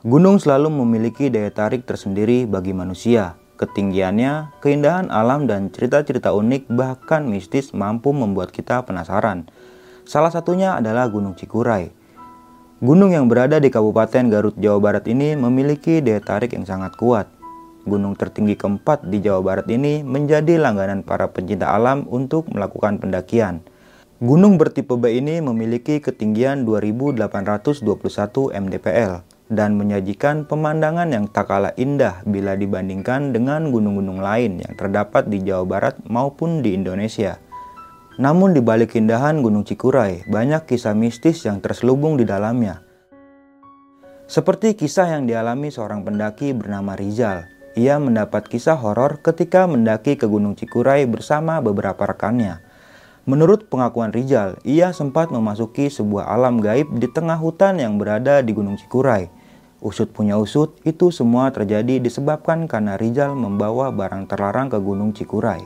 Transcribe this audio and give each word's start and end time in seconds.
Gunung 0.00 0.40
selalu 0.40 0.72
memiliki 0.72 1.28
daya 1.28 1.52
tarik 1.52 1.84
tersendiri 1.84 2.48
bagi 2.48 2.72
manusia. 2.72 3.36
Ketinggiannya, 3.60 4.48
keindahan 4.64 5.12
alam, 5.12 5.44
dan 5.44 5.68
cerita-cerita 5.68 6.32
unik 6.32 6.72
bahkan 6.72 7.28
mistis 7.28 7.76
mampu 7.76 8.08
membuat 8.16 8.48
kita 8.48 8.80
penasaran. 8.88 9.52
Salah 10.08 10.32
satunya 10.32 10.72
adalah 10.72 11.04
Gunung 11.12 11.36
Cikuray. 11.36 11.92
Gunung 12.80 13.12
yang 13.12 13.28
berada 13.28 13.60
di 13.60 13.68
Kabupaten 13.68 14.32
Garut, 14.32 14.56
Jawa 14.56 14.80
Barat 14.80 15.04
ini 15.04 15.36
memiliki 15.36 16.00
daya 16.00 16.24
tarik 16.24 16.56
yang 16.56 16.64
sangat 16.64 16.96
kuat. 16.96 17.28
Gunung 17.84 18.16
tertinggi 18.16 18.56
keempat 18.56 19.04
di 19.04 19.20
Jawa 19.20 19.44
Barat 19.44 19.68
ini 19.68 20.00
menjadi 20.00 20.56
langganan 20.56 21.04
para 21.04 21.28
pencinta 21.28 21.76
alam 21.76 22.08
untuk 22.08 22.48
melakukan 22.48 23.04
pendakian. 23.04 23.60
Gunung 24.16 24.56
bertipe 24.56 24.96
B 24.96 25.20
ini 25.20 25.44
memiliki 25.44 26.00
ketinggian 26.00 26.64
2821 26.64 27.84
mdpl 28.48 29.39
dan 29.50 29.74
menyajikan 29.74 30.46
pemandangan 30.46 31.10
yang 31.10 31.26
tak 31.26 31.50
kalah 31.50 31.74
indah 31.74 32.22
bila 32.22 32.54
dibandingkan 32.54 33.34
dengan 33.34 33.74
gunung-gunung 33.74 34.22
lain 34.22 34.62
yang 34.62 34.74
terdapat 34.78 35.26
di 35.26 35.42
Jawa 35.42 35.66
Barat 35.66 35.94
maupun 36.06 36.62
di 36.62 36.78
Indonesia. 36.78 37.42
Namun 38.22 38.54
di 38.54 38.62
balik 38.62 38.94
keindahan 38.94 39.42
Gunung 39.42 39.66
Cikuray, 39.66 40.28
banyak 40.30 40.70
kisah 40.70 40.94
mistis 40.94 41.42
yang 41.48 41.58
terselubung 41.58 42.14
di 42.14 42.28
dalamnya. 42.28 42.84
Seperti 44.30 44.78
kisah 44.78 45.18
yang 45.18 45.26
dialami 45.26 45.74
seorang 45.74 46.06
pendaki 46.06 46.54
bernama 46.54 46.94
Rizal. 46.94 47.50
Ia 47.74 47.98
mendapat 47.98 48.46
kisah 48.46 48.78
horor 48.78 49.18
ketika 49.24 49.66
mendaki 49.66 50.14
ke 50.14 50.28
Gunung 50.28 50.54
Cikuray 50.54 51.08
bersama 51.08 51.58
beberapa 51.58 52.06
rekannya. 52.06 52.62
Menurut 53.24 53.72
pengakuan 53.72 54.12
Rizal, 54.12 54.60
ia 54.68 54.92
sempat 54.92 55.32
memasuki 55.32 55.88
sebuah 55.88 56.28
alam 56.28 56.60
gaib 56.60 56.92
di 57.00 57.08
tengah 57.08 57.40
hutan 57.40 57.80
yang 57.80 57.96
berada 57.96 58.44
di 58.44 58.52
Gunung 58.52 58.76
Cikuray. 58.76 59.39
Usut 59.80 60.12
punya 60.12 60.36
usut, 60.36 60.76
itu 60.84 61.08
semua 61.08 61.48
terjadi 61.48 62.04
disebabkan 62.04 62.68
karena 62.68 63.00
Rizal 63.00 63.32
membawa 63.32 63.88
barang 63.88 64.28
terlarang 64.28 64.68
ke 64.68 64.76
Gunung 64.76 65.16
Cikuray. 65.16 65.64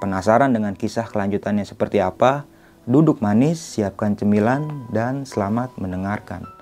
Penasaran 0.00 0.56
dengan 0.56 0.72
kisah 0.72 1.04
kelanjutannya 1.04 1.68
seperti 1.68 2.00
apa? 2.00 2.48
Duduk 2.88 3.20
manis, 3.20 3.60
siapkan 3.60 4.16
cemilan, 4.16 4.88
dan 4.88 5.28
selamat 5.28 5.76
mendengarkan. 5.76 6.57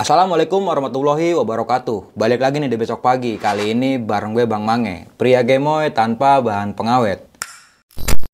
Assalamualaikum 0.00 0.64
warahmatullahi 0.64 1.36
wabarakatuh 1.36 2.16
Balik 2.16 2.40
lagi 2.40 2.56
nih 2.56 2.72
di 2.72 2.80
besok 2.80 3.04
pagi 3.04 3.36
Kali 3.36 3.76
ini 3.76 4.00
bareng 4.00 4.32
gue 4.32 4.48
Bang 4.48 4.64
Mange 4.64 5.04
Pria 5.20 5.44
gemoy 5.44 5.92
tanpa 5.92 6.40
bahan 6.40 6.72
pengawet 6.72 7.28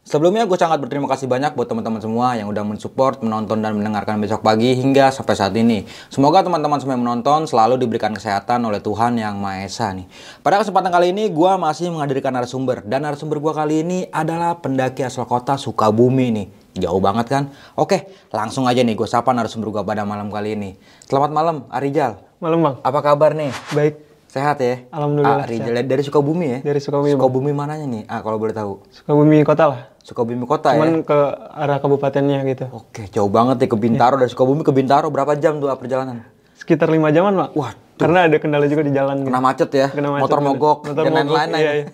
Sebelumnya 0.07 0.47
gue 0.47 0.55
sangat 0.55 0.79
berterima 0.79 1.11
kasih 1.11 1.27
banyak 1.27 1.59
buat 1.59 1.67
teman-teman 1.67 1.99
semua 1.99 2.39
yang 2.39 2.47
udah 2.47 2.63
mensupport, 2.63 3.19
menonton 3.27 3.59
dan 3.59 3.75
mendengarkan 3.75 4.23
besok 4.23 4.47
pagi 4.47 4.79
hingga 4.79 5.11
sampai 5.11 5.35
saat 5.35 5.51
ini. 5.59 5.83
Semoga 6.15 6.47
teman-teman 6.47 6.79
semua 6.79 6.95
yang 6.95 7.03
menonton 7.03 7.51
selalu 7.51 7.75
diberikan 7.83 8.15
kesehatan 8.15 8.63
oleh 8.63 8.79
Tuhan 8.79 9.19
yang 9.19 9.35
Maha 9.43 9.67
Esa 9.67 9.91
nih. 9.91 10.07
Pada 10.47 10.63
kesempatan 10.63 10.95
kali 10.95 11.11
ini 11.11 11.27
gue 11.27 11.53
masih 11.59 11.91
menghadirkan 11.91 12.39
narasumber 12.39 12.87
dan 12.87 13.03
narasumber 13.03 13.43
gue 13.43 13.51
kali 13.51 13.83
ini 13.83 13.99
adalah 14.15 14.55
pendaki 14.63 15.03
asal 15.03 15.27
kota 15.27 15.59
Sukabumi 15.59 16.31
nih. 16.31 16.66
Jauh 16.77 17.01
banget 17.01 17.27
kan? 17.33 17.43
Oke, 17.73 18.13
langsung 18.29 18.69
aja 18.69 18.85
nih 18.85 18.93
gue 18.93 19.09
sapa 19.09 19.33
narasumber 19.33 19.73
gue 19.73 19.83
pada 19.83 20.05
malam 20.05 20.29
kali 20.29 20.53
ini. 20.53 20.71
Selamat 21.09 21.31
malam, 21.33 21.57
Arijal. 21.73 22.21
Malam 22.37 22.61
bang. 22.61 22.75
Apa 22.85 23.01
kabar 23.01 23.33
nih? 23.33 23.49
Baik. 23.73 23.95
Sehat 24.29 24.61
ya? 24.61 24.85
Alhamdulillah. 24.93 25.49
Arijal 25.49 25.73
dari 25.89 26.03
Sukabumi 26.05 26.47
ya? 26.53 26.59
Dari 26.61 26.81
Sukabumi. 26.85 27.17
Sukabumi 27.17 27.53
mananya 27.57 27.89
nih? 27.89 28.05
Ah, 28.05 28.21
kalau 28.21 28.37
boleh 28.37 28.53
tahu. 28.53 28.85
Sukabumi 28.93 29.41
kota 29.41 29.65
lah. 29.73 29.81
Sukabumi 30.05 30.45
kota 30.45 30.77
Cuman 30.77 31.01
ya? 31.01 31.09
ke 31.09 31.19
arah 31.57 31.79
kabupatennya 31.81 32.45
gitu. 32.45 32.69
Oke, 32.71 33.09
jauh 33.09 33.33
banget 33.33 33.65
ya 33.65 33.67
ke 33.73 33.79
Bintaro 33.81 34.21
dari 34.21 34.29
Sukabumi 34.29 34.61
ke 34.61 34.71
Bintaro 34.71 35.09
berapa 35.09 35.33
jam 35.41 35.57
tuh 35.57 35.73
ah, 35.73 35.81
perjalanan? 35.81 36.29
Sekitar 36.53 36.93
lima 36.93 37.09
jaman 37.09 37.33
pak. 37.35 37.49
Wah, 37.57 37.73
Karena 37.97 38.29
ada 38.29 38.37
kendala 38.37 38.65
juga 38.65 38.83
di 38.83 38.93
jalan. 38.93 39.15
gitu. 39.19 39.29
kena 39.29 39.41
macet 39.41 39.71
ya, 39.71 39.89
Kena 39.89 40.09
macet, 40.11 40.23
motor 40.23 40.41
mogok 40.41 40.79
Motor 40.85 41.03
dan 41.03 41.13
lain-lain. 41.13 41.49
iya, 41.57 41.73
iya. 41.75 41.87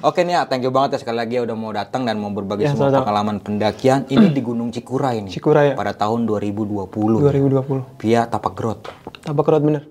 Oke 0.00 0.22
nih 0.22 0.32
ya, 0.32 0.42
thank 0.44 0.60
you 0.60 0.68
banget 0.68 0.96
ya 0.96 0.98
sekali 1.00 1.16
lagi 1.16 1.36
ya 1.36 1.42
udah 1.42 1.52
mau 1.52 1.68
datang 1.70 2.04
dan 2.04 2.16
mau 2.16 2.28
berbagi 2.28 2.64
Ya, 2.64 2.72
semua 2.72 2.88
sama-sama. 2.88 3.04
pengalaman 3.04 3.36
pendakian 3.38 4.08
ini 4.08 4.28
di 4.28 4.40
Gunung 4.40 4.68
Cikuray 4.68 5.20
nih. 5.20 5.32
Cikuray 5.34 5.72
ya. 5.72 5.74
Pada 5.74 5.92
tahun 5.92 6.24
2020. 6.24 6.88
2020. 6.88 7.84
Via 7.98 8.24
Tapak 8.24 8.52
Grot. 8.52 8.80
Tapak 9.20 9.44
Road 9.46 9.62
bener. 9.62 9.82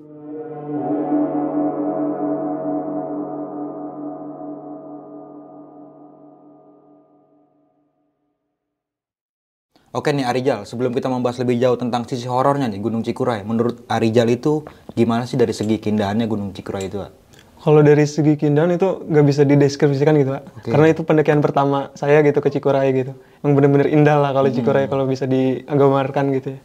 Oke 9.95 10.11
nih 10.11 10.27
Arijal, 10.27 10.67
sebelum 10.67 10.91
kita 10.91 11.07
membahas 11.07 11.39
lebih 11.39 11.63
jauh 11.63 11.79
tentang 11.79 12.03
sisi 12.03 12.27
horornya 12.27 12.67
nih 12.67 12.83
Gunung 12.83 13.07
Cikuray, 13.07 13.47
menurut 13.47 13.87
Arijal 13.87 14.27
itu 14.27 14.67
gimana 14.91 15.23
sih 15.23 15.39
dari 15.39 15.55
segi 15.55 15.79
keindahannya 15.79 16.27
Gunung 16.27 16.51
Cikuray 16.51 16.91
itu? 16.91 16.99
Pak? 16.99 17.11
Kalau 17.57 17.79
dari 17.79 18.03
segi 18.03 18.35
keindahan 18.35 18.75
itu 18.75 19.07
nggak 19.07 19.25
bisa 19.25 19.41
dideskripsikan 19.47 20.13
gitu 20.19 20.35
pak. 20.35 20.43
Karena 20.67 20.87
itu 20.91 21.01
pendakian 21.07 21.39
pertama 21.39 21.89
saya 21.95 22.19
gitu 22.19 22.43
ke 22.43 22.51
Cikuray 22.51 22.91
gitu. 22.93 23.15
Yang 23.41 23.51
bener-bener 23.55 23.87
indah 23.87 24.19
lah 24.19 24.35
kalau 24.35 24.51
Cikuray 24.51 24.91
kalau 24.91 25.07
bisa 25.07 25.23
digambarkan 25.23 26.35
gitu 26.35 26.55
ya. 26.55 26.59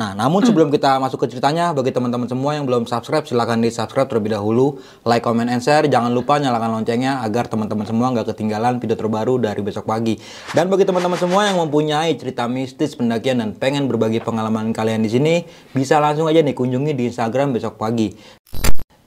Nah, 0.00 0.16
namun 0.16 0.40
sebelum 0.40 0.72
kita 0.72 0.96
masuk 0.96 1.28
ke 1.28 1.36
ceritanya, 1.36 1.76
bagi 1.76 1.92
teman-teman 1.92 2.24
semua 2.24 2.56
yang 2.56 2.64
belum 2.64 2.88
subscribe, 2.88 3.28
silahkan 3.28 3.60
di 3.60 3.68
subscribe 3.68 4.08
terlebih 4.08 4.32
dahulu, 4.32 4.80
like, 5.04 5.20
comment, 5.20 5.52
and 5.52 5.60
share. 5.60 5.84
Jangan 5.84 6.08
lupa 6.16 6.40
nyalakan 6.40 6.80
loncengnya 6.80 7.20
agar 7.20 7.44
teman-teman 7.44 7.84
semua 7.84 8.08
nggak 8.16 8.32
ketinggalan 8.32 8.80
video 8.80 8.96
terbaru 8.96 9.36
dari 9.36 9.60
besok 9.60 9.84
pagi. 9.84 10.16
Dan 10.56 10.72
bagi 10.72 10.88
teman-teman 10.88 11.20
semua 11.20 11.44
yang 11.52 11.60
mempunyai 11.60 12.16
cerita 12.16 12.48
mistis 12.48 12.96
pendakian 12.96 13.44
dan 13.44 13.52
pengen 13.52 13.84
berbagi 13.84 14.24
pengalaman 14.24 14.72
kalian 14.72 15.04
di 15.04 15.10
sini, 15.12 15.34
bisa 15.76 16.00
langsung 16.00 16.24
aja 16.24 16.40
nih 16.40 16.56
kunjungi 16.56 16.96
di 16.96 17.12
Instagram 17.12 17.52
besok 17.52 17.76
pagi. 17.76 18.16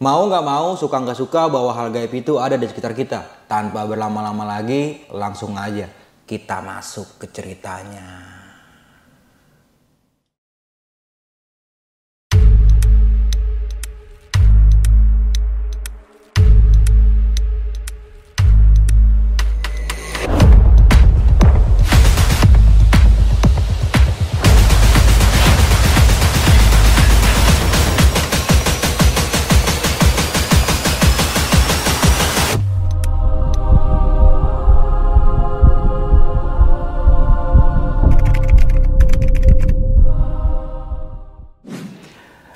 Mau 0.03 0.27
nggak 0.29 0.43
mau, 0.45 0.75
suka 0.77 1.01
nggak 1.01 1.17
suka 1.17 1.49
bahwa 1.49 1.73
hal 1.73 1.89
gaib 1.89 2.13
itu 2.13 2.37
ada 2.37 2.59
di 2.59 2.69
sekitar 2.69 2.93
kita. 2.93 3.49
Tanpa 3.49 3.89
berlama-lama 3.89 4.45
lagi, 4.45 5.01
langsung 5.09 5.57
aja 5.57 5.89
kita 6.27 6.61
masuk 6.61 7.23
ke 7.23 7.31
ceritanya. 7.31 8.32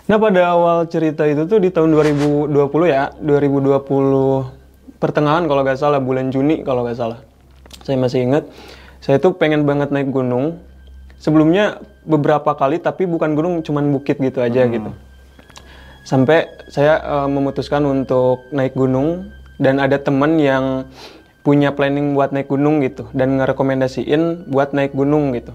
Nah 0.07 0.15
pada 0.15 0.55
awal 0.55 0.87
cerita 0.87 1.27
itu 1.27 1.43
tuh 1.43 1.59
di 1.59 1.67
tahun 1.67 1.91
2020 1.91 2.55
ya, 2.87 3.11
2020 3.19 3.83
pertengahan 5.03 5.43
kalau 5.51 5.61
nggak 5.67 5.75
salah 5.75 5.99
bulan 5.99 6.31
Juni 6.31 6.63
kalau 6.63 6.87
nggak 6.87 6.95
salah. 6.95 7.19
Saya 7.83 7.99
masih 7.99 8.23
ingat, 8.23 8.47
saya 9.03 9.19
tuh 9.19 9.35
pengen 9.35 9.67
banget 9.67 9.91
naik 9.91 10.07
gunung. 10.07 10.63
Sebelumnya 11.19 11.83
beberapa 12.07 12.55
kali 12.55 12.79
tapi 12.79 13.03
bukan 13.03 13.35
gunung, 13.35 13.59
cuman 13.67 13.91
bukit 13.91 14.15
gitu 14.23 14.39
aja 14.39 14.63
gitu. 14.71 14.95
Sampai 16.07 16.47
saya 16.71 17.03
eh, 17.03 17.27
memutuskan 17.27 17.83
untuk 17.83 18.47
naik 18.55 18.79
gunung 18.79 19.27
dan 19.59 19.83
ada 19.83 19.99
teman 19.99 20.39
yang 20.39 20.87
punya 21.43 21.75
planning 21.75 22.15
buat 22.15 22.31
naik 22.31 22.47
gunung 22.47 22.79
gitu 22.79 23.11
dan 23.11 23.35
ngerekomendasiin 23.39 24.47
buat 24.47 24.71
naik 24.71 24.95
gunung 24.95 25.35
gitu. 25.35 25.51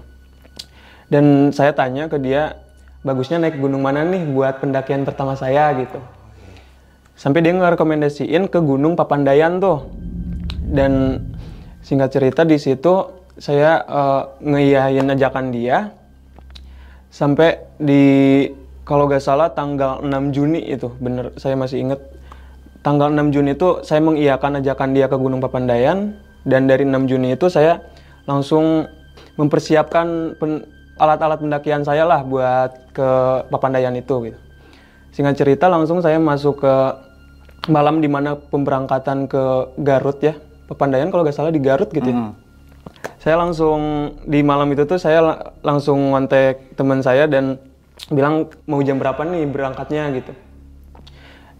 Dan 1.09 1.49
saya 1.53 1.73
tanya 1.73 2.05
ke 2.05 2.21
dia, 2.21 2.62
bagusnya 3.03 3.37
naik 3.37 3.59
gunung 3.59 3.83
mana 3.83 4.07
nih 4.07 4.23
buat 4.31 4.63
pendakian 4.63 5.03
pertama 5.03 5.35
saya 5.35 5.75
gitu. 5.75 5.99
Sampai 7.13 7.45
dia 7.45 7.53
ngerekomendasiin 7.53 8.49
ke 8.49 8.59
Gunung 8.63 8.97
Papandayan 8.97 9.61
tuh. 9.61 9.85
Dan 10.73 11.21
singkat 11.85 12.09
cerita 12.15 12.41
di 12.41 12.57
situ 12.57 13.05
saya 13.37 13.83
eh, 13.85 14.21
ngeiyain 14.41 15.05
ajakan 15.13 15.53
dia. 15.53 15.93
Sampai 17.13 17.61
di 17.77 18.03
kalau 18.83 19.05
gak 19.07 19.23
salah 19.23 19.53
tanggal 19.53 20.03
6 20.03 20.35
Juni 20.35 20.59
itu, 20.65 20.91
bener 20.97 21.31
saya 21.37 21.53
masih 21.53 21.85
inget. 21.85 22.01
Tanggal 22.83 23.13
6 23.13 23.31
Juni 23.31 23.55
itu 23.55 23.79
saya 23.85 24.03
mengiyakan 24.03 24.59
ajakan 24.59 24.89
dia 24.91 25.05
ke 25.07 25.15
Gunung 25.15 25.39
Papandayan. 25.39 26.17
Dan 26.43 26.67
dari 26.67 26.83
6 26.83 27.07
Juni 27.07 27.37
itu 27.37 27.47
saya 27.47 27.79
langsung 28.27 28.89
mempersiapkan 29.39 30.35
pen- 30.35 30.67
alat-alat 30.97 31.41
pendakian 31.41 31.81
saya 31.81 32.05
lah 32.05 32.21
buat 32.21 32.93
ke 32.93 33.09
Papandayan 33.49 33.97
itu 33.97 34.29
gitu. 34.29 34.39
singkat 35.13 35.37
cerita 35.37 35.69
langsung 35.69 36.01
saya 36.01 36.17
masuk 36.17 36.65
ke 36.65 36.73
malam 37.69 38.01
di 38.03 38.09
mana 38.09 38.35
pemberangkatan 38.35 39.29
ke 39.29 39.73
Garut 39.81 40.19
ya 40.19 40.35
Pepandayan 40.63 41.11
kalau 41.11 41.27
nggak 41.27 41.35
salah 41.35 41.51
di 41.51 41.59
Garut 41.59 41.91
gitu 41.91 42.07
ya. 42.07 42.15
Hmm. 42.15 42.33
Saya 43.19 43.39
langsung 43.39 43.79
di 44.27 44.39
malam 44.43 44.67
itu 44.71 44.83
tuh 44.83 44.99
saya 44.99 45.19
la- 45.19 45.41
langsung 45.63 46.11
ngontek 46.11 46.75
teman 46.75 47.03
saya 47.03 47.27
dan 47.27 47.59
bilang 48.11 48.51
mau 48.67 48.79
jam 48.83 48.99
berapa 48.99 49.21
nih 49.27 49.47
berangkatnya 49.47 50.11
gitu. 50.15 50.31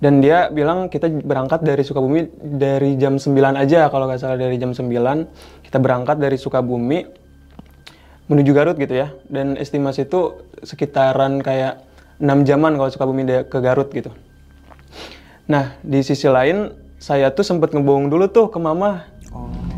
Dan 0.04 0.20
dia 0.20 0.52
bilang 0.52 0.92
kita 0.92 1.08
berangkat 1.08 1.64
dari 1.64 1.80
Sukabumi 1.80 2.28
dari 2.36 3.00
jam 3.00 3.16
9 3.16 3.56
aja 3.56 3.88
kalau 3.88 4.12
nggak 4.12 4.20
salah 4.20 4.36
dari 4.36 4.60
jam 4.60 4.76
9 4.76 4.92
kita 5.64 5.78
berangkat 5.80 6.20
dari 6.20 6.36
Sukabumi 6.36 7.23
menuju 8.28 8.52
Garut 8.56 8.78
gitu 8.80 8.94
ya. 8.94 9.12
Dan 9.28 9.60
estimasi 9.60 10.08
itu 10.08 10.44
sekitaran 10.64 11.44
kayak 11.44 11.84
6 12.22 12.48
jaman 12.48 12.80
kalau 12.80 12.90
Sukabumi 12.92 13.24
de- 13.28 13.46
ke 13.48 13.60
Garut 13.60 13.92
gitu. 13.92 14.12
Nah, 15.50 15.76
di 15.84 16.00
sisi 16.06 16.30
lain 16.32 16.72
saya 17.04 17.36
tuh 17.36 17.44
sempet 17.44 17.76
ngebohong 17.76 18.08
dulu 18.08 18.32
tuh 18.32 18.48
ke 18.48 18.60
mama. 18.62 19.04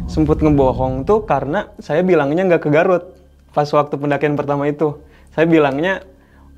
Sempet 0.05 0.37
ngebohong 0.45 1.09
tuh 1.09 1.25
karena 1.25 1.73
saya 1.81 2.05
bilangnya 2.05 2.45
nggak 2.45 2.61
ke 2.61 2.69
Garut 2.69 3.17
pas 3.55 3.65
waktu 3.65 3.97
pendakian 3.97 4.37
pertama 4.37 4.69
itu. 4.69 5.01
Saya 5.33 5.49
bilangnya 5.49 6.05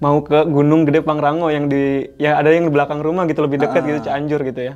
mau 0.03 0.21
ke 0.21 0.45
Gunung 0.45 0.85
Gede 0.85 1.01
Pangrango 1.01 1.49
yang 1.49 1.71
di 1.71 2.05
ya 2.21 2.37
ada 2.37 2.51
yang 2.51 2.69
di 2.69 2.73
belakang 2.73 3.01
rumah 3.01 3.25
gitu 3.25 3.41
lebih 3.47 3.63
dekat 3.63 3.81
gitu 3.87 3.99
Cianjur 4.03 4.43
gitu 4.43 4.61
ya. 4.61 4.73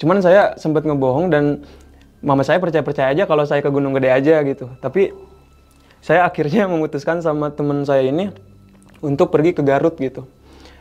Cuman 0.00 0.24
saya 0.24 0.56
sempet 0.56 0.88
ngebohong 0.88 1.28
dan 1.28 1.60
mama 2.24 2.40
saya 2.40 2.56
percaya-percaya 2.56 3.12
aja 3.12 3.28
kalau 3.28 3.44
saya 3.44 3.60
ke 3.60 3.68
Gunung 3.68 3.92
Gede 3.92 4.08
aja 4.08 4.40
gitu. 4.48 4.72
Tapi 4.80 5.12
saya 6.00 6.24
akhirnya 6.24 6.64
memutuskan 6.68 7.20
sama 7.20 7.52
temen 7.52 7.84
saya 7.84 8.08
ini 8.08 8.32
untuk 9.04 9.32
pergi 9.32 9.56
ke 9.56 9.62
Garut 9.64 9.96
gitu. 10.00 10.24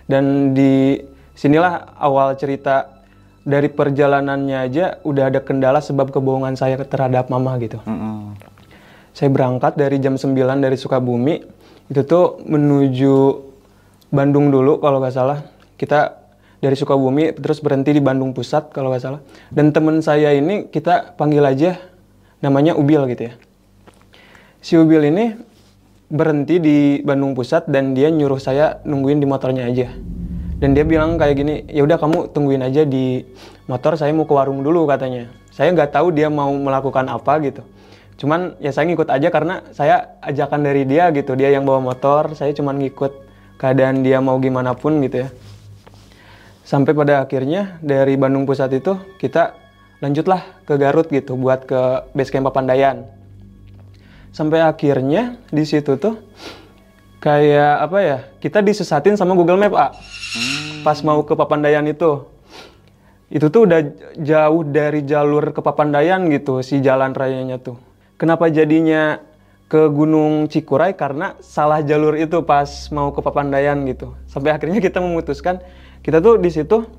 Dan 0.10 0.56
di 0.56 1.00
sinilah 1.36 1.96
awal 2.00 2.36
cerita 2.40 3.00
dari 3.44 3.72
perjalanannya 3.72 4.58
aja 4.58 4.86
udah 5.04 5.32
ada 5.32 5.40
kendala 5.40 5.80
sebab 5.80 6.12
kebohongan 6.12 6.60
saya 6.60 6.80
terhadap 6.82 7.32
mama 7.32 7.56
gitu. 7.62 7.80
Mm-mm. 7.88 8.36
Saya 9.16 9.30
berangkat 9.32 9.76
dari 9.76 10.00
jam 10.00 10.16
9 10.16 10.36
dari 10.36 10.78
Sukabumi, 10.80 11.44
itu 11.90 12.02
tuh 12.06 12.40
menuju 12.46 13.16
Bandung 14.10 14.50
dulu 14.54 14.80
kalau 14.80 15.02
nggak 15.02 15.16
salah. 15.16 15.40
Kita 15.76 16.20
dari 16.60 16.76
Sukabumi 16.76 17.36
terus 17.36 17.64
berhenti 17.64 17.96
di 17.96 18.02
Bandung 18.04 18.36
Pusat 18.36 18.72
kalau 18.72 18.92
nggak 18.92 19.04
salah. 19.04 19.22
Dan 19.50 19.72
temen 19.76 20.00
saya 20.04 20.32
ini 20.36 20.68
kita 20.70 21.16
panggil 21.16 21.44
aja 21.44 21.80
namanya 22.40 22.76
Ubil 22.76 23.10
gitu 23.12 23.32
ya. 23.32 23.34
Si 24.60 24.76
Ubil 24.76 25.08
ini 25.08 25.32
berhenti 26.12 26.60
di 26.60 26.78
Bandung 27.00 27.32
Pusat 27.32 27.72
dan 27.72 27.96
dia 27.96 28.12
nyuruh 28.12 28.44
saya 28.44 28.84
nungguin 28.84 29.24
di 29.24 29.28
motornya 29.30 29.72
aja. 29.72 29.88
Dan 30.60 30.76
dia 30.76 30.84
bilang 30.84 31.16
kayak 31.16 31.36
gini, 31.40 31.64
ya 31.72 31.88
udah 31.88 31.96
kamu 31.96 32.36
tungguin 32.36 32.60
aja 32.60 32.84
di 32.84 33.24
motor, 33.72 33.96
saya 33.96 34.12
mau 34.12 34.28
ke 34.28 34.36
warung 34.36 34.60
dulu 34.60 34.84
katanya. 34.84 35.32
Saya 35.56 35.72
nggak 35.72 35.96
tahu 35.96 36.12
dia 36.12 36.28
mau 36.28 36.52
melakukan 36.52 37.08
apa 37.08 37.40
gitu. 37.40 37.64
Cuman 38.20 38.60
ya 38.60 38.76
saya 38.76 38.92
ngikut 38.92 39.08
aja 39.08 39.32
karena 39.32 39.64
saya 39.72 40.20
ajakan 40.20 40.68
dari 40.68 40.84
dia 40.84 41.08
gitu. 41.16 41.40
Dia 41.40 41.56
yang 41.56 41.64
bawa 41.64 41.80
motor, 41.80 42.36
saya 42.36 42.52
cuman 42.52 42.84
ngikut 42.84 43.16
keadaan 43.56 44.04
dia 44.04 44.20
mau 44.20 44.36
gimana 44.44 44.76
pun 44.76 45.00
gitu 45.00 45.24
ya. 45.24 45.30
Sampai 46.68 46.92
pada 46.92 47.24
akhirnya 47.24 47.80
dari 47.80 48.20
Bandung 48.20 48.44
Pusat 48.44 48.84
itu 48.84 49.00
kita 49.24 49.56
lanjutlah 50.04 50.44
ke 50.68 50.76
Garut 50.76 51.08
gitu 51.08 51.40
buat 51.40 51.64
ke 51.64 52.12
base 52.12 52.36
camp 52.36 52.52
Papandayan. 52.52 53.19
Sampai 54.30 54.62
akhirnya 54.62 55.42
di 55.50 55.66
situ 55.66 55.98
tuh 55.98 56.22
kayak 57.20 57.74
apa 57.86 57.98
ya? 58.00 58.18
Kita 58.38 58.62
disesatin 58.64 59.18
sama 59.18 59.34
Google 59.34 59.60
Map, 59.60 59.74
A. 59.76 59.88
Pas 60.86 61.00
mau 61.04 61.22
ke 61.26 61.34
Papandayan 61.36 61.86
itu. 61.90 62.26
Itu 63.30 63.54
tuh 63.54 63.70
udah 63.70 63.82
jauh 64.18 64.62
dari 64.66 65.06
jalur 65.06 65.54
ke 65.54 65.62
Papandayan 65.62 66.30
gitu 66.34 66.66
si 66.66 66.82
jalan 66.82 67.14
rayanya 67.14 67.62
tuh. 67.62 67.78
Kenapa 68.18 68.50
jadinya 68.50 69.22
ke 69.70 69.86
Gunung 69.86 70.50
Cikuray 70.50 70.98
karena 70.98 71.38
salah 71.46 71.86
jalur 71.86 72.18
itu 72.18 72.42
pas 72.42 72.66
mau 72.90 73.14
ke 73.14 73.22
Papandayan 73.22 73.86
gitu. 73.86 74.18
Sampai 74.26 74.50
akhirnya 74.50 74.82
kita 74.82 74.98
memutuskan 74.98 75.62
kita 76.02 76.18
tuh 76.18 76.42
di 76.42 76.50
situ 76.50 76.90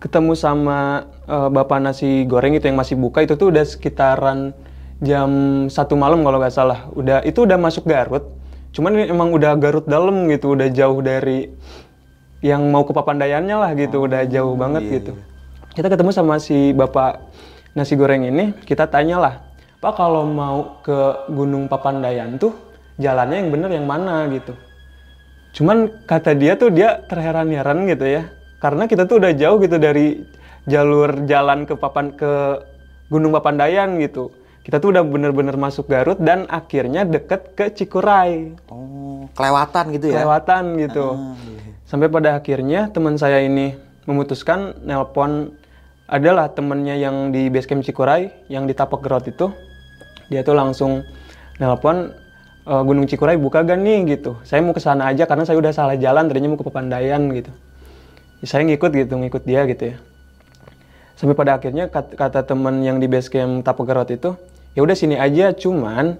ketemu 0.00 0.32
sama 0.38 1.10
eh, 1.26 1.48
bapak 1.50 1.78
nasi 1.82 2.24
goreng 2.24 2.54
itu 2.54 2.70
yang 2.70 2.78
masih 2.78 2.94
buka 2.96 3.26
itu 3.26 3.34
tuh 3.34 3.50
udah 3.50 3.66
sekitaran 3.66 4.54
jam 5.00 5.30
satu 5.72 5.96
malam 5.96 6.20
kalau 6.22 6.38
nggak 6.38 6.54
salah. 6.54 6.88
Udah 6.92 7.24
itu 7.24 7.44
udah 7.48 7.56
masuk 7.56 7.88
Garut. 7.88 8.24
Cuman 8.70 8.94
ini 8.94 9.10
emang 9.10 9.34
udah 9.34 9.58
Garut 9.58 9.88
dalam 9.88 10.30
gitu, 10.30 10.54
udah 10.54 10.68
jauh 10.70 11.00
dari 11.02 11.50
yang 12.40 12.70
mau 12.72 12.86
ke 12.86 12.92
Papandayannya 12.94 13.56
lah 13.56 13.70
gitu, 13.74 14.06
udah 14.06 14.24
jauh 14.28 14.54
banget 14.54 14.82
gitu. 14.88 15.12
Kita 15.74 15.90
ketemu 15.90 16.10
sama 16.14 16.38
si 16.38 16.72
bapak 16.72 17.20
nasi 17.76 17.94
goreng 17.94 18.26
ini, 18.26 18.54
kita 18.66 18.86
tanyalah, 18.90 19.42
Pak 19.80 19.92
kalau 19.96 20.28
mau 20.28 20.82
ke 20.84 21.28
Gunung 21.32 21.64
Papandayan 21.64 22.36
tuh 22.36 22.52
jalannya 23.00 23.40
yang 23.40 23.50
bener 23.50 23.70
yang 23.72 23.86
mana 23.88 24.28
gitu. 24.28 24.52
Cuman 25.56 26.04
kata 26.04 26.36
dia 26.36 26.54
tuh 26.54 26.70
dia 26.70 27.00
terheran-heran 27.08 27.88
gitu 27.88 28.06
ya. 28.06 28.22
Karena 28.60 28.84
kita 28.84 29.08
tuh 29.08 29.24
udah 29.24 29.32
jauh 29.32 29.56
gitu 29.58 29.80
dari 29.80 30.20
jalur 30.68 31.24
jalan 31.24 31.64
ke 31.64 31.74
Papan 31.80 32.12
ke 32.12 32.60
Gunung 33.08 33.32
Papandayan 33.32 33.96
gitu. 33.98 34.30
Kita 34.60 34.76
tuh 34.76 34.92
udah 34.92 35.00
bener-bener 35.00 35.56
masuk 35.56 35.88
Garut 35.88 36.20
dan 36.20 36.44
akhirnya 36.46 37.08
deket 37.08 37.56
ke 37.56 37.72
Cikuray. 37.72 38.52
Oh, 38.68 39.24
kelewatan 39.32 39.84
gitu 39.96 40.12
ya? 40.12 40.20
Kelewatan 40.20 40.62
gitu. 40.76 41.06
Ah, 41.16 41.32
iya. 41.48 41.72
Sampai 41.88 42.12
pada 42.12 42.36
akhirnya 42.36 42.92
teman 42.92 43.16
saya 43.16 43.40
ini 43.40 43.74
memutuskan 44.04 44.76
nelpon 44.84 45.56
adalah 46.06 46.52
temennya 46.52 46.98
yang 46.98 47.32
di 47.32 47.48
basecamp 47.48 47.86
Cikuray 47.86 48.30
yang 48.52 48.68
di 48.68 48.76
Tapak 48.76 49.00
Gerot 49.00 49.24
itu. 49.26 49.48
Dia 50.28 50.44
tuh 50.44 50.54
langsung 50.54 51.02
nelpon 51.56 52.12
"E, 52.68 52.72
Gunung 52.84 53.08
Cikuray 53.08 53.40
buka 53.40 53.64
gak 53.64 53.80
nih 53.80 54.18
gitu. 54.18 54.36
Saya 54.44 54.60
mau 54.60 54.76
ke 54.76 54.82
sana 54.82 55.08
aja 55.08 55.24
karena 55.24 55.48
saya 55.48 55.56
udah 55.56 55.72
salah 55.72 55.96
jalan 55.96 56.28
tadinya 56.28 56.52
mau 56.52 56.60
ke 56.60 56.66
Pepandayan 56.68 57.32
gitu. 57.32 57.50
Ya, 58.42 58.46
saya 58.46 58.62
ngikut 58.68 58.92
gitu, 58.92 59.14
ngikut 59.16 59.42
dia 59.48 59.64
gitu 59.66 59.94
ya. 59.94 59.96
Sampai 61.16 61.36
pada 61.36 61.56
akhirnya 61.60 61.92
kat- 61.92 62.16
kata 62.16 62.44
teman 62.44 62.80
yang 62.80 62.96
di 62.98 63.06
basecamp 63.06 63.60
Tapak 63.62 63.84
Gerot 63.84 64.10
itu, 64.10 64.30
ya 64.74 64.80
udah 64.82 64.96
sini 64.96 65.16
aja 65.18 65.50
cuman 65.54 66.18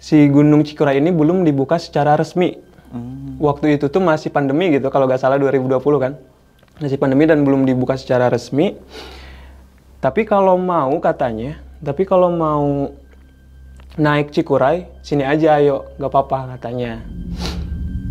si 0.00 0.26
Gunung 0.30 0.64
Cikuray 0.64 0.98
ini 0.98 1.10
belum 1.12 1.44
dibuka 1.44 1.76
secara 1.76 2.16
resmi. 2.16 2.68
Hmm. 2.90 3.38
waktu 3.38 3.78
itu 3.78 3.86
tuh 3.86 4.02
masih 4.02 4.34
pandemi 4.34 4.66
gitu 4.74 4.90
kalau 4.90 5.06
nggak 5.06 5.22
salah 5.22 5.38
2020 5.38 5.78
kan. 6.02 6.12
Masih 6.82 6.98
pandemi 6.98 7.22
dan 7.22 7.46
belum 7.46 7.62
dibuka 7.62 7.94
secara 7.94 8.26
resmi. 8.26 8.74
Tapi 10.02 10.26
kalau 10.26 10.58
mau 10.58 10.90
katanya 10.98 11.62
tapi 11.80 12.02
kalau 12.04 12.34
mau 12.34 12.90
naik 13.94 14.34
Cikuray 14.34 14.90
sini 15.06 15.22
aja 15.22 15.62
ayo. 15.62 15.86
Nggak 16.02 16.10
apa-apa 16.10 16.58
katanya. 16.58 16.98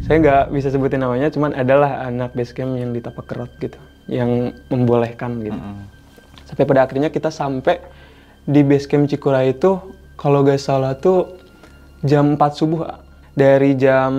Saya 0.08 0.16
nggak 0.24 0.44
bisa 0.56 0.72
sebutin 0.72 1.04
namanya 1.04 1.28
cuman 1.28 1.54
adalah 1.54 2.08
anak 2.08 2.34
basecamp 2.34 2.80
yang 2.80 2.96
di 2.96 3.04
Tapak 3.04 3.30
Kerot 3.30 3.52
gitu 3.60 3.78
yang 4.10 4.58
membolehkan 4.74 5.38
gitu. 5.46 5.54
Mm-mm. 5.54 5.86
sampai 6.50 6.66
pada 6.66 6.90
akhirnya 6.90 7.14
kita 7.14 7.30
sampai 7.30 7.78
di 8.50 8.66
basecamp 8.66 9.06
Cikuray 9.06 9.54
itu 9.54 9.78
kalau 10.18 10.42
gak 10.42 10.58
salah 10.58 10.98
tuh 10.98 11.38
jam 12.02 12.34
4 12.34 12.42
subuh 12.58 12.98
dari 13.38 13.78
jam 13.78 14.12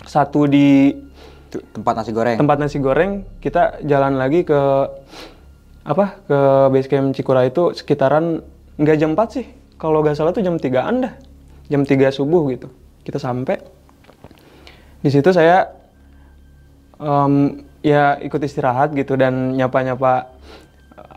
1 0.00 0.08
di 0.48 0.96
tempat 1.48 1.94
nasi 2.00 2.12
goreng. 2.12 2.36
tempat 2.36 2.56
nasi 2.60 2.76
goreng 2.80 3.24
kita 3.40 3.80
jalan 3.84 4.20
lagi 4.20 4.44
ke 4.44 4.60
apa 5.84 6.20
ke 6.24 6.38
basecamp 6.72 7.12
Cikuray 7.12 7.52
itu 7.52 7.76
sekitaran 7.76 8.40
nggak 8.80 8.96
jam 8.96 9.12
4 9.12 9.36
sih. 9.36 9.46
Kalau 9.78 10.02
gak 10.02 10.18
salah 10.18 10.34
tuh 10.34 10.42
jam 10.42 10.58
3an 10.58 11.06
dah. 11.06 11.14
Jam 11.70 11.86
3 11.86 12.10
subuh 12.10 12.50
gitu. 12.50 12.66
Kita 13.06 13.16
sampai. 13.22 13.62
Di 14.98 15.08
situ 15.08 15.30
saya 15.30 15.70
em, 16.98 17.62
ya 17.80 18.18
ikut 18.18 18.42
istirahat 18.42 18.90
gitu 18.98 19.14
dan 19.14 19.54
nyapa-nyapa 19.54 20.34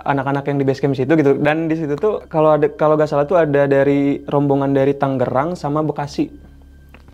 anak-anak 0.05 0.43
yang 0.47 0.57
di 0.61 0.65
basecamp 0.65 0.93
situ 0.97 1.13
gitu. 1.15 1.37
Dan 1.37 1.69
di 1.69 1.75
situ 1.75 1.97
tuh 1.97 2.25
kalau 2.27 2.57
ada 2.57 2.69
kalau 2.73 2.95
gak 2.99 3.09
salah 3.09 3.25
tuh 3.25 3.39
ada 3.39 3.65
dari 3.65 4.21
rombongan 4.25 4.73
dari 4.73 4.93
Tangerang 4.97 5.53
sama 5.53 5.81
Bekasi 5.85 6.31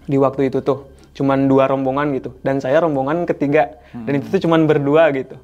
di 0.07 0.17
waktu 0.19 0.51
itu 0.51 0.63
tuh. 0.63 0.87
Cuman 1.17 1.49
dua 1.49 1.65
rombongan 1.65 2.13
gitu. 2.13 2.37
Dan 2.45 2.61
saya 2.61 2.83
rombongan 2.83 3.25
ketiga. 3.25 3.79
Dan 3.93 4.21
itu 4.21 4.37
tuh 4.37 4.41
cuman 4.45 4.69
berdua 4.69 5.09
gitu. 5.17 5.35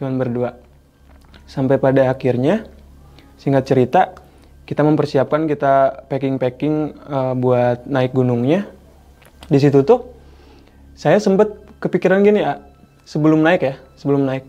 Cuman 0.00 0.16
berdua. 0.16 0.56
Sampai 1.44 1.76
pada 1.76 2.08
akhirnya 2.12 2.64
singkat 3.36 3.64
cerita 3.68 4.16
kita 4.68 4.84
mempersiapkan 4.84 5.48
kita 5.48 6.04
packing 6.08 6.36
packing 6.36 6.92
buat 7.40 7.84
naik 7.88 8.16
gunungnya. 8.16 8.68
Di 9.48 9.56
situ 9.56 9.80
tuh 9.84 10.12
saya 10.98 11.16
sempet 11.22 11.52
kepikiran 11.78 12.26
gini 12.26 12.42
ya 12.42 12.60
sebelum 13.06 13.40
naik 13.40 13.62
ya 13.62 13.74
sebelum 13.94 14.26
naik 14.26 14.44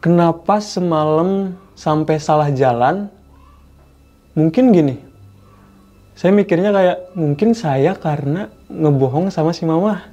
kenapa 0.00 0.58
semalam 0.58 1.54
sampai 1.76 2.16
salah 2.16 2.48
jalan? 2.50 3.12
Mungkin 4.34 4.72
gini. 4.72 4.96
Saya 6.16 6.36
mikirnya 6.36 6.72
kayak 6.72 7.16
mungkin 7.16 7.56
saya 7.56 7.96
karena 7.96 8.52
ngebohong 8.68 9.32
sama 9.32 9.56
si 9.56 9.64
mama. 9.64 10.04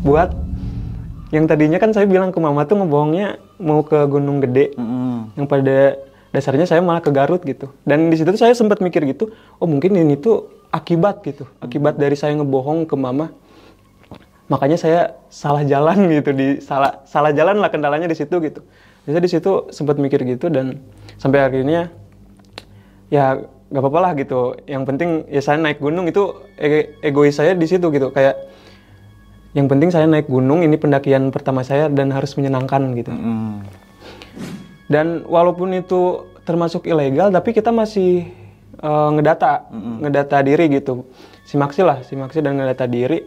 Buat 0.00 0.32
yang 1.34 1.44
tadinya 1.50 1.76
kan 1.82 1.90
saya 1.90 2.06
bilang 2.06 2.30
ke 2.30 2.38
mama 2.38 2.64
tuh 2.64 2.80
ngebohongnya 2.80 3.40
mau 3.60 3.82
ke 3.82 3.96
Gunung 4.06 4.40
Gede. 4.40 4.76
Mm-mm. 4.76 5.34
yang 5.36 5.44
pada 5.50 5.98
dasarnya 6.32 6.64
saya 6.68 6.80
malah 6.80 7.04
ke 7.04 7.12
Garut 7.12 7.42
gitu. 7.44 7.72
Dan 7.84 8.08
di 8.08 8.16
situ 8.16 8.32
tuh 8.32 8.40
saya 8.40 8.52
sempat 8.56 8.80
mikir 8.80 9.04
gitu 9.08 9.32
oh 9.60 9.68
mungkin 9.68 9.96
ini 9.96 10.16
tuh 10.16 10.48
akibat 10.72 11.20
gitu. 11.24 11.44
Akibat 11.60 12.00
dari 12.00 12.16
saya 12.16 12.32
ngebohong 12.36 12.88
ke 12.88 12.96
mama. 12.96 13.32
Makanya 14.46 14.78
saya 14.78 15.00
salah 15.28 15.66
jalan 15.66 16.06
gitu 16.08 16.30
di 16.32 16.48
salah 16.62 17.02
salah 17.04 17.34
jalan 17.34 17.58
lah 17.58 17.68
kendalanya 17.68 18.06
di 18.06 18.14
situ 18.14 18.38
gitu 18.40 18.62
jadi 19.06 19.22
di 19.22 19.30
situ 19.30 19.70
sempat 19.70 19.96
mikir 20.02 20.26
gitu 20.26 20.50
dan 20.50 20.82
sampai 21.16 21.46
akhirnya 21.46 21.94
ya 23.08 23.38
nggak 23.70 23.82
apa-apa 23.82 24.00
lah 24.02 24.12
gitu. 24.18 24.58
Yang 24.66 24.82
penting 24.86 25.10
ya 25.30 25.40
saya 25.42 25.62
naik 25.62 25.78
gunung 25.78 26.10
itu 26.10 26.42
e- 26.58 26.98
egois 27.06 27.38
saya 27.38 27.54
di 27.54 27.66
situ 27.70 27.86
gitu. 27.94 28.10
Kayak 28.10 28.34
yang 29.56 29.72
penting 29.72 29.88
saya 29.88 30.04
naik 30.04 30.28
gunung 30.28 30.60
ini 30.60 30.76
pendakian 30.76 31.32
pertama 31.32 31.64
saya 31.64 31.88
dan 31.88 32.12
harus 32.12 32.36
menyenangkan 32.36 32.92
gitu. 32.92 33.08
Mm-mm. 33.08 33.64
dan 34.86 35.26
walaupun 35.26 35.74
itu 35.74 36.28
termasuk 36.46 36.86
ilegal 36.86 37.32
tapi 37.34 37.50
kita 37.50 37.74
masih 37.74 38.28
eh, 38.78 39.08
ngedata 39.16 39.66
ngedata 40.02 40.44
diri 40.44 40.70
gitu. 40.70 41.08
Simaksi 41.46 41.80
lah 41.86 42.02
simaksi 42.02 42.42
dan 42.42 42.58
ngedata 42.58 42.84
diri 42.90 43.22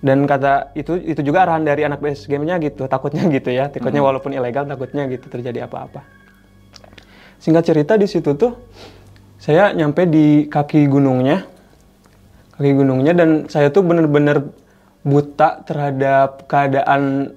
dan 0.00 0.24
kata 0.24 0.72
itu 0.72 0.96
itu 0.96 1.20
juga 1.20 1.44
arahan 1.44 1.60
dari 1.60 1.84
anak 1.84 2.00
base 2.00 2.24
game-nya 2.24 2.56
gitu 2.60 2.88
takutnya 2.88 3.24
gitu 3.36 3.52
ya. 3.52 3.68
Takutnya 3.68 4.00
walaupun 4.00 4.32
ilegal 4.32 4.64
takutnya 4.64 5.04
gitu 5.12 5.28
terjadi 5.28 5.68
apa-apa. 5.68 6.00
Singkat 7.40 7.64
cerita 7.68 7.96
di 8.00 8.08
situ 8.08 8.32
tuh 8.36 8.56
saya 9.40 9.72
nyampe 9.72 10.04
di 10.04 10.44
kaki 10.52 10.84
gunungnya 10.84 11.48
kaki 12.60 12.76
gunungnya 12.76 13.16
dan 13.16 13.48
saya 13.48 13.72
tuh 13.72 13.80
bener-bener 13.80 14.52
buta 15.00 15.64
terhadap 15.64 16.44
keadaan 16.44 17.32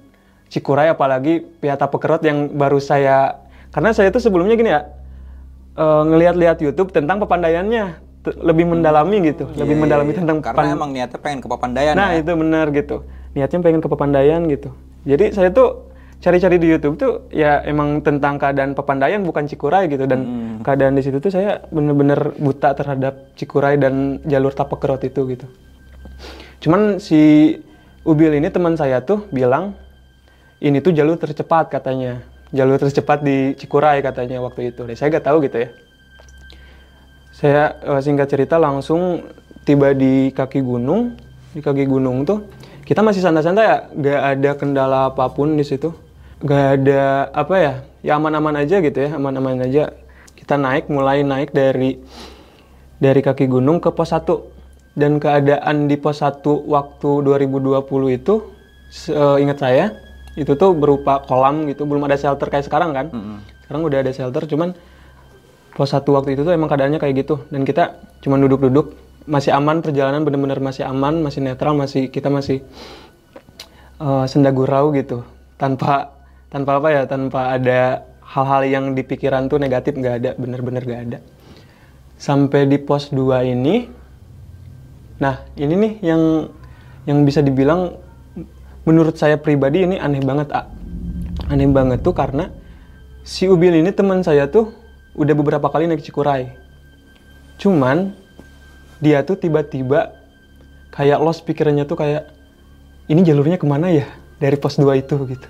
Cikuray 0.52 0.92
apalagi 0.92 1.40
Piata 1.40 1.88
Pekerot 1.88 2.20
yang 2.20 2.52
baru 2.52 2.76
saya 2.76 3.40
karena 3.72 3.96
saya 3.96 4.12
tuh 4.12 4.20
sebelumnya 4.20 4.54
gini 4.54 4.68
ya 4.68 4.84
eh, 5.80 6.02
ngelihat-lihat 6.12 6.60
YouTube 6.60 6.92
tentang 6.92 7.24
pepandaiannya 7.24 8.03
lebih 8.24 8.64
mendalami 8.66 9.20
gitu 9.22 9.44
lebih 9.52 9.76
Iya, 9.76 9.82
mendalami 9.82 10.06
iya, 10.06 10.14
iya. 10.14 10.20
tentang 10.24 10.38
karena 10.40 10.58
pan- 10.58 10.72
emang 10.72 10.90
niatnya 10.90 11.18
pengen 11.18 11.38
ke 11.38 11.48
Papandayan 11.48 11.92
Nah 11.92 12.10
ya. 12.10 12.20
itu 12.20 12.30
benar 12.32 12.66
gitu. 12.70 12.96
Niatnya 13.32 13.58
pengen 13.60 13.80
ke 13.80 13.88
Papandayan 13.88 14.40
gitu. 14.46 14.70
Jadi 15.02 15.24
saya 15.30 15.50
tuh 15.50 15.92
cari-cari 16.16 16.56
di 16.56 16.66
YouTube 16.66 16.96
tuh 16.96 17.12
ya 17.28 17.60
emang 17.62 18.00
tentang 18.00 18.36
keadaan 18.36 18.72
Papandayan 18.72 19.20
bukan 19.22 19.44
Cikuray 19.44 19.86
gitu 19.86 20.04
dan 20.04 20.24
keadaan 20.60 20.94
di 20.94 21.02
situ 21.02 21.18
tuh 21.18 21.28
saya 21.28 21.60
bener-bener 21.68 22.16
buta 22.34 22.72
terhadap 22.72 23.34
Cikuray 23.34 23.76
dan 23.76 24.24
jalur 24.24 24.50
Tapekerot 24.50 25.02
itu 25.02 25.20
gitu. 25.28 25.44
Cuman 26.60 26.96
si 26.98 27.52
Ubil 28.02 28.32
ini 28.34 28.48
teman 28.48 28.72
saya 28.72 29.00
tuh 29.00 29.24
bilang 29.28 29.72
ini 30.58 30.76
tuh 30.78 30.92
jalur 30.92 31.16
tercepat 31.16 31.68
katanya. 31.68 32.24
Jalur 32.50 32.76
tercepat 32.76 33.20
di 33.20 33.52
Cikuray 33.54 34.00
katanya 34.00 34.40
waktu 34.40 34.70
itu. 34.70 34.80
Dan 34.80 34.94
saya 34.94 35.08
nggak 35.10 35.24
tahu 35.24 35.40
gitu 35.42 35.56
ya. 35.58 35.68
Saya 37.34 37.74
eh, 37.82 37.98
singkat 37.98 38.30
cerita 38.30 38.62
langsung 38.62 39.26
tiba 39.66 39.90
di 39.90 40.30
kaki 40.30 40.62
gunung. 40.62 41.18
Di 41.50 41.58
kaki 41.58 41.86
gunung 41.90 42.22
tuh 42.22 42.46
kita 42.86 43.02
masih 43.02 43.24
santai-santai 43.24 43.64
ya, 43.66 43.78
gak 43.90 44.20
ada 44.38 44.50
kendala 44.54 44.98
apa 45.10 45.26
pun 45.34 45.58
di 45.58 45.66
situ. 45.66 45.90
Gak 46.44 46.64
ada 46.78 47.32
apa 47.34 47.54
ya, 47.58 47.72
ya 48.06 48.12
aman-aman 48.20 48.62
aja 48.62 48.78
gitu 48.78 48.98
ya, 49.02 49.18
aman-aman 49.18 49.66
aja. 49.66 49.90
Kita 50.38 50.60
naik, 50.60 50.92
mulai 50.92 51.26
naik 51.26 51.50
dari 51.50 51.98
dari 53.02 53.20
kaki 53.24 53.50
gunung 53.50 53.82
ke 53.82 53.90
pos 53.90 54.14
1 54.14 54.94
dan 54.94 55.18
keadaan 55.18 55.90
di 55.90 55.98
pos 55.98 56.22
1 56.22 56.44
waktu 56.46 57.10
2020 57.26 57.82
itu 58.14 58.34
eh, 59.10 59.36
ingat 59.42 59.58
saya 59.58 59.86
itu 60.38 60.54
tuh 60.54 60.74
berupa 60.74 61.22
kolam 61.26 61.66
gitu 61.70 61.86
belum 61.86 62.06
ada 62.06 62.18
shelter 62.18 62.50
kayak 62.50 62.66
sekarang 62.66 62.90
kan 62.90 63.06
sekarang 63.66 63.82
udah 63.86 63.98
ada 64.02 64.10
shelter 64.10 64.42
cuman 64.50 64.74
pos 65.74 65.90
1 65.90 66.06
waktu 66.06 66.38
itu 66.38 66.42
tuh 66.46 66.54
emang 66.54 66.70
keadaannya 66.70 67.02
kayak 67.02 67.26
gitu. 67.26 67.42
Dan 67.50 67.66
kita 67.66 67.98
cuman 68.22 68.38
duduk-duduk 68.46 68.94
masih 69.26 69.52
aman 69.56 69.82
perjalanan 69.82 70.22
bener-bener 70.22 70.60
masih 70.60 70.84
aman 70.84 71.24
masih 71.24 71.40
netral 71.40 71.72
masih 71.74 72.12
kita 72.12 72.30
masih 72.30 72.62
eh, 74.00 74.24
senda 74.30 74.54
gurau 74.54 74.94
gitu. 74.94 75.26
Tanpa 75.58 76.14
tanpa 76.48 76.78
apa 76.78 76.88
ya 76.94 77.02
tanpa 77.10 77.54
ada 77.58 78.06
hal-hal 78.24 78.62
yang 78.64 78.84
di 78.94 79.02
pikiran 79.02 79.50
tuh 79.50 79.58
negatif 79.58 79.98
nggak 79.98 80.14
ada 80.22 80.30
bener-bener 80.38 80.82
nggak 80.86 81.02
ada. 81.10 81.18
Sampai 82.16 82.70
di 82.70 82.78
pos 82.78 83.10
2 83.10 83.52
ini 83.52 84.02
nah 85.14 85.46
ini 85.54 85.74
nih 85.78 85.92
yang 86.02 86.22
yang 87.06 87.22
bisa 87.22 87.38
dibilang 87.38 87.94
menurut 88.84 89.16
saya 89.16 89.40
pribadi 89.40 89.84
ini 89.86 89.96
aneh 89.96 90.20
banget 90.20 90.52
A. 90.52 90.68
aneh 91.48 91.68
banget 91.70 92.00
tuh 92.02 92.12
karena 92.16 92.50
si 93.24 93.48
Ubil 93.48 93.80
ini 93.80 93.90
teman 93.92 94.20
saya 94.20 94.48
tuh 94.48 94.83
udah 95.14 95.34
beberapa 95.34 95.70
kali 95.70 95.86
naik 95.86 96.02
Cikuray. 96.02 96.50
Cuman 97.58 98.10
dia 98.98 99.22
tuh 99.22 99.38
tiba-tiba 99.38 100.10
kayak 100.90 101.22
lost 101.22 101.46
pikirannya 101.46 101.86
tuh 101.86 101.98
kayak 101.98 102.34
ini 103.06 103.22
jalurnya 103.22 103.58
ke 103.58 103.66
mana 103.66 103.94
ya? 103.94 104.06
Dari 104.42 104.58
pos 104.58 104.74
2 104.74 104.90
itu 104.98 105.14
gitu. 105.30 105.48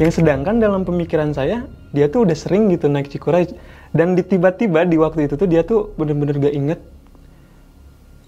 Yang 0.00 0.22
sedangkan 0.22 0.56
dalam 0.56 0.88
pemikiran 0.88 1.36
saya 1.36 1.68
dia 1.92 2.08
tuh 2.08 2.24
udah 2.24 2.36
sering 2.36 2.72
gitu 2.72 2.88
naik 2.88 3.12
Cikuray. 3.12 3.44
Dan 3.92 4.16
di 4.16 4.24
tiba-tiba 4.24 4.84
di 4.84 5.00
waktu 5.00 5.28
itu 5.28 5.36
tuh 5.36 5.48
dia 5.48 5.64
tuh 5.64 5.96
bener-bener 5.96 6.36
gak 6.36 6.56
inget 6.56 6.80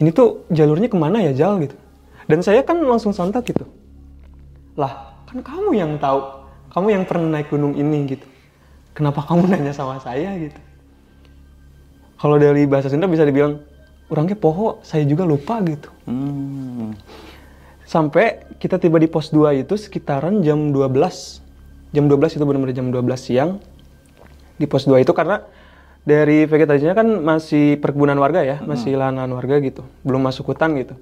ini 0.01 0.09
tuh 0.17 0.49
jalurnya 0.49 0.89
ke 0.89 0.97
mana 0.97 1.21
ya 1.21 1.37
Jal? 1.37 1.61
gitu. 1.61 1.77
Dan 2.25 2.41
saya 2.41 2.65
kan 2.65 2.81
langsung 2.81 3.13
sontak 3.13 3.45
gitu. 3.49 3.69
Lah 4.77 5.13
kan 5.29 5.45
kamu 5.45 5.77
yang 5.77 5.93
tahu. 6.01 6.41
Kamu 6.73 6.89
yang 6.89 7.05
pernah 7.05 7.41
naik 7.41 7.53
gunung 7.53 7.77
ini 7.77 8.17
gitu 8.17 8.30
kenapa 9.01 9.25
kamu 9.25 9.49
nanya 9.57 9.73
sama 9.73 9.97
saya 10.05 10.37
gitu. 10.37 10.61
Kalau 12.21 12.37
dari 12.37 12.69
bahasa 12.69 12.93
Sunda 12.93 13.09
bisa 13.09 13.25
dibilang 13.25 13.65
orangnya 14.13 14.37
poho 14.37 14.85
saya 14.85 15.09
juga 15.09 15.25
lupa 15.25 15.65
gitu. 15.65 15.89
Hmm. 16.05 16.93
sampai 17.91 18.47
kita 18.63 18.79
tiba 18.79 19.03
di 19.03 19.11
pos 19.11 19.35
2 19.35 19.67
itu 19.67 19.75
sekitaran 19.75 20.47
jam 20.47 20.71
12 20.71 20.95
jam 21.91 22.05
12 22.07 22.39
itu 22.39 22.45
benar-benar 22.47 22.71
jam 22.71 22.87
12 22.87 23.03
siang 23.19 23.51
di 24.55 24.67
pos 24.71 24.87
2 24.87 25.03
itu 25.03 25.11
karena 25.11 25.43
dari 26.07 26.47
vegetasinya 26.47 26.95
kan 26.95 27.07
masih 27.19 27.83
perkebunan 27.83 28.15
warga 28.15 28.47
ya 28.47 28.57
masih 28.63 28.95
lahan-lahan 28.95 29.35
warga 29.35 29.59
gitu 29.59 29.83
belum 30.07 30.23
masuk 30.23 30.55
hutan 30.55 30.79
gitu. 30.79 30.95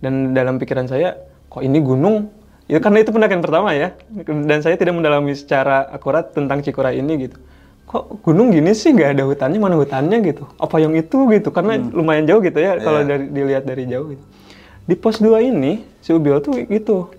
Dan 0.00 0.32
dalam 0.32 0.56
pikiran 0.56 0.88
saya 0.88 1.18
kok 1.50 1.60
ini 1.60 1.82
gunung 1.82 2.30
ya 2.70 2.78
karena 2.78 3.02
itu 3.02 3.10
pendakian 3.10 3.42
pertama 3.42 3.74
ya. 3.74 3.98
Dan 4.22 4.62
saya 4.62 4.78
tidak 4.78 4.94
mendalami 4.94 5.34
secara 5.34 5.90
akurat 5.90 6.30
tentang 6.30 6.62
Cikuray 6.62 7.02
ini 7.02 7.26
gitu. 7.26 7.42
Kok 7.90 8.22
gunung 8.22 8.54
gini 8.54 8.70
sih? 8.70 8.94
Nggak 8.94 9.18
ada 9.18 9.22
hutannya 9.26 9.58
mana 9.58 9.74
hutannya 9.74 10.22
gitu. 10.22 10.46
Apa 10.62 10.78
yang 10.78 10.94
itu 10.94 11.26
gitu? 11.34 11.50
Karena 11.50 11.82
lumayan 11.82 12.30
jauh 12.30 12.38
gitu 12.38 12.62
ya 12.62 12.78
kalau 12.78 13.02
dari 13.02 13.26
dilihat 13.26 13.66
dari 13.66 13.90
jauh 13.90 14.14
gitu. 14.14 14.24
Di 14.86 14.94
pos 14.94 15.18
2 15.18 15.42
ini 15.42 15.82
si 15.98 16.14
Ubil 16.14 16.38
tuh 16.38 16.62
gitu 16.70 17.10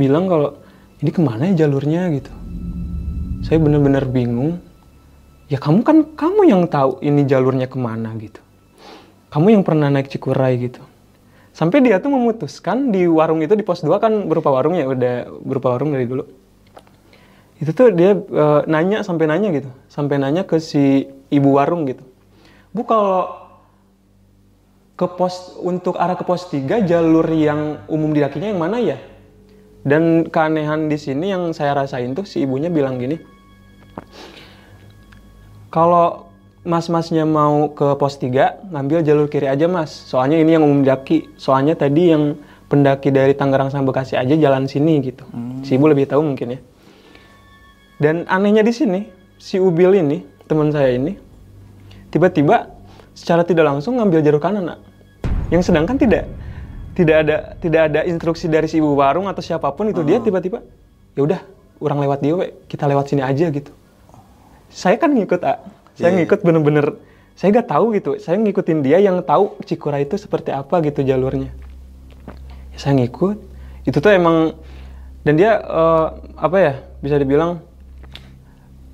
bilang 0.00 0.24
kalau 0.24 0.56
ini 1.04 1.10
ke 1.12 1.20
mana 1.20 1.52
ya 1.52 1.68
jalurnya? 1.68 2.08
Gitu. 2.16 2.32
Saya 3.44 3.60
bener-bener 3.60 4.08
bingung. 4.08 4.56
Ya 5.52 5.60
kamu 5.60 5.84
kan 5.84 5.96
kamu 6.16 6.48
yang 6.48 6.62
tahu 6.64 7.04
ini 7.04 7.28
jalurnya 7.28 7.68
ke 7.68 7.76
mana 7.76 8.16
gitu. 8.16 8.40
Kamu 9.28 9.52
yang 9.52 9.62
pernah 9.62 9.92
naik 9.92 10.08
Cikuray 10.08 10.58
gitu 10.58 10.82
sampai 11.60 11.84
dia 11.84 12.00
tuh 12.00 12.08
memutuskan 12.08 12.88
di 12.88 13.04
warung 13.04 13.44
itu 13.44 13.52
di 13.52 13.60
pos 13.60 13.84
2 13.84 13.92
kan 14.00 14.12
berupa 14.24 14.48
warung 14.48 14.80
ya 14.80 14.88
udah 14.88 15.28
berupa 15.44 15.76
warung 15.76 15.92
dari 15.92 16.08
dulu. 16.08 16.24
Itu 17.60 17.76
tuh 17.76 17.92
dia 17.92 18.16
eh, 18.16 18.60
nanya 18.64 19.04
sampai 19.04 19.28
nanya 19.28 19.52
gitu. 19.52 19.68
Sampai 19.92 20.16
nanya 20.16 20.48
ke 20.48 20.56
si 20.56 21.04
ibu 21.28 21.60
warung 21.60 21.84
gitu. 21.84 22.00
Bu 22.72 22.88
kalau 22.88 23.36
ke 24.96 25.04
pos 25.04 25.60
untuk 25.60 26.00
arah 26.00 26.16
ke 26.16 26.24
pos 26.24 26.48
3 26.48 26.88
jalur 26.88 27.28
yang 27.28 27.84
umum 27.92 28.16
didakinya 28.16 28.48
yang 28.48 28.60
mana 28.64 28.80
ya? 28.80 28.96
Dan 29.84 30.32
keanehan 30.32 30.88
di 30.88 30.96
sini 30.96 31.28
yang 31.28 31.52
saya 31.52 31.76
rasain 31.76 32.16
tuh 32.16 32.24
si 32.24 32.40
ibunya 32.44 32.72
bilang 32.72 32.96
gini 33.00 33.20
kalau 35.70 36.29
mas-masnya 36.60 37.24
mau 37.24 37.72
ke 37.72 37.96
pos 37.96 38.20
3 38.20 38.68
ngambil 38.68 39.00
jalur 39.00 39.26
kiri 39.32 39.48
aja 39.48 39.64
mas. 39.64 39.88
Soalnya 39.88 40.36
ini 40.40 40.56
yang 40.56 40.64
umum 40.64 40.84
daki. 40.84 41.32
Soalnya 41.40 41.72
tadi 41.76 42.12
yang 42.12 42.36
pendaki 42.68 43.10
dari 43.10 43.32
Tangerang 43.32 43.72
sampai 43.72 43.88
Bekasi 43.88 44.14
aja 44.14 44.34
jalan 44.36 44.68
sini 44.68 45.00
gitu. 45.00 45.24
Si 45.64 45.74
ibu 45.74 45.88
lebih 45.88 46.06
tahu 46.06 46.22
mungkin 46.22 46.56
ya. 46.56 46.60
Dan 48.00 48.24
anehnya 48.28 48.64
di 48.64 48.72
sini 48.72 49.00
si 49.40 49.56
Ubil 49.60 49.96
ini 49.96 50.24
teman 50.48 50.72
saya 50.72 50.96
ini 50.96 51.16
tiba-tiba 52.12 52.68
secara 53.12 53.44
tidak 53.44 53.68
langsung 53.68 53.96
ngambil 53.96 54.20
jalur 54.20 54.40
kanan 54.40 54.64
nak. 54.76 54.78
Yang 55.48 55.72
sedangkan 55.72 55.96
tidak 55.96 56.28
tidak 56.94 57.16
ada 57.24 57.36
tidak 57.58 57.82
ada 57.90 58.00
instruksi 58.04 58.46
dari 58.52 58.68
si 58.68 58.78
ibu 58.78 58.92
warung 58.92 59.26
atau 59.26 59.40
siapa 59.40 59.72
pun 59.72 59.88
itu. 59.88 60.04
Dia 60.04 60.20
tiba-tiba 60.20 60.60
ya 61.16 61.24
udah 61.24 61.40
orang 61.80 61.98
lewat 62.04 62.18
dia 62.20 62.32
we, 62.36 62.52
kita 62.68 62.84
lewat 62.84 63.08
sini 63.08 63.24
aja 63.24 63.48
gitu. 63.48 63.72
Saya 64.70 64.94
kan 65.00 65.10
ngikut 65.10 65.42
ah 65.42 65.58
saya 66.00 66.10
ngikut 66.16 66.40
bener-bener 66.40 66.86
saya 67.36 67.56
nggak 67.56 67.68
tahu 67.72 67.96
gitu. 67.96 68.10
Saya 68.20 68.36
ngikutin 68.36 68.84
dia 68.84 69.00
yang 69.00 69.24
tahu 69.24 69.56
Cikura 69.64 69.96
itu 70.02 70.20
seperti 70.20 70.52
apa 70.52 70.80
gitu 70.84 71.00
jalurnya. 71.00 71.48
Ya, 72.72 72.78
saya 72.80 73.00
ngikut. 73.00 73.40
Itu 73.88 73.96
tuh 74.04 74.12
emang 74.12 74.60
dan 75.24 75.40
dia 75.40 75.56
eh, 75.56 76.06
apa 76.36 76.56
ya 76.60 76.72
bisa 77.00 77.16
dibilang 77.16 77.64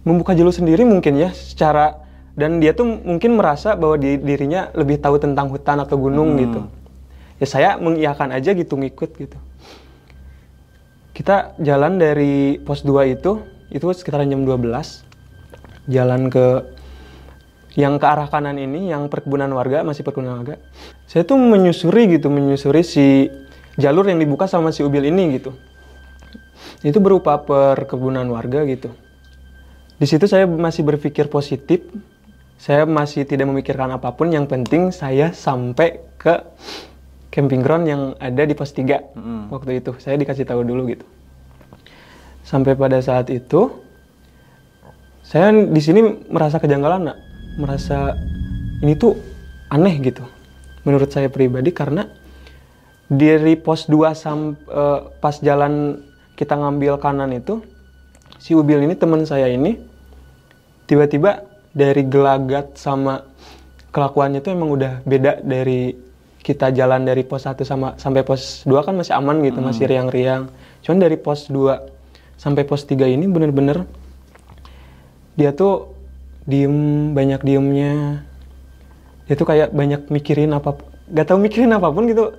membuka 0.06 0.34
jalur 0.38 0.54
sendiri 0.54 0.86
mungkin 0.86 1.18
ya 1.18 1.34
secara 1.34 2.06
dan 2.38 2.62
dia 2.62 2.70
tuh 2.70 2.86
mungkin 2.86 3.34
merasa 3.34 3.74
bahwa 3.74 3.98
di, 3.98 4.14
dirinya 4.22 4.70
lebih 4.78 5.02
tahu 5.02 5.18
tentang 5.18 5.50
hutan 5.50 5.82
atau 5.82 5.98
gunung 5.98 6.38
Hmm. 6.38 6.40
gitu. 6.46 6.60
Ya 7.42 7.46
saya 7.50 7.70
mengiyakan 7.82 8.30
aja 8.30 8.54
gitu 8.54 8.78
ngikut 8.78 9.10
gitu. 9.18 9.38
Kita 11.16 11.56
jalan 11.58 11.98
dari 11.98 12.60
pos 12.62 12.86
2 12.86 13.10
itu 13.10 13.42
itu 13.74 13.82
sekitaran 13.90 14.30
jam 14.30 14.46
12 14.46 15.02
jalan 15.90 16.30
ke 16.30 16.75
yang 17.76 18.00
ke 18.00 18.06
arah 18.08 18.26
kanan 18.32 18.56
ini 18.56 18.88
yang 18.88 19.12
perkebunan 19.12 19.52
warga 19.52 19.84
masih 19.84 20.00
perkebunan 20.00 20.40
warga. 20.40 20.56
Saya 21.04 21.28
tuh 21.28 21.36
menyusuri 21.36 22.16
gitu 22.16 22.32
menyusuri 22.32 22.80
si 22.80 23.28
jalur 23.76 24.08
yang 24.08 24.16
dibuka 24.16 24.48
sama 24.48 24.72
si 24.72 24.80
ubil 24.80 25.04
ini 25.04 25.36
gitu. 25.36 25.52
Itu 26.80 27.04
berupa 27.04 27.36
perkebunan 27.44 28.24
warga 28.32 28.64
gitu. 28.64 28.96
Di 30.00 30.08
situ 30.08 30.24
saya 30.24 30.48
masih 30.48 30.88
berpikir 30.88 31.28
positif. 31.28 31.84
Saya 32.56 32.88
masih 32.88 33.28
tidak 33.28 33.52
memikirkan 33.52 33.92
apa 33.92 34.08
pun. 34.16 34.32
Yang 34.32 34.48
penting 34.48 34.82
saya 34.88 35.36
sampai 35.36 36.00
ke 36.16 36.40
camping 37.28 37.60
ground 37.60 37.84
yang 37.84 38.02
ada 38.16 38.40
di 38.48 38.56
pos 38.56 38.72
3 38.72 39.12
Mm-mm. 39.12 39.52
waktu 39.52 39.84
itu. 39.84 39.92
Saya 40.00 40.16
dikasih 40.16 40.48
tahu 40.48 40.64
dulu 40.64 40.88
gitu. 40.96 41.04
Sampai 42.40 42.72
pada 42.72 42.96
saat 43.04 43.28
itu 43.28 43.84
saya 45.20 45.52
di 45.52 45.82
sini 45.82 46.00
merasa 46.30 46.62
kejanggalan 46.62 47.12
nak 47.12 47.18
merasa 47.56 48.14
ini 48.84 48.94
tuh 48.96 49.16
aneh 49.72 49.96
gitu 50.00 50.22
menurut 50.86 51.10
saya 51.10 51.26
pribadi 51.32 51.72
karena 51.74 52.06
dari 53.10 53.58
pos 53.58 53.90
2 53.90 54.12
sam 54.14 54.54
eh, 54.54 55.00
pas 55.18 55.36
jalan 55.40 56.04
kita 56.36 56.54
ngambil 56.54 57.00
kanan 57.00 57.32
itu 57.32 57.64
si 58.36 58.52
Ubil 58.52 58.84
ini 58.84 58.94
teman 58.94 59.24
saya 59.24 59.48
ini 59.48 59.80
tiba-tiba 60.86 61.42
dari 61.72 62.06
gelagat 62.06 62.78
sama 62.78 63.26
kelakuannya 63.90 64.44
tuh 64.44 64.52
emang 64.52 64.70
udah 64.76 64.92
beda 65.08 65.40
dari 65.40 65.96
kita 66.46 66.70
jalan 66.70 67.02
dari 67.02 67.26
pos 67.26 67.42
1 67.42 67.58
sama 67.66 67.98
sampai 67.98 68.22
pos 68.22 68.62
2 68.68 68.86
kan 68.86 68.94
masih 68.94 69.18
aman 69.18 69.42
gitu, 69.42 69.58
masih 69.58 69.90
riang-riang. 69.90 70.46
Cuman 70.86 71.02
dari 71.02 71.18
pos 71.18 71.50
2 71.50 72.38
sampai 72.38 72.62
pos 72.62 72.86
3 72.86 73.10
ini 73.10 73.26
bener-bener 73.26 73.82
dia 75.34 75.50
tuh 75.50 75.95
diem, 76.46 77.12
banyak 77.12 77.42
diemnya. 77.42 78.22
Dia 79.26 79.34
tuh 79.34 79.46
kayak 79.46 79.74
banyak 79.74 80.06
mikirin 80.08 80.54
apa 80.54 80.78
gak 81.10 81.26
tahu 81.30 81.38
mikirin 81.42 81.74
apa 81.74 81.90
pun 81.90 82.06
gitu. 82.06 82.32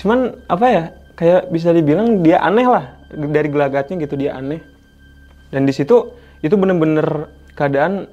Cuman 0.00 0.40
apa 0.48 0.66
ya? 0.68 0.84
Kayak 1.12 1.52
bisa 1.52 1.70
dibilang 1.76 2.24
dia 2.24 2.40
aneh 2.40 2.64
lah 2.64 2.96
dari 3.12 3.52
gelagatnya 3.52 4.00
gitu 4.00 4.16
dia 4.16 4.40
aneh. 4.40 4.64
Dan 5.52 5.68
di 5.68 5.72
situ 5.76 6.16
itu 6.40 6.56
bener-bener 6.56 7.28
keadaan 7.52 8.08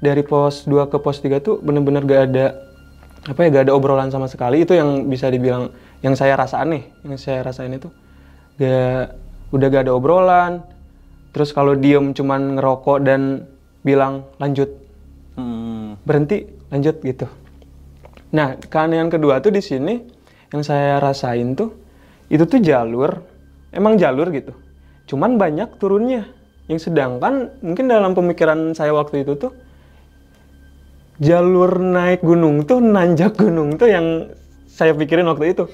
dari 0.00 0.24
pos 0.24 0.64
2 0.64 0.88
ke 0.88 0.96
pos 0.98 1.20
3 1.20 1.44
tuh 1.44 1.60
bener-bener 1.60 2.02
gak 2.08 2.22
ada 2.32 2.46
apa 3.28 3.40
ya 3.44 3.48
gak 3.52 3.64
ada 3.68 3.76
obrolan 3.76 4.08
sama 4.08 4.26
sekali 4.32 4.64
itu 4.64 4.72
yang 4.72 5.06
bisa 5.12 5.28
dibilang 5.28 5.68
yang 6.00 6.16
saya 6.16 6.40
rasa 6.40 6.64
aneh 6.64 6.88
yang 7.04 7.20
saya 7.20 7.44
rasain 7.44 7.68
itu 7.76 7.92
gak 8.56 9.12
udah 9.52 9.66
gak 9.68 9.84
ada 9.84 9.92
obrolan 9.92 10.64
terus 11.36 11.52
kalau 11.52 11.76
diem 11.76 12.16
cuman 12.16 12.56
ngerokok 12.56 12.98
dan 13.04 13.44
bilang 13.82 14.28
lanjut. 14.40 14.90
Hmm. 15.40 15.96
berhenti 16.04 16.44
lanjut 16.68 17.00
gitu. 17.00 17.26
Nah 18.34 18.58
keanehan 18.60 19.08
kedua 19.08 19.40
tuh 19.40 19.54
di 19.54 19.62
sini 19.62 19.96
yang 20.52 20.62
saya 20.66 20.98
rasain 21.00 21.56
tuh 21.56 21.72
itu 22.28 22.44
tuh 22.44 22.60
jalur 22.60 23.24
emang 23.72 23.96
jalur 23.96 24.28
gitu. 24.34 24.52
Cuman 25.08 25.40
banyak 25.40 25.80
turunnya. 25.80 26.28
Yang 26.70 26.90
sedangkan 26.90 27.50
mungkin 27.64 27.90
dalam 27.90 28.14
pemikiran 28.14 28.76
saya 28.78 28.94
waktu 28.94 29.26
itu 29.26 29.34
tuh 29.34 29.52
jalur 31.18 31.82
naik 31.82 32.22
gunung 32.22 32.62
tuh 32.62 32.78
nanjak 32.78 33.34
gunung 33.34 33.74
tuh 33.74 33.90
yang 33.90 34.30
saya 34.70 34.94
pikirin 34.94 35.26
waktu 35.26 35.56
itu 35.56 35.66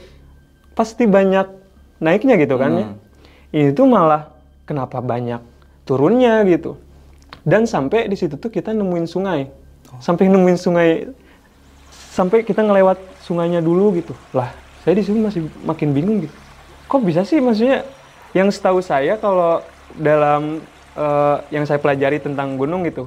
pasti 0.72 1.04
banyak 1.04 1.48
naiknya 2.00 2.40
gitu 2.40 2.56
kan 2.56 2.70
ya. 2.76 2.86
Ini 3.52 3.72
tuh 3.76 3.88
malah 3.88 4.32
kenapa 4.64 5.04
banyak 5.04 5.40
turunnya 5.84 6.44
gitu 6.48 6.85
dan 7.46 7.62
sampai 7.64 8.10
di 8.10 8.16
situ 8.18 8.34
tuh 8.34 8.50
kita 8.50 8.74
nemuin 8.74 9.06
sungai. 9.06 9.46
Sampai 10.02 10.26
nemuin 10.26 10.58
sungai 10.58 11.08
sampai 12.10 12.42
kita 12.42 12.64
ngelewat 12.66 12.98
sungainya 13.22 13.62
dulu 13.62 13.94
gitu. 13.98 14.12
Lah 14.34 14.50
saya 14.82 14.98
di 14.98 15.02
situ 15.06 15.18
masih 15.18 15.46
makin 15.62 15.94
bingung 15.94 16.26
gitu. 16.26 16.34
Kok 16.90 17.02
bisa 17.06 17.22
sih? 17.22 17.38
Maksudnya 17.38 17.86
yang 18.34 18.50
setahu 18.50 18.82
saya 18.82 19.14
kalau 19.18 19.62
dalam 19.94 20.58
eh, 20.98 21.36
yang 21.54 21.62
saya 21.66 21.78
pelajari 21.78 22.18
tentang 22.18 22.58
gunung 22.58 22.82
gitu 22.82 23.06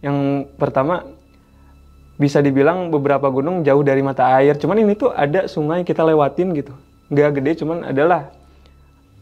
yang 0.00 0.48
pertama 0.56 1.04
bisa 2.20 2.44
dibilang 2.44 2.92
beberapa 2.92 3.28
gunung 3.32 3.64
jauh 3.64 3.80
dari 3.80 4.04
mata 4.04 4.28
air. 4.36 4.56
Cuman 4.60 4.76
ini 4.80 4.92
tuh 4.92 5.12
ada 5.12 5.48
sungai 5.48 5.84
kita 5.84 6.04
lewatin 6.04 6.52
gitu. 6.52 6.76
Nggak 7.08 7.40
gede 7.40 7.64
cuman 7.64 7.88
adalah 7.88 8.28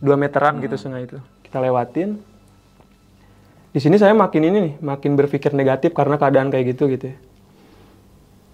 2 0.03 0.19
meteran 0.19 0.59
gitu 0.59 0.75
sungai 0.75 1.07
itu. 1.07 1.19
Kita 1.47 1.63
lewatin 1.63 2.19
di 3.69 3.81
sini 3.85 4.01
saya 4.01 4.17
makin 4.17 4.43
ini 4.49 4.59
nih 4.65 4.75
makin 4.81 5.13
berpikir 5.13 5.53
negatif 5.53 5.93
karena 5.93 6.17
keadaan 6.17 6.49
kayak 6.49 6.77
gitu 6.77 6.89
gitu 6.89 7.13
ya. 7.13 7.17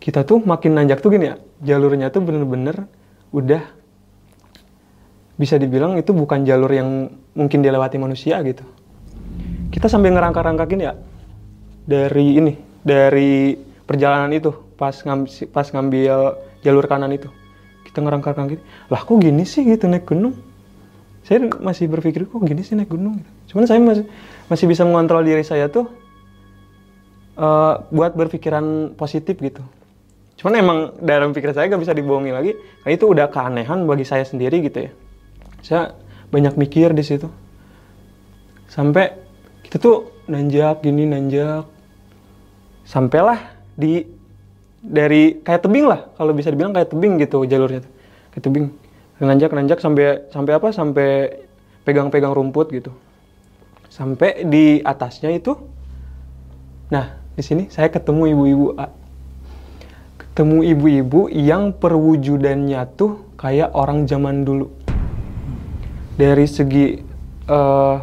Kita 0.03 0.20
tuh 0.27 0.42
makin 0.42 0.77
nanjak 0.77 1.00
tuh 1.00 1.14
gini 1.14 1.33
ya 1.33 1.37
jalurnya 1.62 2.11
tuh 2.11 2.20
bener-bener 2.20 2.85
udah 3.31 3.62
bisa 5.35 5.59
dibilang 5.59 5.98
itu 5.98 6.14
bukan 6.14 6.46
jalur 6.46 6.70
yang 6.70 7.11
mungkin 7.35 7.62
dilewati 7.62 7.98
manusia 7.98 8.42
gitu. 8.42 8.62
Kita 9.70 9.90
sambil 9.90 10.14
ngerangkak-rangkakin 10.14 10.81
ya 10.83 10.92
dari 11.87 12.38
ini 12.38 12.53
dari 12.83 13.59
perjalanan 13.87 14.31
itu 14.35 14.50
pas 14.79 14.94
ngambil 14.94 15.31
pas 15.50 15.66
ngambil 15.70 16.14
jalur 16.62 16.85
kanan 16.90 17.11
itu. 17.14 17.31
Kita 17.87 18.03
ngerangkak-rangkakin 18.03 18.62
lah 18.90 19.00
kok 19.03 19.18
gini 19.22 19.46
sih 19.46 19.62
gitu 19.62 19.87
naik 19.87 20.07
gunung? 20.11 20.35
Saya 21.24 21.48
masih 21.62 21.88
berpikir 21.88 22.29
kok 22.29 22.42
gini 22.44 22.61
sih 22.61 22.77
naik 22.77 22.92
gunung? 22.92 23.24
Cuman 23.48 23.64
saya 23.64 23.81
masih 23.81 24.07
masih 24.48 24.68
bisa 24.68 24.85
mengontrol 24.85 25.24
diri 25.24 25.44
saya 25.44 25.72
tuh 25.72 25.88
eh, 27.38 27.74
buat 27.88 28.12
berpikiran 28.12 28.96
positif 28.98 29.40
gitu. 29.40 29.64
Cuman 30.35 30.54
emang 30.59 30.78
dalam 31.00 31.30
pikiran 31.33 31.54
saya 31.54 31.70
gak 31.70 31.83
bisa 31.83 31.94
dibohongi 31.96 32.33
lagi 32.35 32.52
karena 32.83 32.92
itu 32.92 33.04
udah 33.07 33.26
keanehan 33.30 33.87
bagi 33.88 34.04
saya 34.04 34.26
sendiri 34.26 34.61
gitu 34.66 34.90
ya. 34.90 34.92
Saya 35.64 35.83
banyak 36.28 36.59
mikir 36.59 36.92
di 36.92 37.04
situ. 37.07 37.30
Sampai 38.68 39.14
kita 39.64 39.78
tuh 39.80 40.26
nanjak 40.28 40.83
gini 40.85 41.07
nanjak. 41.09 41.64
Sampailah 42.85 43.40
di 43.72 44.04
dari 44.85 45.40
kayak 45.40 45.64
tebing 45.64 45.88
lah 45.88 46.12
kalau 46.20 46.37
bisa 46.37 46.52
dibilang 46.52 46.76
kayak 46.76 46.92
tebing 46.92 47.16
gitu 47.22 47.46
jalurnya 47.48 47.80
tuh. 47.80 47.92
Kayak 48.37 48.44
tebing. 48.44 48.66
Nanjak 49.24 49.50
nanjak 49.54 49.78
sampai 49.80 50.28
sampai 50.28 50.52
apa? 50.59 50.68
Sampai 50.74 51.09
pegang-pegang 51.87 52.35
rumput 52.35 52.68
gitu 52.74 52.92
sampai 53.94 54.42
di 54.42 54.83
atasnya 54.83 55.30
itu 55.30 55.54
nah 56.90 57.14
di 57.38 57.42
sini 57.46 57.70
saya 57.70 57.87
ketemu 57.87 58.35
ibu-ibu 58.35 58.66
ketemu 60.35 60.66
ibu-ibu 60.66 61.30
yang 61.30 61.70
perwujudannya 61.70 62.83
tuh 62.98 63.22
kayak 63.38 63.70
orang 63.70 64.02
zaman 64.11 64.42
dulu. 64.42 64.66
Dari 66.18 66.42
segi 66.50 66.98
eh, 67.46 67.96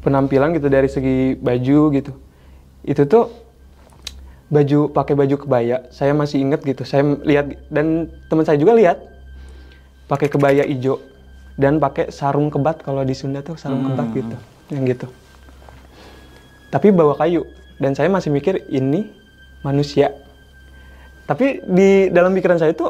penampilan 0.00 0.56
gitu 0.56 0.72
dari 0.72 0.88
segi 0.88 1.36
baju 1.36 1.92
gitu. 1.92 2.16
Itu 2.88 3.04
tuh 3.04 3.28
baju 4.48 4.88
pakai 4.96 5.12
baju 5.12 5.36
kebaya 5.44 5.92
saya 5.92 6.16
masih 6.16 6.40
inget 6.40 6.64
gitu. 6.64 6.88
Saya 6.88 7.04
lihat 7.20 7.68
dan 7.68 8.08
teman 8.32 8.48
saya 8.48 8.56
juga 8.56 8.72
lihat 8.72 9.04
pakai 10.08 10.32
kebaya 10.32 10.64
hijau 10.64 11.04
dan 11.60 11.76
pakai 11.76 12.08
sarung 12.08 12.48
kebat 12.48 12.80
kalau 12.80 13.04
di 13.04 13.12
Sunda 13.12 13.44
tuh 13.44 13.60
sarung 13.60 13.84
kebat 13.84 14.08
gitu 14.16 14.36
yang 14.72 14.84
gitu. 14.88 15.06
Tapi 16.68 16.92
bawa 16.92 17.16
kayu. 17.16 17.44
Dan 17.78 17.94
saya 17.94 18.10
masih 18.10 18.34
mikir 18.34 18.66
ini 18.68 19.06
manusia. 19.62 20.12
Tapi 21.28 21.62
di 21.62 22.10
dalam 22.10 22.34
pikiran 22.34 22.58
saya 22.58 22.74
itu 22.74 22.88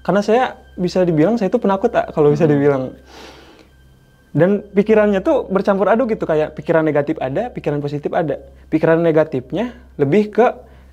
karena 0.00 0.24
saya 0.24 0.56
bisa 0.78 1.04
dibilang 1.04 1.36
saya 1.36 1.52
itu 1.52 1.60
penakut 1.60 1.92
ah, 1.92 2.08
kalau 2.10 2.32
bisa 2.32 2.48
dibilang. 2.48 2.96
Dan 4.30 4.62
pikirannya 4.62 5.20
tuh 5.26 5.50
bercampur 5.50 5.90
aduk 5.90 6.14
gitu 6.14 6.22
kayak 6.22 6.54
pikiran 6.54 6.86
negatif 6.86 7.18
ada 7.18 7.50
pikiran 7.50 7.82
positif 7.82 8.14
ada. 8.14 8.38
Pikiran 8.70 9.02
negatifnya 9.02 9.74
lebih 9.98 10.30
ke 10.30 10.46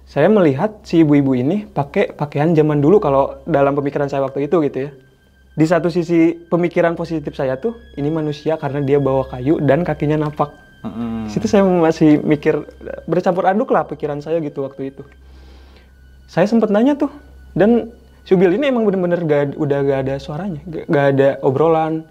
saya 0.08 0.32
melihat 0.32 0.82
si 0.88 1.04
ibu-ibu 1.04 1.38
ini 1.38 1.68
pakai 1.68 2.16
pakaian 2.16 2.52
zaman 2.56 2.82
dulu 2.82 2.98
kalau 2.98 3.44
dalam 3.46 3.76
pemikiran 3.78 4.10
saya 4.10 4.26
waktu 4.26 4.48
itu 4.48 4.64
gitu 4.64 4.78
ya 4.88 4.92
di 5.58 5.66
satu 5.66 5.90
sisi 5.90 6.38
pemikiran 6.38 6.94
positif 6.94 7.34
saya 7.34 7.58
tuh 7.58 7.74
ini 7.98 8.14
manusia 8.14 8.62
karena 8.62 8.80
dia 8.86 9.02
bawa 9.02 9.26
kayu 9.26 9.58
dan 9.58 9.82
kakinya 9.82 10.30
napak 10.30 10.54
di 11.26 11.30
situ 11.34 11.50
saya 11.50 11.66
masih 11.66 12.22
mikir 12.22 12.64
bercampur 13.10 13.50
aduk 13.50 13.74
lah 13.74 13.84
pikiran 13.90 14.22
saya 14.22 14.38
gitu 14.40 14.64
waktu 14.64 14.94
itu. 14.94 15.04
Saya 16.30 16.46
sempat 16.48 16.70
nanya 16.72 16.96
tuh 16.96 17.12
dan 17.58 17.92
Subil 18.28 18.60
ini 18.60 18.68
emang 18.68 18.84
bener-bener 18.84 19.24
gak, 19.24 19.56
udah 19.56 19.80
gak 19.88 20.00
ada 20.04 20.16
suaranya 20.20 20.60
gak, 20.68 20.92
gak 20.92 21.06
ada 21.16 21.30
obrolan. 21.40 22.04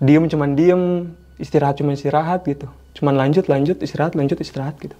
Diem 0.00 0.24
cuman 0.24 0.56
diem 0.56 1.12
istirahat 1.36 1.76
cuma 1.76 1.92
istirahat 1.92 2.48
gitu. 2.48 2.64
Cuman 2.96 3.12
lanjut 3.20 3.44
lanjut 3.44 3.76
istirahat 3.84 4.16
lanjut 4.16 4.40
istirahat 4.40 4.80
gitu. 4.80 4.96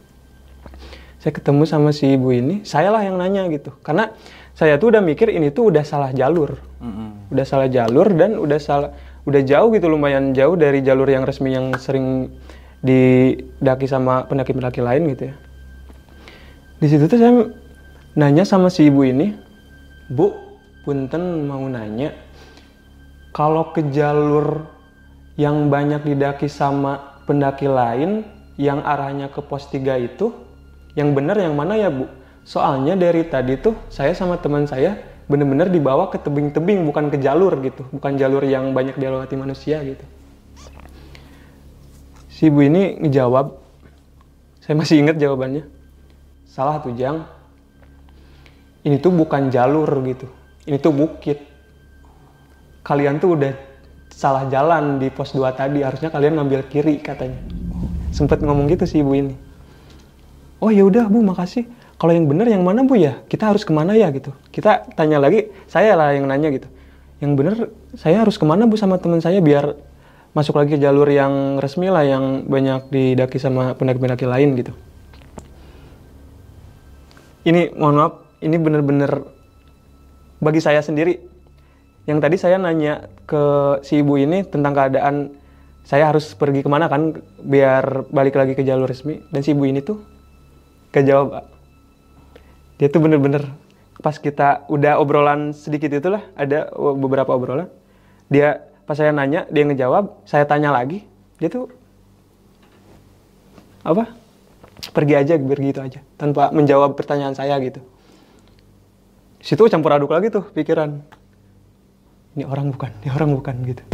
Saya 1.16 1.32
ketemu 1.32 1.64
sama 1.64 1.96
si 1.96 2.12
ibu 2.12 2.28
ini 2.28 2.60
saya 2.68 2.92
lah 2.92 3.00
yang 3.00 3.16
nanya 3.16 3.48
gitu. 3.48 3.72
Karena 3.80 4.12
saya 4.54 4.76
tuh 4.76 4.92
udah 4.94 5.02
mikir 5.02 5.30
ini 5.30 5.50
tuh 5.54 5.70
udah 5.72 5.84
salah 5.86 6.10
jalur. 6.14 6.58
Mm-mm. 6.80 7.30
udah 7.30 7.46
salah 7.46 7.68
jalur 7.68 8.08
dan 8.16 8.40
udah 8.40 8.58
salah 8.58 8.90
udah 9.28 9.42
jauh 9.44 9.68
gitu 9.76 9.86
lumayan 9.86 10.32
jauh 10.32 10.56
dari 10.56 10.80
jalur 10.80 11.06
yang 11.06 11.28
resmi 11.28 11.52
yang 11.52 11.76
sering 11.76 12.32
didaki 12.80 13.84
sama 13.84 14.24
pendaki-pendaki 14.24 14.80
lain 14.80 15.12
gitu 15.12 15.28
ya. 15.30 15.34
Di 16.80 16.86
situ 16.88 17.04
tuh 17.04 17.18
saya 17.20 17.32
nanya 18.16 18.48
sama 18.48 18.72
si 18.72 18.88
ibu 18.88 19.04
ini 19.04 19.36
bu 20.10 20.32
punten 20.82 21.46
mau 21.46 21.62
nanya 21.68 22.10
kalau 23.30 23.70
ke 23.70 23.84
jalur 23.94 24.66
yang 25.38 25.70
banyak 25.70 26.02
didaki 26.02 26.50
sama 26.50 27.22
pendaki 27.28 27.70
lain 27.70 28.26
yang 28.58 28.82
arahnya 28.82 29.30
ke 29.30 29.38
pos 29.40 29.70
3 29.70 29.78
itu 30.02 30.34
yang 30.98 31.14
benar 31.14 31.38
yang 31.38 31.54
mana 31.54 31.78
ya 31.78 31.88
bu 31.88 32.10
soalnya 32.44 32.96
dari 32.96 33.26
tadi 33.28 33.56
tuh 33.60 33.76
saya 33.92 34.16
sama 34.16 34.40
teman 34.40 34.64
saya 34.66 34.98
bener-bener 35.30 35.70
dibawa 35.70 36.10
ke 36.10 36.18
tebing-tebing 36.18 36.82
bukan 36.82 37.06
ke 37.06 37.22
jalur 37.22 37.54
gitu. 37.62 37.86
Bukan 37.94 38.18
jalur 38.18 38.42
yang 38.42 38.74
banyak 38.74 38.98
dilewati 38.98 39.38
manusia 39.38 39.78
gitu. 39.86 40.02
Si 42.26 42.50
ibu 42.50 42.66
ini 42.66 42.98
ngejawab 42.98 43.60
saya 44.58 44.74
masih 44.74 45.06
ingat 45.06 45.22
jawabannya. 45.22 45.66
Salah 46.50 46.82
tuh 46.82 46.94
jang. 46.98 47.26
Ini 48.82 48.98
tuh 48.98 49.14
bukan 49.14 49.50
jalur 49.54 49.86
gitu. 50.06 50.26
Ini 50.66 50.82
tuh 50.82 50.90
bukit. 50.90 51.38
Kalian 52.82 53.22
tuh 53.22 53.38
udah 53.38 53.54
salah 54.10 54.50
jalan 54.50 54.98
di 54.98 55.10
pos 55.14 55.30
2 55.30 55.46
tadi. 55.54 55.86
Harusnya 55.86 56.10
kalian 56.10 56.38
ngambil 56.38 56.66
kiri 56.66 56.98
katanya. 56.98 57.38
Sempet 58.10 58.42
ngomong 58.42 58.66
gitu 58.66 58.82
si 58.82 58.98
ibu 58.98 59.14
ini. 59.14 59.34
Oh 60.58 60.74
ya 60.74 60.82
udah 60.84 61.06
bu 61.06 61.22
makasih 61.22 61.64
kalau 62.00 62.16
yang 62.16 62.24
benar 62.24 62.48
yang 62.48 62.64
mana 62.64 62.80
bu 62.80 62.96
ya? 62.96 63.20
Kita 63.28 63.52
harus 63.52 63.60
ke 63.60 63.76
mana 63.76 63.92
ya 63.92 64.08
gitu. 64.08 64.32
Kita 64.48 64.88
tanya 64.96 65.20
lagi 65.20 65.52
saya 65.68 65.92
lah 65.92 66.16
yang 66.16 66.24
nanya 66.24 66.48
gitu. 66.48 66.64
Yang 67.20 67.32
benar 67.36 67.54
saya 67.92 68.24
harus 68.24 68.40
ke 68.40 68.44
mana 68.48 68.64
bu 68.64 68.80
sama 68.80 68.96
teman 68.96 69.20
saya 69.20 69.44
biar 69.44 69.76
masuk 70.32 70.56
lagi 70.56 70.78
ke 70.78 70.80
jalur 70.80 71.04
yang 71.12 71.60
resmi 71.60 71.92
lah 71.92 72.00
yang 72.00 72.48
banyak 72.48 72.88
didaki 72.88 73.36
sama 73.36 73.76
pendaki-pendaki 73.76 74.24
lain 74.24 74.56
gitu. 74.56 74.72
Ini 77.44 77.76
mohon 77.76 78.00
maaf 78.00 78.14
ini 78.40 78.56
bener-bener 78.56 79.20
bagi 80.40 80.64
saya 80.64 80.80
sendiri. 80.80 81.20
Yang 82.08 82.18
tadi 82.24 82.36
saya 82.40 82.56
nanya 82.56 83.12
ke 83.28 83.76
si 83.84 84.00
ibu 84.00 84.16
ini 84.16 84.40
tentang 84.48 84.72
keadaan 84.72 85.36
saya 85.84 86.08
harus 86.08 86.32
pergi 86.32 86.64
ke 86.64 86.68
mana 86.72 86.88
kan 86.88 87.20
biar 87.44 88.08
balik 88.08 88.40
lagi 88.40 88.56
ke 88.56 88.64
jalur 88.64 88.88
resmi. 88.88 89.20
Dan 89.28 89.44
si 89.44 89.52
ibu 89.52 89.68
ini 89.68 89.84
tuh 89.84 90.00
gak 90.96 91.04
jawab 91.04 91.36
Pak. 91.36 91.59
Dia 92.80 92.88
tuh 92.88 93.04
bener-bener 93.04 93.44
pas 94.00 94.16
kita 94.16 94.64
udah 94.72 94.96
obrolan 94.96 95.52
sedikit 95.52 95.92
itulah 95.92 96.24
ada 96.32 96.72
beberapa 96.96 97.36
obrolan 97.36 97.68
dia 98.32 98.64
pas 98.88 98.96
saya 98.96 99.12
nanya 99.12 99.44
dia 99.52 99.68
ngejawab 99.68 100.24
saya 100.24 100.48
tanya 100.48 100.72
lagi 100.72 101.04
dia 101.36 101.52
tuh 101.52 101.68
apa? 103.80 104.12
Pergi 104.80 105.14
aja 105.16 105.36
begitu 105.36 105.80
aja 105.80 106.00
tanpa 106.16 106.52
menjawab 106.52 106.96
pertanyaan 106.96 107.36
saya 107.36 107.56
gitu. 107.60 107.84
Situ 109.40 109.68
campur 109.72 109.92
aduk 109.92 110.12
lagi 110.12 110.28
tuh 110.28 110.44
pikiran. 110.52 111.00
Ini 112.36 112.44
orang 112.48 112.72
bukan 112.72 112.92
ini 113.04 113.08
orang 113.12 113.30
bukan 113.36 113.56
gitu. 113.64 113.84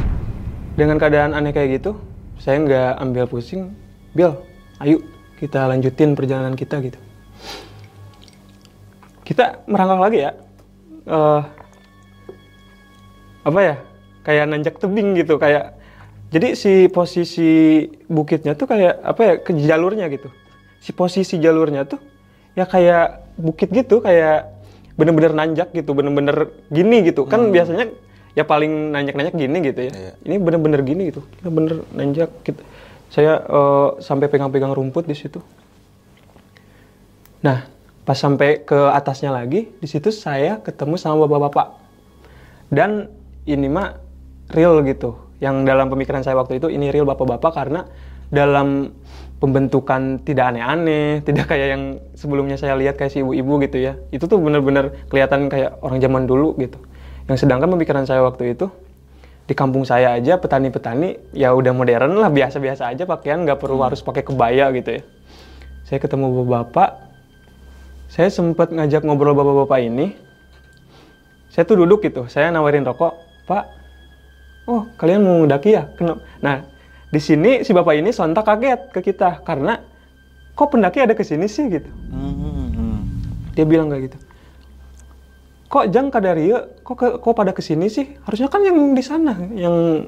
Dengan 0.78 0.98
keadaan 0.98 1.34
aneh 1.34 1.50
kayak 1.50 1.82
gitu 1.82 1.98
saya 2.36 2.60
nggak 2.60 2.92
ambil 3.00 3.24
pusing 3.28 3.72
Bill 4.12 4.36
ayo 4.80 5.00
kita 5.40 5.68
lanjutin 5.68 6.12
perjalanan 6.12 6.56
kita 6.56 6.80
gitu 6.84 7.00
kita 9.26 9.66
merangkak 9.66 10.00
lagi 10.00 10.18
ya. 10.22 10.32
Eh, 11.06 11.40
apa 13.42 13.60
ya? 13.60 13.76
Kayak 14.22 14.44
nanjak 14.50 14.74
tebing 14.78 15.18
gitu 15.18 15.38
kayak 15.38 15.74
jadi 16.30 16.58
si 16.58 16.90
posisi 16.90 17.86
bukitnya 18.10 18.58
tuh 18.58 18.66
kayak 18.66 18.98
apa 19.02 19.20
ya 19.22 19.34
ke 19.42 19.50
jalurnya 19.58 20.06
gitu. 20.10 20.30
Si 20.82 20.94
posisi 20.94 21.38
jalurnya 21.42 21.86
tuh 21.86 21.98
ya 22.54 22.66
kayak 22.66 23.36
bukit 23.38 23.70
gitu 23.74 24.02
kayak 24.02 24.54
bener-bener 24.96 25.34
nanjak 25.34 25.74
gitu 25.74 25.94
bener-bener 25.94 26.54
gini 26.70 27.06
gitu. 27.06 27.26
Kan 27.26 27.50
biasanya 27.50 27.90
ya 28.36 28.44
paling 28.44 28.92
nanjak-nanjak 28.92 29.34
gini 29.34 29.58
gitu 29.64 29.80
ya. 29.88 29.92
Iya. 29.96 30.12
ini 30.28 30.36
bener-bener 30.36 30.80
gini 30.84 31.02
gitu 31.08 31.24
kita 31.40 31.48
bener 31.48 31.76
nanjak 31.96 32.30
kita 32.44 32.60
saya 33.08 33.40
eh, 33.40 33.88
sampai 34.04 34.28
pegang-pegang 34.28 34.76
rumput 34.76 35.08
di 35.08 35.16
situ. 35.16 35.40
Nah 37.40 37.75
pas 38.06 38.14
sampai 38.14 38.62
ke 38.62 38.78
atasnya 38.94 39.34
lagi 39.34 39.66
di 39.82 39.88
situ 39.90 40.14
saya 40.14 40.62
ketemu 40.62 40.94
sama 40.94 41.26
bapak-bapak. 41.26 41.74
Dan 42.70 43.10
ini 43.50 43.66
mah 43.66 43.98
real 44.54 44.78
gitu. 44.86 45.18
Yang 45.42 45.66
dalam 45.66 45.90
pemikiran 45.90 46.22
saya 46.22 46.38
waktu 46.38 46.62
itu 46.62 46.70
ini 46.70 46.94
real 46.94 47.04
bapak-bapak 47.04 47.52
karena 47.52 47.82
dalam 48.30 48.94
pembentukan 49.42 50.22
tidak 50.22 50.54
aneh-aneh 50.54 51.18
tidak 51.26 51.50
kayak 51.50 51.68
yang 51.76 51.82
sebelumnya 52.14 52.54
saya 52.54 52.78
lihat 52.78 52.94
kayak 52.94 53.10
si 53.10 53.26
ibu-ibu 53.26 53.58
gitu 53.66 53.82
ya. 53.82 53.98
Itu 54.14 54.30
tuh 54.30 54.38
bener-bener 54.38 54.94
kelihatan 55.10 55.50
kayak 55.50 55.82
orang 55.82 55.98
zaman 55.98 56.30
dulu 56.30 56.54
gitu. 56.62 56.78
Yang 57.26 57.42
sedangkan 57.42 57.74
pemikiran 57.74 58.06
saya 58.06 58.22
waktu 58.22 58.54
itu 58.54 58.70
di 59.46 59.54
kampung 59.54 59.86
saya 59.86 60.14
aja 60.14 60.38
petani-petani 60.42 61.34
ya 61.34 61.54
udah 61.54 61.70
modern 61.70 62.18
lah 62.18 62.30
biasa-biasa 62.34 62.90
aja 62.90 63.06
pakaian 63.06 63.46
nggak 63.46 63.62
perlu 63.62 63.78
harus 63.82 63.98
pakai 63.98 64.22
kebaya 64.22 64.70
gitu 64.78 64.94
ya. 64.98 65.02
Saya 65.86 65.98
ketemu 66.02 66.46
bapak 66.46 67.05
saya 68.06 68.30
sempat 68.30 68.70
ngajak 68.70 69.02
ngobrol 69.02 69.34
bapak-bapak 69.34 69.80
ini. 69.82 70.16
Saya 71.50 71.64
tuh 71.64 71.80
duduk 71.82 72.04
gitu 72.04 72.28
saya 72.28 72.52
nawarin 72.52 72.84
rokok. 72.84 73.16
Pak 73.46 73.64
oh 74.66 74.90
kalian 74.98 75.22
mau 75.22 75.42
ngedaki 75.46 75.70
ya? 75.72 75.88
Kenapa? 75.94 76.20
nah 76.42 76.66
di 77.08 77.20
sini 77.22 77.62
si 77.62 77.70
bapak 77.70 77.96
ini 77.96 78.10
sontak 78.10 78.44
kaget 78.44 78.90
ke 78.90 79.00
kita 79.00 79.40
karena 79.46 79.78
kok 80.52 80.68
pendaki 80.68 81.00
ada 81.00 81.14
ke 81.14 81.22
sini 81.22 81.46
sih? 81.46 81.70
gitu. 81.70 81.88
Hmm. 82.10 83.06
dia 83.54 83.64
bilang 83.64 83.88
kayak 83.88 84.12
gitu. 84.12 84.18
Kok 85.66 85.84
jang 85.90 86.12
kadaria 86.12 86.66
kok 86.84 86.96
ke- 86.98 87.16
kok 87.18 87.34
pada 87.34 87.50
ke 87.56 87.62
sini 87.64 87.88
sih? 87.88 88.14
Harusnya 88.26 88.52
kan 88.52 88.62
yang 88.62 88.94
di 88.94 89.02
sana 89.02 89.34
yang 89.54 90.06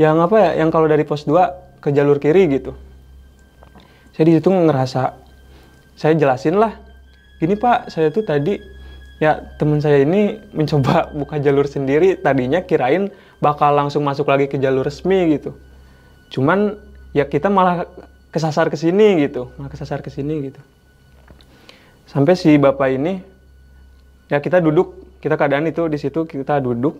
yang 0.00 0.16
apa 0.18 0.36
ya 0.40 0.50
yang 0.64 0.72
kalau 0.72 0.88
dari 0.88 1.04
pos 1.04 1.28
2 1.28 1.78
ke 1.84 1.92
jalur 1.92 2.18
kiri 2.18 2.48
gitu. 2.48 2.74
Saya 4.16 4.24
di 4.26 4.32
situ 4.36 4.48
ngerasa 4.50 5.14
saya 5.96 6.16
jelasin 6.16 6.56
lah 6.56 6.89
gini 7.40 7.56
pak 7.56 7.88
saya 7.88 8.12
tuh 8.12 8.20
tadi 8.20 8.60
ya 9.20 9.36
teman 9.60 9.78
saya 9.78 10.02
ini 10.02 10.40
mencoba 10.56 11.08
buka 11.20 11.38
jalur 11.38 11.68
sendiri. 11.68 12.16
Tadinya 12.18 12.64
kirain 12.64 13.12
bakal 13.38 13.76
langsung 13.76 14.02
masuk 14.02 14.26
lagi 14.26 14.48
ke 14.48 14.56
jalur 14.60 14.82
resmi 14.82 15.36
gitu. 15.36 15.54
Cuman 16.32 16.80
ya 17.12 17.28
kita 17.28 17.52
malah 17.52 17.86
kesasar 18.32 18.72
ke 18.72 18.80
sini 18.80 19.28
gitu. 19.28 19.52
Malah 19.60 19.70
kesasar 19.70 20.00
ke 20.04 20.12
sini 20.12 20.50
gitu. 20.50 20.60
Sampai 22.08 22.34
si 22.34 22.56
bapak 22.56 22.88
ini 22.90 23.20
ya 24.32 24.40
kita 24.40 24.58
duduk. 24.58 24.98
Kita 25.20 25.36
keadaan 25.36 25.68
itu 25.68 25.84
di 25.86 26.00
situ 26.00 26.24
kita 26.24 26.64
duduk. 26.64 26.96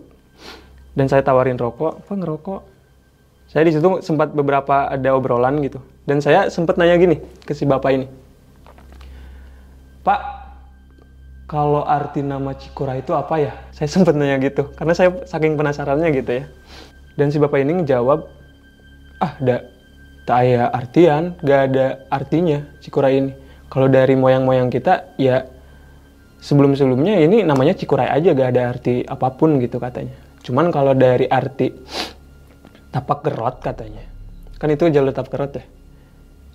Dan 0.93 1.09
saya 1.09 1.25
tawarin 1.25 1.57
rokok. 1.57 2.05
Apa 2.05 2.13
ngerokok? 2.13 2.61
Saya 3.49 3.67
di 3.67 3.73
situ 3.73 3.99
sempat 4.05 4.31
beberapa 4.31 4.87
ada 4.87 5.09
obrolan 5.17 5.57
gitu. 5.65 5.81
Dan 6.05 6.21
saya 6.21 6.47
sempat 6.53 6.77
nanya 6.77 6.95
gini 7.01 7.17
ke 7.43 7.57
si 7.57 7.65
bapak 7.65 7.91
ini 7.97 8.20
pak 10.01 10.21
kalau 11.45 11.83
arti 11.83 12.23
nama 12.23 12.55
Cikura 12.55 12.95
itu 12.95 13.11
apa 13.11 13.35
ya? 13.37 13.53
Saya 13.75 13.91
sempat 13.99 14.15
nanya 14.15 14.39
gitu 14.39 14.71
karena 14.75 14.93
saya 14.95 15.09
saking 15.27 15.59
penasarannya 15.59 16.09
gitu 16.15 16.31
ya. 16.41 16.45
Dan 17.19 17.27
si 17.27 17.37
bapak 17.37 17.59
ini 17.59 17.83
ngejawab 17.83 18.23
ah 19.21 19.33
ada 19.37 19.67
tak 20.23 20.37
ada 20.47 20.71
artian 20.71 21.35
gak 21.43 21.61
ada 21.71 21.85
artinya 22.07 22.63
Cikura 22.79 23.11
ini. 23.11 23.35
Kalau 23.71 23.87
dari 23.87 24.15
moyang-moyang 24.19 24.67
kita 24.67 25.15
ya 25.15 25.47
sebelum-sebelumnya 26.41 27.21
ini 27.21 27.45
namanya 27.45 27.77
Cikuray 27.77 28.09
aja 28.09 28.33
gak 28.33 28.49
ada 28.57 28.61
arti 28.73 29.05
apa 29.05 29.31
pun 29.37 29.61
gitu 29.61 29.77
katanya. 29.77 30.17
Cuman 30.41 30.73
kalau 30.73 30.97
dari 30.97 31.29
arti 31.29 31.69
tapak 32.89 33.23
gerot 33.23 33.61
katanya, 33.61 34.03
kan 34.57 34.67
itu 34.73 34.89
jalur 34.89 35.13
tapak 35.13 35.31
gerot 35.31 35.51
ya. 35.55 35.63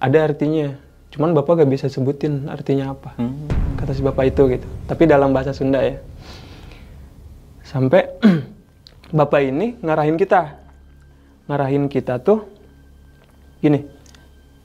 Ada 0.03 0.19
artinya, 0.29 0.77
cuman 1.17 1.33
bapak 1.33 1.65
gak 1.65 1.73
bisa 1.73 1.87
sebutin 1.89 2.45
artinya 2.53 2.93
apa. 2.93 3.17
Hmm. 3.17 3.49
Kata 3.81 3.97
si 3.97 4.05
bapak 4.05 4.37
itu 4.37 4.53
gitu. 4.53 4.69
Tapi 4.85 5.09
dalam 5.09 5.33
bahasa 5.33 5.57
Sunda 5.57 5.81
ya. 5.81 5.97
Sampai 7.65 8.05
bapak 9.19 9.41
ini 9.41 9.81
ngarahin 9.81 10.21
kita, 10.21 10.61
ngarahin 11.49 11.89
kita 11.89 12.21
tuh 12.21 12.45
gini, 13.65 13.81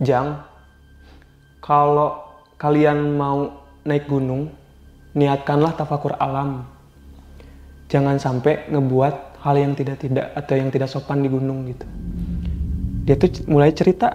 jang 0.04 0.44
kalau 1.64 2.20
kalian 2.60 3.16
mau 3.16 3.64
naik 3.88 4.12
gunung, 4.12 4.52
niatkanlah 5.16 5.72
tafakur 5.72 6.20
alam. 6.20 6.68
Jangan 7.88 8.20
sampai 8.20 8.68
ngebuat 8.68 9.32
hal 9.42 9.56
yang 9.58 9.74
tidak-tidak 9.74 10.36
atau 10.38 10.54
yang 10.54 10.70
tidak 10.70 10.92
sopan 10.92 11.26
di 11.26 11.30
gunung 11.32 11.66
gitu. 11.66 11.86
dia 13.02 13.18
tuh 13.18 13.34
mulai 13.50 13.74
cerita 13.74 14.14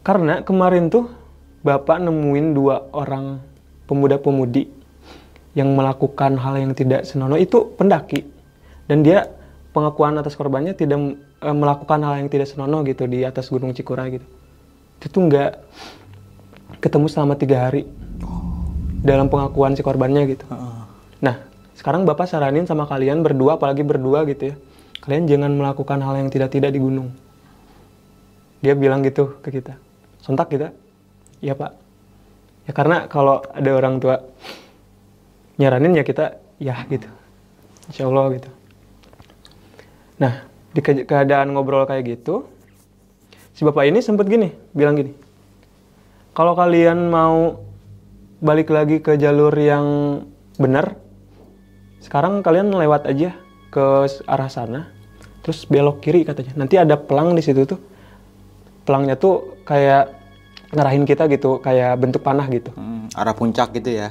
karena 0.00 0.40
kemarin 0.40 0.88
tuh 0.88 1.12
bapak 1.62 2.02
nemuin 2.02 2.46
dua 2.54 2.90
orang 2.90 3.38
pemuda-pemudi 3.86 4.66
yang 5.54 5.72
melakukan 5.72 6.36
hal 6.38 6.58
yang 6.58 6.72
tidak 6.74 7.06
senonoh. 7.06 7.38
Itu 7.38 7.72
pendaki. 7.78 8.26
Dan 8.90 9.06
dia 9.06 9.30
pengakuan 9.72 10.18
atas 10.18 10.34
korbannya 10.36 10.74
tidak 10.74 11.16
eh, 11.40 11.56
melakukan 11.56 12.02
hal 12.02 12.20
yang 12.20 12.28
tidak 12.28 12.50
senonoh 12.50 12.84
gitu 12.84 13.06
di 13.06 13.22
atas 13.24 13.48
gunung 13.48 13.72
Cikuray 13.72 14.20
gitu. 14.20 14.26
Itu 15.00 15.06
tuh 15.08 15.22
nggak 15.30 15.50
ketemu 16.82 17.06
selama 17.08 17.34
tiga 17.38 17.68
hari 17.70 17.86
dalam 19.02 19.26
pengakuan 19.30 19.74
si 19.74 19.82
korbannya 19.82 20.22
gitu. 20.30 20.46
Nah 21.22 21.42
sekarang 21.74 22.06
bapak 22.06 22.30
saranin 22.30 22.66
sama 22.66 22.86
kalian 22.86 23.22
berdua 23.22 23.58
apalagi 23.58 23.82
berdua 23.82 24.26
gitu 24.26 24.54
ya. 24.54 24.56
Kalian 25.02 25.26
jangan 25.26 25.50
melakukan 25.50 25.98
hal 25.98 26.14
yang 26.22 26.30
tidak 26.30 26.54
tidak 26.54 26.70
di 26.70 26.78
gunung. 26.78 27.10
Dia 28.62 28.78
bilang 28.78 29.02
gitu 29.02 29.42
ke 29.42 29.50
kita. 29.50 29.74
Sontak 30.22 30.54
kita 30.54 30.70
iya 31.42 31.58
pak. 31.58 31.74
Ya 32.64 32.72
karena 32.72 33.10
kalau 33.10 33.42
ada 33.50 33.70
orang 33.74 33.98
tua 33.98 34.22
nyaranin 35.58 35.98
ya 35.98 36.06
kita 36.06 36.38
ya 36.62 36.86
gitu. 36.86 37.10
Insya 37.90 38.06
Allah 38.06 38.24
gitu. 38.38 38.50
Nah 40.22 40.46
di 40.72 40.80
ke- 40.80 41.04
keadaan 41.04 41.52
ngobrol 41.52 41.84
kayak 41.84 42.06
gitu 42.06 42.48
si 43.52 43.60
bapak 43.60 43.92
ini 43.92 44.00
sempet 44.00 44.24
gini 44.24 44.48
bilang 44.72 44.96
gini 44.96 45.12
kalau 46.32 46.56
kalian 46.56 47.12
mau 47.12 47.60
balik 48.40 48.72
lagi 48.72 49.04
ke 49.04 49.20
jalur 49.20 49.52
yang 49.52 49.84
benar 50.56 50.96
sekarang 52.00 52.40
kalian 52.40 52.72
lewat 52.72 53.04
aja 53.04 53.36
ke 53.68 54.08
arah 54.24 54.48
sana 54.48 54.88
terus 55.42 55.66
belok 55.66 55.98
kiri 56.00 56.22
katanya. 56.22 56.54
Nanti 56.54 56.78
ada 56.78 56.94
pelang 56.94 57.34
di 57.34 57.42
situ 57.42 57.66
tuh. 57.66 57.80
Pelangnya 58.86 59.18
tuh 59.18 59.58
kayak 59.66 60.21
ngarahin 60.72 61.04
kita 61.04 61.28
gitu 61.28 61.56
kayak 61.58 61.94
bentuk 61.96 62.20
panah 62.20 62.48
gitu 62.48 62.72
Hmm, 62.72 63.06
arah 63.12 63.32
puncak 63.32 63.70
gitu 63.72 63.92
ya. 63.92 64.10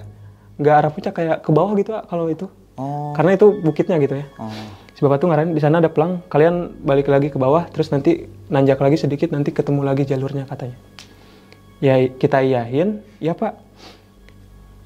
nggak 0.56 0.76
arah 0.76 0.89
puncak 0.89 1.13
kayak 1.13 1.38
ke 1.41 1.50
bawah 1.50 1.74
gitu 1.74 1.91
kalau 2.06 2.28
itu 2.28 2.45
Oh. 2.71 3.12
karena 3.12 3.36
itu 3.36 3.52
bukitnya 3.52 4.00
gitu 4.00 4.15
ya 4.15 4.26
oh. 4.38 4.47
si 4.91 5.04
bapak 5.04 5.19
tuh 5.19 5.28
ngarahin 5.28 5.52
di 5.52 5.60
sana 5.60 5.78
ada 5.78 5.89
pelang 5.89 6.24
kalian 6.26 6.71
balik 6.80 7.06
lagi 7.06 7.28
ke 7.28 7.36
bawah 7.36 7.67
terus 7.67 7.91
nanti 7.91 8.24
nanjak 8.47 8.80
lagi 8.80 8.95
sedikit 8.95 9.30
nanti 9.30 9.52
ketemu 9.52 9.84
lagi 9.84 10.04
jalurnya 10.04 10.45
katanya 10.45 10.80
ya 11.78 12.00
kita 12.08 12.39
iyahin 12.39 13.04
ya 13.17 13.34
pak 13.34 13.60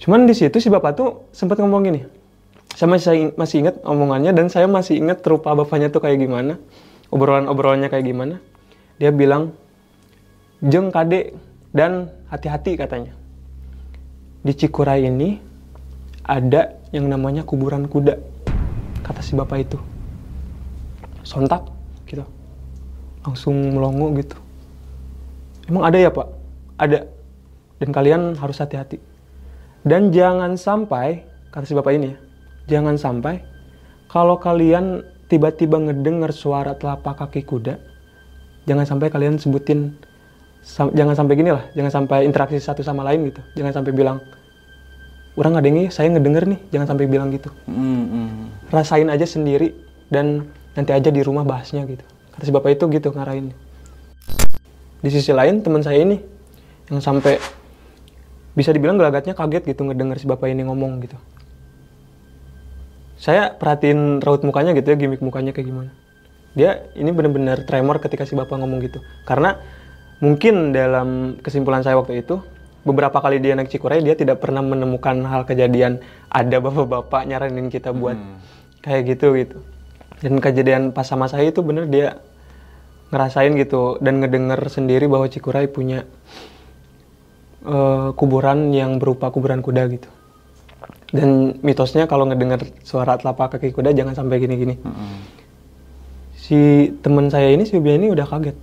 cuman 0.01 0.25
di 0.25 0.33
situ 0.33 0.57
si 0.57 0.67
bapak 0.67 0.91
tuh 0.93 1.09
sempat 1.29 1.55
ngomong 1.55 1.81
gini 1.83 2.01
saya 2.73 2.89
masih 2.89 3.31
masih 3.33 3.57
ingat 3.61 3.75
omongannya 3.81 4.31
dan 4.31 4.49
saya 4.49 4.65
masih 4.65 4.97
ingat 4.97 5.21
rupa 5.23 5.53
bapaknya 5.53 5.88
tuh 5.88 6.01
kayak 6.01 6.19
gimana 6.19 6.57
obrolan 7.09 7.45
obrolannya 7.45 7.88
kayak 7.88 8.03
gimana 8.03 8.41
dia 8.97 9.09
bilang 9.09 9.53
jeng 10.59 10.89
kade 10.89 11.38
dan 11.75 12.07
hati-hati 12.31 12.79
katanya. 12.79 13.11
Di 14.45 14.55
Cikuray 14.55 15.03
ini 15.11 15.43
ada 16.23 16.79
yang 16.95 17.11
namanya 17.11 17.43
kuburan 17.43 17.91
kuda 17.91 18.15
kata 19.03 19.19
si 19.19 19.35
bapak 19.35 19.67
itu. 19.67 19.77
Sontak 21.27 21.67
gitu. 22.07 22.23
Langsung 23.27 23.75
melongo 23.75 24.15
gitu. 24.15 24.38
Emang 25.67 25.83
ada 25.83 25.99
ya 25.99 26.07
pak? 26.07 26.31
Ada. 26.79 26.99
Dan 27.83 27.89
kalian 27.91 28.39
harus 28.39 28.61
hati-hati. 28.63 29.01
Dan 29.83 30.15
jangan 30.15 30.55
sampai 30.55 31.35
kata 31.55 31.65
si 31.67 31.75
bapak 31.75 31.93
ini 31.95 32.07
ya 32.11 32.17
jangan 32.67 32.99
sampai 32.99 33.39
kalau 34.11 34.35
kalian 34.35 35.07
tiba-tiba 35.31 35.79
ngedengar 35.79 36.35
suara 36.35 36.75
telapak 36.75 37.15
kaki 37.23 37.47
kuda 37.47 37.79
jangan 38.67 38.83
sampai 38.83 39.07
kalian 39.07 39.39
sebutin 39.39 39.95
sam- 40.65 40.93
jangan 40.97 41.13
sampai 41.13 41.38
gini 41.38 41.54
lah 41.54 41.69
jangan 41.78 41.91
sampai 41.93 42.25
interaksi 42.25 42.58
satu 42.58 42.82
sama 42.82 43.06
lain 43.06 43.30
gitu. 43.30 43.41
Jangan 43.54 43.82
sampai 43.82 43.93
bilang 43.93 44.17
orang 45.38 45.54
nggak 45.54 45.65
dengi 45.69 45.84
saya 45.93 46.10
ngedenger 46.10 46.43
nih. 46.49 46.60
Jangan 46.73 46.88
sampai 46.89 47.06
bilang 47.06 47.30
gitu. 47.30 47.54
Hmm, 47.69 48.06
hmm. 48.10 48.73
rasain 48.73 49.06
aja 49.13 49.30
sendiri 49.30 49.78
dan 50.10 50.49
nanti 50.73 50.91
aja 50.91 51.13
di 51.13 51.21
rumah 51.21 51.45
bahasnya 51.45 51.86
gitu. 51.86 52.01
Kata 52.34 52.43
si 52.43 52.51
bapak 52.51 52.82
itu 52.82 52.89
gitu 52.89 53.13
ngarahin 53.13 53.54
di 55.06 55.10
sisi 55.13 55.30
lain 55.30 55.62
teman 55.62 55.86
saya 55.86 56.01
ini 56.01 56.17
yang 56.89 56.97
sampai 56.97 57.38
bisa 58.58 58.73
dibilang 58.73 58.97
gelagatnya 58.97 59.38
kaget 59.38 59.69
gitu 59.69 59.86
ngedenger 59.86 60.17
si 60.17 60.25
bapak 60.25 60.49
ini 60.49 60.65
ngomong 60.65 60.97
gitu. 61.06 61.13
Saya 63.21 63.54
perhatiin 63.54 64.25
raut 64.25 64.41
mukanya 64.41 64.73
gitu 64.73 64.89
ya 64.89 64.97
gimmick 64.97 65.21
mukanya 65.21 65.54
kayak 65.54 65.69
gimana. 65.69 65.91
Dia 66.58 66.89
ini 66.97 67.13
benar-benar 67.13 67.69
tremor 67.69 68.01
ketika 68.01 68.25
si 68.25 68.34
bapak 68.34 68.58
ngomong 68.58 68.82
gitu. 68.82 68.97
Karena 69.30 69.62
mungkin 70.23 70.71
dalam 70.71 71.39
kesimpulan 71.43 71.84
saya 71.84 71.99
waktu 71.99 72.23
itu 72.23 72.39
beberapa 72.86 73.17
kali 73.17 73.41
dia 73.41 73.58
naik 73.58 73.73
Cikuray 73.73 73.99
dia 74.06 74.13
tidak 74.13 74.39
pernah 74.39 74.62
menemukan 74.62 75.25
hal 75.25 75.43
kejadian 75.43 75.99
ada 76.30 76.58
bapak-bapak 76.62 77.25
nyaranin 77.25 77.67
kita 77.73 77.91
buat 77.91 78.15
kayak 78.86 79.01
gitu 79.17 79.34
gitu. 79.36 79.58
Dan 80.21 80.39
kejadian 80.39 80.93
pas 80.95 81.04
sama 81.04 81.25
saya 81.28 81.49
itu 81.49 81.60
bener 81.65 81.89
dia 81.89 82.21
ngerasain 83.10 83.58
gitu 83.58 83.97
dan 83.99 84.21
ngedenger 84.21 84.62
sendiri 84.69 85.10
bahwa 85.10 85.25
Cikuray 85.25 85.65
punya 85.65 86.06
eh, 87.65 88.10
kuburan 88.13 88.69
yang 88.71 89.01
berupa 89.01 89.34
kuburan 89.34 89.65
kuda 89.65 89.84
gitu. 89.89 90.10
Dan 91.10 91.58
mitosnya 91.65 92.06
kalau 92.06 92.30
ngedenger 92.30 92.69
suara 92.86 93.17
telapak 93.17 93.58
kaki 93.58 93.73
kuda 93.73 93.97
jangan 93.97 94.13
sampai 94.13 94.38
gini-gini. 94.39 94.78
Hmm. 94.80 95.19
si 96.45 96.93
teman 97.01 97.25
saya 97.34 97.49
ini 97.49 97.65
si 97.65 97.73
Ubi 97.73 97.97
ini 97.97 98.13
udah 98.13 98.30
kaget 98.30 98.54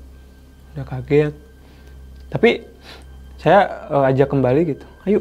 udah 0.75 0.87
kaget. 0.89 1.35
Tapi 2.33 2.65
saya 3.37 3.89
eh, 3.91 4.11
ajak 4.15 4.29
kembali 4.33 4.61
gitu. 4.77 4.87
Ayo 5.05 5.21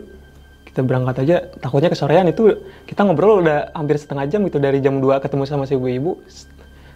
kita 0.68 0.88
berangkat 0.88 1.16
aja. 1.28 1.36
Takutnya 1.60 1.92
kesorean 1.92 2.28
itu 2.32 2.64
kita 2.88 3.04
ngobrol 3.04 3.44
udah 3.44 3.76
hampir 3.76 4.00
setengah 4.00 4.26
jam 4.32 4.42
gitu. 4.48 4.58
Dari 4.62 4.80
jam 4.80 5.04
2 5.04 5.20
ketemu 5.20 5.44
sama 5.44 5.68
si 5.68 5.76
ibu-ibu 5.76 6.22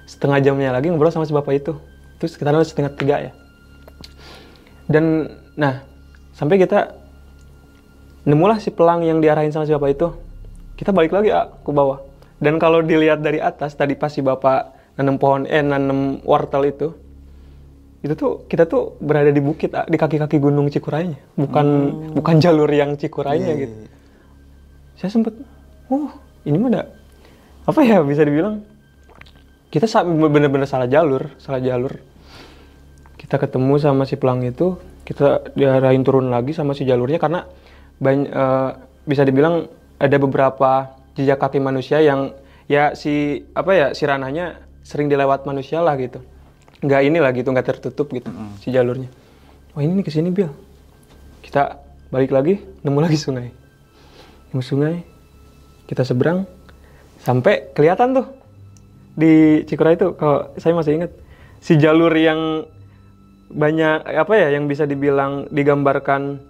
setengah 0.05 0.37
jamnya 0.37 0.69
lagi 0.69 0.93
ngobrol 0.93 1.11
sama 1.11 1.27
si 1.27 1.33
bapak 1.35 1.53
itu. 1.59 1.73
Terus 2.21 2.31
sekitar 2.37 2.55
setengah 2.63 2.93
tiga 2.95 3.15
ya. 3.19 3.31
Dan 4.87 5.33
nah 5.59 5.83
sampai 6.31 6.61
kita 6.61 6.93
nemulah 8.23 8.61
si 8.61 8.71
pelang 8.71 9.03
yang 9.03 9.19
diarahin 9.19 9.51
sama 9.51 9.67
si 9.67 9.75
bapak 9.75 9.91
itu. 9.91 10.07
Kita 10.79 10.95
balik 10.95 11.11
lagi 11.11 11.31
ah, 11.31 11.51
ke 11.51 11.71
bawah. 11.71 11.99
Dan 12.39 12.59
kalau 12.59 12.83
dilihat 12.83 13.23
dari 13.23 13.39
atas 13.39 13.75
tadi 13.75 13.95
pas 13.95 14.11
si 14.11 14.19
bapak 14.19 14.75
nanam 14.95 15.19
pohon 15.19 15.43
eh 15.47 15.63
nanam 15.63 16.23
wortel 16.23 16.63
itu 16.67 16.87
itu 18.01 18.13
tuh 18.13 18.45
kita 18.45 18.65
tuh 18.65 18.97
berada 18.99 19.29
di 19.29 19.39
bukit 19.39 19.71
ah, 19.71 19.85
di 19.85 19.95
kaki-kaki 19.95 20.37
gunung 20.37 20.67
Cikurainya. 20.69 21.17
Bukan 21.35 21.67
bukan 22.13 22.35
jalur 22.37 22.69
yang 22.69 22.93
Cikurainya 22.95 23.53
Iya, 23.53 23.61
gitu. 23.65 23.75
saya 24.95 25.09
sempet 25.11 25.33
oh 25.89 26.07
ini 26.43 26.55
mah 26.55 26.69
ada 26.71 26.81
apa 27.65 27.79
ya 27.81 27.99
bisa 28.05 28.23
dibilang 28.23 28.61
kita 29.69 29.89
bener-bener 30.05 30.69
salah 30.69 30.87
jalur 30.87 31.33
salah 31.37 31.59
jalur. 31.59 31.97
Kita 33.17 33.41
ketemu 33.41 33.73
sama 33.81 34.05
si 34.05 34.15
pelang 34.15 34.45
itu 34.45 34.77
kita 35.01 35.53
diarahin 35.53 36.05
turun 36.05 36.29
lagi 36.29 36.53
sama 36.53 36.73
si 36.73 36.85
jalurnya 36.85 37.17
karena 37.17 37.45
bany- 37.97 38.29
eh, 38.29 38.69
bisa 39.03 39.25
dibilang 39.25 39.65
ada 39.97 40.17
beberapa 40.17 40.93
jejak 41.17 41.41
kaki 41.41 41.57
manusia 41.57 42.01
yang 42.05 42.35
ya 42.65 42.93
si 42.93 43.45
apa 43.53 43.71
ya 43.73 43.87
si 43.93 44.05
ranahnya 44.05 44.61
sering 44.85 45.09
dilewat 45.09 45.45
manusia 45.45 45.81
lah 45.81 45.97
gitu 45.97 46.21
nggak 46.85 47.01
inilah 47.09 47.31
gitu 47.33 47.49
nggak 47.49 47.67
tertutup 47.67 48.07
gitu 48.13 48.29
si 48.61 48.69
jalurnya. 48.69 49.09
Wah 49.73 49.81
ini 49.81 49.99
nih 49.99 50.05
ke 50.05 50.11
sini 50.13 50.29
bil. 50.29 50.53
Kita 51.41 51.81
balik 52.13 52.31
lagi 52.31 52.61
nemu 52.85 52.99
lagi 53.01 53.17
sungai. 53.17 53.49
Nemu 54.53 54.61
sungai 54.61 55.01
kita 55.89 56.05
seberang 56.05 56.45
sampai 57.21 57.73
kelihatan 57.73 58.15
tuh 58.15 58.27
di 59.17 59.65
Cikura 59.65 59.97
itu. 59.97 60.13
Kalau 60.15 60.53
saya 60.61 60.73
masih 60.77 61.01
ingat 61.01 61.11
si 61.59 61.75
jalur 61.81 62.13
yang 62.13 62.69
banyak 63.49 64.05
apa 64.05 64.33
ya 64.37 64.53
yang 64.53 64.65
bisa 64.65 64.85
dibilang 64.89 65.49
digambarkan 65.53 66.41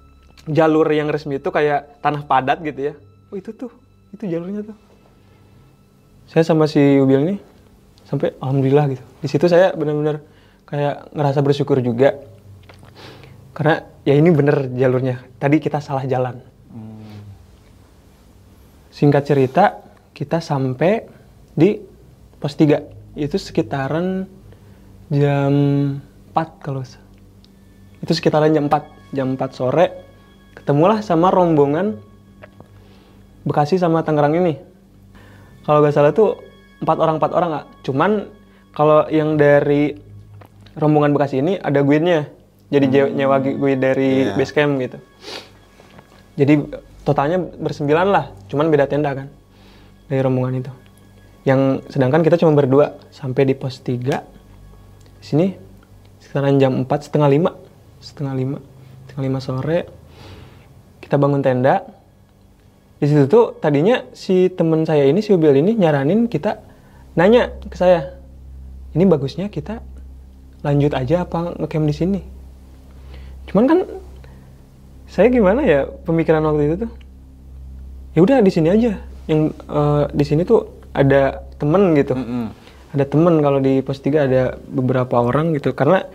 jalur 0.47 0.87
yang 0.91 1.09
resmi 1.09 1.41
itu 1.41 1.49
kayak 1.49 1.99
tanah 2.03 2.27
padat 2.27 2.61
gitu 2.61 2.91
ya. 2.91 2.93
Oh 3.31 3.35
itu 3.39 3.51
tuh 3.55 3.71
itu 4.11 4.27
jalurnya 4.27 4.63
tuh. 4.63 4.77
Saya 6.25 6.43
sama 6.43 6.65
si 6.65 6.81
Ubil 6.97 7.21
nih 7.25 7.39
sampai 8.05 8.37
alhamdulillah 8.39 8.85
gitu. 8.93 9.03
Di 9.21 9.27
situ 9.27 9.45
saya 9.49 9.73
benar-benar 9.73 10.21
kayak 10.65 11.11
ngerasa 11.13 11.39
bersyukur 11.41 11.81
juga. 11.81 12.15
Karena 13.55 13.83
ya 14.05 14.13
ini 14.15 14.29
bener 14.31 14.71
jalurnya. 14.73 15.25
Tadi 15.37 15.57
kita 15.59 15.81
salah 15.81 16.05
jalan. 16.05 16.39
Singkat 18.93 19.23
cerita 19.27 19.63
kita 20.15 20.39
sampai 20.39 21.03
di 21.51 21.75
pos 22.39 22.55
3 22.55 23.19
itu 23.19 23.35
sekitaran 23.35 24.27
jam 25.11 25.53
4 26.31 26.63
kalau 26.63 26.83
itu 28.03 28.11
sekitaran 28.11 28.51
jam 28.51 28.67
4 28.71 29.15
jam 29.15 29.27
4 29.35 29.55
sore 29.55 29.85
ketemulah 30.55 30.99
sama 31.03 31.31
rombongan 31.31 31.99
Bekasi 33.45 33.77
sama 33.77 34.01
Tangerang 34.01 34.41
ini. 34.41 34.57
Kalau 35.69 35.85
nggak 35.85 35.93
salah 35.93 36.11
tuh 36.17 36.41
empat 36.85 36.97
orang 36.97 37.15
empat 37.17 37.31
orang 37.33 37.49
nggak 37.51 37.65
cuman 37.81 38.11
kalau 38.71 39.09
yang 39.09 39.35
dari 39.35 39.97
rombongan 40.75 41.11
Bekasi 41.11 41.39
ini 41.39 41.55
ada 41.55 41.79
guide-nya. 41.79 42.27
Jadi 42.67 42.85
je- 42.89 43.13
nyewa 43.13 43.39
gu- 43.39 43.55
guide 43.55 43.79
dari 43.79 44.27
Iya. 44.27 44.35
base 44.35 44.51
camp 44.51 44.75
gitu. 44.77 44.97
Jadi 46.35 46.53
totalnya 47.01 47.39
bersembilan 47.39 48.07
lah, 48.11 48.25
cuman 48.45 48.67
beda 48.67 48.85
tenda 48.85 49.15
kan 49.15 49.31
dari 50.05 50.19
rombongan 50.19 50.59
itu. 50.59 50.71
Yang 51.47 51.87
sedangkan 51.87 52.19
kita 52.19 52.35
cuma 52.35 52.51
berdua 52.51 52.99
sampai 53.09 53.47
di 53.47 53.55
pos 53.55 53.79
3 53.79 54.19
di 55.15 55.23
sini 55.23 55.47
sekitaran 56.19 56.59
jam 56.59 56.83
4 56.83 56.99
setengah 57.01 57.29
lima 57.29 57.51
setengah 57.97 58.33
lima 58.33 58.57
setengah 59.05 59.23
lima 59.23 59.39
sore 59.39 59.79
kita 60.99 61.15
bangun 61.15 61.39
tenda 61.39 61.85
di 62.97 63.05
situ 63.05 63.25
tuh 63.25 63.53
tadinya 63.55 64.05
si 64.11 64.49
teman 64.49 64.83
saya 64.83 65.05
ini 65.05 65.21
si 65.21 65.31
Ubil 65.31 65.53
ini 65.55 65.73
nyaranin 65.73 66.25
kita 66.25 66.61
nanya 67.15 67.55
ke 67.71 67.75
saya 67.79 68.15
ini 68.95 69.03
bagusnya 69.03 69.51
kita 69.51 69.79
lanjut 70.63 70.91
aja 70.95 71.27
apa 71.27 71.55
ngecamp 71.59 71.85
di 71.87 71.95
sini? 71.95 72.21
Cuman 73.51 73.65
kan 73.67 73.79
saya 75.05 75.27
gimana 75.29 75.61
ya 75.63 75.87
pemikiran 76.07 76.43
waktu 76.47 76.63
itu 76.71 76.75
tuh? 76.87 76.91
Ya 78.15 78.19
udah 78.23 78.37
di 78.39 78.51
sini 78.51 78.71
aja. 78.71 78.99
Yang 79.27 79.41
eh, 79.51 80.03
di 80.15 80.25
sini 80.25 80.41
tuh 80.47 80.79
ada 80.95 81.43
temen 81.59 81.95
gitu. 81.95 82.15
Mm-mm. 82.15 82.47
ada 82.95 83.03
temen 83.03 83.43
kalau 83.43 83.59
di 83.59 83.83
pos 83.83 83.99
3 83.99 84.27
ada 84.31 84.55
beberapa 84.71 85.19
orang 85.19 85.51
gitu. 85.59 85.75
Karena 85.75 86.07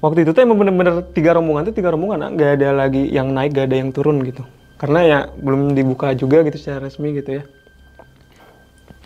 waktu 0.00 0.24
itu 0.24 0.32
tuh 0.32 0.40
emang 0.40 0.56
bener-bener 0.56 1.04
tiga 1.12 1.36
rombongan 1.36 1.68
tuh 1.68 1.76
tiga 1.76 1.92
rombongan 1.92 2.32
nggak 2.32 2.50
ada 2.56 2.68
lagi 2.72 3.04
yang 3.12 3.36
naik 3.36 3.52
gak 3.52 3.68
ada 3.68 3.76
yang 3.76 3.92
turun 3.92 4.24
gitu. 4.24 4.40
Karena 4.80 5.00
ya 5.04 5.18
belum 5.28 5.76
dibuka 5.76 6.16
juga 6.16 6.40
gitu 6.48 6.56
secara 6.56 6.88
resmi 6.88 7.12
gitu 7.12 7.38
ya 7.38 7.44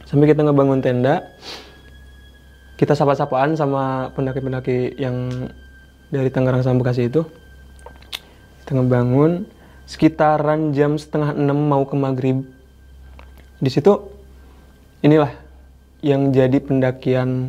sampai 0.06 0.30
kita 0.30 0.46
ngebangun 0.46 0.80
tenda 0.80 1.26
kita 2.76 2.92
sapa-sapaan 2.92 3.56
sama 3.56 4.12
pendaki-pendaki 4.12 5.00
yang 5.00 5.48
dari 6.12 6.28
Tangerang 6.28 6.60
sama 6.60 6.84
Bekasi 6.84 7.08
itu. 7.08 7.24
Kita 8.62 8.76
ngebangun 8.76 9.48
sekitaran 9.88 10.76
jam 10.76 11.00
setengah 11.00 11.32
enam 11.32 11.56
mau 11.56 11.88
ke 11.88 11.96
maghrib. 11.96 12.44
Di 13.56 13.72
situ 13.72 13.96
inilah 15.00 15.32
yang 16.04 16.36
jadi 16.36 16.60
pendakian 16.60 17.48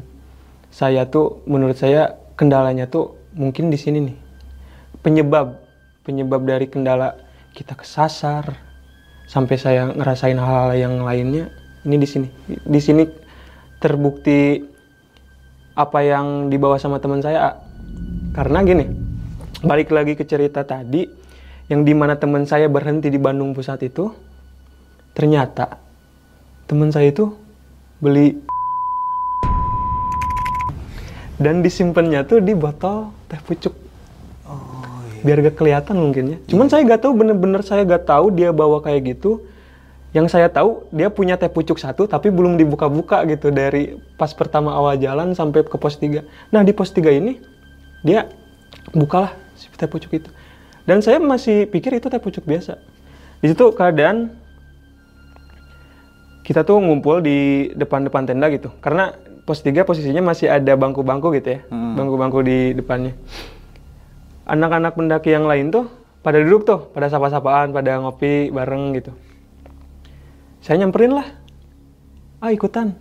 saya 0.71 1.03
tuh 1.11 1.43
menurut 1.43 1.75
saya 1.75 2.15
kendalanya 2.39 2.87
tuh 2.87 3.19
mungkin 3.35 3.67
di 3.67 3.75
sini 3.75 3.99
nih. 4.07 4.17
Penyebab 5.03 5.59
penyebab 6.07 6.47
dari 6.47 6.71
kendala 6.71 7.19
kita 7.51 7.75
kesasar 7.75 8.55
sampai 9.27 9.59
saya 9.59 9.91
ngerasain 9.91 10.39
hal-hal 10.39 10.71
yang 10.71 11.03
lainnya 11.03 11.51
ini 11.87 11.95
di 11.95 12.07
sini. 12.07 12.27
Di 12.67 12.79
sini 12.83 13.07
terbukti 13.79 14.59
apa 15.77 16.03
yang 16.03 16.51
dibawa 16.51 16.75
sama 16.81 16.99
teman 16.99 17.21
saya 17.21 17.53
karena 18.33 18.65
gini 18.65 18.85
balik 19.61 19.93
lagi 19.93 20.17
ke 20.17 20.25
cerita 20.25 20.65
tadi 20.65 21.05
yang 21.69 21.85
di 21.85 21.93
mana 21.93 22.17
teman 22.17 22.49
saya 22.49 22.65
berhenti 22.65 23.13
di 23.13 23.21
Bandung 23.21 23.53
Pusat 23.53 23.85
itu 23.85 24.09
ternyata 25.13 25.77
teman 26.65 26.89
saya 26.89 27.13
itu 27.13 27.29
beli 28.01 28.41
dan 31.37 31.61
disimpannya 31.61 32.25
tuh 32.25 32.41
di 32.41 32.57
botol 32.57 33.13
teh 33.29 33.37
pucuk. 33.37 33.73
Oh, 34.49 34.81
iya. 35.05 35.21
biar 35.21 35.37
gak 35.45 35.57
kelihatan 35.61 35.95
mungkin 36.01 36.23
ya. 36.33 36.37
Cuman 36.49 36.65
saya 36.65 36.81
gak 36.81 37.05
tahu 37.05 37.13
bener-bener 37.21 37.61
saya 37.61 37.85
gak 37.85 38.09
tahu 38.09 38.33
dia 38.33 38.49
bawa 38.49 38.81
kayak 38.81 39.17
gitu 39.17 39.45
yang 40.15 40.31
saya 40.31 40.47
tahu 40.47 40.87
dia 40.91 41.11
punya 41.11 41.35
teh 41.35 41.51
pucuk 41.51 41.75
satu 41.75 42.07
tapi 42.07 42.31
belum 42.31 42.55
dibuka-buka 42.55 43.27
gitu 43.27 43.51
dari 43.51 43.99
pas 44.15 44.31
pertama 44.31 44.71
awal 44.71 44.95
jalan 44.95 45.35
sampai 45.35 45.67
ke 45.67 45.75
pos 45.75 45.99
3 45.99 46.23
nah 46.51 46.63
di 46.63 46.71
pos 46.71 46.95
3 46.95 47.11
ini 47.11 47.43
dia 48.05 48.31
bukalah 48.93 49.35
si 49.57 49.67
teh 49.73 49.89
pucuk 49.89 50.13
itu. 50.15 50.29
Dan 50.87 51.03
saya 51.03 51.19
masih 51.19 51.67
pikir 51.67 51.99
itu 51.99 52.07
teh 52.07 52.21
pucuk 52.21 52.47
biasa. 52.47 52.79
Di 53.43 53.51
situ 53.51 53.65
keadaan 53.75 54.31
kita 56.47 56.63
tuh 56.63 56.79
ngumpul 56.79 57.19
di 57.19 57.69
depan-depan 57.75 58.23
tenda 58.23 58.47
gitu. 58.47 58.71
Karena 58.79 59.11
pos 59.43 59.59
3 59.59 59.83
posisinya 59.83 60.23
masih 60.23 60.47
ada 60.47 60.73
bangku-bangku 60.79 61.35
gitu 61.35 61.59
ya 61.59 61.59
Hmm. 61.67 61.99
bangku-bangku 61.99 62.39
di 62.45 62.71
depannya. 62.77 63.15
Anak-anak 64.47 64.95
pendaki 64.95 65.35
yang 65.35 65.43
lain 65.43 65.75
tuh 65.75 65.91
pada 66.23 66.39
duduk 66.39 66.63
tuh 66.63 66.79
pada 66.95 67.11
sapa-sapaan 67.11 67.75
pada 67.75 67.99
ngopi 67.99 68.51
bareng 68.51 68.95
gitu 68.99 69.11
saya 70.67 70.83
nyamperin 70.83 71.15
lah. 71.15 71.23
Ah 72.43 72.51
ikutan. 72.51 72.91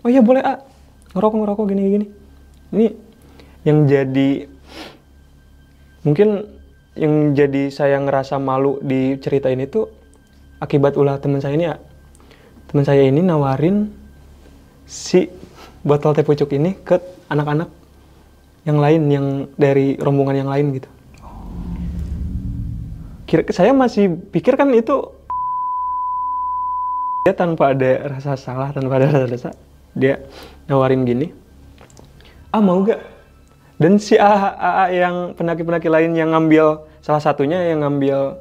Oh 0.00 0.08
iya 0.08 0.24
boleh 0.24 0.40
ah 0.40 0.64
ngerokok 1.12 1.36
ngerokok 1.36 1.64
gini 1.68 1.82
gini. 1.92 2.06
Ini 2.72 2.86
yang 3.68 3.84
jadi 3.84 4.48
mungkin 6.08 6.48
yang 6.96 7.36
jadi 7.36 7.68
saya 7.68 8.00
ngerasa 8.00 8.40
malu 8.40 8.80
di 8.80 9.20
cerita 9.20 9.52
ini 9.52 9.68
tuh 9.68 9.92
akibat 10.64 10.96
ulah 10.96 11.20
teman 11.20 11.44
saya 11.44 11.60
ini 11.60 11.68
ya 11.68 11.76
teman 12.72 12.88
saya 12.88 13.04
ini 13.04 13.20
nawarin 13.20 13.92
si 14.88 15.28
botol 15.84 16.16
teh 16.16 16.24
pucuk 16.24 16.56
ini 16.56 16.72
ke 16.80 16.96
anak-anak 17.28 17.68
yang 18.64 18.80
lain 18.80 19.02
yang 19.12 19.26
dari 19.60 20.00
rombongan 20.00 20.40
yang 20.40 20.48
lain 20.48 20.72
gitu. 20.80 20.88
Kira 23.28 23.44
saya 23.52 23.76
masih 23.76 24.08
pikir 24.32 24.56
kan 24.56 24.72
itu 24.72 25.23
dia 27.24 27.32
tanpa 27.32 27.72
ada 27.72 28.12
rasa 28.12 28.36
salah, 28.36 28.68
tanpa 28.68 29.00
ada 29.00 29.08
rasa 29.08 29.24
dosa, 29.24 29.50
dia 29.96 30.20
nawarin 30.68 31.08
gini. 31.08 31.32
Ah 32.52 32.60
mau 32.60 32.84
gak? 32.84 33.00
Dan 33.80 33.96
si 33.96 34.20
AA, 34.20 34.92
yang 34.92 35.32
pendaki-pendaki 35.32 35.88
lain 35.88 36.12
yang 36.12 36.36
ngambil 36.36 36.84
salah 37.00 37.24
satunya 37.24 37.64
yang 37.64 37.80
ngambil 37.80 38.36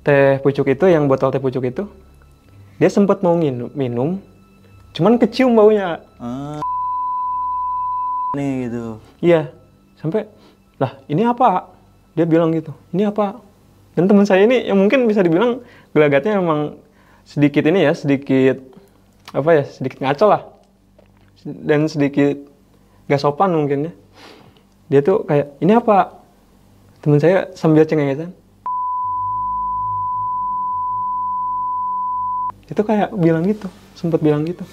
teh 0.00 0.40
pucuk 0.40 0.72
itu, 0.72 0.88
yang 0.88 1.04
botol 1.04 1.28
teh 1.28 1.38
pucuk 1.38 1.68
itu, 1.68 1.84
dia 2.80 2.88
sempat 2.88 3.20
mau 3.20 3.36
minum, 3.36 3.68
minum 3.76 4.16
cuman 4.96 5.20
kecium 5.20 5.52
baunya. 5.52 6.00
Ah, 6.16 6.64
nih 8.32 8.72
gitu. 8.72 8.84
Iya, 9.20 9.52
sampai 10.00 10.24
lah 10.80 10.96
ini 11.12 11.28
apa? 11.28 11.68
Dia 12.16 12.24
bilang 12.24 12.56
gitu. 12.56 12.72
Ini 12.96 13.12
apa? 13.12 13.36
Dan 13.92 14.08
teman 14.08 14.24
saya 14.24 14.48
ini 14.48 14.64
yang 14.64 14.80
mungkin 14.80 15.04
bisa 15.04 15.20
dibilang 15.20 15.60
gelagatnya 15.92 16.40
memang 16.40 16.87
sedikit 17.28 17.68
ini 17.68 17.84
ya, 17.84 17.92
sedikit 17.92 18.56
apa 19.36 19.60
ya, 19.60 19.64
sedikit 19.68 20.00
ngaco 20.00 20.26
lah. 20.32 20.42
Dan 21.44 21.84
sedikit 21.84 22.40
gak 23.04 23.20
sopan 23.20 23.52
mungkin 23.52 23.92
ya. 23.92 23.92
Dia 24.88 25.00
tuh 25.04 25.28
kayak 25.28 25.60
ini 25.60 25.76
apa? 25.76 26.24
Teman 27.04 27.20
saya 27.20 27.52
sambil 27.52 27.84
cengengesan. 27.84 28.32
Itu 32.68 32.80
kayak 32.80 33.12
bilang 33.20 33.44
gitu, 33.44 33.68
sempat 33.92 34.24
bilang 34.24 34.48
gitu. 34.48 34.64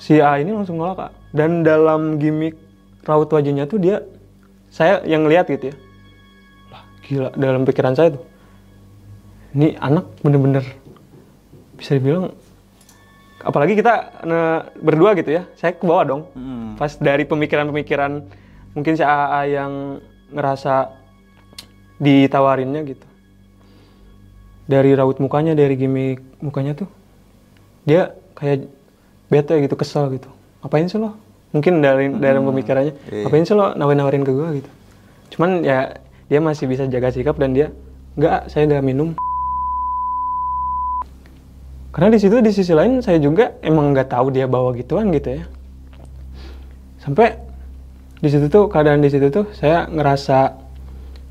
Si 0.00 0.18
A 0.18 0.40
ini 0.40 0.56
langsung 0.56 0.80
nolak 0.80 0.96
Kak. 0.96 1.12
Dan 1.36 1.62
dalam 1.62 2.16
gimmick 2.16 2.56
raut 3.04 3.28
wajahnya 3.28 3.68
tuh 3.68 3.78
dia 3.78 4.00
saya 4.72 5.04
yang 5.04 5.28
lihat 5.28 5.52
gitu 5.52 5.70
ya. 5.70 5.76
Lah, 6.72 6.82
gila 7.04 7.30
dalam 7.36 7.62
pikiran 7.68 7.92
saya 7.92 8.16
tuh. 8.16 8.31
Ini 9.52 9.76
anak 9.76 10.24
bener-bener 10.24 10.64
bisa 11.76 11.98
dibilang 11.98 12.32
apalagi 13.42 13.74
kita 13.74 14.22
ne- 14.24 14.64
berdua 14.80 15.12
gitu 15.18 15.34
ya. 15.34 15.42
Saya 15.58 15.74
ke 15.74 15.84
bawah 15.84 16.04
dong. 16.06 16.22
Mm. 16.32 16.78
Pas 16.78 16.92
dari 16.96 17.26
pemikiran-pemikiran 17.26 18.22
mungkin 18.72 18.92
si 18.96 19.04
AA 19.04 19.40
yang 19.52 19.72
ngerasa 20.32 20.88
ditawarinnya 22.00 22.82
gitu. 22.88 23.06
Dari 24.66 24.94
raut 24.96 25.18
mukanya, 25.20 25.52
dari 25.52 25.76
gimmick 25.76 26.22
mukanya 26.40 26.72
tuh 26.72 26.88
dia 27.82 28.14
kayak 28.38 28.70
bete 29.28 29.54
gitu, 29.60 29.74
kesel 29.74 30.08
gitu. 30.16 30.30
Apain 30.62 30.86
sih 30.86 30.96
lo? 30.96 31.18
Mungkin 31.52 31.84
dari 31.84 32.08
dalam 32.16 32.48
pemikirannya, 32.48 32.96
iya. 33.12 33.28
apain 33.28 33.44
sih 33.44 33.52
lo 33.52 33.76
nawarin-nawarin 33.76 34.24
ke 34.24 34.32
gua 34.32 34.56
gitu. 34.56 34.70
Cuman 35.36 35.60
ya 35.60 36.00
dia 36.30 36.40
masih 36.40 36.64
bisa 36.64 36.88
jaga 36.88 37.12
sikap 37.12 37.36
dan 37.36 37.52
dia 37.52 37.68
enggak, 38.16 38.48
saya 38.48 38.64
nggak 38.70 38.84
minum. 38.86 39.12
Karena 41.92 42.08
di 42.08 42.18
situ 42.18 42.40
di 42.40 42.48
sisi 42.48 42.72
lain 42.72 43.04
saya 43.04 43.20
juga 43.20 43.52
emang 43.60 43.92
nggak 43.92 44.08
tahu 44.16 44.32
dia 44.32 44.48
bawa 44.48 44.72
gituan 44.72 45.12
gitu 45.12 45.36
ya. 45.36 45.44
Sampai 46.96 47.36
di 48.16 48.32
situ 48.32 48.48
tuh 48.48 48.72
keadaan 48.72 49.04
di 49.04 49.12
situ 49.12 49.28
tuh 49.28 49.52
saya 49.52 49.84
ngerasa 49.92 50.56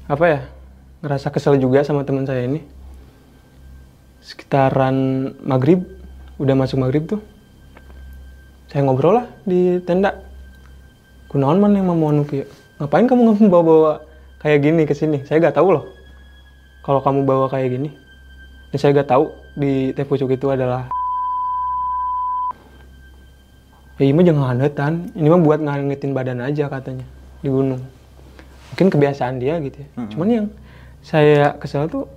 apa 0.05 0.25
ya? 0.29 0.39
Ngerasa 1.01 1.33
kesel 1.33 1.57
juga 1.57 1.81
sama 1.81 2.05
teman 2.05 2.29
saya 2.29 2.45
ini. 2.45 2.61
Sekitaran 4.21 4.93
maghrib, 5.41 5.81
udah 6.37 6.53
masuk 6.53 6.77
maghrib 6.77 7.09
tuh. 7.09 7.25
Saya 8.69 8.85
ngobrol 8.85 9.17
lah 9.17 9.25
di 9.41 9.81
tenda. 9.81 10.13
Kunaon 11.33 11.57
man 11.57 11.73
yang 11.73 11.89
mau 11.89 11.97
kieu? 12.21 12.45
Ngapain 12.77 13.09
kamu 13.09 13.33
nggak 13.33 13.49
bawa-bawa 13.53 14.05
kayak 14.45 14.61
gini 14.61 14.85
ke 14.85 14.93
sini? 14.93 15.25
Saya 15.25 15.41
nggak 15.41 15.57
tahu 15.57 15.73
loh. 15.73 15.89
Kalau 16.85 17.01
kamu 17.01 17.25
bawa 17.25 17.49
kayak 17.49 17.81
gini. 17.81 17.89
Dan 18.69 18.77
saya 18.77 18.93
nggak 18.93 19.09
tahu 19.09 19.40
di 19.55 19.91
teh 19.91 20.07
pucuk 20.07 20.31
itu 20.31 20.47
adalah 20.47 20.87
ya 23.99 24.03
ini 24.07 24.15
mah 24.15 24.25
jangan 24.25 24.45
hangetan. 24.55 24.93
Ini 25.13 25.27
mah 25.27 25.41
buat 25.43 25.59
ngangetin 25.61 26.11
badan 26.15 26.39
aja 26.41 26.71
katanya 26.71 27.05
di 27.43 27.49
gunung. 27.51 27.81
Mungkin 28.73 28.87
kebiasaan 28.87 29.37
dia 29.37 29.59
gitu 29.59 29.83
ya. 29.83 29.87
Cuman 30.09 30.27
yang 30.31 30.45
saya 31.03 31.57
kesel 31.59 31.89
tuh 31.91 32.07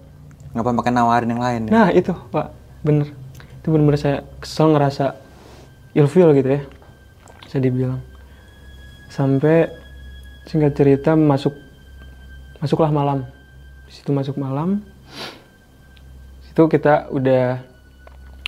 Ngapa 0.55 0.71
pakai 0.71 0.95
nawarin 0.95 1.35
yang 1.35 1.43
lain 1.43 1.61
ya? 1.67 1.71
nah 1.75 1.89
itu 1.91 2.15
pak. 2.31 2.55
Bener. 2.87 3.11
Itu 3.59 3.75
bener-bener 3.75 3.99
saya 3.99 4.17
kesel 4.39 4.71
ngerasa 4.71 5.19
ilfil 5.99 6.31
gitu 6.39 6.49
ya 6.57 6.63
bisa 7.43 7.59
dibilang. 7.59 8.01
Sampai 9.11 9.67
singkat 10.47 10.79
cerita 10.79 11.19
masuk 11.19 11.53
masuklah 12.63 12.95
malam. 12.95 13.27
Di 13.91 13.93
situ 13.99 14.15
masuk 14.15 14.39
malam 14.39 14.81
situ 16.55 16.71
kita 16.71 17.11
udah 17.11 17.67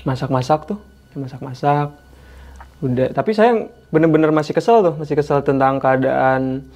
masak-masak 0.06 0.70
tuh 0.70 0.78
masak-masak. 1.18 1.90
Udah 2.78 3.10
tapi 3.10 3.34
saya 3.34 3.66
bener-bener 3.90 4.30
masih 4.30 4.54
kesel 4.54 4.78
tuh 4.86 4.94
masih 4.94 5.18
kesel 5.18 5.42
tentang 5.42 5.82
keadaan 5.82 6.70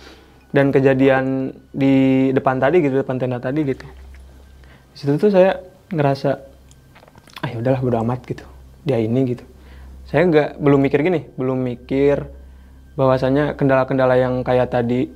dan 0.51 0.75
kejadian 0.75 1.55
di 1.71 2.35
depan 2.35 2.59
tadi 2.59 2.83
gitu 2.83 3.07
depan 3.07 3.23
tenda 3.23 3.39
tadi 3.39 3.63
gitu. 3.63 3.87
Di 4.91 4.97
situ 4.99 5.15
tuh 5.23 5.31
saya 5.31 5.63
ngerasa 5.95 6.35
ah 7.47 7.49
ya 7.55 7.63
udahlah 7.63 7.79
bodo 7.79 8.03
amat 8.03 8.27
gitu. 8.27 8.43
Dia 8.83 8.99
ini 8.99 9.31
gitu. 9.31 9.47
Saya 10.11 10.27
nggak 10.27 10.59
belum 10.59 10.83
mikir 10.83 10.99
gini 10.99 11.31
belum 11.39 11.63
mikir 11.63 12.27
bahwasanya 12.99 13.55
kendala-kendala 13.55 14.19
yang 14.19 14.43
kayak 14.43 14.75
tadi 14.75 15.15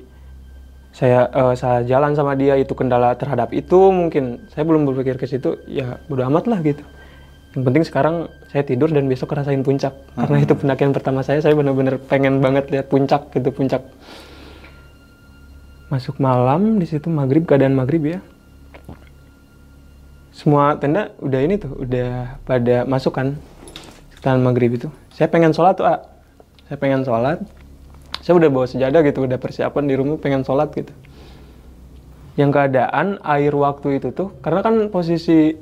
saya 0.95 1.27
eh, 1.27 1.55
saya 1.59 1.83
jalan 1.83 2.15
sama 2.15 2.39
dia 2.39 2.55
itu 2.55 2.71
kendala 2.79 3.19
terhadap 3.19 3.51
itu 3.51 3.91
mungkin 3.91 4.47
saya 4.55 4.63
belum 4.63 4.87
berpikir 4.87 5.19
ke 5.19 5.27
situ 5.27 5.59
ya 5.67 5.99
bodo 6.07 6.23
amat 6.31 6.47
lah 6.47 6.63
gitu. 6.63 6.87
Yang 7.55 7.63
penting 7.67 7.85
sekarang 7.87 8.17
saya 8.51 8.63
tidur 8.63 8.91
dan 8.91 9.11
besok 9.11 9.35
ngerasain 9.35 9.63
puncak. 9.67 9.95
Karena 10.15 10.39
itu 10.43 10.55
pendakian 10.55 10.95
pertama 10.95 11.27
saya 11.27 11.43
saya 11.43 11.55
benar-benar 11.59 11.99
pengen 11.99 12.39
banget 12.39 12.71
lihat 12.71 12.87
puncak 12.87 13.31
gitu 13.35 13.51
puncak. 13.51 13.83
Masuk 15.91 16.23
malam 16.23 16.79
di 16.79 16.87
situ 16.87 17.11
maghrib 17.11 17.43
keadaan 17.43 17.75
maghrib 17.75 18.03
ya. 18.15 18.19
Semua 20.31 20.79
tenda 20.79 21.15
udah 21.19 21.41
ini 21.43 21.59
tuh 21.59 21.75
udah 21.75 22.39
pada 22.43 22.87
masuk 22.87 23.19
kan 23.19 23.35
sekitaran 24.15 24.43
maghrib 24.43 24.79
itu. 24.79 24.91
Saya 25.11 25.27
pengen 25.27 25.51
sholat 25.51 25.75
tuh 25.79 25.87
ah 25.87 26.07
saya 26.71 26.79
pengen 26.79 27.03
sholat 27.03 27.43
saya 28.21 28.35
udah 28.39 28.51
bawa 28.53 28.67
sejadah 28.69 29.01
gitu 29.03 29.25
udah 29.25 29.39
persiapan 29.41 29.85
di 29.89 29.95
rumah 29.99 30.17
pengen 30.21 30.47
sholat 30.47 30.71
gitu. 30.77 30.93
Yang 32.35 32.51
keadaan 32.51 33.23
air 33.23 33.55
waktu 33.55 34.03
itu 34.03 34.11
tuh 34.11 34.35
karena 34.43 34.61
kan 34.63 34.75
posisi 34.91 35.55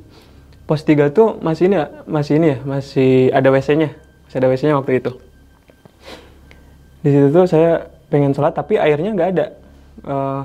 pos 0.64 0.82
3 0.84 1.12
tuh 1.12 1.36
masih 1.44 1.68
ini 1.68 1.76
ya 1.80 1.86
masih 2.09 2.34
ini 2.40 2.46
ya 2.57 2.59
masih 2.64 3.11
ada 3.32 3.48
WC-nya 3.53 3.90
masih 4.28 4.36
ada 4.40 4.48
WC-nya 4.48 4.74
waktu 4.78 4.92
itu. 5.00 5.11
Di 7.03 7.09
situ 7.11 7.28
tuh 7.34 7.44
saya 7.44 7.92
pengen 8.09 8.32
sholat 8.32 8.57
tapi 8.57 8.76
airnya 8.80 9.11
nggak 9.12 9.30
ada. 9.36 9.46
Eh, 10.03 10.42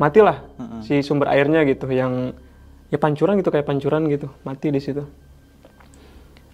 matilah 0.00 0.40
si 0.80 1.04
sumber 1.04 1.28
airnya 1.28 1.60
gitu 1.68 1.84
yang 1.92 2.32
ya 2.88 2.96
pancuran 2.96 3.36
gitu 3.36 3.52
kayak 3.52 3.68
pancuran 3.68 4.08
gitu 4.08 4.32
mati 4.48 4.72
di 4.72 4.80
situ. 4.80 5.04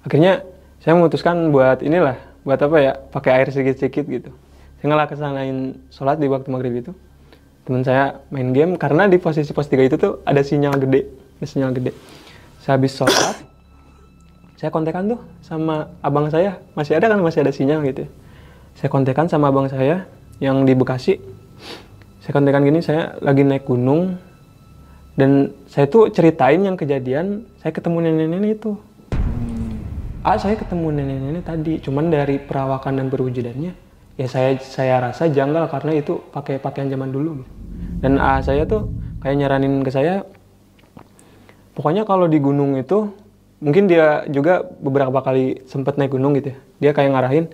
Akhirnya 0.02 0.42
saya 0.82 0.94
memutuskan 0.98 1.50
buat 1.54 1.82
inilah 1.82 2.18
buat 2.46 2.62
apa 2.62 2.76
ya 2.78 2.92
pakai 2.94 3.42
air 3.42 3.48
sedikit-sedikit 3.50 4.06
gitu 4.06 4.30
saya 4.78 4.86
ngelak 4.92 5.08
kesanain 5.12 5.58
sholat 5.88 6.20
di 6.20 6.28
waktu 6.28 6.48
maghrib 6.52 6.74
itu. 6.84 6.92
Teman 7.66 7.82
saya 7.82 8.22
main 8.30 8.54
game 8.54 8.78
karena 8.78 9.10
di 9.10 9.18
posisi 9.18 9.50
pos 9.50 9.66
3 9.66 9.90
itu 9.90 9.96
tuh 9.98 10.22
ada 10.22 10.38
sinyal 10.38 10.78
gede 10.78 11.10
ada 11.40 11.46
sinyal 11.46 11.70
gede. 11.74 11.90
Saya 12.62 12.78
habis 12.78 12.94
sholat 12.94 13.42
saya 14.56 14.72
kontekan 14.72 15.10
tuh 15.10 15.20
sama 15.44 15.90
abang 16.00 16.30
saya. 16.30 16.62
Masih 16.78 16.96
ada 16.96 17.12
kan 17.12 17.20
masih 17.20 17.44
ada 17.44 17.52
sinyal 17.52 17.84
gitu 17.84 18.06
ya. 18.06 18.10
saya 18.76 18.88
kontekan 18.92 19.26
sama 19.28 19.48
abang 19.48 19.68
saya 19.68 20.04
yang 20.38 20.64
di 20.68 20.76
Bekasi. 20.76 21.18
Saya 22.20 22.32
kontekan 22.36 22.64
gini 22.64 22.80
saya 22.84 23.16
lagi 23.20 23.42
naik 23.42 23.66
gunung. 23.68 24.20
Dan 25.16 25.56
saya 25.64 25.88
tuh 25.88 26.12
ceritain 26.12 26.60
yang 26.60 26.76
kejadian 26.76 27.48
saya 27.64 27.72
ketemu 27.72 28.04
nenek-nenek 28.04 28.60
itu 28.60 28.76
ah 30.26 30.34
saya 30.34 30.58
ketemu 30.58 30.90
nenek-nenek 30.90 31.44
tadi 31.46 31.78
cuman 31.78 32.10
dari 32.10 32.42
perawakan 32.42 32.98
dan 32.98 33.06
perwujudannya 33.06 33.85
ya 34.16 34.26
saya 34.28 34.56
saya 34.60 35.00
rasa 35.00 35.28
janggal 35.28 35.68
karena 35.68 35.92
itu 35.96 36.20
pakai 36.32 36.56
pakaian 36.56 36.88
zaman 36.88 37.12
dulu 37.12 37.44
dan 38.00 38.16
ah 38.16 38.40
saya 38.40 38.64
tuh 38.64 38.88
kayak 39.20 39.36
nyaranin 39.44 39.84
ke 39.84 39.92
saya 39.92 40.24
pokoknya 41.76 42.08
kalau 42.08 42.24
di 42.24 42.40
gunung 42.40 42.80
itu 42.80 43.12
mungkin 43.60 43.88
dia 43.88 44.24
juga 44.32 44.64
beberapa 44.64 45.20
kali 45.20 45.64
sempat 45.68 46.00
naik 46.00 46.16
gunung 46.16 46.36
gitu 46.36 46.52
ya 46.52 46.58
dia 46.80 46.90
kayak 46.96 47.12
ngarahin 47.12 47.46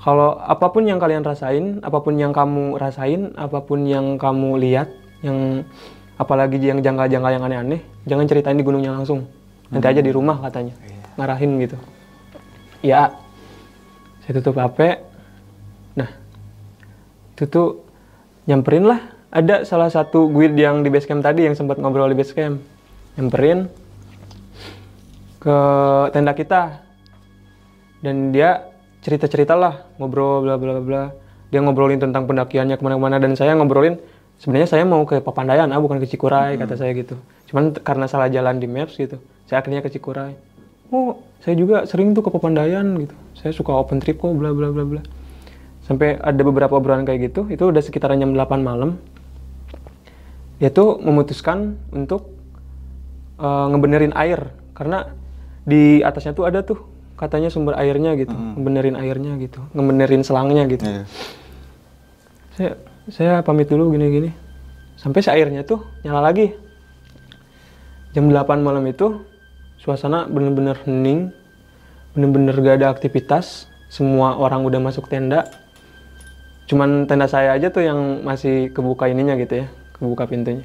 kalau 0.00 0.40
apa 0.40 0.72
pun 0.72 0.88
yang 0.88 0.96
kalian 0.96 1.20
rasain, 1.20 1.84
apa 1.84 2.00
pun 2.00 2.16
yang 2.16 2.32
kamu 2.32 2.80
rasain, 2.80 3.36
apa 3.36 3.60
pun 3.60 3.84
yang 3.84 4.16
kamu 4.16 4.56
lihat, 4.56 4.88
yang 5.20 5.60
apalagi 6.16 6.56
yang 6.56 6.80
janggal-janggal 6.80 7.36
yang 7.36 7.44
aneh-aneh, 7.44 7.84
jangan 8.08 8.24
ceritain 8.24 8.56
di 8.56 8.64
gunungnya 8.64 8.96
langsung. 8.96 9.28
Nanti 9.68 9.86
aja 9.92 10.00
di 10.00 10.08
rumah 10.08 10.40
katanya. 10.40 10.72
Ngarahin 11.20 11.52
gitu. 11.60 11.76
Ya, 12.80 13.12
saya 14.24 14.40
tutup 14.40 14.56
HP. 14.56 15.09
Itu 17.40 17.48
tuh 17.48 17.68
nyamperin 18.44 18.84
lah. 18.84 19.00
Ada 19.32 19.64
salah 19.64 19.88
satu 19.88 20.28
guide 20.28 20.60
yang 20.60 20.84
di 20.84 20.92
basecamp 20.92 21.24
tadi 21.24 21.48
yang 21.48 21.56
sempat 21.56 21.80
ngobrol 21.80 22.12
di 22.12 22.20
basecamp. 22.20 22.60
Nyamperin 23.16 23.64
ke 25.40 25.56
tenda 26.12 26.36
kita. 26.36 26.84
Dan 28.04 28.28
dia 28.28 28.68
cerita-cerita 29.00 29.56
lah 29.56 29.88
ngobrol 29.96 30.44
bla 30.44 30.60
bla 30.60 30.84
bla 30.84 31.02
dia 31.48 31.64
ngobrolin 31.64 31.96
tentang 31.96 32.28
pendakiannya 32.28 32.76
ke 32.76 32.84
mana-mana. 32.84 33.16
Dan 33.16 33.32
saya 33.40 33.56
ngobrolin 33.56 33.96
sebenarnya 34.36 34.68
saya 34.68 34.84
mau 34.84 35.00
ke 35.08 35.24
Papandayan 35.24 35.72
ah 35.72 35.80
bukan 35.80 35.96
ke 35.96 36.12
Cikuray 36.12 36.60
kata 36.60 36.76
saya 36.76 36.92
gitu. 36.92 37.16
Cuman 37.48 37.72
karena 37.80 38.04
salah 38.04 38.28
jalan 38.28 38.60
di 38.60 38.68
maps 38.68 39.00
gitu 39.00 39.16
saya 39.48 39.64
akhirnya 39.64 39.80
ke 39.80 39.88
Cikuray. 39.88 40.36
Oh 40.92 41.24
saya 41.40 41.56
juga 41.56 41.88
sering 41.88 42.12
tuh 42.12 42.20
ke 42.20 42.28
Papandayan 42.28 42.84
gitu. 43.00 43.16
Saya 43.32 43.56
suka 43.56 43.72
open 43.72 44.04
trip 44.04 44.20
kok 44.20 44.36
bla 44.36 44.52
bla 44.52 44.68
bla 44.68 44.84
bla 44.84 45.00
sampai 45.90 46.22
ada 46.22 46.42
beberapa 46.46 46.78
obrolan 46.78 47.02
kayak 47.02 47.34
gitu 47.34 47.50
itu 47.50 47.66
udah 47.66 47.82
sekitaran 47.82 48.22
jam 48.22 48.30
8 48.30 48.62
malam 48.62 49.02
dia 50.62 50.70
tuh 50.70 51.02
memutuskan 51.02 51.74
untuk 51.90 52.30
uh, 53.42 53.66
ngebenerin 53.74 54.14
air 54.14 54.54
karena 54.76 55.10
di 55.66 55.98
atasnya 56.04 56.36
tuh 56.36 56.46
ada 56.46 56.62
tuh 56.62 56.78
katanya 57.20 57.52
sumber 57.52 57.76
airnya 57.76 58.16
gitu, 58.16 58.32
ngebenerin 58.32 58.96
airnya 58.96 59.36
gitu, 59.36 59.60
ngebenerin 59.76 60.24
selangnya 60.24 60.64
gitu. 60.72 60.88
Iya. 60.88 61.04
Saya 62.56 62.70
saya 63.12 63.32
pamit 63.44 63.68
dulu 63.68 63.92
gini-gini. 63.92 64.32
Sampai 64.96 65.20
si 65.20 65.28
airnya 65.28 65.60
tuh 65.60 65.84
nyala 66.00 66.32
lagi. 66.32 66.56
Jam 68.16 68.32
8 68.32 68.64
malam 68.64 68.88
itu 68.88 69.20
suasana 69.76 70.24
bener-bener 70.32 70.80
hening, 70.88 71.28
bener-bener 72.16 72.56
gak 72.56 72.76
ada 72.80 72.88
aktivitas, 72.88 73.68
semua 73.92 74.40
orang 74.40 74.64
udah 74.64 74.80
masuk 74.80 75.04
tenda. 75.06 75.44
Cuman 76.70 77.10
tenda 77.10 77.26
saya 77.26 77.58
aja 77.58 77.74
tuh 77.74 77.82
yang 77.82 78.22
masih 78.22 78.70
kebuka 78.70 79.10
ininya 79.10 79.34
gitu 79.34 79.66
ya, 79.66 79.66
kebuka 79.98 80.30
pintunya. 80.30 80.62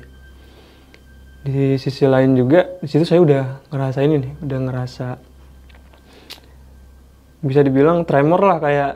Di 1.41 1.82
sisi 1.82 2.06
lain 2.06 2.38
juga, 2.38 2.78
di 2.78 2.86
situ 2.86 3.06
saya 3.06 3.26
udah 3.26 3.43
ngerasain 3.74 4.12
ini, 4.14 4.30
udah 4.45 4.60
ngerasa 4.70 5.18
bisa 7.41 7.62
dibilang 7.62 8.06
tremor 8.06 8.41
lah 8.41 8.58
kayak 8.58 8.91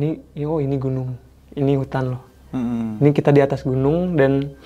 ini 0.00 0.24
oh 0.48 0.56
ini 0.56 0.80
gunung 0.80 1.20
ini 1.52 1.76
hutan 1.76 2.16
loh 2.16 2.24
Mm-mm. 2.56 2.96
ini 2.96 3.12
kita 3.12 3.28
di 3.28 3.44
atas 3.44 3.60
gunung 3.60 4.16
dan 4.16 4.56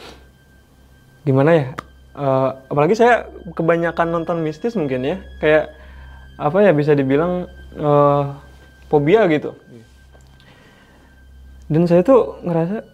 gimana 1.27 1.51
ya 1.51 1.67
Eh, 2.15 2.51
apalagi 2.71 2.95
saya 2.95 3.27
kebanyakan 3.59 4.15
nonton 4.15 4.39
mistis 4.39 4.79
mungkin 4.79 5.03
ya 5.03 5.19
kayak 5.43 5.75
apa 6.39 6.63
ya 6.63 6.71
bisa 6.71 6.95
dibilang 6.95 7.51
eh, 7.75 8.25
fobia 8.87 9.27
gitu 9.27 9.59
dan 11.75 11.91
saya 11.91 12.07
tuh 12.07 12.39
ngerasa 12.47 12.87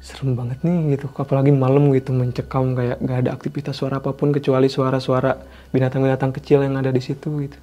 serem 0.00 0.32
banget 0.32 0.64
nih 0.64 0.96
gitu. 0.96 1.12
Apalagi 1.12 1.52
malam 1.52 1.92
gitu 1.92 2.16
mencekam 2.16 2.72
kayak 2.72 2.98
gak 3.04 3.18
ada 3.28 3.30
aktivitas 3.36 3.76
suara 3.76 4.00
apa 4.00 4.16
pun 4.16 4.32
kecuali 4.32 4.72
suara-suara 4.72 5.36
binatang-binatang 5.76 6.32
kecil 6.32 6.64
yang 6.64 6.80
ada 6.80 6.88
di 6.88 7.04
situ 7.04 7.28
gitu. 7.44 7.60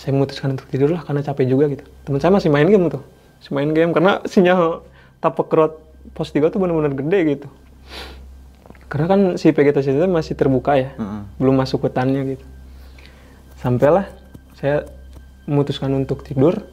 Saya 0.00 0.16
memutuskan 0.16 0.56
untuk 0.56 0.66
tidur 0.72 0.90
lah 0.90 1.04
karena 1.04 1.20
capek 1.20 1.44
juga 1.46 1.68
gitu. 1.68 1.84
Teman 2.08 2.18
saya 2.18 2.32
masih 2.32 2.48
main 2.48 2.66
game 2.66 2.88
tuh 2.88 3.04
masih 3.38 3.52
main 3.52 3.70
game 3.76 3.92
karena 3.92 4.24
sinyal 4.24 4.80
tapak 5.20 5.52
road 5.52 5.72
pos 6.16 6.32
3 6.32 6.48
tuh 6.48 6.56
benar-benar 6.56 6.96
gede 6.96 7.18
gitu. 7.36 7.48
Karena 8.88 9.06
kan 9.10 9.20
si 9.36 9.52
vegetasi 9.52 9.92
itu 9.92 10.08
masih 10.08 10.32
terbuka 10.38 10.80
ya 10.80 10.96
Mm-mm. 10.96 11.36
belum 11.36 11.54
masuk 11.60 11.84
hutannya 11.84 12.36
gitu. 12.36 12.44
Sampailah 13.60 14.08
saya 14.56 14.88
memutuskan 15.44 15.92
untuk 15.92 16.24
tidur. 16.24 16.64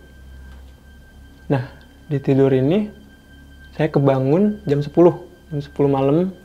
Nah 1.51 1.80
di 2.12 2.20
tidur 2.20 2.51
ini 2.51 2.91
saya 3.72 3.88
kebangun 3.88 4.59
jam 4.68 4.84
10 4.84 4.91
jam 4.91 5.59
10 5.64 5.72
malam. 5.88 6.36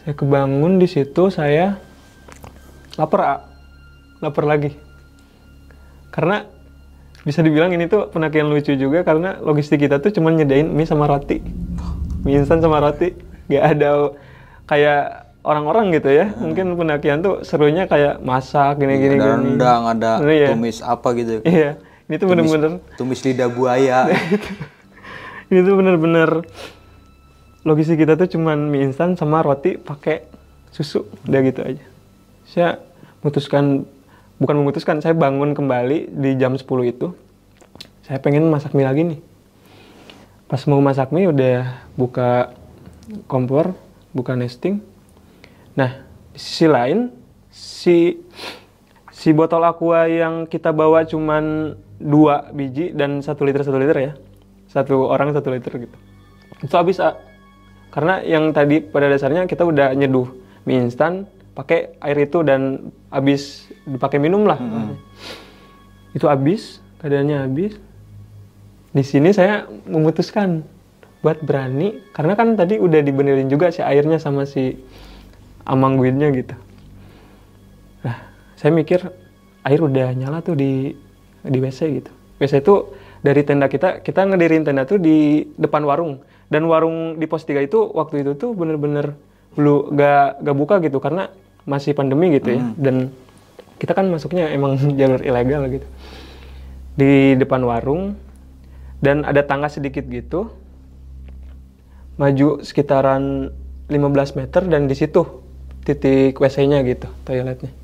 Saya 0.00 0.16
kebangun 0.16 0.80
di 0.80 0.88
situ 0.88 1.28
saya 1.28 1.76
lapar 2.96 3.20
A. 3.20 3.34
lapar 4.24 4.48
lagi. 4.48 4.72
Karena 6.08 6.48
bisa 7.20 7.44
dibilang 7.44 7.68
ini 7.76 7.84
tuh 7.84 8.08
penakian 8.08 8.48
lucu 8.48 8.72
juga 8.80 9.04
karena 9.04 9.36
logistik 9.44 9.84
kita 9.84 10.00
tuh 10.00 10.08
cuma 10.08 10.32
nyedain 10.32 10.72
mie 10.72 10.88
sama 10.88 11.04
roti. 11.04 11.44
Mie 12.24 12.40
instan 12.40 12.64
sama 12.64 12.80
roti. 12.80 13.12
Gak 13.52 13.76
ada 13.76 14.16
kayak 14.64 15.02
orang-orang 15.44 15.92
gitu 15.92 16.08
ya. 16.08 16.32
Mungkin 16.32 16.80
penakian 16.80 17.20
tuh 17.20 17.44
serunya 17.44 17.84
kayak 17.84 18.24
masak 18.24 18.80
gini-gini 18.80 19.20
ada 19.20 19.36
gini. 19.36 19.36
rendang 19.52 19.82
ada 19.84 20.12
Iya. 20.24 20.48
tumis 20.56 20.80
apa 20.80 21.12
gitu. 21.12 21.44
Iya 21.44 21.76
ini 22.06 22.14
tuh 22.22 22.26
bener-bener 22.30 22.78
tumis 22.94 23.22
lidah 23.26 23.50
buaya. 23.50 24.06
Ini 25.46 25.62
tuh 25.62 25.78
bener-bener 25.78 26.42
logistik 27.62 28.02
kita 28.02 28.18
tuh 28.18 28.26
cuman 28.26 28.66
mie 28.66 28.90
instan 28.90 29.14
sama 29.14 29.46
roti 29.46 29.78
pakai 29.78 30.26
susu 30.74 31.06
udah 31.26 31.40
gitu 31.46 31.62
aja. 31.62 31.86
Saya 32.50 32.82
memutuskan 33.22 33.86
bukan 34.42 34.56
memutuskan 34.58 34.98
saya 34.98 35.14
bangun 35.14 35.54
kembali 35.54 36.10
di 36.10 36.34
jam 36.34 36.58
10 36.58 36.66
itu. 36.90 37.14
Saya 38.02 38.18
pengen 38.18 38.50
masak 38.50 38.74
mie 38.74 38.86
lagi 38.86 39.02
nih. 39.06 39.20
Pas 40.50 40.62
mau 40.66 40.82
masak 40.82 41.14
mie 41.14 41.30
udah 41.30 41.78
buka 41.94 42.50
kompor 43.30 43.70
buka 44.10 44.34
nesting. 44.34 44.82
Nah 45.78 46.02
di 46.34 46.42
sisi 46.42 46.66
lain 46.66 47.14
si 47.54 48.18
si 49.14 49.30
botol 49.30 49.62
aqua 49.62 50.10
yang 50.10 50.50
kita 50.50 50.74
bawa 50.74 51.06
cuman 51.06 51.74
dua 51.96 52.52
biji 52.52 52.92
dan 52.92 53.24
satu 53.24 53.44
liter 53.44 53.64
satu 53.64 53.78
liter 53.80 53.96
ya. 53.96 54.12
Satu 54.68 55.08
orang 55.08 55.32
satu 55.32 55.48
liter 55.52 55.72
gitu. 55.80 55.96
Itu 56.60 56.74
habis 56.76 57.00
karena 57.92 58.20
yang 58.20 58.52
tadi 58.52 58.84
pada 58.84 59.08
dasarnya 59.08 59.48
kita 59.48 59.64
udah 59.64 59.96
nyeduh 59.96 60.28
mie 60.68 60.84
instan 60.84 61.24
pakai 61.56 61.96
air 62.04 62.28
itu 62.28 62.44
dan 62.44 62.92
habis 63.08 63.72
dipakai 63.88 64.20
minum 64.20 64.44
lah. 64.44 64.60
Itu 66.12 66.28
habis 66.28 66.84
keadaannya 67.00 67.36
habis. 67.48 67.80
Di 68.92 69.04
sini 69.04 69.32
saya 69.32 69.68
memutuskan 69.88 70.64
buat 71.24 71.40
berani 71.40 72.00
karena 72.12 72.36
kan 72.36 72.56
tadi 72.56 72.76
udah 72.76 73.00
dibenerin 73.00 73.48
juga 73.48 73.72
si 73.72 73.80
airnya 73.80 74.20
sama 74.20 74.44
si 74.44 74.76
amangguinnya 75.64 76.28
gitu. 76.32 76.56
Nah 78.04 78.16
saya 78.56 78.72
mikir 78.72 79.04
air 79.64 79.80
udah 79.80 80.12
nyala 80.12 80.44
tuh 80.44 80.56
di 80.56 80.92
di 81.46 81.58
WC 81.62 81.80
gitu. 82.02 82.10
WC 82.42 82.60
itu 82.60 82.74
dari 83.24 83.42
tenda 83.42 83.66
kita 83.66 84.04
kita 84.04 84.28
ngedirin 84.28 84.62
tenda 84.62 84.84
tuh 84.84 85.00
di 85.00 85.46
depan 85.56 85.82
warung. 85.86 86.20
Dan 86.46 86.70
warung 86.70 87.18
di 87.18 87.26
pos 87.26 87.42
3 87.42 87.66
itu 87.66 87.90
waktu 87.90 88.22
itu 88.22 88.38
tuh 88.38 88.54
bener-bener 88.54 89.18
belum 89.58 89.98
gak, 89.98 90.46
gak 90.46 90.56
buka 90.56 90.74
gitu 90.78 91.02
karena 91.02 91.26
masih 91.66 91.90
pandemi 91.96 92.30
gitu 92.38 92.54
ya. 92.54 92.62
Dan 92.78 93.10
kita 93.82 93.98
kan 93.98 94.06
masuknya 94.06 94.46
emang 94.54 94.78
jalur 95.00 95.18
ilegal 95.26 95.66
gitu. 95.66 95.86
Di 96.96 97.34
depan 97.34 97.66
warung 97.66 98.14
dan 99.02 99.26
ada 99.26 99.42
tangga 99.42 99.68
sedikit 99.68 100.06
gitu 100.06 100.48
maju 102.16 102.64
sekitaran 102.64 103.52
15 103.92 104.40
meter 104.40 104.62
dan 104.64 104.88
di 104.88 104.96
situ 104.96 105.20
titik 105.84 106.38
WC-nya 106.38 106.80
gitu 106.86 107.10
toiletnya. 107.26 107.74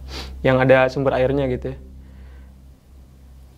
Yang 0.46 0.56
ada 0.64 0.78
sumber 0.88 1.18
airnya 1.18 1.50
gitu 1.50 1.74
ya 1.74 1.78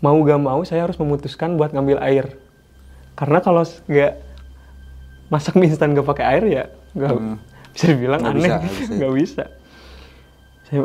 mau 0.04 0.20
gak 0.20 0.36
mau 0.36 0.60
saya 0.68 0.84
harus 0.84 1.00
memutuskan 1.00 1.56
buat 1.56 1.72
ngambil 1.72 1.96
air. 2.04 2.36
Karena 3.16 3.40
kalau 3.40 3.64
nggak 3.64 4.12
masak 5.32 5.56
mie 5.56 5.72
instan 5.72 5.96
gak 5.96 6.04
pakai 6.04 6.24
air 6.36 6.44
ya 6.44 6.64
nggak 6.94 7.12
bisa 7.72 7.84
dibilang 7.90 8.20
Nggak 8.20 8.34
aneh. 8.36 8.44
nggak 8.44 8.62
bisa. 8.68 8.92
nggak 9.00 9.12
bisa. 9.16 9.44
Saya 10.68 10.80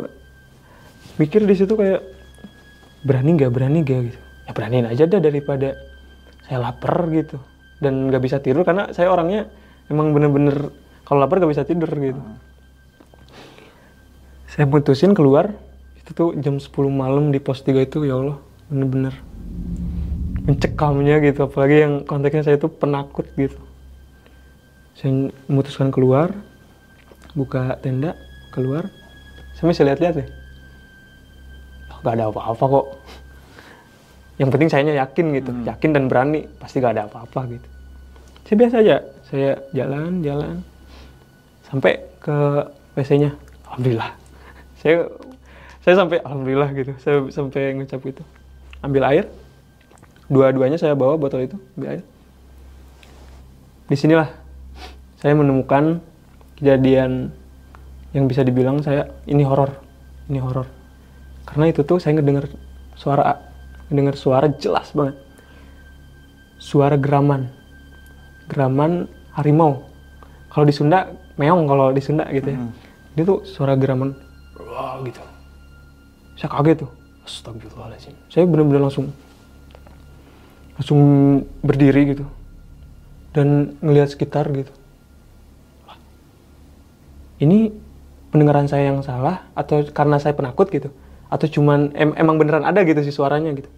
mikir 1.20 1.44
di 1.44 1.54
situ 1.54 1.76
kayak 1.76 2.00
berani 3.04 3.30
nggak 3.36 3.52
berani 3.52 3.78
gak? 3.84 4.00
gitu. 4.08 4.18
Ya 4.48 4.52
beraniin 4.56 4.86
aja 4.88 5.04
dah 5.04 5.20
daripada 5.20 5.76
saya 6.48 6.58
lapar 6.64 7.04
gitu. 7.12 7.36
Dan 7.78 8.08
nggak 8.08 8.22
bisa 8.24 8.40
tidur 8.40 8.64
karena 8.64 8.88
saya 8.96 9.12
orangnya 9.12 9.46
emang 9.92 10.16
bener-bener 10.16 10.72
kalau 11.04 11.20
lapar 11.20 11.42
gak 11.42 11.52
bisa 11.52 11.66
tidur 11.68 11.90
gitu. 11.92 12.20
Saya 14.50 14.66
putusin 14.66 15.14
keluar 15.14 15.54
itu 15.98 16.10
tuh 16.10 16.30
jam 16.42 16.58
10 16.58 16.70
malam 16.90 17.30
di 17.30 17.38
pos 17.38 17.62
3 17.62 17.86
itu 17.86 18.02
ya 18.02 18.18
Allah 18.18 18.38
bener-bener 18.70 19.14
mencekamnya 20.46 21.20
gitu. 21.20 21.50
Apalagi 21.50 21.76
yang 21.84 21.94
konteksnya 22.06 22.46
saya 22.46 22.56
itu 22.56 22.70
penakut 22.70 23.26
gitu. 23.36 23.58
Saya 24.96 25.28
memutuskan 25.50 25.92
keluar 25.92 26.32
buka 27.34 27.76
tenda 27.82 28.16
keluar. 28.54 28.88
Saya 29.58 29.74
masih 29.74 29.84
lihat-lihat 29.84 30.16
ya 30.24 30.26
gak 32.00 32.16
ada 32.16 32.32
apa-apa 32.32 32.64
kok. 32.64 32.86
Yang 34.40 34.48
penting 34.56 34.68
sayanya 34.72 34.94
yakin 35.04 35.26
gitu. 35.36 35.50
Yakin 35.68 35.90
dan 35.92 36.04
berani 36.08 36.48
pasti 36.56 36.80
gak 36.80 36.96
ada 36.96 37.04
apa-apa 37.06 37.40
gitu. 37.52 37.68
Saya 38.48 38.56
biasa 38.56 38.74
aja. 38.80 38.96
Saya 39.28 39.50
jalan 39.76 40.24
jalan. 40.24 40.54
Sampai 41.68 42.00
ke 42.18 42.66
WC-nya 42.96 43.30
alhamdulillah. 43.68 44.10
Saya 44.80 45.04
saya 45.80 45.96
sampai 45.96 46.20
alhamdulillah 46.24 46.70
gitu. 46.76 46.92
Saya 47.00 47.24
sampai 47.32 47.76
ngucap 47.76 48.00
gitu 48.04 48.24
ambil 48.84 49.04
air. 49.08 49.24
Dua-duanya 50.30 50.78
saya 50.78 50.94
bawa 50.94 51.18
botol 51.18 51.42
itu 51.42 51.56
ambil 51.74 51.98
air. 51.98 52.04
Di 53.90 53.96
sinilah 53.98 54.30
saya 55.18 55.34
menemukan 55.34 55.98
kejadian 56.54 57.34
yang 58.14 58.24
bisa 58.30 58.46
dibilang 58.46 58.82
saya 58.82 59.10
ini 59.26 59.42
horor 59.42 59.74
ini 60.30 60.38
horor. 60.38 60.66
Karena 61.46 61.66
itu 61.66 61.82
tuh 61.82 61.98
saya 61.98 62.14
ngedenger 62.14 62.46
suara 62.94 63.42
ngedenger 63.90 64.14
suara 64.14 64.46
jelas 64.54 64.94
banget. 64.94 65.18
Suara 66.62 66.94
geraman 66.94 67.50
geraman 68.46 69.10
harimau. 69.34 69.82
Kalau 70.50 70.66
di 70.66 70.74
Sunda 70.74 71.10
meong 71.38 71.66
kalau 71.66 71.90
di 71.90 72.02
Sunda 72.02 72.26
gitu 72.30 72.54
ya. 72.54 72.58
Ini 73.18 73.22
tuh 73.26 73.42
suara 73.42 73.74
geraman 73.74 74.14
wah 74.62 75.02
gitu. 75.02 75.18
Saya 76.38 76.54
kaget 76.54 76.86
tuh 76.86 76.99
astagfirullahaladzim. 77.24 78.14
Saya 78.32 78.44
benar-benar 78.48 78.88
langsung 78.88 79.12
langsung 80.76 81.00
berdiri 81.60 82.16
gitu. 82.16 82.24
Dan 83.30 83.78
ngelihat 83.78 84.10
sekitar 84.10 84.48
gitu. 84.50 84.72
Ini 87.40 87.72
pendengaran 88.32 88.68
saya 88.68 88.92
yang 88.92 89.00
salah 89.00 89.48
atau 89.56 89.80
karena 89.92 90.20
saya 90.20 90.36
penakut 90.36 90.68
gitu? 90.68 90.92
Atau 91.30 91.46
cuman 91.48 91.94
em- 91.94 92.16
emang 92.18 92.36
beneran 92.36 92.66
ada 92.66 92.82
gitu 92.82 93.00
sih 93.06 93.14
suaranya 93.14 93.54
gitu? 93.54 93.70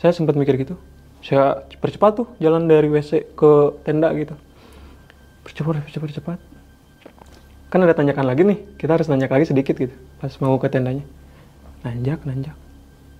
Saya 0.00 0.16
sempat 0.16 0.34
mikir 0.34 0.56
gitu. 0.56 0.74
Saya 1.20 1.66
percepat 1.82 2.24
tuh 2.24 2.26
jalan 2.40 2.66
dari 2.66 2.88
WC 2.88 3.36
ke 3.36 3.50
tenda 3.84 4.10
gitu. 4.16 4.34
Percepat 5.44 5.82
percepat 5.84 6.08
percepat. 6.08 6.38
Kan 7.68 7.82
ada 7.84 7.92
tanjakan 7.92 8.26
lagi 8.26 8.42
nih. 8.46 8.58
Kita 8.80 8.96
harus 8.96 9.10
nanjak 9.10 9.30
lagi 9.30 9.50
sedikit 9.50 9.76
gitu 9.76 9.94
pas 10.18 10.32
mau 10.40 10.56
ke 10.56 10.66
tendanya. 10.72 11.04
Nanjak 11.84 12.24
nanjak 12.24 12.56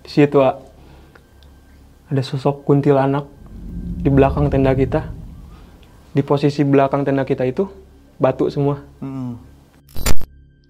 situ 0.06 0.40
ah, 0.40 0.62
ada 2.06 2.22
sosok 2.22 2.62
kuntilanak 2.62 3.26
di 4.00 4.08
belakang 4.08 4.48
tenda 4.48 4.72
kita. 4.72 5.12
Di 6.16 6.24
posisi 6.24 6.64
belakang 6.64 7.04
tenda 7.04 7.28
kita 7.28 7.44
itu 7.44 7.68
batu 8.16 8.48
semua. 8.48 8.80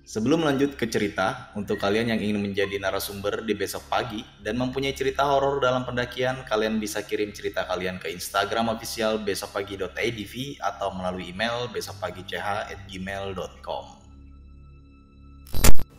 Sebelum 0.07 0.47
lanjut 0.47 0.79
ke 0.79 0.87
cerita, 0.87 1.51
untuk 1.59 1.83
kalian 1.83 2.15
yang 2.15 2.23
ingin 2.23 2.39
menjadi 2.39 2.79
narasumber 2.79 3.43
di 3.43 3.59
besok 3.59 3.91
pagi 3.91 4.23
dan 4.39 4.55
mempunyai 4.55 4.95
cerita 4.95 5.27
horor 5.27 5.59
dalam 5.59 5.83
pendakian, 5.83 6.47
kalian 6.47 6.79
bisa 6.79 7.03
kirim 7.03 7.35
cerita 7.35 7.67
kalian 7.67 7.99
ke 7.99 8.15
Instagram 8.15 8.71
official 8.71 9.19
besokpagi.idv 9.23 10.63
atau 10.63 10.95
melalui 10.95 11.35
email 11.35 11.67
besokpagi.ch@gmail.com. 11.75 13.85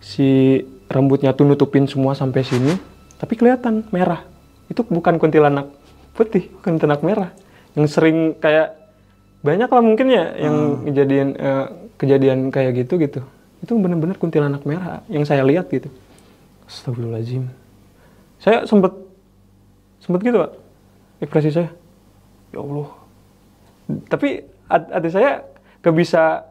si 0.07 0.63
rambutnya 0.87 1.35
tuh 1.35 1.43
nutupin 1.43 1.83
semua 1.83 2.15
sampai 2.15 2.47
sini 2.47 2.79
tapi 3.17 3.33
kelihatan 3.37 3.85
merah. 3.89 4.25
Itu 4.69 4.85
bukan 4.85 5.17
kuntilanak 5.17 5.73
putih 6.13 6.49
kuntilanak 6.61 7.01
merah. 7.01 7.29
Yang 7.77 7.87
sering 7.93 8.17
kayak 8.41 8.73
banyak 9.45 9.69
lah 9.69 9.83
mungkin 9.85 10.07
ya 10.09 10.33
yang 10.37 10.55
kejadian 10.85 11.27
eh, 11.37 11.65
kejadian 11.97 12.39
kayak 12.49 12.85
gitu 12.85 12.97
gitu. 13.01 13.21
Itu 13.61 13.73
bener-bener 13.77 14.17
kuntilanak 14.17 14.65
merah 14.65 15.01
yang 15.09 15.25
saya 15.25 15.41
lihat 15.45 15.69
gitu. 15.69 15.89
Astagfirullahaladzim. 16.69 17.47
Saya 18.37 18.65
sempet 18.69 18.93
sempet 20.03 20.21
gitu 20.21 20.37
Pak, 20.41 20.51
ekspresi 21.25 21.49
saya 21.49 21.69
ya 22.53 22.59
Allah. 22.61 22.89
Tapi 24.09 24.45
hat- 24.67 24.91
hati 24.93 25.09
saya 25.09 25.41
gak 25.81 25.95
bisa 25.95 26.43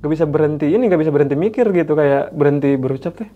gak 0.00 0.10
bisa 0.12 0.24
berhenti 0.28 0.70
ini 0.70 0.86
gak 0.86 1.02
bisa 1.02 1.10
berhenti 1.10 1.34
mikir 1.34 1.66
gitu 1.74 1.92
kayak 1.98 2.30
berhenti 2.30 2.78
berucap 2.78 3.16
teh. 3.18 3.28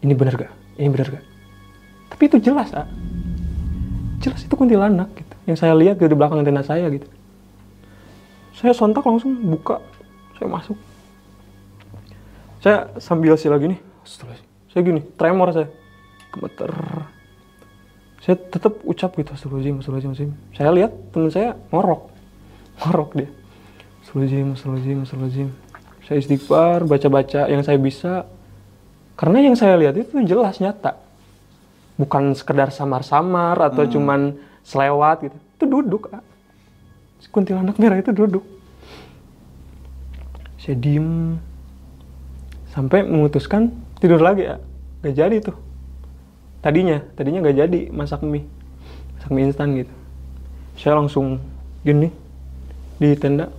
Ini 0.00 0.12
benar 0.16 0.34
gak 0.38 0.52
ini 0.80 0.88
benar 0.90 1.08
gak 1.18 1.33
tapi 2.14 2.30
itu 2.30 2.38
jelas 2.38 2.70
ah 2.70 2.86
jelas 4.24 4.40
itu 4.40 4.54
kuntilanak 4.56 5.10
gitu. 5.18 5.34
Yang 5.50 5.58
saya 5.60 5.74
lihat 5.76 6.00
di 6.00 6.16
belakang 6.16 6.40
tenda 6.40 6.64
saya 6.64 6.88
gitu. 6.88 7.04
Saya 8.56 8.72
sontak 8.72 9.04
langsung 9.04 9.36
buka 9.44 9.82
saya 10.38 10.48
masuk. 10.48 10.78
Saya 12.64 12.88
sambil 12.96 13.36
sila 13.36 13.60
gini 13.60 13.76
saya 14.72 14.80
gini 14.80 15.04
tremor 15.20 15.52
saya. 15.52 15.68
Gemeter. 16.32 16.72
Saya 18.24 18.40
tetap 18.40 18.80
ucap 18.88 19.12
gitu 19.20 19.36
astagfirullahaladzim 19.36 19.84
astagfirullahaladzim 19.84 20.30
saya 20.56 20.70
lihat 20.72 20.92
teman 21.12 21.28
saya 21.28 21.58
ngorok. 21.68 22.02
Ngorok 22.80 23.10
dia. 23.20 23.28
Astagfirullahaladzim 24.06 24.46
astagfirullahaladzim 24.54 24.98
astagfirullahaladzim. 25.02 25.48
Saya 26.06 26.16
istighfar 26.22 26.78
baca-baca 26.88 27.50
yang 27.52 27.60
saya 27.60 27.76
bisa. 27.76 28.24
Karena 29.18 29.44
yang 29.44 29.54
saya 29.58 29.76
lihat 29.76 29.94
itu 29.98 30.16
jelas 30.24 30.58
nyata 30.62 31.03
bukan 31.94 32.34
sekedar 32.34 32.74
samar-samar 32.74 33.54
atau 33.58 33.86
cuman 33.86 34.34
selewat 34.66 35.30
gitu. 35.30 35.36
Itu 35.58 35.64
duduk 35.70 36.02
ah. 36.10 36.22
Si 37.22 37.30
kuntilanak 37.30 37.78
merah 37.78 38.00
itu 38.00 38.10
duduk. 38.10 38.44
Saya 40.58 40.76
diem. 40.80 41.38
Sampai 42.74 43.06
memutuskan 43.06 43.70
tidur 44.02 44.18
lagi 44.18 44.50
ya 44.50 44.58
gak 45.04 45.14
jadi 45.14 45.36
tuh. 45.38 45.56
Tadinya 46.58 47.04
tadinya 47.14 47.44
gak 47.44 47.56
jadi 47.56 47.80
masak 47.94 48.26
mie. 48.26 48.48
Masak 49.14 49.30
mie 49.30 49.46
instan 49.46 49.78
gitu. 49.78 49.94
Saya 50.74 50.98
langsung 50.98 51.38
gini 51.86 52.10
di 52.98 53.14
tenda. 53.14 53.52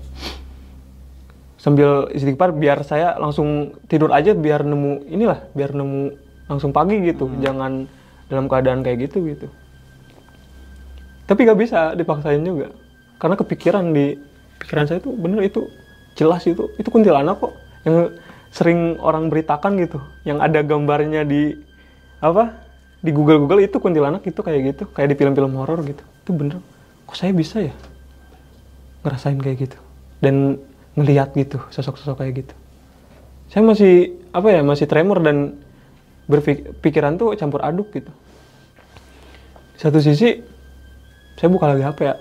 Sambil 1.55 2.11
istighfar 2.13 2.53
biar 2.53 2.86
saya 2.86 3.17
langsung 3.17 3.73
tidur 3.89 4.13
aja 4.13 4.38
biar 4.38 4.61
nemu 4.61 5.09
inilah 5.09 5.49
biar 5.57 5.73
nemu 5.73 6.01
langsung 6.51 6.69
pagi 6.75 7.01
gitu. 7.01 7.25
Jangan 7.41 7.89
dalam 8.30 8.49
keadaan 8.49 8.82
kayak 8.82 9.09
gitu 9.09 9.26
gitu. 9.30 9.47
Tapi 11.26 11.39
gak 11.45 11.59
bisa 11.59 11.97
dipaksain 11.97 12.41
juga. 12.45 12.73
Karena 13.17 13.36
kepikiran 13.38 13.93
di 13.93 14.17
pikiran 14.61 14.86
saya 14.86 14.99
tuh 15.01 15.13
bener 15.17 15.41
itu 15.45 15.65
jelas 16.15 16.45
itu 16.47 16.71
itu 16.80 16.88
kuntilanak 16.88 17.41
kok 17.41 17.53
yang 17.84 18.13
sering 18.53 18.99
orang 19.01 19.28
beritakan 19.28 19.78
gitu. 19.82 19.99
Yang 20.23 20.39
ada 20.45 20.59
gambarnya 20.61 21.26
di 21.26 21.57
apa 22.21 22.55
di 23.01 23.11
Google 23.13 23.45
Google 23.45 23.61
itu 23.61 23.78
kuntilanak 23.78 24.26
itu 24.26 24.39
kayak 24.41 24.61
gitu 24.73 24.84
kayak 24.93 25.13
di 25.13 25.15
film-film 25.17 25.53
horor 25.57 25.82
gitu. 25.86 26.03
Itu 26.26 26.32
bener. 26.34 26.61
Kok 27.05 27.17
saya 27.17 27.34
bisa 27.34 27.61
ya 27.61 27.73
ngerasain 29.05 29.38
kayak 29.41 29.57
gitu? 29.69 29.78
Dan 30.21 30.61
ngelihat 30.95 31.36
gitu 31.36 31.59
sosok-sosok 31.69 32.23
kayak 32.23 32.34
gitu. 32.45 32.53
Saya 33.51 33.61
masih 33.61 34.17
apa 34.34 34.47
ya 34.49 34.61
masih 34.65 34.89
tremor 34.89 35.21
dan 35.21 35.64
berpikiran 36.26 37.17
tuh 37.17 37.38
campur 37.38 37.61
aduk 37.61 37.93
gitu. 37.93 38.09
Satu 39.78 40.01
sisi 40.01 40.41
saya 41.38 41.49
buka 41.51 41.69
lagi 41.69 41.86
HP 41.86 41.99
ya. 42.05 42.15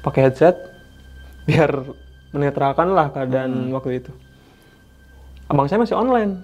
Pakai 0.00 0.30
headset 0.30 0.56
biar 1.48 1.70
menetralkan 2.30 2.94
lah 2.94 3.10
keadaan 3.10 3.74
waktu 3.74 4.04
itu. 4.04 4.12
Abang 5.50 5.66
saya 5.66 5.82
masih 5.82 5.98
online. 5.98 6.38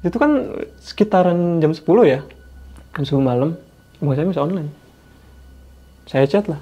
Itu 0.00 0.16
kan 0.16 0.56
sekitaran 0.80 1.60
jam 1.60 1.76
10 1.76 1.84
ya 2.08 2.24
jam 2.96 3.04
10 3.04 3.20
malam 3.20 3.52
abang 4.00 4.14
saya 4.16 4.26
masih 4.26 4.44
online. 4.44 4.70
Saya 6.08 6.24
chat 6.24 6.48
lah. 6.48 6.60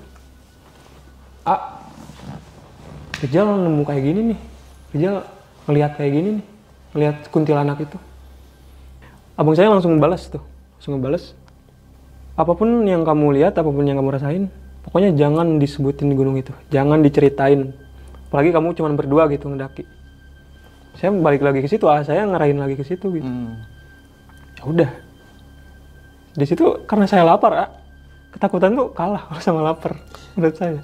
Ah 1.46 1.78
Rizal 3.22 3.46
nemu 3.46 3.82
kayak 3.86 4.02
gini 4.02 4.20
nih. 4.34 4.40
Rizal 4.94 5.16
ngelihat 5.70 5.92
kayak 5.94 6.12
gini 6.18 6.28
nih. 6.42 6.46
Ngelihat 6.88 7.16
kuntilanak 7.30 7.78
itu 7.78 7.98
abang 9.38 9.54
saya 9.54 9.70
langsung 9.70 10.02
balas 10.02 10.26
tuh 10.26 10.42
langsung 10.78 10.98
ngebales. 10.98 11.34
Apa 12.38 12.54
pun 12.54 12.86
yang 12.86 13.02
kamu 13.02 13.34
lihat 13.38 13.58
apa 13.58 13.66
pun 13.66 13.82
yang 13.82 13.98
kamu 13.98 14.14
rasain 14.14 14.46
pokoknya 14.86 15.14
jangan 15.14 15.58
disebutin 15.58 16.10
di 16.10 16.14
gunung 16.14 16.38
itu. 16.38 16.54
Jangan 16.70 17.02
diceritain. 17.02 17.70
Apalagi 18.30 18.50
kamu 18.54 18.74
cuma 18.78 18.94
berdua 18.94 19.26
gitu 19.30 19.50
ngedaki. 19.50 19.82
Saya 20.98 21.14
balik 21.14 21.42
lagi 21.42 21.62
ke 21.62 21.68
situ 21.70 21.86
ah 21.90 22.02
saya 22.02 22.26
ngarahin 22.26 22.58
lagi 22.58 22.74
ke 22.78 22.86
situ 22.86 23.10
gitu. 23.14 23.26
Hmm. 23.26 23.58
ya 24.58 24.62
udah. 24.66 24.90
Di 26.34 26.46
situ 26.46 26.86
karena 26.86 27.06
saya 27.06 27.22
lapar 27.26 27.52
ah 27.54 27.70
ketakutan 28.30 28.74
tuh 28.74 28.90
kalah 28.94 29.26
kalau 29.26 29.42
sama 29.46 29.60
lapar 29.62 29.98
menurut 30.38 30.54
saya. 30.54 30.82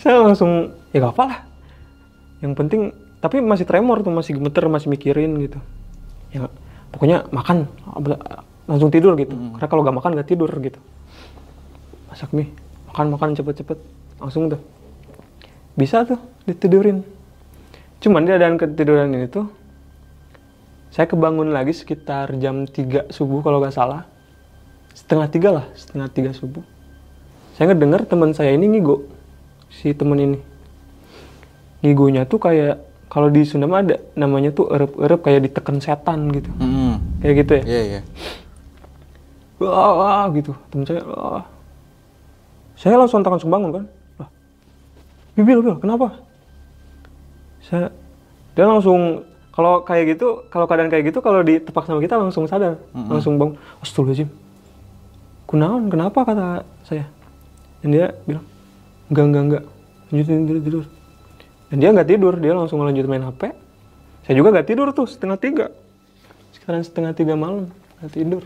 Saya 0.00 0.20
langsung 0.20 0.72
ya 0.92 1.04
gak 1.04 1.12
apa 1.16 1.24
lah. 1.28 1.38
Yang 2.40 2.52
penting 2.56 2.80
tapi 3.20 3.40
masih 3.40 3.64
tremor 3.68 4.00
tuh 4.04 4.12
masih 4.12 4.36
gemeter 4.36 4.64
masih 4.68 4.88
mikirin 4.88 5.32
gitu. 5.44 5.60
Ya 6.32 6.48
pokoknya 6.94 7.26
makan 7.34 7.66
langsung 8.70 8.88
tidur 8.88 9.18
gitu. 9.18 9.34
Karena 9.58 9.68
kalau 9.68 9.82
gak 9.82 9.96
makan 9.98 10.10
gak 10.14 10.28
tidur 10.30 10.48
gitu. 10.62 10.78
Masak 12.08 12.30
mie 12.30 12.54
makan 12.94 13.10
makan 13.18 13.28
cepet-cepet. 13.34 13.78
Langsung 14.22 14.46
tuh. 14.46 14.62
Bisa 15.74 16.06
tuh 16.06 16.22
ditidurin. 16.46 17.02
Cuman 17.98 18.22
di 18.22 18.30
keadaan 18.30 18.54
ketiduran 18.54 19.10
ini 19.10 19.26
tuh 19.26 19.50
saya 20.94 21.10
kebangun 21.10 21.50
lagi 21.50 21.74
sekitar 21.74 22.30
jam 22.38 22.70
3 22.70 23.10
subuh 23.10 23.42
kalau 23.42 23.58
nggak 23.58 23.74
salah. 23.74 24.06
Setengah 24.94 25.26
tiga 25.26 25.50
lah 25.50 25.66
setengah 25.74 26.06
tiga 26.06 26.30
subuh. 26.30 26.62
Saya 27.58 27.74
ngedenger 27.74 28.06
teman 28.06 28.30
saya 28.30 28.54
ini 28.54 28.78
ngigo 28.78 29.10
si 29.66 29.90
temen 29.90 30.22
ini. 30.22 30.38
Ngigonya 31.82 32.30
tuh 32.30 32.38
kayak 32.38 32.93
kalau 33.08 33.28
di 33.28 33.44
Sunda 33.44 33.68
mah 33.68 33.84
ada 33.84 34.00
namanya 34.16 34.50
tuh 34.50 34.72
erep-erep 34.72 35.20
kayak 35.20 35.40
ditekan 35.50 35.76
setan 35.78 36.32
gitu. 36.32 36.50
Hmm. 36.58 36.98
kayak 37.20 37.34
gitu 37.44 37.52
ya? 37.60 37.62
Iya, 37.62 37.82
iya. 37.84 38.00
wah, 39.60 39.92
wah 39.94 40.26
gitu. 40.32 40.52
Temen 40.72 40.84
saya 40.88 41.02
wah. 41.04 41.44
saya 42.74 42.98
langsung 42.98 43.22
langsung 43.22 43.52
bangun 43.52 43.70
kan. 43.70 43.84
Lah 44.18 44.28
bibil 45.38 45.62
bil 45.62 45.76
kenapa? 45.78 46.16
Saya 47.64 47.92
dia 48.54 48.66
langsung 48.66 49.24
kalau 49.54 49.86
kayak 49.86 50.18
gitu 50.18 50.42
kalau 50.50 50.66
keadaan 50.66 50.90
kayak 50.90 51.14
gitu 51.14 51.22
kalau 51.22 51.42
ditepak 51.46 51.86
sama 51.86 52.02
kita 52.02 52.18
langsung 52.18 52.48
sadar. 52.50 52.80
Langsung 52.90 53.38
bangun. 53.38 53.54
Astagfirullahaladzim. 53.84 54.30
Kunaon 55.46 55.86
kenapa? 55.92 56.26
Kata 56.26 56.66
saya. 56.82 57.06
Dan 57.84 57.94
dia 57.94 58.06
bilang 58.26 58.44
enggak 59.12 59.24
enggak 59.28 59.42
enggak. 59.44 59.64
Lanjutin 60.10 60.46
tidur 60.48 60.62
tidur 60.64 60.84
dan 61.72 61.76
dia 61.80 61.90
nggak 61.92 62.08
tidur 62.08 62.34
dia 62.40 62.52
langsung 62.52 62.82
lanjut 62.82 63.06
main 63.08 63.24
hp 63.24 63.64
saya 64.24 64.40
juga 64.40 64.56
nggak 64.56 64.68
tidur 64.68 64.88
tuh 64.96 65.04
setengah 65.04 65.36
tiga. 65.36 65.66
Sekitaran 66.56 66.80
setengah 66.80 67.12
tiga 67.12 67.36
malam 67.36 67.68
nggak 68.00 68.12
tidur. 68.12 68.42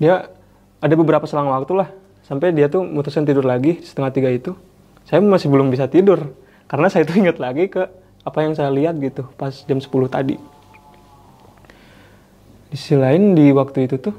Dia 0.00 0.32
ada 0.80 0.94
beberapa 0.96 1.28
selang 1.28 1.52
waktu 1.52 1.72
lah 1.84 1.88
sampai 2.24 2.56
dia 2.56 2.72
tuh 2.72 2.88
mutusin 2.88 3.28
tidur 3.28 3.44
lagi 3.44 3.84
setengah 3.84 4.10
tiga 4.16 4.32
itu. 4.32 4.56
Saya 5.04 5.20
masih 5.20 5.52
belum 5.52 5.68
bisa 5.68 5.92
tidur 5.92 6.32
karena 6.72 6.88
saya 6.88 7.04
tuh 7.04 7.20
ingat 7.20 7.36
lagi 7.36 7.68
ke 7.68 7.84
apa 8.26 8.38
yang 8.42 8.56
saya 8.56 8.72
lihat 8.72 8.96
gitu 8.96 9.28
pas 9.36 9.52
jam 9.68 9.76
10 9.76 9.92
tadi. 10.08 10.40
Di 12.72 12.76
sisi 12.80 12.96
lain 12.96 13.36
di 13.36 13.52
waktu 13.52 13.92
itu 13.92 14.00
tuh 14.00 14.16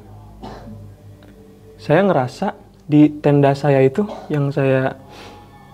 saya 1.82 2.06
ngerasa 2.06 2.54
di 2.86 3.10
tenda 3.26 3.58
saya 3.58 3.82
itu 3.82 4.06
yang 4.30 4.54
saya 4.54 4.96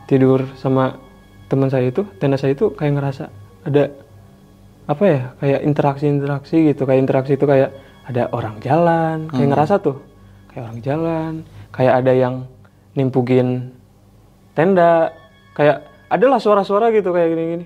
tidur 0.08 0.48
sama 0.56 1.03
teman 1.54 1.70
saya 1.70 1.94
itu 1.94 2.02
tenda 2.18 2.42
saya 2.42 2.58
itu 2.58 2.74
kayak 2.74 2.98
ngerasa 2.98 3.30
ada 3.70 3.94
apa 4.90 5.04
ya 5.06 5.22
kayak 5.38 5.62
interaksi-interaksi 5.70 6.58
gitu 6.74 6.90
kayak 6.90 7.00
interaksi 7.06 7.38
itu 7.38 7.46
kayak 7.46 7.70
ada 8.10 8.28
orang 8.34 8.58
jalan 8.60 9.30
kayak 9.30 9.54
ngerasa 9.54 9.78
tuh 9.80 10.02
kayak 10.50 10.66
orang 10.66 10.80
jalan 10.82 11.32
kayak 11.70 11.94
ada 12.02 12.12
yang 12.12 12.36
nimpugin 12.98 13.70
tenda 14.58 15.14
kayak 15.54 15.86
adalah 16.10 16.38
suara-suara 16.38 16.94
gitu 16.94 17.10
kayak 17.10 17.30
gini-gini. 17.34 17.66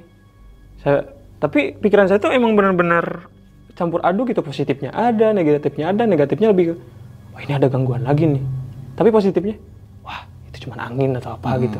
Saya 0.79 1.03
tapi 1.37 1.75
pikiran 1.75 2.07
saya 2.07 2.19
tuh 2.19 2.31
emang 2.31 2.55
benar-benar 2.55 3.27
campur 3.75 4.01
aduk 4.01 4.31
gitu 4.33 4.41
positifnya 4.41 4.89
ada 4.95 5.35
negatifnya 5.35 5.91
ada 5.93 6.07
negatifnya 6.09 6.49
lebih 6.49 6.79
wah 7.35 7.41
ini 7.43 7.53
ada 7.53 7.67
gangguan 7.67 8.07
lagi 8.07 8.25
nih. 8.29 8.43
Tapi 8.95 9.09
positifnya 9.11 9.59
wah 10.01 10.23
itu 10.47 10.67
cuma 10.67 10.79
angin 10.85 11.17
atau 11.19 11.35
apa 11.35 11.59
gitu. 11.59 11.79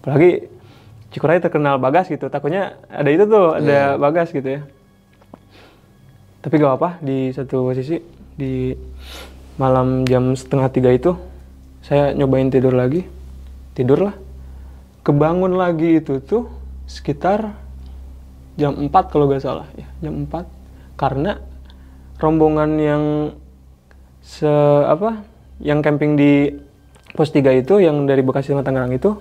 Apalagi 0.00 0.46
Cikuray 1.10 1.42
terkenal 1.42 1.82
bagas 1.82 2.06
gitu. 2.06 2.30
Takutnya 2.30 2.78
ada 2.86 3.10
itu 3.10 3.26
tuh 3.26 3.58
ada 3.58 3.98
bagas 3.98 4.30
gitu 4.30 4.46
ya. 4.46 4.62
Tapi 6.40 6.54
gak 6.56 6.74
apa 6.78 6.90
di 7.02 7.34
satu 7.34 7.74
sisi 7.74 8.00
di 8.38 8.72
malam 9.60 10.08
jam 10.08 10.32
setengah 10.32 10.72
tiga 10.72 10.88
itu 10.94 11.12
saya 11.82 12.14
nyobain 12.14 12.48
tidur 12.48 12.72
lagi. 12.72 13.04
Tidur 13.74 14.06
lah 14.06 14.14
kebangun 15.02 15.58
lagi 15.58 15.98
itu 15.98 16.22
tuh 16.22 16.46
sekitar 16.86 17.58
jam 18.54 18.78
4 18.78 18.90
kalau 19.10 19.26
gak 19.26 19.42
salah. 19.42 19.66
Ya 19.74 19.90
jam 20.00 20.24
4 20.30 20.46
karena 20.94 21.42
rombongan 22.22 22.70
yang 22.78 23.04
se 24.20 24.48
apa 24.84 25.24
yang 25.58 25.80
camping 25.80 26.14
di 26.14 26.52
pos 27.16 27.32
3 27.32 27.56
itu 27.56 27.82
yang 27.82 28.06
dari 28.06 28.22
Bekasi 28.22 28.52
sama 28.52 28.62
Tangerang 28.62 28.92
itu 28.92 29.16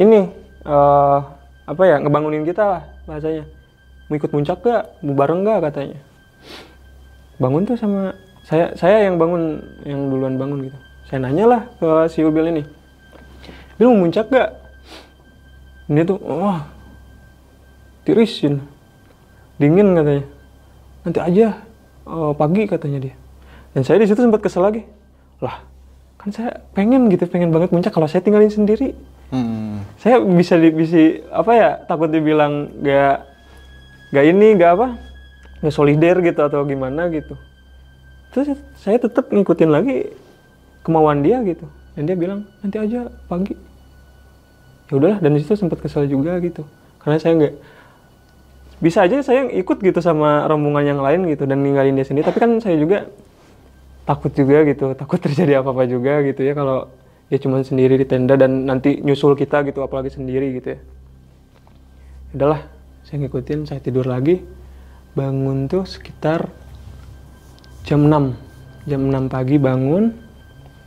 ini 0.00 0.28
eh 0.66 1.18
apa 1.66 1.82
ya 1.82 2.02
ngebangunin 2.02 2.42
kita 2.42 2.62
lah 2.62 2.82
bahasanya. 3.06 3.46
Mau 4.06 4.14
ikut 4.18 4.30
puncak 4.30 4.62
gak 4.62 4.82
mau 5.02 5.14
bareng 5.14 5.42
gak 5.46 5.70
katanya. 5.70 5.98
Bangun 7.42 7.66
tuh 7.66 7.78
sama 7.78 8.14
saya 8.46 8.70
saya 8.78 9.06
yang 9.06 9.18
bangun 9.18 9.62
yang 9.82 10.10
duluan 10.10 10.38
bangun 10.38 10.70
gitu. 10.70 10.78
Saya 11.06 11.22
nanya 11.22 11.44
lah 11.46 11.62
ke 11.78 11.88
si 12.10 12.22
Ubil 12.22 12.50
ini. 12.50 12.62
Bil 13.78 13.90
mau 13.94 14.06
puncak 14.06 14.26
gak 14.30 14.50
dia 15.86 16.02
tuh 16.02 16.18
wah 16.22 16.66
tirisin. 18.06 18.62
Dingin 19.58 19.94
katanya. 19.94 20.24
Nanti 21.06 21.18
aja 21.22 21.46
eh, 22.06 22.32
pagi 22.34 22.62
katanya 22.66 22.98
dia. 23.10 23.14
Dan 23.74 23.82
saya 23.82 24.02
di 24.02 24.06
situ 24.06 24.22
sempat 24.22 24.42
kesel 24.42 24.66
lagi. 24.66 24.82
Lah 25.42 25.62
kan 26.26 26.30
saya 26.34 26.62
pengen 26.74 27.06
gitu 27.06 27.22
pengen 27.30 27.54
banget 27.54 27.70
puncak 27.70 27.94
kalau 27.94 28.10
saya 28.10 28.18
tinggalin 28.18 28.50
sendiri 28.50 28.98
Hmm. 29.26 29.82
saya 29.98 30.22
bisa 30.22 30.54
di, 30.54 30.70
bisa 30.70 31.18
apa 31.34 31.50
ya 31.50 31.70
takut 31.82 32.06
dibilang 32.06 32.70
gak 32.78 33.26
gak 34.14 34.22
ini 34.22 34.54
gak 34.54 34.78
apa 34.78 34.88
gak 35.66 35.74
solider 35.74 36.22
gitu 36.22 36.40
atau 36.46 36.62
gimana 36.62 37.10
gitu. 37.10 37.34
Terus 38.30 38.54
saya 38.78 39.00
tetap 39.00 39.32
ngikutin 39.32 39.70
lagi 39.72 40.14
kemauan 40.86 41.24
dia 41.26 41.42
gitu. 41.42 41.66
Dan 41.96 42.06
dia 42.06 42.14
bilang 42.14 42.44
nanti 42.62 42.76
aja 42.76 43.08
pagi. 43.26 43.56
Ya 44.86 44.92
udahlah 44.94 45.18
dan 45.18 45.34
di 45.34 45.42
situ 45.42 45.58
sempat 45.58 45.82
kesel 45.82 46.06
juga 46.06 46.38
gitu. 46.38 46.62
Karena 47.02 47.18
saya 47.18 47.32
nggak 47.34 47.54
bisa 48.76 49.08
aja 49.08 49.24
saya 49.24 49.48
ikut 49.48 49.80
gitu 49.80 50.04
sama 50.04 50.44
rombongan 50.44 50.84
yang 50.94 51.00
lain 51.00 51.24
gitu 51.32 51.48
dan 51.48 51.64
ninggalin 51.64 51.96
dia 51.96 52.06
sendiri. 52.06 52.28
Tapi 52.28 52.38
kan 52.38 52.50
saya 52.60 52.76
juga 52.78 53.08
takut 54.06 54.30
juga 54.30 54.62
gitu 54.62 54.94
takut 54.94 55.18
terjadi 55.24 55.60
apa 55.60 55.74
apa 55.74 55.84
juga 55.90 56.22
gitu 56.22 56.46
ya 56.46 56.54
kalau 56.54 56.86
dia 57.26 57.38
cuma 57.42 57.58
sendiri 57.62 57.98
di 57.98 58.06
tenda 58.06 58.38
dan 58.38 58.70
nanti 58.70 59.02
nyusul 59.02 59.34
kita 59.34 59.66
gitu 59.66 59.82
apalagi 59.82 60.14
sendiri 60.14 60.54
gitu 60.58 60.78
ya. 60.78 60.78
Udahlah 62.36 62.60
saya 63.02 63.26
ngikutin 63.26 63.66
saya 63.66 63.82
tidur 63.82 64.06
lagi. 64.06 64.42
Bangun 65.16 65.66
tuh 65.66 65.88
sekitar 65.88 66.52
jam 67.88 68.04
6 68.04 68.36
jam 68.86 69.00
6 69.00 69.32
pagi 69.32 69.56
bangun. 69.56 70.12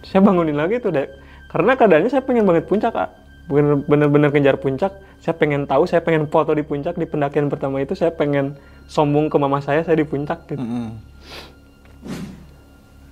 Saya 0.05 0.23
bangunin 0.23 0.55
lagi 0.55 0.79
tuh 0.79 0.95
dek. 0.95 1.09
Karena 1.49 1.75
keadaannya 1.75 2.09
saya 2.13 2.23
pengen 2.23 2.45
banget 2.45 2.69
puncak 2.69 2.93
kak. 2.93 3.09
Bener- 3.49 3.83
bener-bener 3.83 4.29
kejar 4.29 4.55
puncak. 4.61 4.93
Saya 5.19 5.35
pengen 5.35 5.65
tahu 5.67 5.89
saya 5.89 5.99
pengen 6.05 6.29
foto 6.29 6.53
di 6.55 6.63
puncak. 6.63 6.95
Di 6.95 7.09
pendakian 7.09 7.49
pertama 7.51 7.81
itu 7.83 7.97
saya 7.97 8.13
pengen 8.13 8.55
sombong 8.89 9.29
ke 9.29 9.37
mama 9.37 9.61
saya 9.61 9.85
saya 9.85 10.01
di 10.01 10.07
puncak 10.07 10.49
gitu. 10.49 10.59
Hmm. 10.61 10.97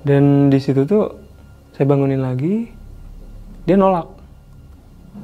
dan 0.08 0.48
di 0.48 0.56
situ 0.64 0.88
tuh 0.88 1.20
saya 1.76 1.84
bangunin 1.84 2.24
lagi 2.24 2.72
dia 3.68 3.76
nolak. 3.76 4.08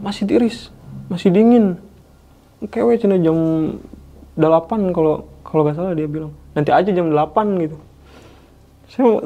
Masih 0.03 0.27
tiris 0.27 0.67
masih 1.07 1.31
dingin. 1.31 1.79
Kewe 2.63 2.95
cina 2.95 3.19
jam 3.19 3.35
8 4.35 4.95
kalau 4.95 5.27
kalau 5.43 5.61
nggak 5.67 5.75
salah 5.75 5.95
dia 5.95 6.07
bilang. 6.07 6.31
Nanti 6.55 6.71
aja 6.71 6.89
jam 6.91 7.11
8 7.11 7.63
gitu. 7.63 7.77
Saya 8.91 9.23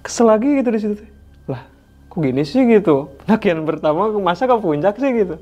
kesel 0.00 0.26
lagi 0.28 0.48
gitu 0.60 0.68
di 0.72 0.80
situ. 0.80 1.04
Lah 1.48 1.68
kok 2.08 2.20
gini 2.20 2.44
sih? 2.44 2.64
gitu. 2.64 3.12
Pendakian 3.24 3.64
pertama 3.64 4.12
masa 4.20 4.48
ke 4.48 4.56
puncak 4.56 4.96
sih? 4.96 5.10
gitu. 5.12 5.36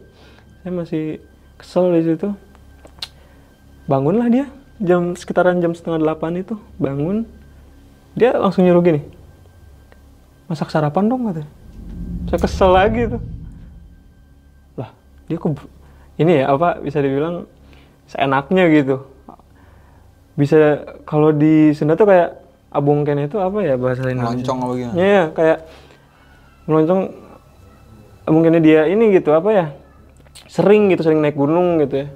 Saya 0.63 0.73
masih 0.75 1.05
kesel 1.59 1.95
di 1.95 2.03
situ. 2.07 2.29
Bangunlah 3.87 4.29
dia 4.31 4.47
jam 4.79 5.15
sekitaran 5.19 5.59
jam 5.59 5.75
setengah 5.75 5.99
delapan 6.03 6.39
itu 6.39 6.55
bangun. 6.79 7.27
Dia 8.15 8.35
langsung 8.39 8.67
nyuruh 8.67 8.83
gini 8.83 9.19
masak 10.49 10.73
sarapan 10.73 11.13
dong 11.13 11.29
katanya 11.29 11.49
saya 12.29 12.39
kesel 12.39 12.71
lagi 12.71 13.03
tuh. 13.09 13.23
Lah 14.77 14.91
dia 15.27 15.37
kok 15.37 15.53
ber- 15.57 15.73
ini 16.19 16.45
ya 16.45 16.53
apa 16.53 16.79
bisa 16.79 17.01
dibilang 17.01 17.49
seenaknya 18.07 18.65
gitu. 18.71 19.05
Bisa 20.39 20.87
kalau 21.03 21.35
di 21.35 21.75
Sunda 21.75 21.99
tuh 21.99 22.07
kayak 22.07 22.39
abung 22.71 23.03
kene 23.03 23.27
itu 23.27 23.41
apa 23.41 23.59
ya 23.65 23.75
bahasa 23.75 24.07
Indonesia? 24.07 24.39
Meloncong 24.39 24.59
apa 24.61 24.73
gimana? 24.77 24.95
Ya, 24.95 25.23
kayak 25.33 25.59
meloncong 26.69 27.03
mungkin 28.29 28.61
dia 28.61 28.85
ini 28.87 29.09
gitu 29.17 29.33
apa 29.33 29.49
ya 29.51 29.67
sering 30.47 30.93
gitu 30.93 31.01
sering 31.01 31.25
naik 31.25 31.35
gunung 31.35 31.81
gitu 31.83 32.07
ya. 32.07 32.09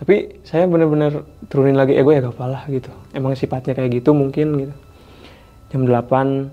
Tapi 0.00 0.40
saya 0.48 0.64
bener-bener 0.64 1.28
turunin 1.52 1.76
lagi 1.76 1.92
ego 1.92 2.08
ya 2.08 2.24
gak 2.24 2.32
apa 2.40 2.44
lah 2.48 2.62
gitu. 2.72 2.88
Emang 3.12 3.36
sifatnya 3.36 3.76
kayak 3.76 4.00
gitu 4.00 4.16
mungkin 4.16 4.56
gitu. 4.56 4.74
Jam 5.70 5.84
8 5.86 6.50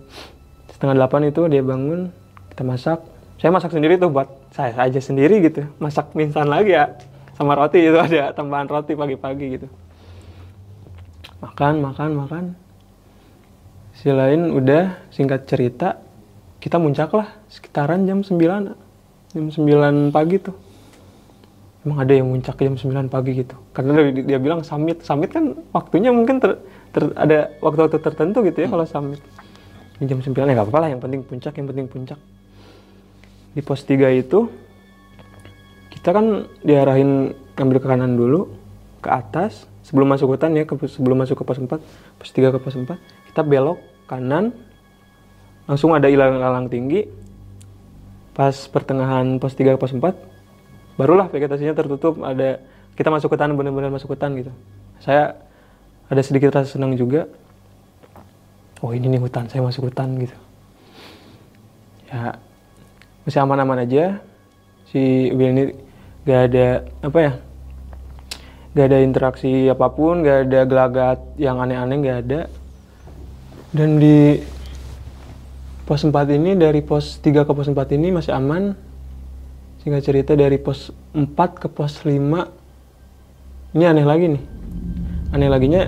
setengah 0.75 0.95
8 1.07 1.31
itu 1.31 1.41
dia 1.47 1.63
bangun 1.63 2.11
kita 2.57 2.65
masak. 2.65 2.99
Saya 3.37 3.53
masak 3.53 3.69
sendiri 3.69 4.01
tuh 4.01 4.09
buat 4.09 4.25
saya 4.49 4.73
aja 4.81 4.97
sendiri 4.97 5.45
gitu. 5.45 5.69
Masak 5.77 6.09
mie 6.17 6.25
instan 6.25 6.49
lagi 6.49 6.73
ya. 6.73 6.89
Sama 7.37 7.53
roti 7.53 7.85
itu 7.85 7.93
ada 8.09 8.33
tambahan 8.33 8.65
roti 8.65 8.97
pagi-pagi 8.97 9.61
gitu. 9.61 9.69
Makan 11.45 11.85
makan 11.85 12.09
makan. 12.17 12.43
Selain 13.93 14.41
udah 14.49 14.97
singkat 15.13 15.45
cerita 15.45 16.01
kita 16.57 16.81
muncak 16.81 17.13
lah 17.13 17.29
sekitaran 17.45 18.09
jam 18.09 18.25
9 18.25 18.41
jam 19.37 19.45
9 19.53 20.09
pagi 20.09 20.41
tuh. 20.41 20.57
Emang 21.85 22.01
ada 22.01 22.13
yang 22.17 22.25
muncak 22.25 22.57
jam 22.57 22.73
9 22.73 23.05
pagi 23.05 23.37
gitu. 23.37 23.53
Karena 23.69 24.01
dia, 24.01 24.33
dia 24.33 24.39
bilang 24.41 24.65
summit. 24.65 25.05
Summit 25.05 25.29
kan 25.29 25.53
waktunya 25.77 26.09
mungkin 26.09 26.41
ter, 26.41 26.57
ter- 26.89 27.13
ada 27.13 27.53
waktu-waktu 27.61 28.01
tertentu 28.01 28.41
gitu 28.49 28.65
ya 28.65 28.67
kalau 28.73 28.85
summit. 28.89 29.21
Jam 30.01 30.17
9 30.17 30.33
ya 30.33 30.57
nggak 30.57 30.65
apa-apa 30.65 30.79
lah 30.81 30.89
yang 30.89 31.01
penting 31.05 31.21
puncak 31.21 31.53
yang 31.53 31.69
penting 31.69 31.85
puncak 31.85 32.17
di 33.57 33.65
pos 33.65 33.81
3 33.81 34.13
itu 34.13 34.53
kita 35.89 36.13
kan 36.13 36.45
diarahin 36.61 37.33
ngambil 37.57 37.81
ke 37.81 37.87
kanan 37.89 38.13
dulu 38.13 38.53
ke 39.01 39.09
atas 39.09 39.65
sebelum 39.81 40.13
masuk 40.13 40.37
hutan 40.37 40.53
ya 40.53 40.69
ke, 40.69 40.77
sebelum 40.85 41.17
masuk 41.25 41.41
ke 41.41 41.43
pos 41.43 41.57
4 41.57 41.73
pos 42.21 42.29
3 42.29 42.53
ke 42.53 42.59
pos 42.61 42.77
4 42.77 43.33
kita 43.33 43.41
belok 43.41 43.81
kanan 44.05 44.53
langsung 45.65 45.97
ada 45.97 46.05
ilalang 46.05 46.69
tinggi. 46.69 47.09
Pas 48.37 48.53
pertengahan 48.53 49.41
pos 49.41 49.57
3 49.57 49.73
ke 49.73 49.79
pos 49.81 49.89
4 49.89 50.05
barulah 51.01 51.25
vegetasinya 51.25 51.73
tertutup 51.73 52.21
ada 52.21 52.61
kita 52.93 53.09
masuk 53.09 53.33
hutan 53.33 53.57
benar-benar 53.57 53.89
masuk 53.89 54.13
hutan 54.13 54.37
gitu. 54.37 54.53
Saya 55.01 55.33
ada 56.13 56.21
sedikit 56.21 56.53
rasa 56.53 56.77
senang 56.77 56.93
juga. 56.93 57.25
Oh 58.85 58.93
ini 58.93 59.09
nih 59.09 59.17
hutan 59.17 59.49
saya 59.49 59.65
masuk 59.65 59.89
hutan 59.89 60.13
gitu. 60.21 60.37
Ya 62.13 62.37
masih 63.27 63.43
aman-aman 63.43 63.83
aja. 63.83 64.23
Si 64.87 65.27
Will 65.35 65.51
ini 65.51 65.63
gak 66.23 66.41
ada 66.47 66.67
apa 67.03 67.19
ya 67.19 67.31
gak 68.71 68.87
ada 68.87 69.03
interaksi 69.03 69.67
apa 69.67 69.91
pun 69.91 70.23
gak 70.23 70.47
ada 70.47 70.63
gelagat 70.63 71.19
yang 71.35 71.59
aneh-aneh 71.59 71.97
gak 72.07 72.19
ada. 72.23 72.47
Dan 73.75 73.99
di 73.99 74.39
pos 75.83 76.07
4 76.07 76.15
ini 76.39 76.55
dari 76.55 76.79
pos 76.79 77.19
3 77.19 77.43
ke 77.43 77.51
pos 77.51 77.67
4 77.67 77.99
ini 77.99 78.15
masih 78.15 78.31
aman. 78.31 78.79
Singkat 79.83 80.01
cerita 80.07 80.31
dari 80.39 80.55
pos 80.55 80.95
4 81.11 81.27
ke 81.59 81.67
pos 81.67 82.07
5 82.07 82.15
ini 83.75 83.83
aneh 83.83 84.07
lagi 84.07 84.39
nih. 84.39 84.43
Aneh 85.35 85.51
laginya 85.51 85.83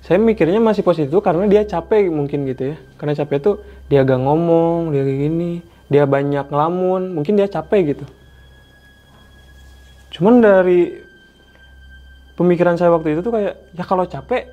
saya 0.00 0.16
mikirnya 0.16 0.56
masih 0.56 0.80
pos 0.80 0.96
itu 0.96 1.20
karena 1.20 1.44
dia 1.44 1.68
capek 1.68 2.08
mungkin 2.08 2.48
gitu 2.48 2.72
ya. 2.72 2.76
Karena 2.96 3.12
capek 3.12 3.38
tuh 3.44 3.60
dia 3.92 4.08
gak 4.08 4.24
ngomong 4.24 4.88
dia 4.88 5.04
kayak 5.04 5.20
gini 5.20 5.76
dia 5.88 6.04
banyak 6.04 6.52
ngelamun 6.52 7.16
mungkin 7.16 7.36
dia 7.36 7.48
capek 7.48 7.96
gitu. 7.96 8.04
Cuman 10.12 10.40
dari 10.44 11.00
pemikiran 12.36 12.76
saya 12.76 12.92
waktu 12.92 13.16
itu 13.16 13.20
tuh 13.24 13.32
kayak 13.32 13.54
ya 13.72 13.84
kalau 13.84 14.04
capek 14.04 14.52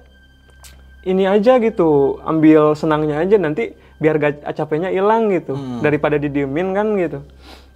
ini 1.05 1.29
aja 1.29 1.61
gitu 1.61 2.17
ambil 2.25 2.73
senangnya 2.73 3.21
aja 3.21 3.37
nanti 3.37 3.77
biar 4.01 4.17
gak, 4.17 4.47
capeknya 4.55 4.89
hilang 4.91 5.31
gitu. 5.31 5.55
Daripada 5.83 6.15
didiemin 6.15 6.71
kan 6.71 6.95
gitu 6.95 7.19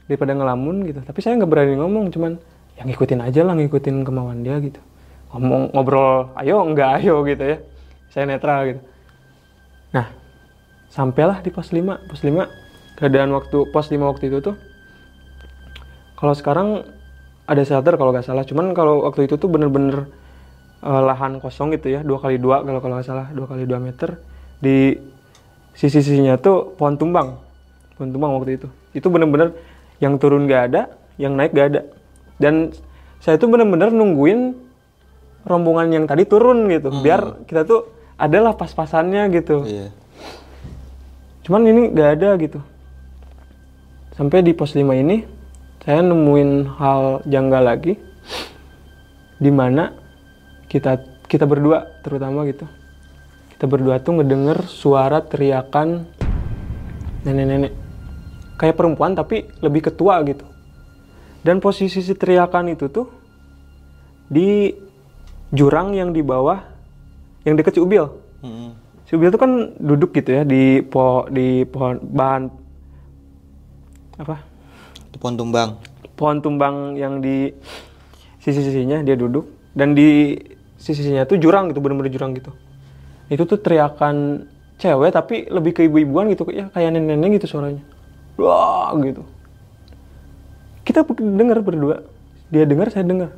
daripada 0.10 0.34
ngelamun 0.34 0.90
gitu. 0.90 1.00
Tapi 1.06 1.20
saya 1.22 1.38
nggak 1.38 1.52
berani 1.52 1.78
ngomong 1.78 2.10
cuman 2.10 2.42
yang 2.82 2.90
ngikutin 2.90 3.22
aja 3.22 3.46
lah 3.46 3.54
ngikutin 3.60 4.08
kemauan 4.08 4.42
dia 4.42 4.58
gitu. 4.64 4.82
Ngomong 5.36 5.76
ngobrol 5.76 6.34
ayo 6.42 6.64
enggak 6.66 7.04
ayo 7.04 7.22
gitu 7.28 7.44
ya. 7.44 7.58
Saya 8.10 8.26
netral 8.26 8.74
gitu. 8.74 8.82
Nah 9.94 10.10
sampailah 10.90 11.46
di 11.46 11.54
pos 11.54 11.70
5 11.70 12.10
pos 12.10 12.24
5 12.26 12.69
keadaan 13.00 13.32
waktu 13.32 13.72
pos 13.72 13.88
5 13.88 13.96
waktu 14.04 14.28
itu 14.28 14.44
tuh 14.44 14.56
kalau 16.20 16.36
sekarang 16.36 16.84
ada 17.50 17.64
shelter 17.64 17.96
kalau 17.96 18.12
nggak 18.12 18.28
salah. 18.28 18.44
Cuman 18.44 18.76
kalau 18.76 19.08
waktu 19.08 19.26
itu 19.26 19.40
tuh 19.40 19.48
bener-bener 19.48 20.06
eh, 20.84 21.02
lahan 21.02 21.40
kosong 21.40 21.74
gitu 21.74 21.96
ya 21.96 22.04
dua 22.04 22.20
kali 22.20 22.38
dua 22.38 22.62
kalau 22.62 22.84
kalau 22.84 22.94
nggak 23.00 23.08
salah 23.08 23.28
dua 23.32 23.48
kali 23.48 23.64
dua 23.64 23.80
meter. 23.80 24.20
Di 24.60 25.00
sisi-sisinya 25.74 26.36
tuh 26.36 26.76
pohon 26.76 27.00
tumbang 27.00 27.40
pohon 27.96 28.10
tumbang 28.12 28.32
waktu 28.36 28.60
itu. 28.60 28.68
Itu 28.92 29.08
bener-bener 29.08 29.56
yang 30.04 30.20
turun 30.20 30.46
nggak 30.46 30.62
ada 30.70 30.82
yang 31.16 31.34
naik 31.40 31.56
nggak 31.56 31.68
ada. 31.72 31.82
Dan 32.36 32.76
saya 33.24 33.40
tuh 33.40 33.48
bener-bener 33.48 33.90
nungguin 33.90 34.54
rombongan 35.48 35.88
yang 35.96 36.06
tadi 36.06 36.28
turun 36.28 36.68
gitu 36.68 36.92
biar 37.00 37.48
kita 37.48 37.64
tuh 37.64 37.88
adalah 38.20 38.60
pas-pasannya 38.60 39.32
gitu. 39.32 39.64
Iya. 39.64 39.88
cuman 41.48 41.66
ini 41.66 41.82
nggak 41.96 42.10
ada 42.20 42.30
gitu 42.38 42.60
sampai 44.20 44.44
di 44.44 44.52
pos 44.52 44.76
5 44.76 44.84
ini 44.84 45.24
saya 45.80 46.04
nemuin 46.04 46.76
hal 46.76 47.24
janggal 47.24 47.64
lagi 47.64 47.96
di 49.40 49.48
mana 49.48 49.96
kita 50.68 51.24
kita 51.24 51.48
berdua 51.48 52.04
terutama 52.04 52.44
gitu. 52.44 52.68
Kita 53.56 53.64
berdua 53.64 54.04
tuh 54.04 54.20
ngedenger 54.20 54.68
suara 54.68 55.24
teriakan 55.24 56.04
nenek-nenek. 57.24 57.72
Kayak 58.60 58.76
perempuan 58.76 59.16
tapi 59.16 59.48
lebih 59.64 59.88
ketua 59.88 60.20
gitu. 60.28 60.44
Dan 61.40 61.64
posisi 61.64 62.04
si 62.04 62.12
teriakan 62.12 62.76
itu 62.76 62.92
tuh 62.92 63.08
di 64.28 64.76
jurang 65.56 65.96
yang 65.96 66.12
di 66.12 66.20
bawah 66.20 66.60
yang 67.48 67.56
deket 67.56 67.80
Ciubil 67.80 68.06
Mm-mm. 68.46 68.72
si 69.10 69.18
Ubil 69.18 69.34
tuh 69.34 69.42
kan 69.42 69.52
duduk 69.82 70.14
gitu 70.14 70.30
ya 70.30 70.44
di 70.46 70.86
po 70.86 71.26
di 71.34 71.66
pohon 71.66 71.98
bahan 71.98 72.59
apa? 74.20 74.44
Itu 75.10 75.18
pohon 75.18 75.40
tumbang. 75.40 75.80
pohon 76.20 76.44
tumbang 76.44 77.00
yang 77.00 77.24
di 77.24 77.56
sisi-sisinya 78.44 79.00
dia 79.08 79.16
duduk 79.16 79.48
dan 79.72 79.96
di 79.96 80.36
sisi-sisinya 80.76 81.24
tuh 81.24 81.40
jurang 81.40 81.72
gitu 81.72 81.80
bener-bener 81.80 82.12
jurang 82.12 82.36
gitu. 82.36 82.52
Itu 83.32 83.48
tuh 83.48 83.64
teriakan 83.64 84.44
cewek 84.76 85.16
tapi 85.16 85.48
lebih 85.48 85.72
ke 85.72 85.88
ibu-ibuan 85.88 86.28
gitu 86.28 86.44
ya 86.52 86.68
kayak 86.76 86.92
nenek-nenek 86.92 87.40
gitu 87.40 87.56
suaranya. 87.56 87.84
Wah 88.36 88.92
gitu. 89.00 89.24
Kita 90.84 91.08
dengar 91.08 91.64
berdua. 91.64 92.04
Dia 92.52 92.68
dengar 92.68 92.92
saya 92.92 93.08
dengar 93.08 93.32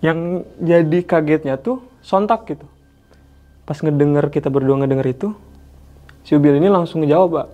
yang 0.00 0.48
jadi 0.64 0.98
kagetnya 1.04 1.60
tuh 1.60 1.84
sontak 2.00 2.48
gitu. 2.48 2.64
Pas 3.68 3.76
ngedenger 3.76 4.32
kita 4.32 4.48
berdua 4.48 4.80
ngedenger 4.80 5.12
itu 5.12 5.28
si 6.24 6.32
Ubil 6.32 6.56
ini 6.56 6.72
langsung 6.72 7.04
ngejawab 7.04 7.28
pak. 7.36 7.48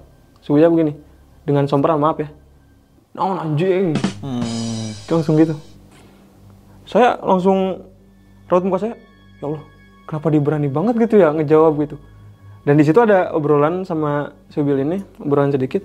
Si 0.46 0.54
Ubil 0.54 0.70
begini 0.70 1.07
dengan 1.48 1.64
sompral 1.64 1.96
maaf 1.96 2.20
ya. 2.20 2.28
Naon 3.16 3.40
anjing? 3.40 3.96
Hmm. 4.20 4.92
langsung 5.08 5.40
gitu. 5.40 5.56
Saya 6.84 7.16
langsung 7.24 7.88
raut 8.52 8.64
muka 8.64 8.84
saya 8.84 8.94
ya 9.40 9.48
Allah 9.48 9.64
kenapa 10.08 10.28
dia 10.32 10.40
berani 10.40 10.68
banget 10.68 11.00
gitu 11.08 11.20
ya 11.20 11.32
ngejawab 11.32 11.80
gitu? 11.80 11.96
Dan 12.68 12.76
di 12.76 12.84
situ 12.84 13.00
ada 13.00 13.32
obrolan 13.32 13.88
sama 13.88 14.36
Subil 14.52 14.84
ini 14.84 15.00
obrolan 15.20 15.48
sedikit. 15.48 15.80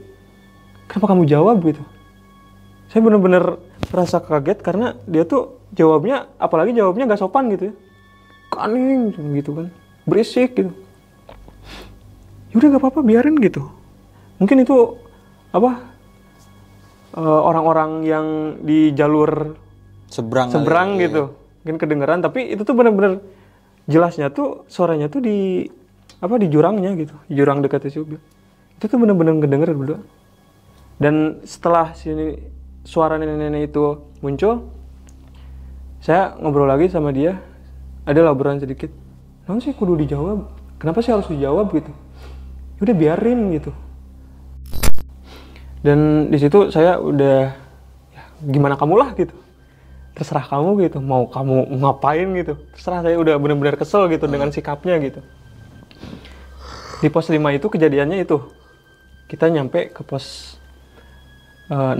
Kenapa 0.92 1.16
kamu 1.16 1.24
jawab 1.28 1.64
gitu? 1.64 1.80
Saya 2.92 3.00
bener-bener 3.04 3.60
merasa 3.88 4.20
kaget 4.20 4.60
karena 4.60 4.96
dia 5.08 5.24
tuh 5.24 5.64
jawabnya 5.72 6.28
apalagi 6.36 6.76
jawabnya 6.76 7.08
gak 7.08 7.24
sopan 7.24 7.48
gitu 7.56 7.72
ya. 7.72 7.74
Kaning 8.52 9.16
gitu 9.40 9.52
kan. 9.56 9.68
Berisik 10.04 10.60
gitu. 10.60 10.72
Yaudah 12.52 12.68
gak 12.76 12.82
apa-apa 12.84 13.00
biarin 13.02 13.40
gitu. 13.40 13.64
Mungkin 14.38 14.68
itu 14.68 15.00
apa? 15.54 15.72
Eh, 17.14 17.22
orang-orang 17.22 18.02
yang 18.02 18.28
di 18.66 18.90
jalur 18.98 19.54
Seberang. 20.10 20.50
kali 20.50 20.56
seberang 20.58 20.90
ya. 20.98 21.02
gitu. 21.06 21.24
Mungkin 21.62 21.78
kedengeran 21.78 22.20
tapi 22.26 22.58
itu 22.58 22.66
tuh 22.66 22.74
bener-bener 22.74 23.22
jelasnya 23.86 24.34
tuh 24.34 24.66
suaranya 24.66 25.08
tuh 25.14 25.22
di 25.22 25.70
apa 26.18 26.42
di 26.42 26.50
jurangnya 26.50 26.98
gitu. 26.98 27.14
Di 27.30 27.38
jurang 27.38 27.62
dekat 27.62 27.86
Ubil 28.02 28.18
itu 28.82 28.86
tuh 28.90 28.98
bener-bener 28.98 29.38
kedenger 29.38 29.70
berdua. 29.78 30.00
Dan 30.98 31.46
setelah 31.46 31.94
sini 31.94 32.34
suara 32.82 33.22
nenek-nenek 33.22 33.70
itu 33.70 34.10
muncul 34.26 34.74
saya 36.02 36.34
ngobrol 36.42 36.66
lagi 36.66 36.90
sama 36.90 37.14
dia. 37.14 37.38
Ada 38.10 38.26
laporan 38.26 38.58
sedikit. 38.58 38.90
Namun 39.48 39.62
sih 39.62 39.72
kudu 39.72 39.96
dijawab? 40.02 40.50
Kenapa 40.82 41.00
sih 41.00 41.14
harus 41.14 41.30
dijawab? 41.30 41.72
gitu. 41.72 41.94
Udah 42.82 42.92
biarin 42.98 43.54
gitu 43.54 43.72
dan 45.84 46.32
di 46.32 46.40
situ 46.40 46.72
saya 46.72 46.96
udah 46.96 47.52
ya, 48.16 48.24
gimana 48.40 48.80
kamu 48.80 48.96
lah 48.96 49.12
gitu. 49.20 49.36
Terserah 50.16 50.48
kamu 50.48 50.88
gitu. 50.88 51.04
Mau 51.04 51.28
kamu 51.28 51.76
ngapain 51.84 52.28
gitu. 52.40 52.56
Terserah 52.72 53.04
saya 53.04 53.20
udah 53.20 53.36
benar-benar 53.36 53.76
kesel 53.76 54.08
gitu 54.08 54.24
dengan 54.32 54.48
sikapnya 54.48 54.96
gitu. 55.04 55.20
Di 57.04 57.12
pos 57.12 57.28
5 57.28 57.36
itu 57.52 57.68
kejadiannya 57.68 58.24
itu. 58.24 58.40
Kita 59.28 59.52
nyampe 59.52 59.92
ke 59.92 60.08
pos 60.08 60.56
eh, 61.68 61.94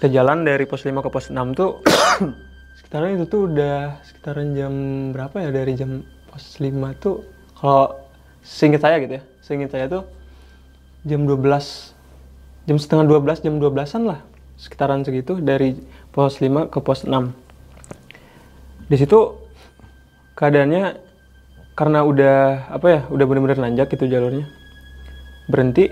kita 0.00 0.08
jalan 0.08 0.48
dari 0.48 0.64
pos 0.64 0.80
5 0.88 0.96
ke 0.96 1.10
pos 1.12 1.28
6 1.28 1.36
tuh 1.52 1.84
sekitaran 2.80 3.20
itu 3.20 3.28
tuh 3.28 3.52
udah 3.52 4.00
sekitaran 4.00 4.56
jam 4.56 4.72
berapa 5.12 5.44
ya 5.44 5.52
dari 5.52 5.76
jam 5.76 6.00
pos 6.32 6.56
5 6.56 6.72
tuh. 7.04 7.20
Kalau 7.60 8.00
seinget 8.40 8.80
saya 8.80 8.96
gitu 9.04 9.20
ya 9.20 9.22
seinget 9.44 9.68
saya 9.68 9.92
tuh 9.92 10.08
jam 11.04 11.28
12 11.28 11.99
jam 12.70 12.78
setengah 12.78 13.18
12 13.18 13.42
jam 13.42 13.58
12-an 13.58 14.02
lah 14.06 14.22
sekitaran 14.54 15.02
segitu 15.02 15.42
dari 15.42 15.74
pos 16.14 16.38
5 16.38 16.70
ke 16.70 16.78
pos 16.78 17.02
6 17.02 17.10
di 18.86 18.94
situ 18.94 19.34
keadaannya 20.38 20.94
karena 21.74 22.06
udah 22.06 22.70
apa 22.70 22.86
ya 22.86 23.00
udah 23.10 23.24
bener-bener 23.26 23.58
nanjak 23.58 23.90
gitu 23.90 24.06
jalurnya 24.06 24.46
berhenti. 25.50 25.90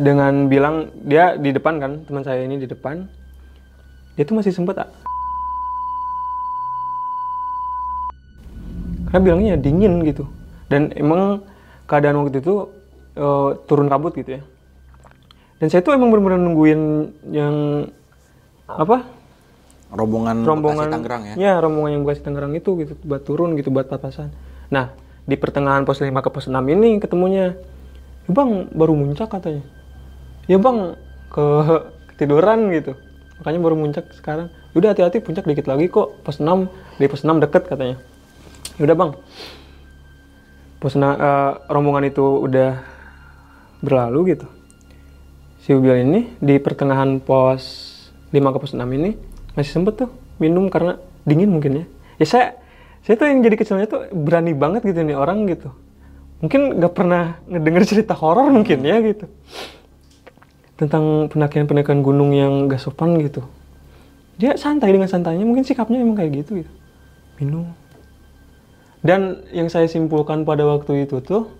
Dengan 0.00 0.48
bilang 0.48 0.88
dia 1.04 1.36
di 1.36 1.52
depan 1.52 1.76
kan 1.76 1.92
teman 2.08 2.24
saya 2.24 2.40
ini 2.40 2.56
di 2.56 2.64
depan 2.64 3.04
dia 4.16 4.24
tuh 4.24 4.38
masih 4.38 4.48
sempet 4.48 4.80
ah. 4.80 4.88
karena 9.10 9.20
bilangnya 9.20 9.54
dingin 9.60 10.00
gitu. 10.06 10.24
Dan 10.72 10.94
emang 10.96 11.44
keadaan 11.84 12.22
waktu 12.22 12.40
itu 12.40 12.70
eh, 13.18 13.50
turun 13.68 13.90
kabut 13.92 14.16
gitu 14.16 14.40
ya 14.40 14.42
dan 15.60 15.68
saya 15.68 15.84
tuh 15.84 15.92
emang 15.92 16.08
bener-bener 16.08 16.40
nungguin 16.40 16.82
yang 17.36 17.54
apa? 18.64 19.04
Rombongan, 19.92 20.46
rombongan 20.46 20.88
Bekasi 20.88 20.96
Tangerang 20.96 21.22
ya. 21.28 21.34
rombongan 21.60 21.90
yang 22.00 22.02
Bekasi 22.08 22.22
Tangerang 22.24 22.52
itu 22.56 22.70
gitu. 22.80 22.96
Buat 23.04 23.28
turun 23.28 23.52
gitu 23.60 23.68
buat 23.68 23.86
papasan 23.86 24.32
nah 24.70 24.94
di 25.26 25.34
pertengahan 25.34 25.82
pos 25.82 25.98
5 25.98 26.14
ke 26.14 26.30
pos 26.30 26.46
6 26.46 26.54
ini 26.62 27.02
ketemunya 27.02 27.58
ya 28.24 28.30
bang 28.32 28.72
baru 28.72 28.96
muncak 28.96 29.28
katanya. 29.28 29.66
Ya 30.48 30.56
bang 30.56 30.96
ke 31.28 31.44
ketiduran 32.14 32.72
gitu. 32.72 32.96
Makanya 33.42 33.60
baru 33.60 33.76
muncak 33.76 34.14
sekarang. 34.16 34.48
Udah 34.72 34.94
hati-hati 34.96 35.20
puncak 35.20 35.44
dikit 35.44 35.68
lagi 35.68 35.90
kok. 35.92 36.24
Pos 36.24 36.40
6 36.40 36.70
di 36.96 37.04
pos 37.10 37.20
6 37.26 37.42
deket 37.42 37.68
katanya. 37.68 38.00
Udah 38.80 38.94
bang. 38.96 39.10
Pos 40.80 40.94
eh, 40.96 41.52
rombongan 41.68 42.08
itu 42.08 42.24
udah 42.48 42.80
berlalu 43.84 44.38
gitu 44.38 44.59
si 45.60 45.76
Ubil 45.76 46.00
ini 46.00 46.20
di 46.40 46.56
pertengahan 46.56 47.20
pos 47.20 47.62
5 48.32 48.40
ke 48.40 48.58
pos 48.58 48.72
6 48.72 48.80
ini 48.80 49.16
masih 49.52 49.72
sempet 49.76 50.06
tuh 50.06 50.10
minum 50.40 50.72
karena 50.72 50.96
dingin 51.28 51.52
mungkin 51.52 51.84
ya. 51.84 51.84
Ya 52.16 52.26
saya 52.26 52.46
saya 53.04 53.16
tuh 53.16 53.28
yang 53.28 53.40
jadi 53.44 53.56
kecelnya 53.56 53.88
tuh 53.88 54.08
berani 54.12 54.56
banget 54.56 54.84
gitu 54.84 55.00
nih 55.04 55.16
orang 55.16 55.44
gitu. 55.48 55.72
Mungkin 56.40 56.80
nggak 56.80 56.92
pernah 56.96 57.36
ngedenger 57.44 57.82
cerita 57.84 58.16
horor 58.16 58.48
mungkin 58.48 58.80
ya 58.80 58.96
gitu. 59.04 59.28
Tentang 60.80 61.28
pendakian-pendakian 61.28 62.00
gunung 62.00 62.32
yang 62.32 62.64
gak 62.64 62.80
sopan 62.80 63.20
gitu. 63.20 63.44
Dia 64.40 64.56
santai 64.56 64.96
dengan 64.96 65.12
santainya 65.12 65.44
mungkin 65.44 65.60
sikapnya 65.60 66.00
emang 66.00 66.16
kayak 66.16 66.40
gitu 66.40 66.64
gitu 66.64 66.72
minum. 67.36 67.72
Dan 69.04 69.44
yang 69.52 69.68
saya 69.68 69.88
simpulkan 69.88 70.44
pada 70.44 70.64
waktu 70.64 71.04
itu 71.04 71.20
tuh 71.20 71.52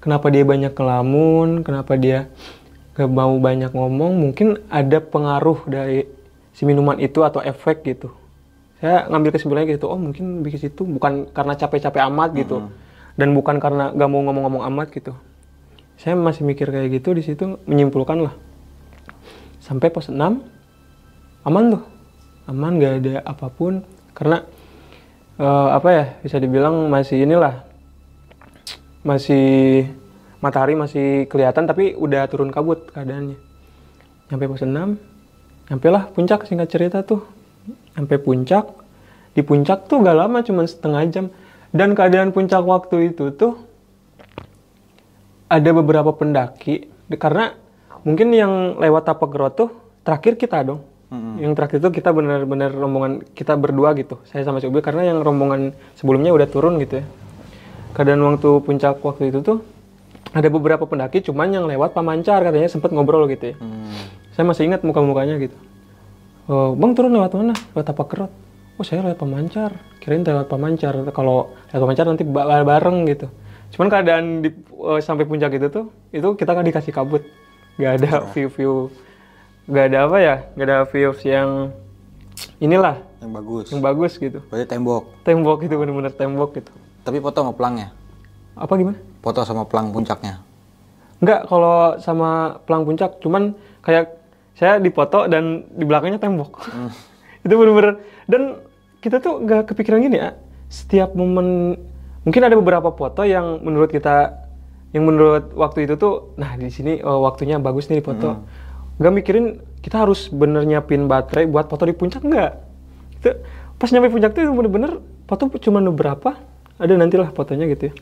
kenapa 0.00 0.32
dia 0.32 0.44
banyak 0.48 0.72
kelamun 0.72 1.60
kenapa 1.60 1.96
dia 2.00 2.32
gak 3.00 3.08
mau 3.08 3.32
banyak 3.40 3.72
ngomong 3.72 4.12
mungkin 4.20 4.60
ada 4.68 5.00
pengaruh 5.00 5.64
dari 5.64 6.04
si 6.52 6.68
minuman 6.68 7.00
itu 7.00 7.24
atau 7.24 7.40
efek 7.40 7.80
gitu. 7.88 8.12
Saya 8.76 9.08
ngambil 9.08 9.32
kesimpulannya 9.32 9.72
gitu 9.72 9.88
oh 9.88 9.96
mungkin 9.96 10.44
bikin 10.44 10.68
itu 10.68 10.84
bukan 10.84 11.32
karena 11.32 11.56
capek-capek 11.56 12.00
amat 12.12 12.36
gitu 12.36 12.68
dan 13.16 13.32
bukan 13.32 13.56
karena 13.56 13.88
gak 13.96 14.08
mau 14.12 14.20
ngomong-ngomong 14.20 14.68
amat 14.68 14.92
gitu. 14.92 15.16
Saya 15.96 16.12
masih 16.12 16.44
mikir 16.44 16.68
kayak 16.68 17.00
gitu 17.00 17.16
di 17.16 17.24
situ 17.24 17.56
menyimpulkan 17.64 18.20
lah. 18.20 18.34
Sampai 19.64 19.88
pos 19.88 20.12
6 20.12 20.20
aman 21.44 21.64
tuh. 21.72 21.82
Aman 22.48 22.76
gak 22.76 23.00
ada 23.00 23.24
apa 23.24 23.48
pun. 23.48 23.80
Karena 24.12 24.44
eh, 25.40 25.68
apa 25.72 25.88
ya 25.88 26.04
bisa 26.20 26.36
dibilang 26.36 26.92
masih 26.92 27.24
inilah 27.24 27.64
masih 29.00 29.88
matahari 30.40 30.74
masih 30.74 31.28
kelihatan 31.28 31.68
tapi 31.68 31.92
udah 31.94 32.26
turun 32.26 32.48
kabut 32.52 32.88
keadaannya. 32.90 33.36
Sampai 34.28 34.46
pos 34.48 34.64
6 34.64 34.72
sampai 35.70 35.88
lah 35.92 36.04
puncak 36.10 36.48
singkat 36.48 36.68
cerita 36.72 37.04
tuh. 37.04 37.22
Sampai 37.94 38.16
puncak 38.18 38.66
di 39.36 39.44
puncak 39.46 39.86
tuh 39.86 40.02
gak 40.02 40.16
lama 40.16 40.42
cuma 40.42 40.64
setengah 40.64 41.02
jam. 41.12 41.26
Dan 41.70 41.94
keadaan 41.94 42.34
puncak 42.34 42.66
waktu 42.66 43.14
itu 43.14 43.30
tuh 43.30 43.54
ada 45.46 45.70
beberapa 45.70 46.10
pendaki 46.14 46.90
karena 47.14 47.54
mungkin 48.02 48.34
yang 48.34 48.78
lewat 48.78 49.06
tapak 49.06 49.30
gerot 49.30 49.54
tuh 49.54 49.70
terakhir 50.02 50.34
kita 50.34 50.66
dong. 50.66 50.82
Yang 51.10 51.58
terakhir 51.58 51.76
itu 51.82 51.90
kita 51.90 52.14
benar-benar 52.14 52.70
rombongan 52.70 53.26
kita 53.34 53.58
berdua 53.58 53.98
gitu 53.98 54.22
saya 54.30 54.46
sama 54.46 54.62
Ubil 54.62 54.78
karena 54.78 55.10
yang 55.10 55.26
rombongan 55.26 55.74
sebelumnya 55.98 56.30
udah 56.30 56.46
turun 56.46 56.78
gitu 56.78 57.02
ya. 57.02 57.04
Keadaan 57.98 58.22
waktu 58.22 58.50
puncak 58.62 59.02
waktu 59.02 59.34
itu 59.34 59.42
tuh 59.42 59.58
ada 60.30 60.48
beberapa 60.50 60.86
pendaki 60.86 61.22
cuman 61.26 61.50
yang 61.50 61.64
lewat 61.66 61.90
pamancar 61.94 62.42
katanya 62.46 62.70
sempet 62.70 62.94
ngobrol 62.94 63.26
gitu 63.26 63.52
ya. 63.52 63.56
Saya 64.34 64.44
masih 64.46 64.70
ingat 64.70 64.86
muka-mukanya 64.86 65.36
gitu. 65.42 65.56
Oh, 66.50 66.74
bang 66.74 66.92
turun 66.94 67.14
lewat 67.14 67.34
mana? 67.34 67.54
Lewat 67.74 67.86
tapak 67.86 68.06
gerot 68.10 68.32
oh 68.80 68.84
saya 68.88 69.04
lewat 69.04 69.20
pamancar 69.20 69.76
kirain 70.00 70.24
lewat 70.24 70.48
pamancar 70.48 70.96
kalau 71.12 71.52
lewat 71.68 71.82
pamancar 71.84 72.04
nanti 72.08 72.24
ba- 72.24 72.64
bareng 72.64 73.04
gitu. 73.12 73.28
Cuman 73.76 73.92
keadaan 73.92 74.40
di, 74.40 74.48
eh, 74.56 75.00
sampai 75.04 75.28
puncak 75.28 75.52
itu 75.52 75.68
tuh 75.68 75.92
itu 76.16 76.28
kita 76.32 76.56
kan 76.56 76.64
dikasih 76.64 76.96
kabut. 76.96 77.20
Gak 77.76 78.00
ada 78.00 78.24
view-view 78.32 78.88
gak 79.68 79.92
ada 79.92 79.98
apa 80.08 80.16
ya 80.18 80.34
gak 80.56 80.66
ada 80.66 80.78
views 80.88 81.20
yang 81.22 81.70
inilah. 82.56 82.96
Yang 83.20 83.32
bagus. 83.36 83.64
yang 83.68 83.82
bagus 83.84 84.12
gitu. 84.16 84.40
Berarti 84.48 84.64
tembok. 84.64 85.12
tembok 85.28 85.58
itu 85.60 85.74
bener-bener 85.76 86.12
tembok 86.16 86.56
gitu. 86.56 86.72
Tapi 87.04 87.20
foto 87.20 87.44
sama 87.44 87.52
pelangnya. 87.52 87.92
Apa 88.56 88.80
gimana? 88.80 88.96
Foto 89.20 89.44
sama 89.44 89.68
pelang 89.68 89.92
puncaknya. 89.92 90.40
Enggak, 91.20 91.44
kalau 91.48 92.00
sama 92.00 92.60
pelang 92.64 92.88
puncak, 92.88 93.20
cuman 93.20 93.52
kayak 93.84 94.16
saya 94.56 94.80
dipoto 94.80 95.28
dan 95.28 95.68
di 95.72 95.84
belakangnya 95.84 96.20
tembok. 96.20 96.64
itu 97.44 97.54
bener-bener 97.56 98.00
dan 98.28 98.60
kita 99.00 99.20
tuh 99.20 99.40
nggak 99.40 99.72
kepikiran 99.72 100.00
gini 100.04 100.20
ya. 100.20 100.36
Setiap 100.68 101.16
momen 101.16 101.76
mungkin 102.24 102.42
ada 102.44 102.56
beberapa 102.56 102.92
foto 102.92 103.24
yang 103.24 103.64
menurut 103.64 103.88
kita 103.88 104.36
yang 104.92 105.06
menurut 105.06 105.54
waktu 105.56 105.86
itu 105.88 105.94
tuh 105.96 106.34
nah 106.36 106.58
di 106.58 106.68
sini 106.68 107.00
oh, 107.00 107.24
waktunya 107.24 107.56
bagus 107.56 107.88
nih 107.88 108.00
di 108.00 108.04
foto. 108.04 108.44
Nggak 109.00 109.12
mikirin 109.16 109.46
kita 109.80 110.04
harus 110.04 110.28
bener 110.28 110.68
nyiapin 110.68 111.08
baterai 111.08 111.48
buat 111.48 111.72
foto 111.72 111.88
di 111.88 111.96
puncak 111.96 112.20
enggak. 112.20 112.60
Itu 113.20 113.40
pas 113.80 113.88
nyampe 113.88 114.12
puncak 114.12 114.36
tuh 114.36 114.52
bener-bener 114.52 115.00
foto 115.24 115.48
cuma 115.56 115.80
beberapa 115.80 116.36
ada 116.76 116.92
nantilah 116.96 117.32
fotonya 117.32 117.64
gitu 117.72 117.92
ya. 117.92 117.94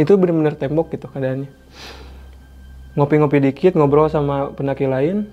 Itu 0.00 0.16
bener-bener 0.16 0.56
tembok 0.56 0.88
gitu 0.96 1.12
keadaannya. 1.12 1.52
Ngopi-ngopi 2.96 3.38
dikit 3.44 3.76
ngobrol 3.76 4.08
sama 4.08 4.50
pendaki 4.56 4.88
lain 4.88 5.28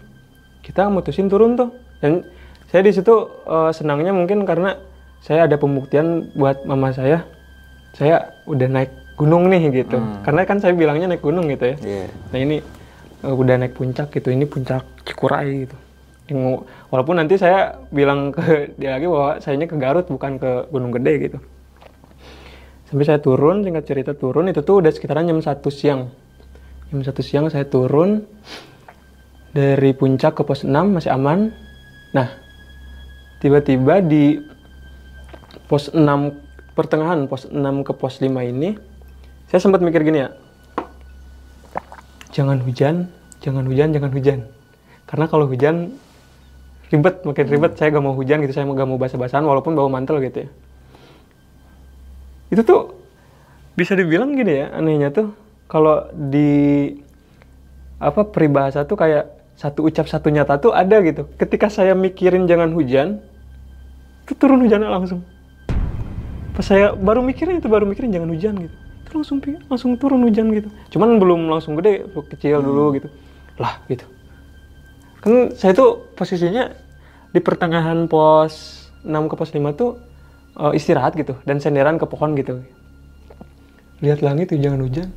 kita 0.61 0.91
mutusin 0.91 1.31
turun 1.31 1.55
tuh. 1.55 1.71
Dan 2.03 2.27
saya 2.67 2.83
di 2.83 2.91
situ 2.91 3.15
eh, 3.47 3.71
senangnya 3.71 4.11
mungkin 4.11 4.43
karena 4.43 4.75
saya 5.23 5.47
ada 5.47 5.55
pembuktian 5.55 6.29
buat 6.35 6.67
mama 6.67 6.91
saya 6.91 7.23
saya 7.95 8.35
udah 8.45 8.67
naik 8.67 8.91
gunung 9.17 9.47
nih 9.47 9.87
gitu. 9.87 9.97
Karena 10.21 10.43
kan 10.43 10.59
saya 10.59 10.75
bilangnya 10.75 11.15
naik 11.15 11.23
gunung 11.23 11.47
gitu 11.47 11.73
ya. 11.73 11.75
Iya. 11.79 12.05
nah 12.35 12.39
ini 12.43 12.57
eh, 13.23 13.33
udah 13.33 13.55
naik 13.55 13.73
puncak 13.79 14.11
gitu 14.11 14.29
ini 14.35 14.43
puncak 14.43 14.83
Cikuray 15.07 15.63
gitu. 15.65 15.77
Yang- 16.27 16.67
walaupun 16.91 17.15
nanti 17.15 17.39
saya 17.39 17.79
bilang 17.89 18.35
ke 18.35 18.75
dia 18.75 18.99
lagi 18.99 19.07
bahwa 19.07 19.39
sayanya 19.39 19.65
ke 19.71 19.79
Garut 19.79 20.05
bukan 20.11 20.35
ke 20.35 20.67
Gunung 20.67 20.91
Gede 20.91 21.13
gitu 21.31 21.39
sampai 22.87 23.03
saya 23.03 23.19
turun 23.19 23.67
singkat 23.67 23.83
cerita 23.83 24.15
turun 24.15 24.47
itu 24.47 24.63
tuh 24.63 24.79
udah 24.79 24.91
sekitaran 24.91 25.27
jam 25.27 25.39
satu 25.43 25.67
siang. 25.67 26.07
Jam 26.87 27.03
satu 27.03 27.19
siang 27.19 27.51
saya 27.51 27.67
turun 27.67 28.23
dari 29.51 29.91
puncak 29.91 30.39
ke 30.39 30.41
pos 30.47 30.63
6 30.63 30.71
masih 30.71 31.11
aman. 31.11 31.51
Nah 32.15 32.31
tiba-tiba 33.43 33.99
di 33.99 34.39
pos 35.67 35.91
6 35.91 35.99
pertengahan 36.71 37.27
pos 37.27 37.51
6 37.51 37.59
ke 37.83 37.91
pos 37.91 38.23
5 38.23 38.31
ini 38.31 38.79
saya 39.51 39.59
sempat 39.59 39.83
mikir 39.83 40.03
gini 40.07 40.23
ya 40.23 40.29
jangan 42.31 42.61
hujan 42.63 43.11
jangan 43.43 43.67
hujan 43.67 43.91
jangan 43.91 44.11
hujan. 44.15 44.39
Karena 45.07 45.25
kalau 45.27 45.47
hujan 45.47 45.91
ribet 46.87 47.23
makin 47.27 47.45
ribet. 47.51 47.75
Saya 47.75 47.91
gak 47.91 48.03
mau 48.03 48.15
hujan 48.15 48.39
gitu 48.47 48.55
saya 48.55 48.63
gak 48.63 48.87
mau 48.87 48.95
basah-basahan 48.95 49.43
walaupun 49.43 49.75
bawa 49.75 49.91
mantel 49.91 50.23
gitu 50.23 50.47
ya 50.47 50.49
itu 52.47 52.61
tuh 52.63 52.95
bisa 53.77 53.93
dibilang 53.93 54.33
gini 54.33 54.65
ya 54.65 54.67
anehnya 54.73 55.13
tuh 55.13 55.35
kalau 55.67 56.07
di 56.15 56.95
apa 57.97 58.25
peribahasa 58.29 58.85
tuh 58.87 58.97
kayak 58.97 59.25
satu 59.57 59.89
ucap 59.89 60.05
satu 60.05 60.29
nyata 60.29 60.61
tuh 60.61 60.71
ada 60.71 61.01
gitu. 61.01 61.25
Ketika 61.35 61.67
saya 61.67 61.97
mikirin 61.97 62.45
jangan 62.45 62.69
hujan 62.71 63.19
itu 64.23 64.33
turun 64.37 64.61
hujannya 64.61 64.85
langsung. 64.85 65.25
Pas 66.53 66.65
saya 66.65 66.93
baru 66.93 67.25
mikirin 67.25 67.57
itu 67.57 67.65
baru 67.65 67.89
mikirin 67.89 68.13
jangan 68.13 68.29
hujan 68.29 68.53
gitu. 68.61 68.75
Itu 69.01 69.11
langsung 69.17 69.37
langsung 69.65 69.91
turun 69.97 70.21
hujan 70.29 70.53
gitu. 70.53 70.69
Cuman 70.93 71.17
belum 71.17 71.49
langsung 71.49 71.73
gede 71.73 72.05
kecil 72.37 72.61
dulu 72.61 72.93
gitu. 73.01 73.09
Lah 73.57 73.81
gitu. 73.89 74.05
Kan 75.25 75.57
saya 75.57 75.73
tuh 75.73 76.05
posisinya 76.13 76.69
di 77.33 77.41
pertengahan 77.41 78.05
pos 78.05 78.87
6 79.01 79.09
ke 79.25 79.35
pos 79.35 79.49
5 79.49 79.73
tuh 79.73 79.97
eh, 80.57 80.73
istirahat 80.77 81.13
gitu 81.13 81.37
dan 81.45 81.61
senderan 81.61 82.01
ke 82.01 82.05
pohon 82.09 82.33
gitu. 82.33 82.61
Lihat 84.01 84.21
langit 84.21 84.53
tuh 84.53 84.59
jangan 84.61 84.81
hujan. 84.85 85.09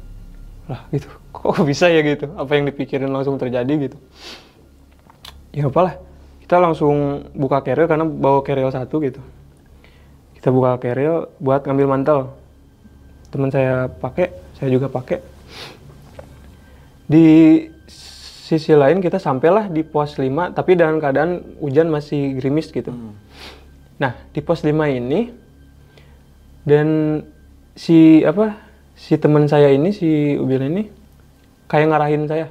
Lah 0.69 0.85
gitu. 0.93 1.09
Kok 1.37 1.65
bisa 1.65 1.89
ya 1.89 2.01
gitu? 2.05 2.33
Apa 2.37 2.57
yang 2.57 2.69
dipikirin 2.69 3.11
langsung 3.11 3.37
terjadi 3.37 3.91
gitu? 3.91 3.97
Ya 5.53 5.67
apalah. 5.67 5.99
Kita 6.45 6.59
langsung 6.59 7.29
buka 7.35 7.63
carrier 7.63 7.87
karena 7.87 8.07
bawa 8.07 8.43
carrier 8.43 8.71
satu 8.71 8.99
gitu. 9.03 9.23
Kita 10.35 10.49
buka 10.51 10.81
carrier 10.81 11.29
buat 11.39 11.63
ngambil 11.63 11.87
mantel. 11.87 12.19
Teman 13.31 13.53
saya 13.53 13.87
pakai 13.87 14.35
saya 14.59 14.69
juga 14.73 14.91
pakai. 14.91 15.23
Di 17.07 17.27
sisi 18.51 18.75
lain 18.75 18.99
kita 18.99 19.23
sampailah 19.23 19.71
di 19.71 19.87
pos 19.87 20.19
5 20.19 20.59
tapi 20.59 20.75
dalam 20.75 20.99
keadaan 20.99 21.55
hujan 21.63 21.87
masih 21.87 22.35
gerimis 22.35 22.75
gitu 22.75 22.91
nah 24.01 24.17
di 24.33 24.41
pos 24.41 24.65
5 24.65 24.73
ini 24.73 25.29
dan 26.65 27.21
si 27.77 28.21
apa 28.25 28.57
si 28.97 29.17
teman 29.17 29.49
saya 29.49 29.73
ini 29.73 29.93
si 29.93 30.37
Ubil 30.37 30.69
ini 30.69 30.83
kayak 31.71 31.87
ngarahin 31.93 32.25
saya. 32.29 32.49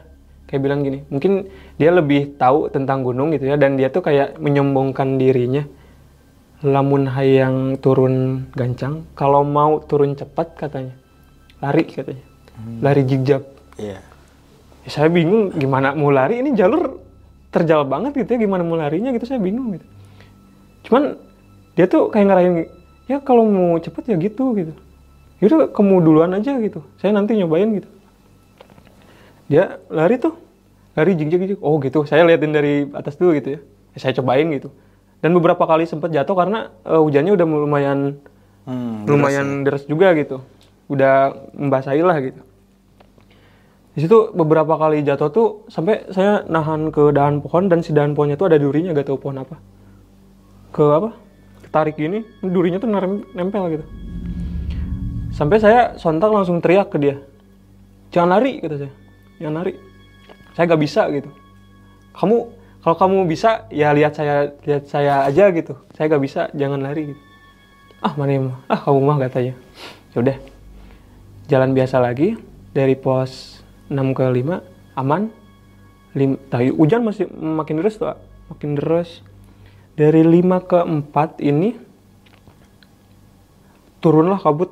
Kayak 0.50 0.62
bilang 0.66 0.82
gini 0.82 1.06
mungkin 1.14 1.45
dia 1.78 1.93
lebih 1.93 2.34
tahu 2.41 2.74
tentang 2.74 3.06
gunung 3.06 3.30
gitu 3.30 3.54
ya 3.54 3.56
dan 3.58 3.78
dia 3.78 3.93
tuh 3.93 4.02
kayak 4.02 4.41
menyombongkan 4.41 5.22
dirinya. 5.22 5.62
Lamun 6.66 7.08
hayang 7.08 7.78
turun 7.80 8.50
gancang 8.52 9.06
kalau 9.14 9.45
mau 9.45 9.78
turun 9.86 10.18
cepat 10.18 10.58
katanya. 10.58 10.97
Lari 11.62 11.86
katanya. 11.86 12.26
Lari 12.82 13.06
jigjab 13.06 13.60
Iya. 13.80 14.00
Ya, 14.84 14.89
saya 14.91 15.08
bingung 15.08 15.56
gimana 15.56 15.95
mau 15.95 16.12
lari? 16.12 16.43
Ini 16.43 16.52
jalur 16.52 17.00
terjal 17.50 17.88
banget 17.88 18.14
gitu 18.20 18.36
ya 18.36 18.39
gimana 18.43 18.62
mau 18.68 18.76
larinya 18.76 19.16
gitu 19.16 19.26
saya 19.26 19.39
bingung 19.39 19.80
gitu. 19.80 19.88
Cuman 20.89 21.16
dia 21.80 21.88
tuh 21.88 22.11
kayak 22.11 22.27
ngarahin 22.27 22.67
ya 23.07 23.23
kalau 23.23 23.47
mau 23.47 23.80
cepet 23.80 24.11
ya 24.11 24.19
gitu 24.19 24.51
gitu. 24.51 24.75
Yaudah 25.39 25.71
kamu 25.71 26.03
duluan 26.03 26.36
aja 26.36 26.59
gitu. 26.59 26.84
Saya 26.99 27.15
nanti 27.15 27.39
nyobain 27.39 27.71
gitu. 27.71 27.88
Dia 29.47 29.80
lari 29.88 30.19
tuh 30.19 30.36
lari 30.99 31.15
jigjag 31.15 31.39
jigjag 31.39 31.63
oh 31.63 31.80
gitu. 31.80 32.03
Saya 32.03 32.27
liatin 32.27 32.51
dari 32.51 32.84
atas 32.91 33.15
dulu 33.15 33.32
gitu 33.39 33.55
ya, 33.55 33.59
Ya, 33.95 33.97
saya 34.03 34.11
cobain 34.19 34.51
gitu. 34.51 34.75
Dan 35.23 35.32
beberapa 35.39 35.63
kali 35.63 35.88
sempet 35.88 36.11
jatuh 36.11 36.36
karena 36.36 36.67
eh, 36.84 36.99
hujannya 36.99 37.32
udah 37.32 37.47
lumayan 37.47 38.19
Hmm, 38.67 39.07
lumayan 39.07 39.63
deras 39.63 39.88
juga 39.88 40.11
gitu. 40.19 40.43
Udah 40.91 41.32
membasahi 41.55 42.03
lah 42.03 42.19
gitu. 42.19 42.43
Di 43.95 44.03
situ 44.03 44.36
beberapa 44.36 44.75
kali 44.75 44.99
jatuh 45.07 45.32
tuh 45.32 45.47
sampai 45.71 46.11
saya 46.11 46.43
nahan 46.43 46.91
ke 46.91 47.15
dahan 47.15 47.39
pohon 47.39 47.71
dan 47.71 47.80
si 47.82 47.95
dahan 47.95 48.13
pohonnya 48.19 48.36
tuh 48.36 48.51
ada 48.51 48.59
durinya 48.59 48.91
gak 48.91 49.07
tahu 49.07 49.17
pohon 49.17 49.47
apa. 49.47 49.55
Ke 50.75 50.86
apa 50.91 51.28
ketarik 51.70 52.01
gini 52.01 52.26
durinya 52.41 52.82
tuh 52.82 52.89
nempel 53.38 53.63
gitu. 53.78 53.86
Sampai 55.30 55.61
saya 55.61 55.93
sontak 56.01 56.34
langsung 56.34 56.57
teriak 56.57 56.89
ke 56.89 56.97
dia. 56.97 57.22
Jangan 58.09 58.41
lari 58.41 58.57
kata 58.57 58.76
saya. 58.82 58.93
Jangan 59.38 59.55
lari. 59.61 59.74
Saya 60.57 60.65
gak 60.65 60.82
bisa 60.82 61.05
gitu. 61.13 61.30
Kamu 62.17 62.38
kalau 62.82 62.95
kamu 62.97 63.17
bisa 63.30 63.70
ya 63.70 63.93
lihat 63.93 64.17
saya 64.17 64.49
lihat 64.65 64.89
saya 64.89 65.30
aja 65.30 65.53
gitu. 65.53 65.78
Saya 65.93 66.09
gak 66.09 66.24
bisa 66.26 66.49
jangan 66.57 66.82
lari 66.82 67.13
gitu. 67.13 67.22
Ah 68.01 68.17
mana 68.17 68.49
mah 68.49 68.57
ah 68.65 68.80
kamu 68.82 68.99
mah 69.05 69.17
katanya 69.30 69.53
ya 70.09 70.17
udah 70.26 70.38
jalan 71.45 71.78
biasa 71.78 72.01
lagi 72.01 72.34
dari 72.74 72.97
pos 72.97 73.61
6 73.93 74.17
ke 74.17 74.26
5 74.26 74.97
aman. 74.97 75.30
Lim, 76.17 76.41
tapi 76.49 76.74
hujan 76.74 77.05
masih 77.05 77.30
makin 77.30 77.78
deras 77.78 78.01
tuh 78.01 78.17
makin 78.49 78.74
deras 78.74 79.22
dari 80.00 80.24
5 80.24 80.64
ke 80.64 80.80
4 80.80 81.43
ini 81.43 81.76
turunlah 84.00 84.39
kabut 84.39 84.72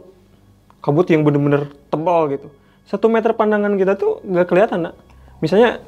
kabut 0.80 1.04
yang 1.12 1.28
bener-bener 1.28 1.68
tebal 1.92 2.32
gitu. 2.32 2.48
Satu 2.88 3.12
meter 3.12 3.36
pandangan 3.36 3.76
kita 3.76 4.00
tuh 4.00 4.24
nggak 4.24 4.48
kelihatan 4.48 4.88
nak. 4.88 4.96
Misalnya 5.44 5.84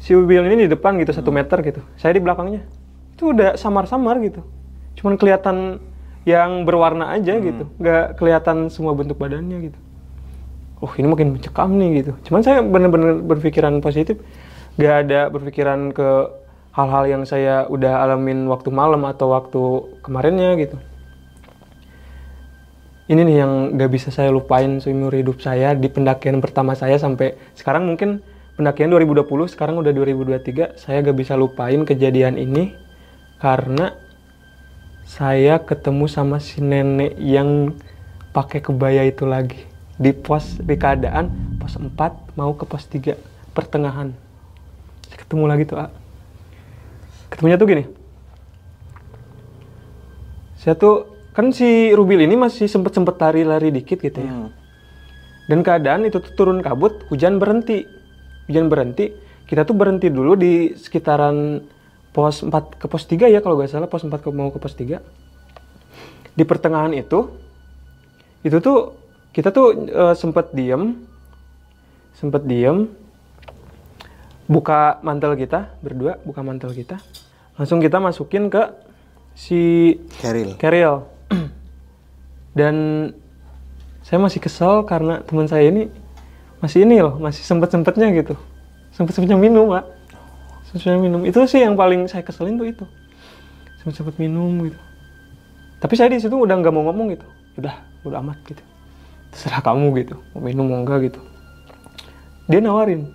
si 0.00 0.16
mobil 0.16 0.40
ini 0.48 0.64
di 0.64 0.72
depan 0.72 0.96
gitu 0.96 1.12
satu 1.12 1.28
meter 1.28 1.60
gitu. 1.60 1.84
Saya 2.00 2.16
di 2.16 2.24
belakangnya. 2.24 2.64
Itu 3.12 3.36
udah 3.36 3.60
samar-samar 3.60 4.16
gitu. 4.24 4.40
Cuman 4.96 5.20
kelihatan 5.20 5.84
yang 6.24 6.64
berwarna 6.64 7.12
aja 7.12 7.36
gitu. 7.36 7.68
Nggak 7.76 8.16
kelihatan 8.16 8.72
semua 8.72 8.96
bentuk 8.96 9.20
badannya 9.20 9.68
gitu. 9.68 9.78
Oh 10.80 10.88
ini 10.96 11.12
makin 11.12 11.36
mencekam 11.36 11.76
nih 11.76 11.88
gitu. 12.00 12.12
Cuman 12.24 12.40
saya 12.40 12.64
bener-bener 12.64 13.20
berpikiran 13.20 13.84
positif. 13.84 14.16
Nggak 14.80 14.94
ada 15.04 15.20
berpikiran 15.28 15.92
ke 15.92 16.08
hal-hal 16.78 17.04
yang 17.10 17.22
saya 17.26 17.66
udah 17.66 18.06
alamin 18.06 18.46
waktu 18.46 18.70
malam 18.70 19.02
atau 19.02 19.34
waktu 19.34 19.60
kemarinnya 20.06 20.54
gitu 20.62 20.78
ini 23.10 23.20
nih 23.26 23.36
yang 23.42 23.52
gak 23.74 23.90
bisa 23.90 24.14
saya 24.14 24.30
lupain 24.30 24.78
seumur 24.78 25.10
hidup 25.10 25.42
saya 25.42 25.74
di 25.74 25.90
pendakian 25.90 26.38
pertama 26.38 26.78
saya 26.78 26.94
sampai 26.94 27.34
sekarang 27.58 27.82
mungkin 27.90 28.22
pendakian 28.54 28.94
2020 28.94 29.26
sekarang 29.58 29.82
udah 29.82 29.90
2023 29.90 30.78
saya 30.78 31.02
gak 31.02 31.18
bisa 31.18 31.34
lupain 31.34 31.82
kejadian 31.82 32.38
ini 32.38 32.78
karena 33.42 33.98
saya 35.02 35.58
ketemu 35.58 36.06
sama 36.06 36.38
si 36.38 36.62
nenek 36.62 37.18
yang 37.18 37.74
pakai 38.30 38.62
kebaya 38.62 39.02
itu 39.02 39.26
lagi 39.26 39.66
di 39.98 40.14
pos 40.14 40.62
di 40.62 40.78
keadaan 40.78 41.58
pos 41.58 41.74
4 41.74 42.38
mau 42.38 42.54
ke 42.54 42.62
pos 42.70 42.86
3 42.86 43.18
pertengahan 43.50 44.14
saya 45.08 45.18
ketemu 45.26 45.44
lagi 45.50 45.64
tuh. 45.66 45.97
Ketemunya 47.30 47.56
tuh 47.60 47.68
gini. 47.68 47.84
Saya 50.58 50.74
tuh 50.74 51.06
kan 51.32 51.54
si 51.54 51.94
Rubil 51.94 52.26
ini 52.26 52.34
masih 52.34 52.66
sempet 52.66 52.90
sempet 52.92 53.14
lari-lari 53.20 53.70
dikit 53.70 54.02
gitu 54.02 54.18
ya. 54.18 54.32
Hmm. 54.32 54.50
dan 55.48 55.64
keadaan 55.64 56.04
itu 56.04 56.20
tuh 56.20 56.32
turun 56.36 56.60
kabut 56.60 57.08
hujan 57.08 57.40
berhenti. 57.40 57.88
Hujan 58.48 58.68
berhenti 58.68 59.28
kita 59.48 59.64
tuh 59.64 59.72
berhenti 59.72 60.12
dulu 60.12 60.36
di 60.36 60.76
sekitaran 60.76 61.64
pos 62.12 62.44
4 62.44 62.52
ke 62.76 62.86
pos 62.86 63.04
3 63.08 63.32
ya 63.32 63.40
kalau 63.40 63.56
nggak 63.56 63.72
salah 63.72 63.88
pos 63.88 64.04
4 64.04 64.12
ke, 64.20 64.28
mau 64.28 64.52
ke 64.52 64.60
pos 64.60 64.76
3 64.76 65.00
di 66.36 66.44
pertengahan 66.44 66.92
itu 66.92 67.32
itu 68.44 68.60
tuh 68.60 68.92
kita 69.32 69.48
tuh 69.48 69.88
eh, 69.88 70.14
sempet 70.14 70.52
diem 70.52 71.00
sempet 72.12 72.44
diem 72.44 72.92
buka 74.44 75.00
mantel 75.00 75.32
kita 75.32 75.72
berdua 75.80 76.20
buka 76.24 76.44
mantel 76.44 76.76
kita 76.76 77.00
langsung 77.58 77.82
kita 77.82 77.98
masukin 77.98 78.46
ke 78.48 78.62
si 79.34 79.94
Keril. 80.22 80.54
Keril. 80.56 81.04
Dan 82.58 82.74
saya 84.06 84.18
masih 84.22 84.40
kesel 84.40 84.86
karena 84.86 85.20
teman 85.26 85.50
saya 85.50 85.68
ini 85.68 85.90
masih 86.62 86.86
ini 86.86 87.02
loh, 87.02 87.18
masih 87.18 87.42
sempet-sempetnya 87.44 88.08
gitu. 88.14 88.34
Sempet-sempetnya 88.94 89.36
minum, 89.36 89.68
Pak. 89.74 89.84
Sempet-sempetnya 90.70 91.02
minum. 91.02 91.20
Itu 91.26 91.44
sih 91.44 91.60
yang 91.60 91.76
paling 91.76 92.08
saya 92.08 92.24
keselin 92.24 92.56
tuh 92.56 92.66
itu. 92.66 92.84
Sempet-sempet 93.82 94.16
minum 94.16 94.54
gitu. 94.64 94.78
Tapi 95.78 95.94
saya 95.94 96.10
di 96.10 96.18
situ 96.18 96.34
udah 96.34 96.58
nggak 96.58 96.74
mau 96.74 96.90
ngomong 96.90 97.14
gitu. 97.14 97.26
Udah, 97.58 97.74
udah 98.02 98.18
amat 98.22 98.38
gitu. 98.46 98.62
Terserah 99.30 99.60
kamu 99.60 99.92
gitu, 100.02 100.16
mau 100.32 100.40
minum 100.40 100.64
mau 100.66 100.80
enggak 100.80 101.12
gitu. 101.12 101.20
Dia 102.48 102.64
nawarin 102.64 103.12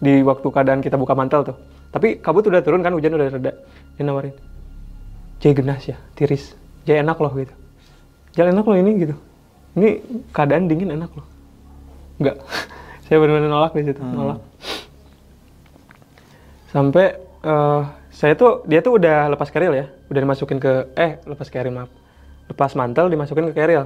di 0.00 0.24
waktu 0.24 0.46
keadaan 0.48 0.80
kita 0.80 0.96
buka 0.96 1.12
mantel 1.12 1.44
tuh. 1.44 1.56
Tapi 1.92 2.22
kabut 2.22 2.46
udah 2.48 2.64
turun 2.64 2.80
kan, 2.80 2.94
hujan 2.96 3.12
udah 3.12 3.28
reda. 3.28 3.52
Dia 4.00 4.08
nawarin, 4.08 4.32
Jai 5.44 5.52
genas 5.52 5.84
ya, 5.84 6.00
tiris. 6.16 6.56
Jai 6.88 7.04
enak 7.04 7.20
loh 7.20 7.36
gitu. 7.36 7.52
Jai 8.32 8.48
enak 8.48 8.64
loh 8.64 8.72
ini 8.72 8.96
gitu. 8.96 9.12
Ini 9.76 10.00
keadaan 10.32 10.72
dingin 10.72 10.96
enak 10.96 11.12
loh. 11.12 11.28
Enggak. 12.16 12.40
Saya 13.04 13.20
benar-benar 13.20 13.52
nolak 13.52 13.76
di 13.76 13.84
situ, 13.84 14.00
nolak. 14.00 14.40
Sampai 16.72 17.12
eh, 17.44 17.82
saya 18.08 18.32
tuh 18.40 18.64
dia 18.64 18.80
tuh 18.80 18.96
udah 18.96 19.36
lepas 19.36 19.52
keril 19.52 19.76
ya, 19.76 19.92
udah 20.08 20.20
dimasukin 20.24 20.56
ke 20.56 20.96
eh 20.96 21.20
lepas 21.20 21.52
keril 21.52 21.68
maaf. 21.68 21.92
Lepas 22.48 22.72
mantel 22.80 23.12
dimasukin 23.12 23.52
ke 23.52 23.54
keril. 23.58 23.84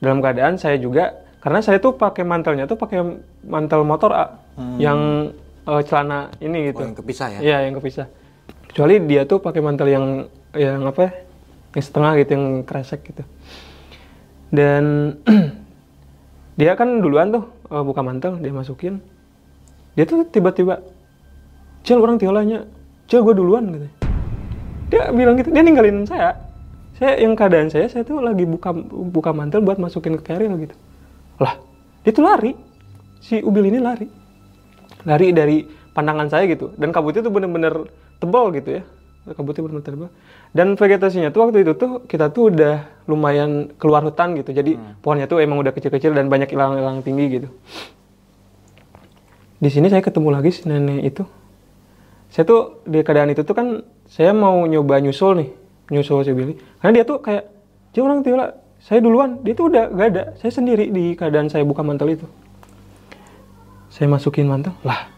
Dalam 0.00 0.24
keadaan 0.24 0.56
saya 0.56 0.80
juga 0.80 1.20
karena 1.44 1.60
saya 1.60 1.76
tuh 1.84 2.00
pakai 2.00 2.24
mantelnya 2.24 2.64
tuh 2.64 2.80
pakai 2.80 3.04
mantel 3.44 3.84
motor 3.84 4.16
A, 4.16 4.40
yang 4.80 5.28
eh, 5.68 5.82
celana 5.84 6.32
ini 6.40 6.72
gitu. 6.72 6.80
Oh, 6.80 6.88
yang 6.88 6.96
kepisah 6.96 7.28
ya? 7.28 7.40
Iya, 7.44 7.58
yang 7.68 7.76
kepisah. 7.76 8.23
Kecuali 8.74 8.98
dia 9.06 9.22
tuh 9.22 9.38
pakai 9.38 9.62
mantel 9.62 9.86
yang 9.86 10.06
yang 10.50 10.82
apa 10.82 10.98
ya? 11.06 11.10
Yang 11.78 11.84
setengah 11.94 12.12
gitu, 12.18 12.30
yang 12.34 12.46
kresek 12.66 13.06
gitu. 13.06 13.22
Dan 14.50 15.14
dia 16.58 16.74
kan 16.74 16.98
duluan 16.98 17.30
tuh 17.30 17.46
eh, 17.70 17.84
buka 17.86 18.02
mantel, 18.02 18.42
dia 18.42 18.50
masukin. 18.50 18.98
Dia 19.94 20.02
tuh 20.10 20.26
tiba-tiba, 20.26 20.82
Cel 21.86 22.02
orang 22.02 22.18
tiolanya, 22.18 22.66
Cel 23.06 23.22
gue 23.22 23.38
duluan 23.38 23.70
gitu. 23.70 23.86
Dia 24.90 25.14
bilang 25.14 25.38
gitu, 25.38 25.54
dia 25.54 25.62
ninggalin 25.62 26.02
saya. 26.02 26.34
Saya 26.98 27.22
yang 27.22 27.38
keadaan 27.38 27.70
saya, 27.70 27.86
saya 27.86 28.02
tuh 28.02 28.18
lagi 28.18 28.42
buka 28.42 28.74
buka 29.14 29.30
mantel 29.30 29.62
buat 29.62 29.78
masukin 29.78 30.18
ke 30.18 30.34
carrier 30.34 30.50
gitu. 30.58 30.74
Lah, 31.38 31.62
dia 32.02 32.10
tuh 32.10 32.26
lari. 32.26 32.58
Si 33.22 33.38
Ubil 33.38 33.70
ini 33.70 33.78
lari 33.78 34.24
lari 35.04 35.30
dari 35.30 35.56
pandangan 35.94 36.26
saya 36.32 36.44
gitu 36.50 36.72
dan 36.80 36.90
kabutnya 36.90 37.22
tuh 37.22 37.32
bener-bener 37.32 37.86
tebal 38.24 38.48
gitu 38.56 38.80
ya. 38.80 38.82
Kabutnya 39.24 39.64
bener-bener 39.64 39.84
tebal. 39.84 40.10
Dan 40.52 40.76
vegetasinya 40.76 41.32
tuh 41.32 41.48
waktu 41.48 41.64
itu 41.64 41.72
tuh 41.76 42.04
kita 42.04 42.28
tuh 42.28 42.52
udah 42.52 43.04
lumayan 43.08 43.72
keluar 43.76 44.04
hutan 44.04 44.36
gitu. 44.36 44.52
Jadi 44.52 44.76
pohonnya 45.00 45.28
tuh 45.28 45.40
emang 45.44 45.60
udah 45.60 45.72
kecil-kecil 45.72 46.12
dan 46.16 46.32
banyak 46.32 46.52
ilang-ilang 46.52 47.00
tinggi 47.00 47.40
gitu. 47.40 47.48
Di 49.64 49.72
sini 49.72 49.88
saya 49.88 50.04
ketemu 50.04 50.28
lagi 50.28 50.52
si 50.52 50.68
nenek 50.68 51.08
itu. 51.08 51.24
Saya 52.28 52.44
tuh 52.44 52.84
di 52.84 53.00
keadaan 53.00 53.32
itu 53.32 53.46
tuh 53.46 53.56
kan 53.56 53.80
saya 54.04 54.36
mau 54.36 54.60
nyoba 54.68 55.00
nyusul 55.00 55.40
nih 55.40 55.48
nyusul 55.88 56.20
si 56.20 56.36
Billy. 56.36 56.60
Karena 56.84 57.00
dia 57.00 57.04
tuh 57.08 57.24
kayak 57.24 57.44
dia 57.96 58.02
orang 58.04 58.20
tiola 58.20 58.52
saya 58.76 59.00
duluan. 59.00 59.40
Dia 59.40 59.56
tuh 59.56 59.72
udah 59.72 59.88
gak 59.88 60.08
ada. 60.12 60.24
Saya 60.36 60.52
sendiri 60.52 60.92
di 60.92 61.16
keadaan 61.16 61.48
saya 61.48 61.64
buka 61.64 61.80
mantel 61.80 62.12
itu. 62.12 62.26
Saya 63.88 64.10
masukin 64.12 64.44
mantel. 64.44 64.76
Lah 64.84 65.08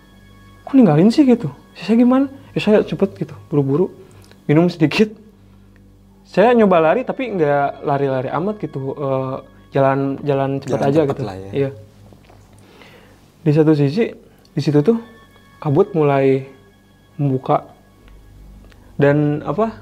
kok 0.63 0.79
ninggalin 0.79 1.11
sih 1.11 1.27
gitu? 1.27 1.51
Saya 1.75 1.99
gimana 1.99 2.31
ya 2.57 2.61
saya 2.65 2.81
cepet 2.81 3.11
gitu 3.21 3.37
buru-buru 3.53 3.93
minum 4.49 4.65
sedikit. 4.67 5.13
Saya 6.27 6.51
nyoba 6.53 6.81
lari 6.83 7.05
tapi 7.05 7.31
nggak 7.31 7.85
lari-lari 7.85 8.29
amat 8.33 8.57
gitu 8.59 8.97
Eh, 8.97 9.37
jalan 9.71 10.17
jalan 10.25 10.51
cepat 10.59 10.79
Jalan 10.81 10.89
aja 10.89 11.01
cepat 11.05 11.17
gitu. 11.17 11.23
lah 11.23 11.37
ya. 11.37 11.51
iya. 11.53 11.71
Di 13.45 13.51
satu 13.53 13.77
sisi 13.77 14.11
di 14.51 14.61
situ 14.61 14.81
tuh 14.81 14.99
kabut 15.61 15.93
mulai 15.93 16.49
membuka. 17.15 17.69
Dan 18.97 19.45
apa 19.45 19.77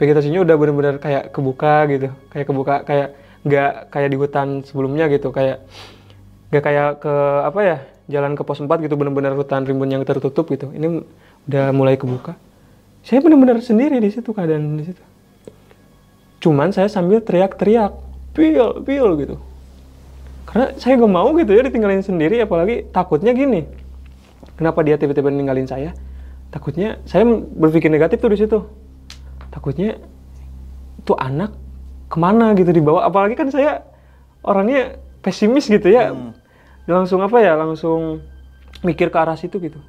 vegetasinya 0.00 0.40
udah 0.40 0.56
benar-benar 0.56 0.96
kayak 0.96 1.34
kebuka 1.34 1.74
gitu 1.92 2.08
kayak 2.32 2.46
kebuka 2.48 2.74
kayak 2.86 3.08
nggak 3.44 3.72
kayak 3.92 4.08
di 4.08 4.16
hutan 4.16 4.48
sebelumnya 4.64 5.04
gitu 5.12 5.28
kayak 5.28 5.60
nggak 6.48 6.64
kayak 6.64 6.88
ke 7.04 7.14
apa 7.44 7.60
ya 7.60 7.76
jalan 8.08 8.32
ke 8.32 8.40
pos 8.40 8.56
4 8.56 8.70
gitu 8.80 8.96
benar-benar 8.96 9.36
hutan 9.36 9.68
rimbun 9.68 9.92
yang 9.92 10.02
tertutup 10.02 10.48
gitu. 10.48 10.72
Ini 10.72 11.04
udah 11.48 11.72
mulai 11.72 11.96
kebuka. 11.96 12.36
Saya 13.00 13.24
benar-benar 13.24 13.64
sendiri 13.64 13.96
di 14.04 14.12
situ 14.12 14.36
keadaan 14.36 14.76
di 14.76 14.84
situ. 14.84 15.00
Cuman 16.44 16.70
saya 16.76 16.92
sambil 16.92 17.24
teriak-teriak 17.24 17.96
pil 18.36 18.84
pil 18.84 19.08
gitu. 19.16 19.36
Karena 20.44 20.76
saya 20.76 21.00
gak 21.00 21.12
mau 21.12 21.32
gitu 21.36 21.50
ya 21.56 21.64
ditinggalin 21.64 22.04
sendiri 22.04 22.44
apalagi 22.44 22.84
takutnya 22.92 23.32
gini. 23.32 23.64
Kenapa 24.60 24.84
dia 24.84 25.00
tiba-tiba 25.00 25.32
ninggalin 25.32 25.64
saya? 25.64 25.96
Takutnya 26.52 27.00
saya 27.08 27.24
berpikir 27.34 27.88
negatif 27.88 28.20
tuh 28.20 28.32
di 28.32 28.38
situ. 28.38 28.58
Takutnya 29.48 29.96
itu 31.00 31.12
anak 31.16 31.56
ke 32.12 32.16
mana 32.20 32.52
gitu 32.56 32.72
dibawa? 32.76 33.08
Apalagi 33.08 33.36
kan 33.36 33.48
saya 33.48 33.84
orangnya 34.44 35.00
pesimis 35.24 35.68
gitu 35.68 35.88
ya. 35.88 36.12
Langsung 36.84 37.24
apa 37.24 37.40
ya 37.40 37.56
langsung 37.56 38.20
mikir 38.84 39.08
ke 39.08 39.16
arah 39.16 39.36
situ 39.36 39.60
gitu 39.60 39.80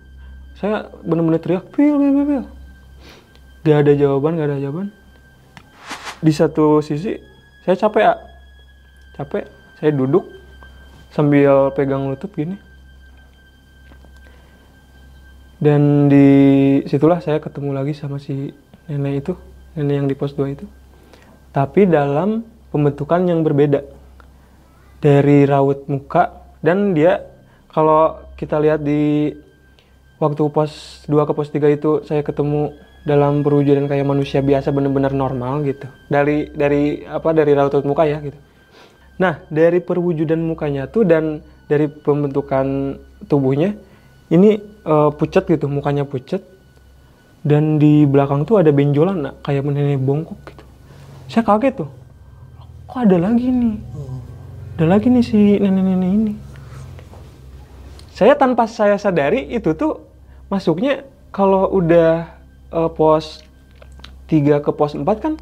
saya 0.60 0.92
bener-bener 1.08 1.40
teriak 1.40 1.72
pil 1.72 1.96
pil 1.96 2.12
pil, 2.12 2.26
pil. 2.28 2.44
Gak 3.64 3.88
ada 3.88 3.94
jawaban 3.96 4.36
gak 4.36 4.52
ada 4.52 4.60
jawaban. 4.60 4.92
Di 6.20 6.36
satu 6.36 6.84
sisi 6.84 7.16
saya 7.64 7.80
capek 7.80 8.04
ya 8.04 8.14
capek. 9.16 9.48
Saya 9.80 9.96
duduk 9.96 10.28
sambil 11.16 11.72
pegang 11.72 12.12
lutut 12.12 12.28
gini. 12.36 12.60
Dan 15.60 16.08
di 16.12 16.28
situlah 16.88 17.20
saya 17.24 17.40
ketemu 17.40 17.76
lagi 17.76 17.96
sama 17.96 18.20
si 18.20 18.52
nenek 18.88 19.24
itu 19.24 19.34
nenek 19.80 19.96
yang 19.96 20.08
di 20.12 20.16
pos 20.16 20.36
2 20.36 20.56
itu. 20.56 20.68
Tapi 21.56 21.88
dalam 21.88 22.44
pembentukan 22.72 23.24
yang 23.24 23.44
berbeda. 23.48 23.84
Dari 25.00 25.48
raut 25.48 25.88
muka 25.88 26.52
dan 26.60 26.92
dia 26.92 27.24
kalau 27.72 28.20
kita 28.36 28.60
lihat 28.60 28.84
di 28.84 29.32
waktu 30.20 30.44
pos 30.52 31.04
2 31.08 31.28
ke 31.28 31.34
pos 31.34 31.50
3 31.50 31.76
itu 31.80 31.92
saya 32.04 32.22
ketemu 32.22 32.76
dalam 33.08 33.42
perwujudan 33.42 33.88
kayak 33.88 34.04
manusia 34.04 34.44
biasa 34.44 34.76
benar-benar 34.76 35.16
normal 35.16 35.64
gitu. 35.64 35.88
Dari 36.12 36.52
dari 36.52 37.08
apa 37.08 37.32
dari 37.32 37.52
raut 37.56 37.74
muka 37.88 38.04
ya 38.04 38.20
gitu. 38.20 38.36
Nah 39.20 39.40
dari 39.48 39.80
perwujudan 39.80 40.40
mukanya 40.44 40.92
tuh 40.92 41.08
dan 41.08 41.40
dari 41.72 41.88
pembentukan 41.88 43.00
tubuhnya 43.32 43.76
ini 44.30 44.60
eh, 44.84 45.10
pucat 45.16 45.48
gitu 45.48 45.72
mukanya 45.72 46.04
pucat 46.04 46.44
dan 47.44 47.80
di 47.80 48.04
belakang 48.04 48.44
tuh 48.44 48.60
ada 48.60 48.70
benjolan 48.76 49.24
nak 49.24 49.36
kayak 49.48 49.64
nenek 49.64 50.04
bongkok 50.04 50.40
gitu. 50.44 50.64
Saya 51.32 51.48
kaget 51.48 51.86
tuh. 51.86 51.90
Kok 52.90 53.00
ada 53.06 53.18
lagi 53.22 53.48
nih? 53.48 53.76
Ada 54.76 54.86
lagi 54.90 55.08
nih 55.14 55.24
si 55.24 55.40
nenek-nenek 55.62 56.10
ini? 56.10 56.34
Saya 58.12 58.36
tanpa 58.36 58.68
saya 58.68 59.00
sadari 59.00 59.48
itu 59.48 59.72
tuh 59.78 60.09
masuknya 60.50 61.06
kalau 61.30 61.70
udah 61.70 62.26
eh, 62.70 62.90
pos 62.92 63.46
3 64.26 64.60
ke 64.60 64.72
pos 64.72 64.94
4 64.94 65.06
kan 65.16 65.34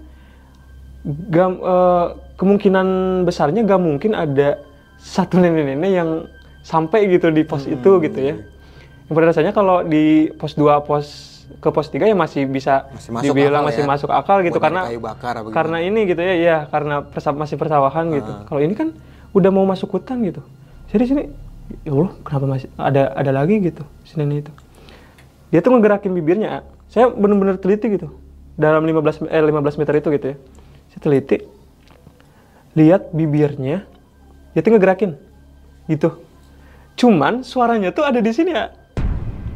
gam, 1.27 1.51
eh, 1.57 2.05
kemungkinan 2.35 2.87
besarnya 3.23 3.63
gak 3.63 3.81
mungkin 3.81 4.11
ada 4.13 4.59
satu 4.97 5.39
nenek-nenek 5.41 5.91
yang 5.91 6.09
sampai 6.61 7.07
gitu 7.07 7.31
di 7.31 7.41
pos 7.41 7.63
itu 7.65 7.91
gitu 7.97 8.19
ya. 8.19 8.35
Yang 9.07 9.13
pada 9.13 9.25
dasarnya 9.25 9.53
kalau 9.55 9.81
di 9.81 10.27
pos 10.35 10.53
2 10.53 10.83
pos 10.83 11.05
ke 11.57 11.69
pos 11.71 11.87
3 11.87 12.03
ya 12.03 12.13
masih 12.13 12.43
bisa 12.43 12.91
Masih 12.91 13.11
masuk 13.15 13.25
dibilang 13.31 13.63
akal 13.63 13.69
masih 13.71 13.83
ya. 13.83 13.87
masuk 13.87 14.09
akal 14.11 14.37
gitu 14.43 14.59
Buat 14.59 14.65
karena 14.67 14.81
kayu 14.83 14.99
bakar 14.99 15.33
apa 15.33 15.47
karena 15.49 15.77
ini 15.79 15.99
gitu 16.03 16.19
ya 16.19 16.35
ya 16.35 16.57
karena 16.67 16.95
persa- 17.01 17.31
masih 17.33 17.55
persawahan 17.55 18.11
gitu. 18.11 18.31
Kalau 18.43 18.59
ini 18.59 18.75
kan 18.75 18.91
udah 19.31 19.47
mau 19.47 19.63
masuk 19.63 19.95
hutan 19.95 20.19
gitu. 20.27 20.43
Jadi 20.91 21.03
sini 21.07 21.23
ya 21.87 21.95
Allah 21.95 22.11
kenapa 22.19 22.45
masih 22.45 22.67
ada 22.75 23.15
ada 23.15 23.31
lagi 23.31 23.63
gitu 23.63 23.87
si 24.03 24.19
nenek 24.19 24.43
itu. 24.43 24.51
Dia 25.47 25.63
tuh 25.63 25.75
ngegerakin 25.75 26.11
bibirnya. 26.11 26.67
Saya 26.91 27.11
bener-bener 27.11 27.55
teliti 27.59 27.87
gitu. 27.95 28.11
Dalam 28.57 28.83
15 28.83 29.29
eh 29.29 29.43
15 29.43 29.79
meter 29.79 29.93
itu 29.99 30.07
gitu 30.11 30.25
ya. 30.33 30.37
Saya 30.91 30.99
teliti. 30.99 31.37
Lihat 32.75 33.15
bibirnya 33.15 33.87
dia 34.51 34.61
tuh 34.61 34.71
ngegerakin. 34.75 35.11
Gitu. 35.87 36.09
Cuman 36.97 37.45
suaranya 37.47 37.93
tuh 37.95 38.03
ada 38.03 38.19
di 38.19 38.31
sini 38.33 38.51
ya. 38.51 38.73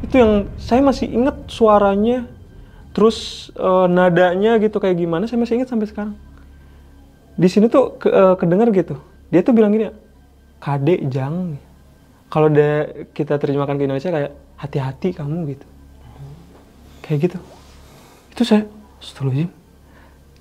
Itu 0.05 0.15
yang 0.15 0.31
saya 0.55 0.79
masih 0.79 1.11
inget 1.11 1.37
suaranya. 1.51 2.29
Terus 2.95 3.49
eh, 3.55 3.87
nadanya 3.91 4.59
gitu 4.63 4.79
kayak 4.79 4.95
gimana 4.95 5.27
saya 5.27 5.43
masih 5.43 5.59
inget 5.59 5.69
sampai 5.71 5.87
sekarang. 5.91 6.15
Di 7.35 7.47
sini 7.47 7.67
tuh 7.67 7.99
ke, 7.99 8.07
eh, 8.07 8.35
kedenger 8.39 8.69
gitu. 8.71 8.95
Dia 9.31 9.43
tuh 9.43 9.55
bilang 9.55 9.75
gini 9.75 9.91
kade 10.61 11.03
jang. 11.11 11.59
Kalau 12.31 12.47
kita 13.11 13.35
terjemahkan 13.35 13.75
ke 13.75 13.83
Indonesia 13.83 14.07
kayak 14.07 14.31
hati-hati 14.55 15.11
kamu 15.11 15.51
gitu 15.51 15.70
kayak 17.11 17.27
gitu. 17.27 17.37
Itu 18.31 18.47
saya 18.47 18.63
astagfirullahaladzim 19.03 19.59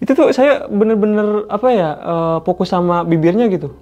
itu 0.00 0.16
tuh 0.16 0.32
saya 0.32 0.64
bener-bener 0.72 1.44
apa 1.52 1.68
ya 1.68 1.88
eh, 1.92 2.38
fokus 2.48 2.72
sama 2.72 3.04
bibirnya 3.04 3.52
gitu. 3.52 3.76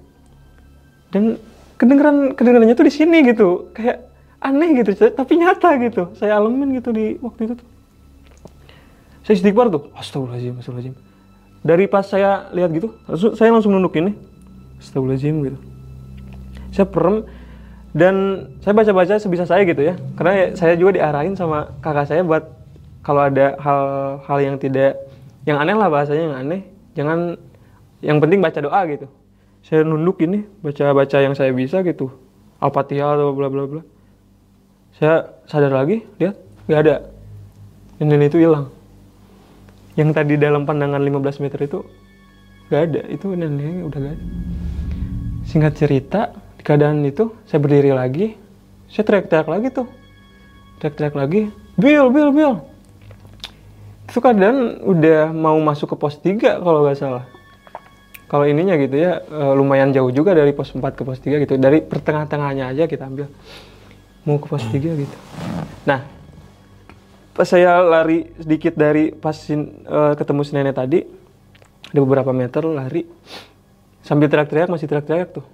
Dan 1.09 1.39
kedengeran 1.79 2.35
kedengerannya 2.35 2.75
tuh 2.75 2.85
di 2.85 2.93
sini 2.93 3.23
gitu. 3.23 3.71
Kayak 3.71 4.11
aneh 4.43 4.83
gitu 4.83 4.91
tapi 5.15 5.39
nyata 5.39 5.79
gitu. 5.79 6.11
Saya 6.19 6.35
alamin 6.35 6.75
gitu 6.75 6.91
di 6.91 7.15
waktu 7.23 7.47
itu 7.47 7.53
tuh. 7.55 7.67
Saya 9.23 9.33
istighfar 9.39 9.71
tuh. 9.71 9.87
Astagfirullahaladzim 9.95 10.59
astagfirullahaladzim 10.59 11.07
dari 11.59 11.91
pas 11.91 12.07
saya 12.07 12.47
lihat 12.55 12.71
gitu 12.71 12.95
saya 13.39 13.55
langsung 13.55 13.71
nunduk 13.71 13.95
ini. 13.95 14.11
Astagfirullahaladzim 14.83 15.35
gitu. 15.47 15.57
Saya 16.75 16.85
perem 16.85 17.23
dan 17.95 18.45
saya 18.59 18.75
baca-baca 18.75 19.15
sebisa 19.23 19.47
saya 19.47 19.63
gitu 19.63 19.87
ya. 19.87 19.95
Karena 20.19 20.33
ya 20.35 20.47
saya 20.59 20.75
juga 20.75 20.99
diarahin 20.99 21.39
sama 21.39 21.71
kakak 21.79 22.11
saya 22.11 22.27
buat 22.27 22.58
kalau 23.09 23.25
ada 23.25 23.57
hal-hal 23.57 24.37
yang 24.37 24.55
tidak 24.61 25.01
yang 25.41 25.57
aneh 25.57 25.73
lah 25.73 25.89
bahasanya 25.89 26.29
yang 26.29 26.37
aneh 26.45 26.61
jangan 26.93 27.41
yang 28.05 28.21
penting 28.21 28.37
baca 28.37 28.61
doa 28.61 28.85
gitu. 28.85 29.09
Saya 29.65 29.81
nunduk 29.81 30.21
ini 30.21 30.45
baca-baca 30.61 31.17
yang 31.17 31.33
saya 31.33 31.49
bisa 31.49 31.81
gitu. 31.81 32.13
Al-fatihah 32.61 33.17
atau 33.17 33.33
bla 33.33 33.49
bla 33.49 33.65
bla. 33.65 33.81
Saya 34.93 35.25
sadar 35.49 35.73
lagi 35.73 36.05
lihat 36.21 36.37
nggak 36.69 36.79
ada. 36.85 37.09
Nenek 37.97 38.29
itu 38.29 38.45
hilang. 38.45 38.69
Yang 39.97 40.13
tadi 40.13 40.37
dalam 40.37 40.69
pandangan 40.69 41.01
15 41.01 41.41
meter 41.41 41.65
itu 41.65 41.81
nggak 42.69 42.81
ada. 42.93 43.01
Itu 43.09 43.33
neneknya 43.33 43.89
udah 43.89 43.99
gak 44.05 44.13
ada. 44.21 44.25
Singkat 45.49 45.73
cerita 45.73 46.21
di 46.29 46.61
keadaan 46.61 47.01
itu 47.09 47.33
saya 47.49 47.57
berdiri 47.57 47.89
lagi. 47.89 48.37
Saya 48.85 49.01
teriak-teriak 49.01 49.49
lagi 49.49 49.67
tuh. 49.73 49.89
Teriak-teriak 50.77 51.15
lagi 51.17 51.41
Bill 51.73 52.13
Bill 52.13 52.29
Bill 52.29 52.69
itu 54.09 54.17
keadaan 54.17 54.81
udah 54.81 55.29
mau 55.29 55.55
masuk 55.61 55.93
ke 55.93 55.95
pos 55.95 56.17
3 56.17 56.59
kalau 56.59 56.81
nggak 56.81 56.97
salah. 56.97 57.25
Kalau 58.29 58.45
ininya 58.45 58.77
gitu 58.77 58.97
ya 58.97 59.21
eh, 59.21 59.53
lumayan 59.53 59.93
jauh 59.93 60.09
juga 60.09 60.33
dari 60.33 60.53
pos 60.53 60.73
4 60.73 60.81
ke 60.97 61.01
pos 61.05 61.21
3 61.21 61.45
gitu. 61.45 61.53
Dari 61.61 61.85
pertengah-tengahnya 61.85 62.73
aja 62.73 62.89
kita 62.89 63.05
ambil. 63.05 63.29
Mau 64.25 64.41
ke 64.41 64.49
pos 64.49 64.65
3 64.65 64.73
gitu. 64.77 65.17
Nah 65.85 66.05
pas 67.37 67.47
saya 67.47 67.79
lari 67.79 68.27
sedikit 68.41 68.75
dari 68.75 69.13
pas 69.13 69.37
eh, 69.49 70.13
ketemu 70.17 70.41
si 70.41 70.51
nenek 70.57 70.75
tadi 70.75 70.99
ada 71.89 71.99
beberapa 72.01 72.33
meter 72.33 72.65
lari. 72.65 73.05
Sambil 74.01 74.25
teriak-teriak 74.25 74.73
masih 74.73 74.89
teriak-teriak 74.89 75.29
tuh. 75.37 75.45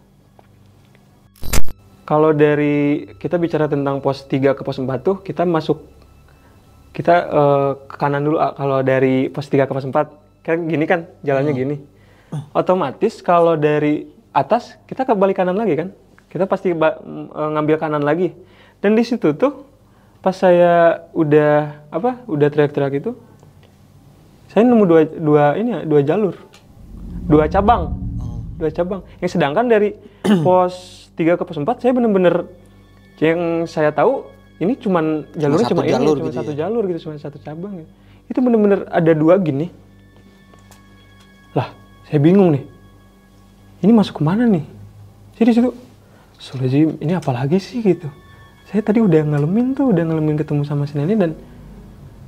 Kalau 2.05 2.31
dari 2.31 3.09
kita 3.17 3.35
bicara 3.35 3.67
tentang 3.67 3.99
pos 3.99 4.23
3 4.29 4.55
ke 4.55 4.61
pos 4.63 4.79
4 4.79 4.87
tuh 5.03 5.19
kita 5.19 5.43
masuk 5.43 5.94
kita 6.95 7.15
eh, 7.27 7.71
ke 7.91 7.95
kanan 7.99 8.23
dulu 8.23 8.39
ah, 8.39 8.55
kalau 8.55 8.79
dari 8.79 9.27
pos 9.27 9.51
3 9.51 9.67
ke 9.67 9.71
pos 9.75 9.83
4 9.83 9.91
kan 10.47 10.57
gini 10.63 10.85
kan 10.87 11.11
jalannya 11.19 11.51
gini. 11.51 11.75
Otomatis 12.55 13.19
kalau 13.19 13.59
dari 13.59 14.07
atas 14.31 14.79
kita 14.87 15.03
ke 15.03 15.11
balik 15.11 15.35
kanan 15.35 15.59
lagi 15.59 15.75
kan? 15.75 15.91
Kita 16.31 16.47
pasti 16.47 16.71
ba- 16.71 16.95
eh, 17.03 17.49
ngambil 17.51 17.75
kanan 17.75 18.03
lagi. 18.03 18.31
Dan 18.79 18.95
di 18.95 19.03
situ 19.03 19.35
tuh 19.35 19.67
pas 20.23 20.33
saya 20.33 21.05
udah 21.11 21.85
apa 21.91 22.23
udah 22.25 22.47
teriak-teriak 22.49 22.97
itu 22.97 23.11
saya 24.49 24.65
nemu 24.65 24.83
dua 24.87 25.01
dua 25.05 25.43
ini 25.59 25.69
ya 25.75 25.79
dua 25.83 26.01
jalur. 26.01 26.35
Dua 27.27 27.51
cabang. 27.51 27.91
Dua 28.55 28.71
cabang. 28.71 29.03
Yang 29.19 29.35
sedangkan 29.35 29.67
dari 29.67 29.99
pos 30.47 31.05
3 31.19 31.35
ke 31.35 31.43
pos 31.43 31.59
4 31.59 31.67
saya 31.83 31.91
bener-bener 31.91 32.47
yang 33.19 33.63
saya 33.67 33.91
tahu 33.91 34.27
ini 34.55 34.73
cuman 34.79 35.27
jalurnya 35.35 35.67
cuma, 35.67 35.83
ini 35.83 35.91
jalur 35.91 36.15
cuma 36.15 36.27
gitu 36.31 36.37
satu 36.39 36.51
ya? 36.55 36.57
jalur 36.63 36.83
gitu 36.87 36.99
cuma 37.03 37.13
satu 37.19 37.37
cabang 37.43 37.73
gitu. 37.83 37.91
itu 38.31 38.39
bener-bener 38.39 38.79
ada 38.87 39.11
dua 39.11 39.35
gini. 39.37 39.67
Lah 41.51 41.75
saya 42.07 42.19
bingung 42.23 42.55
nih. 42.55 42.63
Ini 43.83 43.91
masuk 43.91 44.17
ke 44.17 44.23
mana 44.23 44.47
nih? 44.47 44.65
Saya 45.35 45.45
di 45.51 45.53
situ. 45.53 45.71
Sulazim 46.39 46.99
ini 46.99 47.15
apa 47.15 47.31
lagi 47.31 47.59
sih 47.59 47.83
gitu? 47.83 48.07
Saya 48.67 48.81
tadi 48.81 48.99
udah 49.03 49.23
ngalamin 49.23 49.75
tuh 49.75 49.91
udah 49.91 50.03
ngalamin 50.03 50.35
ketemu 50.39 50.63
sama 50.67 50.87
si 50.87 50.97
nenek 50.97 51.17
dan 51.19 51.31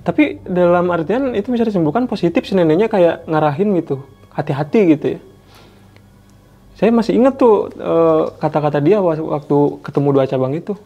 tapi 0.08 0.40
dalam 0.48 0.88
artian 0.88 1.36
itu 1.36 1.52
bisa 1.52 1.68
disimpulkan 1.68 2.08
positif 2.08 2.48
si 2.48 2.56
neneknya 2.56 2.88
kayak 2.88 3.28
ngarahin 3.28 3.72
gitu. 3.80 4.04
Hati-hati 4.36 4.80
gitu 4.96 5.06
ya. 5.16 5.20
Saya 6.78 6.92
masih 6.94 7.18
inget 7.18 7.40
tuh 7.40 7.72
eh, 7.74 8.24
kata-kata 8.38 8.84
dia 8.84 9.02
wa- 9.02 9.40
waktu 9.40 9.58
ketemu 9.82 10.08
dua 10.14 10.30
cabang 10.30 10.54
itu 10.54 10.78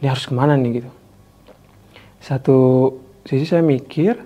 ini 0.00 0.06
harus 0.06 0.24
ke 0.28 0.34
mana 0.36 0.54
nih 0.56 0.82
gitu. 0.82 0.90
Satu 2.20 2.58
sisi 3.26 3.46
saya 3.46 3.62
mikir 3.62 4.18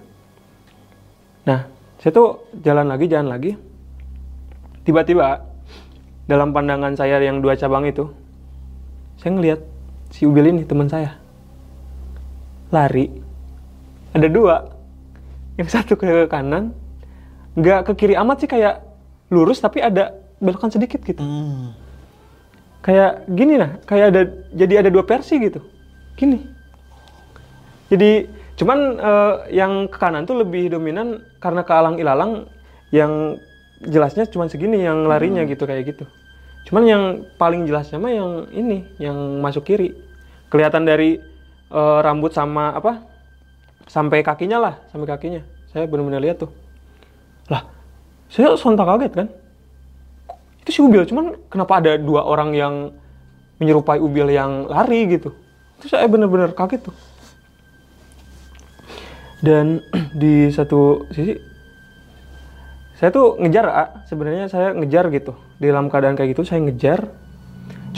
nah 1.41 1.65
saya 2.01 2.13
tuh 2.13 2.49
jalan 2.61 2.89
lagi 2.89 3.07
jalan 3.07 3.29
lagi. 3.29 3.53
Tiba-tiba 4.85 5.45
dalam 6.25 6.55
pandangan 6.57 6.97
saya 6.97 7.21
yang 7.21 7.45
dua 7.45 7.55
cabang 7.55 7.85
itu 7.87 8.09
saya 9.21 9.37
ngelihat 9.37 9.61
si 10.09 10.25
Ubil 10.25 10.49
ini 10.49 10.63
teman 10.65 10.89
saya. 10.89 11.21
Lari. 12.73 13.11
Ada 14.17 14.29
dua. 14.33 14.57
Yang 15.61 15.69
satu 15.77 15.95
ke 15.95 16.25
kanan 16.27 16.73
nggak 17.59 17.91
ke 17.91 17.93
kiri 17.99 18.15
amat 18.17 18.47
sih 18.47 18.49
kayak 18.49 18.81
lurus 19.29 19.61
tapi 19.61 19.85
ada 19.85 20.17
belokan 20.41 20.73
sedikit 20.73 21.05
gitu. 21.05 21.21
Hmm. 21.21 21.77
Kayak 22.81 23.29
gini 23.29 23.61
nah 23.61 23.77
kayak 23.85 24.07
ada 24.13 24.23
jadi 24.53 24.85
ada 24.85 24.91
dua 24.93 25.05
versi 25.05 25.37
gitu. 25.41 25.61
Gini. 26.17 26.39
Jadi 27.91 28.29
cuman 28.57 28.79
eh, 29.01 29.35
yang 29.57 29.89
ke 29.89 29.97
kanan 29.97 30.29
tuh 30.29 30.41
lebih 30.45 30.73
dominan 30.73 31.25
karena 31.41 31.65
ke 31.65 31.73
alang 31.73 31.97
ilalang 31.97 32.45
yang 32.93 33.41
jelasnya 33.81 34.29
cuman 34.29 34.53
segini 34.53 34.85
yang 34.85 35.09
larinya 35.09 35.45
gitu 35.49 35.65
kayak 35.65 35.97
gitu. 35.97 36.05
Cuman 36.69 36.85
yang 36.85 37.03
paling 37.41 37.65
jelasnya 37.65 37.97
mah 37.97 38.13
yang 38.13 38.31
ini 38.53 38.85
yang 39.01 39.17
masuk 39.41 39.65
kiri. 39.65 39.97
Kelihatan 40.53 40.85
dari 40.85 41.21
eh, 41.73 41.99
rambut 42.05 42.33
sama 42.33 42.77
apa 42.77 43.05
sampai 43.89 44.23
kakinya 44.25 44.59
lah 44.61 44.75
sampai 44.93 45.09
kakinya. 45.09 45.43
Saya 45.73 45.87
benar-benar 45.87 46.21
lihat 46.21 46.43
tuh. 46.45 46.51
Lah 47.49 47.65
saya 48.31 48.55
sontak 48.55 48.87
kaget 48.87 49.13
kan 49.13 49.29
itu 50.71 50.79
si 50.79 50.87
Ubil 50.87 51.03
cuman 51.03 51.35
kenapa 51.51 51.83
ada 51.83 51.99
dua 51.99 52.23
orang 52.23 52.55
yang 52.55 52.95
menyerupai 53.59 53.99
Ubil 53.99 54.31
yang 54.31 54.71
lari 54.71 55.11
gitu? 55.11 55.35
Itu 55.83 55.91
saya 55.91 56.07
bener-bener 56.07 56.55
kaget 56.55 56.87
tuh. 56.87 56.95
Dan 59.43 59.83
di 60.23 60.47
satu 60.55 61.11
sisi 61.11 61.35
saya 62.95 63.11
tuh 63.11 63.35
ngejar 63.43 63.67
A, 63.67 63.85
sebenarnya 64.07 64.47
saya 64.47 64.71
ngejar 64.71 65.11
gitu. 65.11 65.35
Di 65.59 65.67
dalam 65.75 65.91
keadaan 65.91 66.15
kayak 66.15 66.39
gitu 66.39 66.47
saya 66.47 66.63
ngejar. 66.63 67.11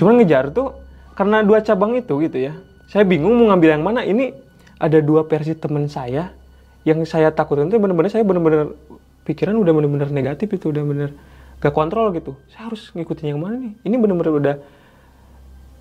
Cuman 0.00 0.16
ngejar 0.16 0.48
tuh 0.56 0.72
karena 1.12 1.44
dua 1.44 1.60
cabang 1.60 1.92
itu 1.92 2.16
gitu 2.24 2.40
ya. 2.40 2.56
Saya 2.88 3.04
bingung 3.04 3.36
mau 3.36 3.52
ngambil 3.52 3.76
yang 3.76 3.84
mana. 3.84 4.00
Ini 4.00 4.32
ada 4.80 4.96
dua 5.04 5.28
versi 5.28 5.52
teman 5.52 5.92
saya 5.92 6.32
yang 6.88 7.04
saya 7.04 7.30
takutin 7.30 7.70
itu 7.70 7.78
bener-bener 7.78 8.10
saya 8.10 8.26
bener-bener 8.26 8.74
pikiran 9.22 9.54
udah 9.54 9.70
bener-bener 9.70 10.10
negatif 10.10 10.50
itu 10.50 10.74
udah 10.74 10.82
bener 10.82 11.10
gak 11.62 11.70
kontrol 11.70 12.10
gitu. 12.10 12.34
Saya 12.50 12.66
harus 12.66 12.90
ngikutin 12.90 13.30
yang 13.30 13.38
mana 13.38 13.56
nih? 13.62 13.72
Ini 13.86 13.94
bener-bener 14.02 14.34
udah 14.34 14.56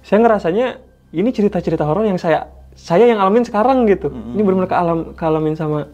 saya 0.05 0.21
ngerasanya 0.21 0.77
ini 1.11 1.29
cerita-cerita 1.33 1.83
horor 1.83 2.05
yang 2.05 2.21
saya 2.21 2.49
saya 2.77 3.09
yang 3.09 3.17
alamin 3.17 3.41
sekarang 3.43 3.89
gitu. 3.89 4.13
Ini 4.13 4.41
bener-bener 4.45 4.69
kealam 4.69 4.99
kealamin 5.17 5.57
sama 5.57 5.89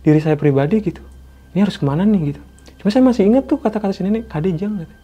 diri 0.00 0.18
saya 0.24 0.40
pribadi 0.40 0.80
gitu. 0.80 1.04
Ini 1.52 1.68
harus 1.68 1.76
ke 1.76 1.84
mana 1.84 2.08
nih 2.08 2.34
gitu? 2.34 2.40
Cuma 2.80 2.88
saya 2.88 3.04
masih 3.04 3.28
ingat 3.28 3.44
tuh 3.44 3.60
kata-kata 3.60 3.92
sini 3.92 4.20
nih 4.20 4.24
kadejang 4.26 4.80
gitu. 4.82 4.94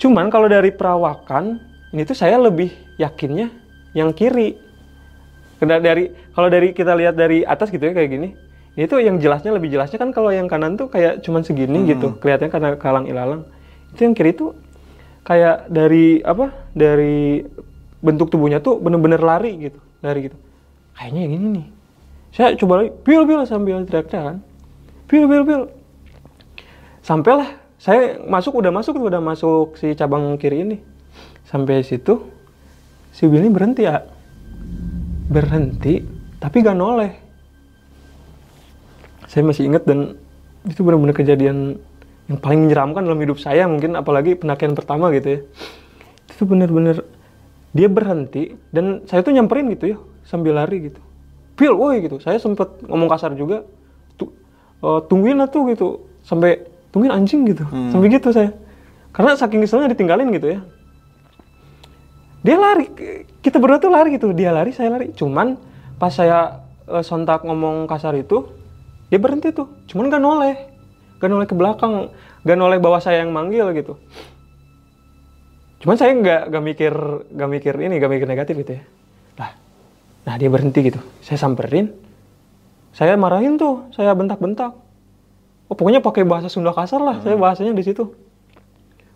cuman 0.00 0.32
kalau 0.32 0.48
dari 0.48 0.72
perawakan 0.72 1.60
ini 1.92 2.08
tuh 2.08 2.16
saya 2.16 2.40
lebih 2.40 2.72
yakinnya 2.96 3.52
yang 3.92 4.16
kiri. 4.16 4.56
Karena 5.60 5.76
dari 5.76 6.08
kalau 6.32 6.48
dari 6.48 6.72
kita 6.72 6.96
lihat 6.96 7.20
dari 7.20 7.44
atas 7.44 7.68
gitu 7.68 7.84
ya 7.84 7.92
kayak 7.92 8.08
gini 8.08 8.28
ini 8.80 8.88
tuh 8.88 9.02
yang 9.02 9.20
jelasnya 9.20 9.52
lebih 9.52 9.68
jelasnya 9.68 10.00
kan 10.00 10.08
kalau 10.08 10.32
yang 10.32 10.48
kanan 10.48 10.78
tuh 10.78 10.88
kayak 10.88 11.20
cuman 11.20 11.44
segini 11.44 11.84
gitu. 11.84 12.16
Kelihatannya 12.16 12.48
karena 12.48 12.68
kalang 12.80 13.04
ilalang 13.10 13.44
itu 13.94 14.00
yang 14.06 14.14
kiri 14.14 14.32
tuh 14.32 14.54
kayak 15.26 15.68
dari 15.68 16.22
apa 16.24 16.50
dari 16.72 17.44
bentuk 18.00 18.32
tubuhnya 18.32 18.64
tuh 18.64 18.80
bener-bener 18.80 19.20
lari 19.20 19.70
gitu 19.70 19.78
lari 20.00 20.32
gitu. 20.32 20.36
Kayaknya 20.96 21.20
yang 21.20 21.32
ini 21.36 21.46
nih. 21.60 21.66
Saya 22.30 22.54
coba 22.56 22.84
lagi 22.84 22.90
bil 23.04 23.22
bil 23.28 23.42
sambil 23.44 23.82
teriak-teriak 23.84 24.24
kan. 24.24 24.38
Bil 25.10 25.24
bil 25.28 25.42
bil 25.44 25.62
sampailah 27.04 27.56
saya 27.80 28.20
masuk 28.20 28.60
udah 28.60 28.72
masuk 28.72 28.96
udah 28.96 29.20
masuk 29.20 29.76
si 29.76 29.92
cabang 29.96 30.36
kiri 30.40 30.64
ini. 30.64 30.76
Sampai 31.48 31.82
situ 31.82 32.30
si 33.10 33.26
ini 33.26 33.50
berhenti 33.50 33.84
ya 33.84 34.06
berhenti 35.30 36.02
tapi 36.40 36.64
gak 36.64 36.78
noleh. 36.78 37.12
Saya 39.30 39.46
masih 39.46 39.70
ingat 39.70 39.86
dan 39.86 40.18
itu 40.66 40.82
benar-benar 40.82 41.14
kejadian 41.14 41.78
yang 42.30 42.38
paling 42.38 42.70
menyeramkan 42.70 43.02
dalam 43.02 43.18
hidup 43.18 43.42
saya 43.42 43.66
mungkin 43.66 43.98
apalagi 43.98 44.38
pendakian 44.38 44.78
pertama 44.78 45.10
gitu 45.10 45.28
ya. 45.34 45.40
Itu 46.30 46.46
benar-benar 46.46 47.02
dia 47.74 47.90
berhenti 47.90 48.54
dan 48.70 49.02
saya 49.10 49.26
tuh 49.26 49.34
nyamperin 49.34 49.66
gitu 49.74 49.94
ya 49.94 49.98
sambil 50.22 50.54
lari 50.54 50.94
gitu. 50.94 51.02
Pil, 51.58 51.74
woi 51.74 52.06
gitu. 52.06 52.22
Saya 52.22 52.38
sempet 52.38 52.86
ngomong 52.86 53.10
kasar 53.10 53.34
juga 53.34 53.66
tuh 54.14 54.30
eh, 54.78 55.00
tungguin 55.10 55.42
lah 55.42 55.50
tuh 55.50 55.74
gitu. 55.74 56.06
Sampai 56.22 56.62
tungguin 56.94 57.10
anjing 57.10 57.50
gitu. 57.50 57.66
Sampai 57.90 58.06
gitu 58.14 58.30
saya. 58.30 58.54
Karena 59.10 59.34
saking 59.34 59.66
keselnya 59.66 59.90
ditinggalin 59.90 60.30
gitu 60.30 60.54
ya. 60.54 60.60
Dia 62.46 62.56
lari 62.56 62.86
kita 63.42 63.58
berdua 63.58 63.82
tuh 63.82 63.90
lari 63.90 64.14
gitu. 64.14 64.30
Dia 64.30 64.54
lari 64.54 64.70
saya 64.70 64.94
lari. 64.94 65.10
Cuman 65.10 65.58
pas 65.98 66.14
saya 66.14 66.62
eh, 66.86 67.02
sontak 67.02 67.42
ngomong 67.42 67.90
kasar 67.90 68.14
itu 68.14 68.46
dia 69.10 69.18
berhenti 69.18 69.50
tuh. 69.50 69.66
Cuman 69.90 70.06
gak 70.06 70.22
noleh 70.22 70.69
gak 71.20 71.28
noleh 71.28 71.46
ke 71.46 71.54
belakang 71.54 72.08
gak 72.42 72.56
noleh 72.56 72.80
bawa 72.80 72.98
saya 72.98 73.20
yang 73.20 73.30
manggil 73.30 73.70
gitu. 73.76 74.00
Cuman 75.80 75.96
saya 75.96 76.12
nggak 76.12 76.52
nggak 76.52 76.64
mikir 76.64 76.92
nggak 77.32 77.48
mikir 77.48 77.74
ini 77.80 77.96
nggak 77.96 78.12
mikir 78.12 78.28
negatif 78.28 78.54
gitu 78.60 78.72
ya. 78.76 78.82
Lah 79.40 79.50
nah 80.28 80.34
dia 80.36 80.52
berhenti 80.52 80.84
gitu. 80.84 81.00
Saya 81.24 81.40
samperin. 81.40 81.96
Saya 82.92 83.16
marahin 83.16 83.56
tuh 83.56 83.88
saya 83.96 84.12
bentak-bentak. 84.12 84.76
Oh 85.72 85.74
pokoknya 85.78 86.04
pakai 86.04 86.28
bahasa 86.28 86.52
Sunda 86.52 86.76
kasar 86.76 87.00
lah 87.00 87.24
saya 87.24 87.40
bahasanya 87.40 87.72
di 87.72 87.80
situ. 87.80 88.12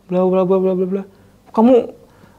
Bla 0.09 0.25
bla 0.25 0.49
bla 0.49 0.57
bla 0.57 0.73
bla 0.73 0.87
bla. 0.89 1.03
Kamu 1.53 1.75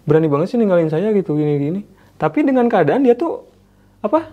berani 0.10 0.26
banget 0.26 0.54
sih 0.54 0.58
ninggalin 0.58 0.90
saya 0.90 1.14
gitu 1.14 1.38
gini 1.38 1.62
gini. 1.62 1.82
Tapi 2.18 2.42
dengan 2.42 2.66
keadaan 2.66 3.06
dia 3.06 3.14
tuh 3.14 3.46
apa? 4.02 4.26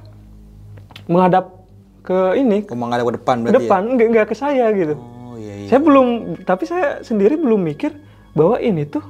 Menghadap 1.04 1.52
ke 2.00 2.40
ini. 2.40 2.64
Oh, 2.64 2.80
menghadap 2.80 3.12
ke 3.12 3.14
depan 3.20 3.36
ke 3.44 3.44
berarti 3.44 3.56
depan 3.60 3.82
nggak 3.92 4.08
nggak 4.08 4.26
ke 4.32 4.34
saya 4.40 4.72
gitu. 4.72 4.96
Ya? 4.96 5.21
Iya 5.42 5.54
iya. 5.58 5.68
saya 5.74 5.80
belum 5.82 6.06
tapi 6.46 6.64
saya 6.70 7.02
sendiri 7.02 7.34
belum 7.34 7.58
mikir 7.58 7.90
bahwa 8.38 8.62
ini 8.62 8.86
tuh 8.86 9.02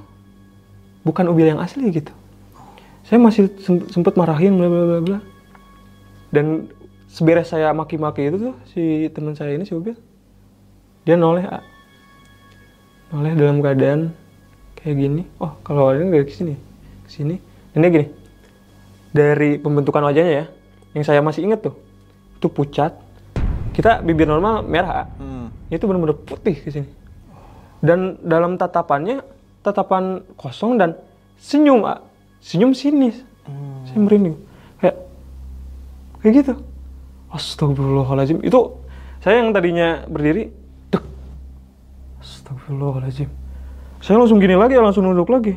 bukan 1.05 1.29
ubil 1.29 1.53
yang 1.53 1.61
asli 1.61 1.93
gitu 1.93 2.09
saya 3.05 3.21
masih 3.21 3.53
sem- 3.61 3.85
sempet 3.93 4.17
marahin 4.17 4.57
bla 4.57 4.73
bla 4.73 4.83
bla 4.89 5.01
bla 5.05 5.19
dan 6.33 6.73
seberes 7.13 7.53
saya 7.53 7.69
maki-maki 7.77 8.33
itu 8.33 8.49
tuh 8.49 8.55
si 8.73 9.13
teman 9.13 9.37
saya 9.37 9.53
ini 9.53 9.69
si 9.69 9.77
ubil 9.77 9.93
dia 11.05 11.21
noleh 11.21 11.45
A. 11.45 11.61
noleh 13.13 13.37
dalam 13.37 13.61
keadaan 13.61 14.17
kayak 14.81 14.97
gini 14.97 15.23
oh 15.37 15.53
kalau 15.61 15.93
ini 15.93 16.09
nggak 16.09 16.33
ke 16.33 16.33
sini 16.33 16.55
ke 17.05 17.11
sini 17.13 17.37
dan 17.77 17.85
dia 17.85 17.91
gini 17.93 18.07
dari 19.13 19.61
pembentukan 19.61 20.09
wajahnya 20.09 20.33
ya 20.33 20.45
yang 20.97 21.05
saya 21.05 21.21
masih 21.21 21.45
inget 21.45 21.61
tuh 21.61 21.77
itu 22.41 22.49
pucat 22.49 22.97
kita 23.73 24.05
bibir 24.05 24.29
normal 24.29 24.61
merah. 24.65 25.09
Hmm. 25.17 25.32
Itu 25.73 25.89
benar-benar 25.89 26.21
putih 26.21 26.53
ke 26.53 26.69
sini. 26.69 26.89
Dan 27.81 28.21
dalam 28.21 28.61
tatapannya 28.61 29.25
tatapan 29.65 30.21
kosong 30.37 30.77
dan 30.77 30.95
senyum 31.41 31.83
A. 31.89 32.05
senyum 32.39 32.77
sinis. 32.77 33.25
Saya 33.89 33.99
merinding. 33.99 34.37
Kayak 34.79 34.97
kayak 36.23 36.33
gitu. 36.45 36.55
Astagfirullahaladzim. 37.33 38.45
Itu 38.45 38.79
saya 39.25 39.41
yang 39.41 39.51
tadinya 39.51 40.05
berdiri 40.07 40.53
dek 40.93 41.03
astagfirullahaladzim. 42.21 43.31
Saya 44.03 44.19
langsung 44.21 44.39
gini 44.39 44.55
lagi 44.55 44.77
langsung 44.79 45.09
nunduk 45.09 45.33
lagi. 45.33 45.57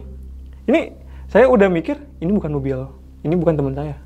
Ini 0.65 0.95
saya 1.29 1.45
udah 1.51 1.67
mikir 1.69 1.99
ini 2.23 2.31
bukan 2.33 2.55
mobil. 2.55 2.89
Ini 3.21 3.35
bukan 3.37 3.53
teman 3.53 3.73
saya. 3.77 3.99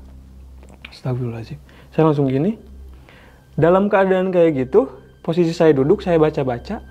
Astagfirullahaladzim. 0.92 1.56
Saya 1.94 2.02
langsung 2.10 2.28
gini. 2.28 2.58
Dalam 3.56 3.88
keadaan 3.92 4.32
kayak 4.32 4.68
gitu 4.68 4.99
posisi 5.30 5.54
saya 5.54 5.70
duduk 5.70 6.02
saya 6.02 6.18
baca-baca 6.18 6.82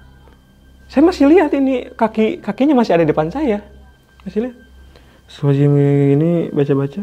saya 0.90 1.06
masih 1.06 1.30
lihat 1.30 1.54
ini 1.54 1.86
kaki 1.94 2.42
kakinya 2.42 2.82
masih 2.82 2.98
ada 2.98 3.06
di 3.06 3.14
depan 3.14 3.30
saya. 3.30 3.62
Masih 4.26 4.50
lihat. 4.50 4.58
Astagfirullahaladzim 5.30 6.18
ini 6.18 6.32
baca-baca 6.50 7.02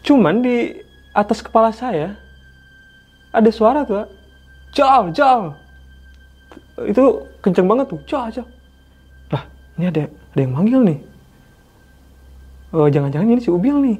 cuman 0.00 0.40
di 0.40 0.78
atas 1.12 1.42
kepala 1.42 1.74
saya 1.74 2.14
ada 3.34 3.50
suara 3.50 3.82
tuh 3.82 4.06
jal 4.70 5.10
jal. 5.10 5.58
Itu 6.86 7.26
kenceng 7.42 7.66
banget 7.66 7.90
tuh 7.90 8.00
jal 8.06 8.30
jal. 8.30 8.46
Lah 9.34 9.42
ini 9.74 9.90
ada 9.90 10.06
ada 10.06 10.40
yang 10.40 10.54
manggil 10.54 10.80
nih. 10.86 10.98
Oh 12.70 12.86
jangan-jangan 12.86 13.26
ini 13.26 13.42
si 13.42 13.50
Ubil 13.50 13.76
nih. 13.90 13.98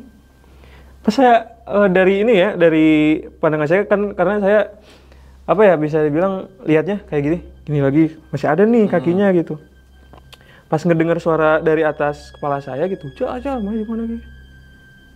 Pas 1.02 1.18
saya 1.18 1.50
eh, 1.66 1.88
dari 1.90 2.22
ini 2.22 2.34
ya 2.38 2.54
dari 2.54 3.18
pandangan 3.42 3.66
saya 3.66 3.82
kan 3.90 4.14
karena 4.14 4.38
saya 4.38 4.60
apa 5.50 5.66
ya 5.66 5.74
bisa 5.74 5.98
dibilang 6.06 6.46
lihatnya 6.62 7.02
kayak 7.10 7.22
gini. 7.26 7.38
Gini 7.66 7.80
lagi 7.82 8.04
masih 8.30 8.46
ada 8.46 8.62
nih 8.62 8.86
kakinya 8.86 9.34
gitu. 9.34 9.58
Pas 10.70 10.78
ngedengar 10.78 11.18
suara 11.18 11.58
dari 11.58 11.82
atas 11.82 12.30
kepala 12.30 12.62
saya 12.62 12.86
gitu 12.86 13.10
cak 13.18 13.42
cak 13.42 13.58
mana 13.58 13.74
di 13.74 13.86
mana 13.86 14.02
gitu 14.06 14.26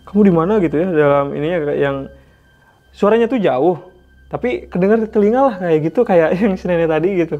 kamu 0.05 0.21
di 0.21 0.33
mana? 0.33 0.53
gitu 0.61 0.75
ya 0.77 0.87
dalam 0.93 1.33
ininya 1.33 1.57
kayak 1.65 1.79
yang 1.81 1.97
suaranya 2.93 3.25
tuh 3.25 3.41
jauh 3.41 3.89
tapi 4.29 4.69
kedengar 4.69 5.01
telinga 5.09 5.41
lah 5.41 5.55
kayak 5.57 5.79
gitu 5.89 5.99
kayak 6.05 6.29
yang 6.39 6.53
si 6.59 6.65
nenek 6.69 6.89
tadi 6.89 7.09
gitu. 7.25 7.37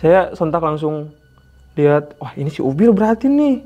Saya 0.00 0.32
sontak 0.32 0.64
langsung 0.64 1.12
lihat 1.76 2.16
wah 2.16 2.32
ini 2.34 2.48
si 2.48 2.64
Ubil 2.64 2.96
berarti 2.96 3.28
nih. 3.28 3.62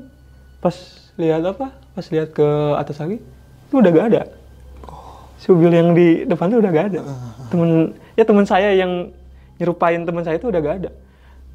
Pas 0.59 0.75
lihat 1.15 1.47
apa? 1.47 1.71
Pas 1.95 2.05
lihat 2.11 2.35
ke 2.35 2.47
atas 2.75 2.99
lagi 2.99 3.23
itu 3.65 3.73
udah 3.81 3.91
gak 3.91 4.07
ada 4.13 4.21
si 5.45 5.53
Ubil 5.53 5.69
yang 5.69 5.93
di 5.93 6.25
depan 6.25 6.49
tuh 6.49 6.57
udah 6.57 6.71
gak 6.73 6.85
ada 6.89 7.01
temen 7.53 7.93
ya 8.17 8.25
teman 8.25 8.49
saya 8.49 8.73
yang 8.73 9.13
nyerupain 9.61 10.01
teman 10.01 10.25
saya 10.25 10.41
itu 10.41 10.49
udah 10.49 10.57
gak 10.57 10.75
ada 10.81 10.89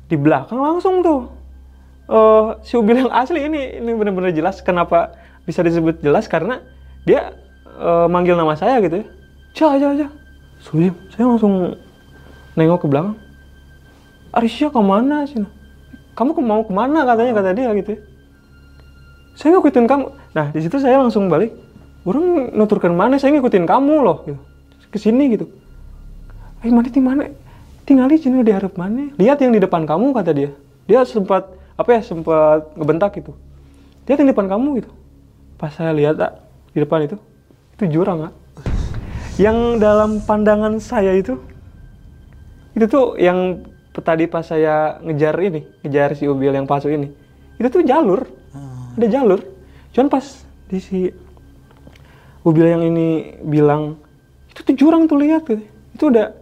di 0.07 0.15
belakang 0.15 0.62
langsung 0.62 1.03
tuh 1.03 1.27
eh 2.07 2.47
si 2.62 2.79
Ubil 2.79 3.03
yang 3.03 3.11
asli 3.11 3.43
ini 3.51 3.83
ini 3.83 3.91
benar-benar 3.99 4.31
jelas 4.31 4.62
kenapa 4.62 5.19
bisa 5.43 5.67
disebut 5.67 5.99
jelas 5.99 6.31
karena 6.31 6.62
dia 7.03 7.35
eh, 7.67 8.07
manggil 8.07 8.39
nama 8.39 8.55
saya 8.55 8.79
gitu 8.79 9.03
ya 9.03 9.07
Cah, 9.51 9.75
cah, 9.83 9.91
cah. 9.99 10.11
Saya 11.11 11.27
langsung 11.27 11.75
nengok 12.55 12.85
ke 12.85 12.87
belakang. 12.87 13.19
Arisya 14.31 14.71
ke 14.71 14.79
mana 14.79 15.27
sih? 15.27 15.43
Kamu 16.15 16.39
ke- 16.39 16.45
mau 16.45 16.62
ke 16.62 16.71
mana 16.71 17.03
katanya 17.03 17.33
kata 17.43 17.51
dia 17.51 17.75
gitu 17.75 17.99
ya. 17.99 18.01
Saya 19.35 19.59
ngikutin 19.59 19.91
kamu. 19.91 20.07
Nah 20.37 20.47
di 20.55 20.61
situ 20.62 20.77
saya 20.79 21.03
langsung 21.03 21.27
balik. 21.27 21.51
Orang 22.05 22.57
nuturkan 22.57 22.97
mana? 22.97 23.21
Saya 23.21 23.37
ngikutin 23.37 23.69
kamu 23.69 23.95
loh. 24.01 24.19
Gitu. 24.25 24.41
Ke 24.91 24.99
sini 24.99 25.37
gitu. 25.37 25.47
Eh 26.65 26.73
mana 26.73 26.89
di 26.89 27.01
mana? 27.01 27.29
Tinggal 27.85 28.09
di 28.13 28.19
sini 28.21 28.45
di 28.45 28.53
harap 28.53 28.77
mana? 28.77 29.13
Lihat 29.17 29.41
yang 29.41 29.53
di 29.53 29.61
depan 29.61 29.85
kamu 29.85 30.13
kata 30.17 30.31
dia. 30.33 30.51
Dia 30.85 31.05
sempat 31.05 31.49
apa 31.77 31.91
ya 31.97 32.01
sempat 32.05 32.77
ngebentak 32.77 33.17
gitu. 33.17 33.33
Lihat 34.05 34.17
yang 34.21 34.29
di 34.29 34.33
depan 34.37 34.49
kamu 34.49 34.69
gitu. 34.85 34.91
Pas 35.57 35.73
saya 35.73 35.93
lihat 35.93 36.17
ah, 36.21 36.37
di 36.73 36.81
depan 36.81 37.05
itu 37.05 37.17
itu 37.77 37.85
jurang 37.89 38.29
ah. 38.29 38.33
Yang 39.41 39.81
dalam 39.81 40.21
pandangan 40.25 40.77
saya 40.81 41.17
itu 41.17 41.41
itu 42.77 42.85
tuh 42.85 43.17
yang 43.17 43.65
tadi 44.01 44.25
pas 44.25 44.45
saya 44.45 45.01
ngejar 45.05 45.37
ini, 45.41 45.65
ngejar 45.85 46.17
si 46.17 46.25
Ubil 46.29 46.53
yang 46.57 46.65
palsu 46.65 46.89
ini. 46.89 47.09
Itu 47.61 47.69
tuh 47.69 47.83
jalur. 47.85 48.25
Ada 48.97 49.07
jalur. 49.09 49.41
Cuman 49.93 50.09
pas 50.09 50.25
di 50.69 50.79
si 50.79 50.99
Ubil 52.41 52.67
yang 52.67 52.83
ini 52.85 53.37
bilang 53.45 54.01
itu 54.49 54.61
tuh 54.65 54.75
jurang 54.75 55.05
tuh 55.05 55.21
lihat 55.21 55.45
gitu. 55.45 55.65
Itu 55.93 56.09
udah 56.09 56.33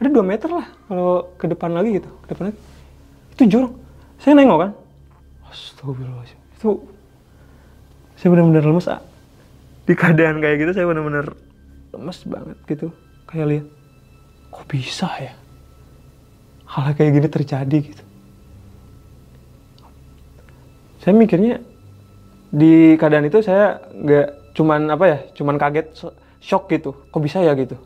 ada 0.00 0.08
2 0.08 0.18
meter 0.24 0.50
lah 0.50 0.66
kalau 0.88 1.30
ke 1.38 1.46
depan 1.46 1.70
lagi 1.76 2.00
gitu, 2.00 2.10
ke 2.24 2.26
depan 2.32 2.44
lagi. 2.50 2.58
Itu 3.36 3.42
jurang. 3.46 3.72
Saya 4.18 4.32
nengok 4.38 4.58
kan. 4.58 4.70
Astagfirullahaladzim. 5.52 6.38
Itu 6.56 6.70
saya 8.16 8.28
benar-benar 8.32 8.64
lemes 8.64 8.88
ah. 8.88 9.02
Di 9.84 9.92
keadaan 9.98 10.40
kayak 10.40 10.56
gitu 10.62 10.70
saya 10.72 10.86
benar-benar 10.88 11.36
lemes 11.92 12.18
banget 12.24 12.58
gitu. 12.66 12.88
Kayak 13.28 13.46
lihat 13.48 13.66
kok 14.52 14.64
bisa 14.68 15.08
ya 15.16 15.32
hal 16.72 16.96
kayak 16.96 17.12
gini 17.20 17.28
terjadi 17.28 17.78
gitu. 17.92 18.04
Saya 21.04 21.12
mikirnya 21.12 21.60
di 22.48 22.96
keadaan 22.96 23.28
itu 23.28 23.44
saya 23.44 23.80
nggak 23.92 24.28
cuman 24.52 24.92
apa 24.92 25.04
ya, 25.08 25.18
cuman 25.36 25.56
kaget, 25.56 26.12
shock 26.40 26.68
gitu. 26.68 26.96
Kok 27.08 27.20
bisa 27.22 27.40
ya 27.40 27.52
gitu, 27.56 27.76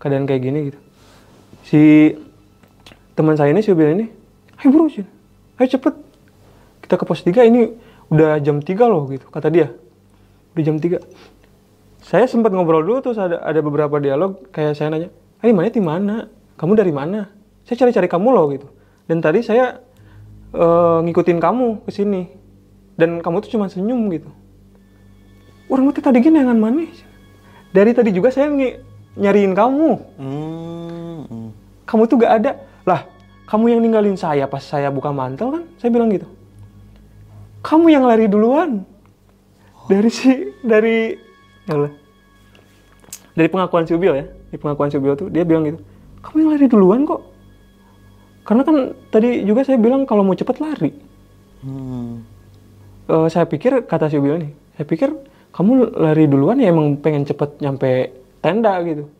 keadaan 0.00 0.24
kayak 0.24 0.42
gini 0.44 0.58
gitu. 0.72 0.80
Si 1.66 1.80
teman 3.16 3.36
saya 3.36 3.52
ini, 3.52 3.60
si 3.60 3.70
Ubil 3.72 3.96
ini, 3.96 4.06
ayo 4.60 4.68
buru 4.72 4.88
sini, 4.88 5.08
ayo 5.60 5.68
cepet. 5.68 5.94
Kita 6.84 6.94
ke 6.96 7.04
pos 7.04 7.22
3 7.22 7.46
ini 7.46 7.70
udah 8.10 8.40
jam 8.42 8.58
3 8.58 8.90
loh 8.90 9.06
gitu, 9.12 9.28
kata 9.30 9.48
dia. 9.52 9.70
Udah 10.56 10.64
jam 10.64 10.76
3. 10.80 10.98
Saya 12.00 12.26
sempat 12.26 12.50
ngobrol 12.50 12.82
dulu 12.82 12.98
terus 13.04 13.20
ada, 13.20 13.38
ada 13.44 13.60
beberapa 13.62 14.00
dialog 14.02 14.50
kayak 14.50 14.74
saya 14.74 14.90
nanya, 14.90 15.12
"Hai 15.38 15.54
mana 15.54 15.70
di 15.70 15.78
mana? 15.84 16.14
Kamu 16.58 16.74
dari 16.74 16.90
mana?" 16.90 17.30
Saya 17.68 17.86
cari-cari 17.86 18.10
kamu 18.10 18.28
loh 18.34 18.46
gitu. 18.50 18.68
dan 19.10 19.18
tadi 19.18 19.42
saya 19.42 19.82
eh, 20.54 20.98
ngikutin 21.02 21.42
kamu 21.42 21.82
ke 21.82 21.90
sini 21.90 22.30
dan 22.94 23.18
kamu 23.18 23.42
tuh 23.42 23.58
cuma 23.58 23.66
senyum 23.66 24.06
gitu 24.14 24.30
orang 25.70 25.94
itu 25.94 26.02
tadi 26.02 26.18
gini 26.18 26.42
dengan 26.42 26.58
mana 26.58 26.82
dari 27.70 27.94
tadi 27.94 28.10
juga 28.10 28.34
saya 28.34 28.50
ngi- 28.50 28.78
nyariin 29.14 29.54
kamu. 29.54 29.90
Hmm, 30.18 31.18
hmm. 31.26 31.48
kamu 31.86 32.02
tuh 32.10 32.16
gak 32.18 32.32
ada. 32.42 32.52
Lah 32.82 33.06
kamu 33.46 33.74
yang 33.74 33.80
ninggalin 33.82 34.18
saya 34.18 34.46
pas 34.50 34.62
saya 34.62 34.90
buka 34.90 35.14
mantel 35.14 35.54
kan? 35.54 35.62
Saya 35.78 35.90
bilang 35.94 36.10
gitu. 36.10 36.26
Kamu 37.62 37.86
yang 37.90 38.06
lari 38.06 38.26
duluan. 38.26 38.82
Dari 39.90 40.10
si 40.10 40.30
dari 40.62 41.14
ya 41.66 41.74
Allah. 41.74 41.92
dari 43.34 43.46
pengakuan 43.46 43.86
si 43.86 43.94
Ubil 43.94 44.14
ya. 44.18 44.26
Di 44.50 44.56
pengakuan 44.58 44.90
si 44.90 44.98
Ubil 44.98 45.14
tuh 45.14 45.28
dia 45.30 45.46
bilang 45.46 45.66
gitu. 45.66 45.78
Kamu 46.22 46.36
yang 46.42 46.50
lari 46.54 46.66
duluan 46.66 47.06
kok. 47.06 47.22
Karena 48.46 48.62
kan 48.66 48.76
tadi 49.14 49.46
juga 49.46 49.62
saya 49.62 49.78
bilang 49.78 50.02
kalau 50.06 50.26
mau 50.26 50.34
cepet 50.34 50.56
lari. 50.58 50.90
Hmm. 51.62 52.22
Eh, 53.10 53.26
saya 53.30 53.46
pikir 53.46 53.86
kata 53.90 54.06
si 54.06 54.18
Ubil 54.18 54.38
nih 54.38 54.52
saya 54.78 54.86
pikir 54.86 55.10
kamu 55.50 55.98
lari 55.98 56.24
duluan 56.30 56.62
ya 56.62 56.70
emang 56.70 56.98
pengen 57.02 57.26
cepet 57.26 57.58
nyampe 57.58 58.14
tenda 58.38 58.78
gitu. 58.86 59.10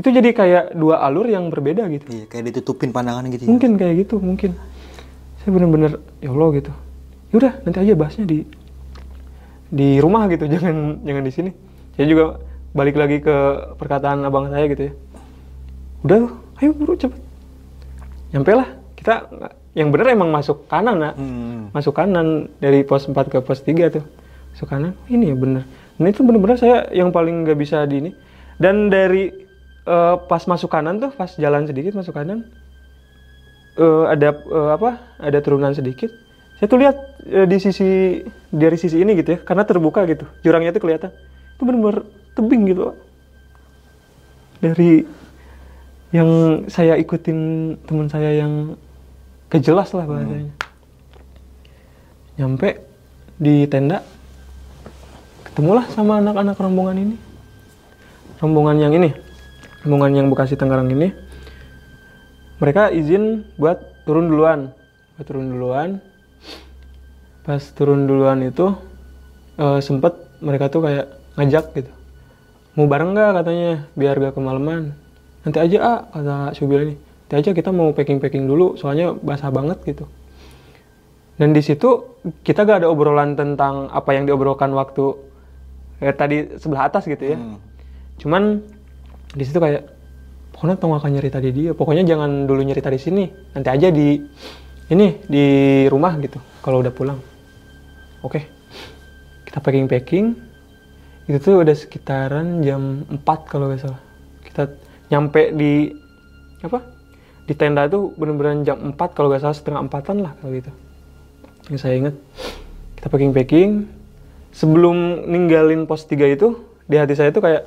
Itu 0.00 0.08
jadi 0.08 0.32
kayak 0.32 0.64
dua 0.72 1.04
alur 1.04 1.28
yang 1.28 1.52
berbeda 1.52 1.84
gitu. 1.92 2.08
Iya, 2.08 2.24
kayak 2.26 2.44
ditutupin 2.48 2.90
pandangan 2.90 3.28
gitu 3.28 3.44
ya. 3.44 3.48
mungkin 3.52 3.70
kayak 3.76 3.94
gitu 4.08 4.16
mungkin. 4.18 4.50
Saya 5.42 5.50
bener-bener 5.52 6.00
ya 6.24 6.32
Allah 6.32 6.48
gitu. 6.56 6.72
Yaudah 7.36 7.52
nanti 7.64 7.78
aja 7.84 7.94
bahasnya 7.94 8.24
di 8.24 8.38
di 9.68 9.88
rumah 10.00 10.26
gitu. 10.32 10.48
Jangan 10.52 11.04
jangan 11.04 11.22
di 11.22 11.32
sini. 11.32 11.50
Saya 11.92 12.06
juga 12.08 12.24
balik 12.72 12.96
lagi 12.96 13.20
ke 13.20 13.36
perkataan 13.76 14.24
abang 14.24 14.48
saya 14.48 14.64
gitu 14.64 14.88
ya. 14.88 14.92
Udah 16.02 16.16
tuh, 16.24 16.32
ayo 16.64 16.70
buru 16.72 16.96
cepet. 16.96 17.20
Nyampe 18.32 18.52
lah 18.56 18.68
kita 18.96 19.28
yang 19.76 19.92
bener 19.92 20.16
emang 20.16 20.32
masuk 20.32 20.68
kanan 20.68 20.96
nak. 21.00 21.14
Hmm. 21.16 21.68
masuk 21.72 21.96
kanan 21.96 22.48
dari 22.60 22.84
pos 22.84 23.08
4 23.08 23.16
ke 23.28 23.38
pos 23.40 23.60
3 23.64 23.92
tuh 23.92 24.04
kanan 24.68 24.92
ini 25.08 25.32
ya 25.32 25.36
bener. 25.36 25.62
Dan 25.98 26.04
itu 26.08 26.20
bener-bener 26.22 26.56
saya 26.56 26.88
yang 26.92 27.10
paling 27.10 27.44
nggak 27.44 27.58
bisa 27.58 27.84
di 27.88 28.08
ini. 28.08 28.10
Dan 28.60 28.88
dari 28.92 29.32
eh, 29.86 30.14
pas 30.28 30.42
masuk 30.46 30.70
kanan 30.70 31.02
tuh 31.02 31.10
pas 31.10 31.30
jalan 31.34 31.66
sedikit 31.66 31.98
masuk 31.98 32.14
kanan 32.14 32.46
eh, 33.78 34.04
ada 34.06 34.36
eh, 34.36 34.70
apa 34.72 35.02
ada 35.18 35.38
turunan 35.42 35.74
sedikit 35.74 36.12
saya 36.62 36.70
tuh 36.70 36.78
lihat 36.78 36.96
eh, 37.26 37.46
di 37.50 37.58
sisi 37.58 38.22
dari 38.54 38.78
sisi 38.78 39.02
ini 39.02 39.18
gitu 39.18 39.34
ya 39.34 39.38
karena 39.42 39.66
terbuka 39.66 40.06
gitu 40.06 40.30
jurangnya 40.46 40.70
tuh 40.70 40.82
kelihatan. 40.86 41.10
Itu 41.58 41.66
bener-bener 41.66 42.06
tebing 42.38 42.62
gitu 42.70 42.82
Pak. 42.92 42.96
dari 44.62 45.02
yang 46.14 46.30
saya 46.70 46.94
ikutin 46.94 47.38
teman 47.82 48.06
saya 48.06 48.30
yang 48.30 48.78
kejelas 49.50 49.90
lah 49.90 50.06
bahasanya. 50.06 50.54
Nyampe 52.38 52.78
di 53.42 53.66
tenda 53.66 54.06
ketemulah 55.52 55.84
sama 55.92 56.24
anak-anak 56.24 56.56
rombongan 56.56 56.96
ini. 56.96 57.16
Rombongan 58.40 58.76
yang 58.80 58.96
ini 58.96 59.12
rombongan 59.82 60.12
yang 60.14 60.26
Bekasi 60.30 60.54
Tangerang 60.54 60.88
ini. 60.90 61.10
Mereka 62.62 62.94
izin 62.94 63.42
buat 63.58 64.06
turun 64.06 64.30
duluan. 64.30 64.70
Buat 65.18 65.26
turun 65.26 65.46
duluan. 65.50 65.90
Pas 67.42 67.62
turun 67.74 68.06
duluan 68.06 68.38
itu 68.46 68.70
eh, 69.58 69.80
sempet 69.82 70.14
mereka 70.38 70.70
tuh 70.70 70.86
kayak 70.86 71.06
ngajak 71.34 71.64
gitu. 71.74 71.92
Mau 72.78 72.88
bareng 72.88 73.12
nggak? 73.12 73.30
katanya 73.42 73.70
biar 73.98 74.16
gak 74.16 74.34
kemalaman. 74.38 74.96
Nanti 75.42 75.58
aja 75.58 75.78
ah 75.82 75.98
kata 76.08 76.36
Syubil 76.56 76.80
ini. 76.88 76.94
Nanti 76.96 77.34
aja 77.42 77.50
kita 77.52 77.68
mau 77.74 77.90
packing 77.90 78.22
packing 78.22 78.46
dulu 78.46 78.78
soalnya 78.78 79.12
basah 79.12 79.50
banget 79.50 79.82
gitu. 79.84 80.06
Dan 81.36 81.50
di 81.50 81.60
situ 81.60 82.16
kita 82.46 82.62
gak 82.62 82.86
ada 82.86 82.88
obrolan 82.88 83.34
tentang 83.34 83.90
apa 83.90 84.14
yang 84.14 84.30
diobrolkan 84.30 84.70
waktu 84.70 85.31
eh, 86.02 86.14
tadi 86.14 86.58
sebelah 86.58 86.90
atas 86.90 87.06
gitu 87.06 87.22
ya. 87.22 87.38
Hmm. 87.38 87.58
cuman 88.20 88.62
di 89.34 89.42
situ 89.42 89.58
kayak 89.58 89.82
pokoknya 90.52 90.78
tong 90.78 90.94
akan 90.94 91.10
nyerita 91.10 91.42
di 91.42 91.50
dia. 91.50 91.70
Pokoknya 91.74 92.06
jangan 92.06 92.46
dulu 92.46 92.62
nyerita 92.62 92.86
di 92.92 93.00
sini. 93.00 93.24
Nanti 93.26 93.66
aja 93.66 93.88
di 93.90 94.14
ini 94.92 95.06
di 95.26 95.44
rumah 95.88 96.14
gitu. 96.22 96.38
Kalau 96.62 96.84
udah 96.84 96.92
pulang. 96.94 97.18
Oke. 98.22 98.46
Kita 99.48 99.58
packing 99.58 99.90
packing 99.90 100.26
itu 101.26 101.38
tuh 101.38 101.62
udah 101.62 101.74
sekitaran 101.74 102.62
jam 102.66 103.06
4 103.08 103.50
kalau 103.50 103.70
nggak 103.70 103.82
salah. 103.82 104.00
Kita 104.46 104.70
nyampe 105.10 105.54
di 105.54 105.90
apa? 106.62 106.78
Di 107.42 107.54
tenda 107.58 107.86
itu 107.88 108.14
bener-bener 108.14 108.62
jam 108.62 108.78
4 108.94 109.16
kalau 109.16 109.34
nggak 109.34 109.42
salah 109.42 109.56
setengah 109.56 109.80
empatan 109.82 110.22
lah 110.22 110.32
kalau 110.38 110.50
gitu. 110.54 110.70
Yang 111.70 111.80
saya 111.82 111.94
ingat. 111.98 112.14
Kita 112.98 113.06
packing 113.10 113.34
packing 113.34 113.70
sebelum 114.52 115.26
ninggalin 115.26 115.88
pos 115.88 116.04
3 116.04 116.36
itu 116.36 116.60
di 116.86 116.96
hati 117.00 117.16
saya 117.16 117.32
tuh 117.32 117.40
kayak 117.40 117.64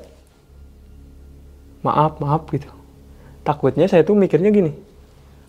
maaf 1.82 2.18
maaf 2.22 2.46
gitu 2.54 2.70
takutnya 3.46 3.86
saya 3.86 4.02
tuh 4.06 4.18
mikirnya 4.18 4.50
gini 4.50 4.74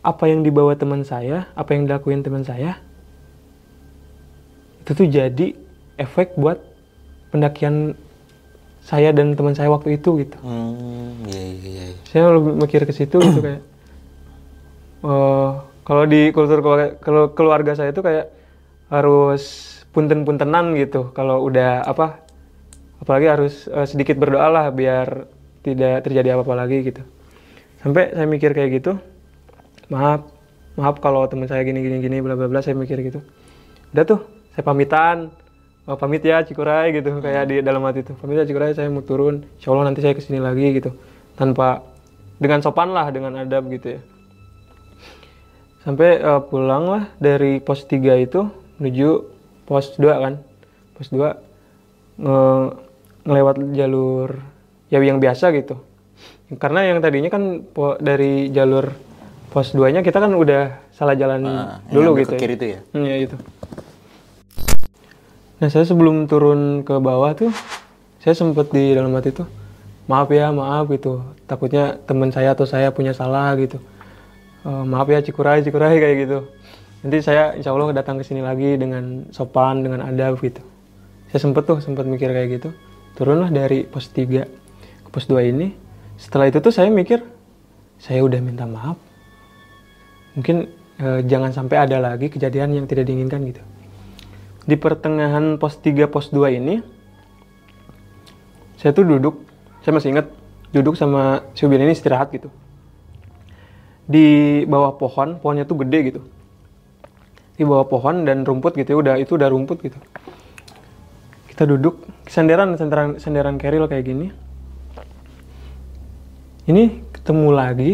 apa 0.00 0.28
yang 0.28 0.40
dibawa 0.44 0.76
teman 0.76 1.04
saya 1.04 1.48
apa 1.56 1.76
yang 1.76 1.88
dilakuin 1.88 2.24
teman 2.24 2.44
saya 2.44 2.80
itu 4.84 4.90
tuh 4.94 5.08
jadi 5.08 5.46
efek 5.98 6.36
buat 6.38 6.60
pendakian 7.34 7.96
saya 8.86 9.10
dan 9.10 9.34
teman 9.34 9.56
saya 9.56 9.66
waktu 9.72 9.98
itu 9.98 10.22
gitu 10.22 10.38
Hmm, 10.40 11.26
iya 11.26 11.42
iya 11.42 11.68
iya. 11.68 11.84
saya 12.06 12.30
lebih 12.38 12.54
mikir 12.54 12.86
ke 12.86 12.92
situ 12.94 13.18
gitu 13.18 13.40
kayak 13.42 13.62
eh 15.04 15.50
kalau 15.86 16.02
di 16.02 16.34
kultur 16.34 16.58
keluarga, 16.62 16.98
kalau 16.98 17.30
keluarga 17.30 17.72
saya 17.78 17.94
itu 17.94 18.02
kayak 18.02 18.26
harus 18.90 19.75
punten-puntenan 19.96 20.76
gitu. 20.76 21.08
Kalau 21.16 21.40
udah 21.40 21.80
apa 21.88 22.20
apalagi 23.00 23.26
harus 23.32 23.64
eh, 23.72 23.88
sedikit 23.88 24.20
berdoa 24.20 24.52
lah 24.52 24.66
biar 24.68 25.24
tidak 25.64 26.04
terjadi 26.04 26.36
apa-apa 26.36 26.54
lagi 26.68 26.84
gitu. 26.84 27.00
Sampai 27.80 28.12
saya 28.12 28.28
mikir 28.28 28.52
kayak 28.52 28.84
gitu 28.84 29.00
maaf 29.88 30.28
maaf 30.76 31.00
kalau 31.00 31.24
teman 31.30 31.48
saya 31.48 31.64
gini 31.64 31.80
gini 31.80 32.04
gini 32.04 32.18
bla 32.20 32.36
bla 32.36 32.52
bla 32.52 32.60
saya 32.60 32.76
mikir 32.76 33.00
gitu. 33.00 33.24
Udah 33.96 34.04
tuh 34.04 34.20
saya 34.52 34.62
pamitan 34.68 35.32
Oh, 35.86 35.94
pamit 35.94 36.18
ya 36.26 36.42
Cikuray 36.42 36.90
gitu 36.98 37.22
kayak 37.22 37.46
di 37.46 37.62
dalam 37.62 37.78
hati 37.86 38.02
itu 38.02 38.10
pamit 38.18 38.42
ya 38.42 38.44
Cikuray 38.44 38.74
saya 38.74 38.90
mau 38.90 39.06
turun. 39.06 39.46
Insya 39.54 39.70
Allah 39.70 39.86
nanti 39.86 40.02
saya 40.02 40.18
ke 40.18 40.22
sini 40.22 40.42
lagi 40.42 40.74
gitu. 40.74 40.90
Tanpa 41.38 41.78
dengan 42.42 42.58
sopan 42.58 42.90
lah 42.90 43.06
dengan 43.14 43.38
adab 43.38 43.70
gitu 43.70 43.94
ya. 43.94 44.00
Sampai 45.86 46.18
eh, 46.18 46.40
pulang 46.50 46.90
lah 46.90 47.02
dari 47.22 47.62
pos 47.62 47.86
3 47.86 48.18
itu 48.18 48.50
menuju 48.82 49.35
pos 49.66 49.98
2 49.98 50.06
kan 50.22 50.34
pos 50.94 51.10
2 51.10 51.36
nge- 52.16 52.70
ngelewat 53.26 53.56
jalur 53.74 54.30
ya 54.88 55.02
yang 55.02 55.18
biasa 55.18 55.50
gitu 55.52 55.82
karena 56.56 56.86
yang 56.86 57.02
tadinya 57.02 57.26
kan 57.26 57.66
po- 57.66 57.98
dari 57.98 58.48
jalur 58.48 58.94
pos 59.50 59.74
2 59.74 59.90
nya 59.90 60.00
kita 60.00 60.22
kan 60.22 60.30
udah 60.30 60.78
salah 60.94 61.12
jalan 61.12 61.42
yang 61.42 61.58
dulu 61.90 62.22
gitu 62.22 62.32
ke 62.32 62.40
kiri 62.40 62.54
itu 62.54 62.66
ya. 62.72 62.80
Hmm, 62.94 63.04
ya 63.04 63.16
itu. 63.18 63.36
Nah 65.56 65.68
saya 65.72 65.84
sebelum 65.84 66.28
turun 66.28 66.84
ke 66.84 66.96
bawah 66.96 67.32
tuh, 67.32 67.48
saya 68.20 68.36
sempet 68.36 68.68
di 68.72 68.92
dalam 68.92 69.12
hati 69.16 69.32
tuh, 69.32 69.48
maaf 70.04 70.28
ya 70.28 70.52
maaf 70.52 70.88
gitu. 70.88 71.24
Takutnya 71.48 71.96
teman 72.04 72.28
saya 72.28 72.52
atau 72.52 72.68
saya 72.68 72.92
punya 72.92 73.16
salah 73.16 73.56
gitu. 73.56 73.80
Eh, 74.64 74.84
maaf 74.84 75.08
ya 75.08 75.24
Cikuray 75.24 75.64
Cikuray 75.64 75.96
kayak 75.96 76.16
gitu. 76.28 76.38
Nanti 77.06 77.22
saya 77.22 77.54
insya 77.54 77.70
Allah 77.70 77.94
datang 77.94 78.18
ke 78.18 78.26
sini 78.26 78.42
lagi 78.42 78.74
dengan 78.74 79.30
sopan 79.30 79.86
dengan 79.86 80.02
adab 80.02 80.42
gitu. 80.42 80.58
Saya 81.30 81.38
sempet 81.38 81.62
tuh 81.62 81.78
sempet 81.78 82.02
mikir 82.02 82.34
kayak 82.34 82.58
gitu. 82.58 82.74
Turunlah 83.14 83.54
dari 83.54 83.86
pos 83.86 84.10
3 84.10 84.42
ke 85.06 85.08
pos 85.14 85.30
2 85.30 85.54
ini. 85.54 85.70
Setelah 86.18 86.50
itu 86.50 86.58
tuh 86.58 86.74
saya 86.74 86.90
mikir, 86.90 87.22
saya 88.02 88.26
udah 88.26 88.42
minta 88.42 88.66
maaf. 88.66 88.98
Mungkin 90.34 90.66
eh, 90.98 91.20
jangan 91.30 91.54
sampai 91.54 91.86
ada 91.86 92.02
lagi 92.02 92.26
kejadian 92.26 92.74
yang 92.74 92.90
tidak 92.90 93.06
diinginkan 93.06 93.46
gitu 93.46 93.62
di 94.66 94.74
pertengahan 94.74 95.56
pos 95.62 95.78
3 95.78 96.10
pos 96.10 96.34
2 96.34 96.58
ini 96.58 96.82
saya 98.76 98.90
tuh 98.90 99.06
duduk 99.06 99.46
saya 99.86 99.94
masih 99.94 100.10
ingat 100.10 100.26
duduk 100.74 100.98
sama 100.98 101.46
si 101.54 101.62
Ubin 101.64 101.86
ini 101.86 101.94
istirahat 101.94 102.34
gitu 102.34 102.50
di 104.10 104.62
bawah 104.66 104.98
pohon 104.98 105.38
pohonnya 105.38 105.62
tuh 105.62 105.86
gede 105.86 105.98
gitu 106.10 106.20
di 107.56 107.64
bawah 107.64 107.88
pohon 107.88 108.28
dan 108.28 108.44
rumput 108.44 108.76
gitu 108.76 108.96
ya 108.96 108.98
udah 109.00 109.14
itu 109.16 109.32
udah 109.34 109.48
rumput 109.48 109.80
gitu. 109.80 109.98
Kita 111.48 111.64
duduk 111.64 112.04
senderan 112.28 112.76
senderan 112.76 113.16
senderan 113.16 113.56
keril 113.56 113.88
kayak 113.88 114.04
gini. 114.04 114.28
Ini 116.68 117.00
ketemu 117.16 117.48
lagi 117.50 117.92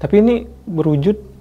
tapi 0.00 0.24
ini 0.24 0.34
berwujud. 0.64 1.36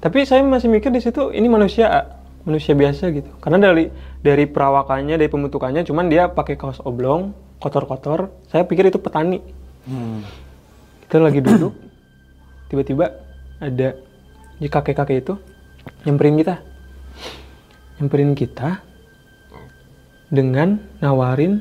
Tapi 0.00 0.24
saya 0.24 0.40
masih 0.40 0.72
mikir 0.72 0.88
di 0.88 1.02
situ 1.02 1.28
ini 1.34 1.50
manusia 1.50 2.16
manusia 2.46 2.72
biasa 2.72 3.10
gitu. 3.12 3.30
Karena 3.42 3.70
dari 3.70 3.90
dari 4.22 4.46
perawakannya 4.46 5.18
dari 5.18 5.28
pembentukannya 5.28 5.82
cuman 5.82 6.06
dia 6.06 6.30
pakai 6.30 6.54
kaos 6.54 6.78
oblong 6.86 7.34
kotor-kotor. 7.58 8.30
Saya 8.48 8.62
pikir 8.64 8.88
itu 8.88 9.02
petani. 9.02 9.42
Hmm. 9.80 10.22
kita 11.08 11.24
lagi 11.24 11.40
duduk 11.40 11.72
tiba-tiba 12.68 13.16
ada 13.58 13.96
jadi 14.60 14.68
kakek-kakek 14.68 15.18
itu 15.24 15.34
nyamperin 16.04 16.36
kita? 16.40 16.54
Nyamperin 18.00 18.32
kita 18.32 18.80
dengan 20.32 20.80
nawarin 21.02 21.60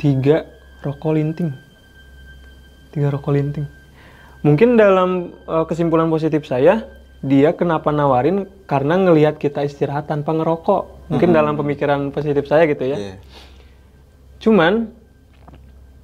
tiga 0.00 0.48
rokok 0.80 1.12
linting. 1.16 1.52
Tiga 2.94 3.12
rokok 3.12 3.36
linting. 3.36 3.66
Mungkin 4.40 4.80
dalam 4.80 5.36
uh, 5.44 5.68
kesimpulan 5.68 6.08
positif 6.08 6.48
saya 6.48 6.88
dia 7.20 7.52
kenapa 7.52 7.92
nawarin? 7.92 8.48
Karena 8.64 8.96
ngelihat 8.96 9.36
kita 9.36 9.60
istirahat 9.60 10.08
tanpa 10.08 10.32
ngerokok. 10.32 11.12
Mungkin 11.12 11.36
dalam 11.36 11.58
pemikiran 11.60 12.08
positif 12.14 12.48
saya 12.48 12.64
gitu 12.64 12.86
ya. 12.86 12.96
Iya. 12.96 13.16
cuman 14.40 14.88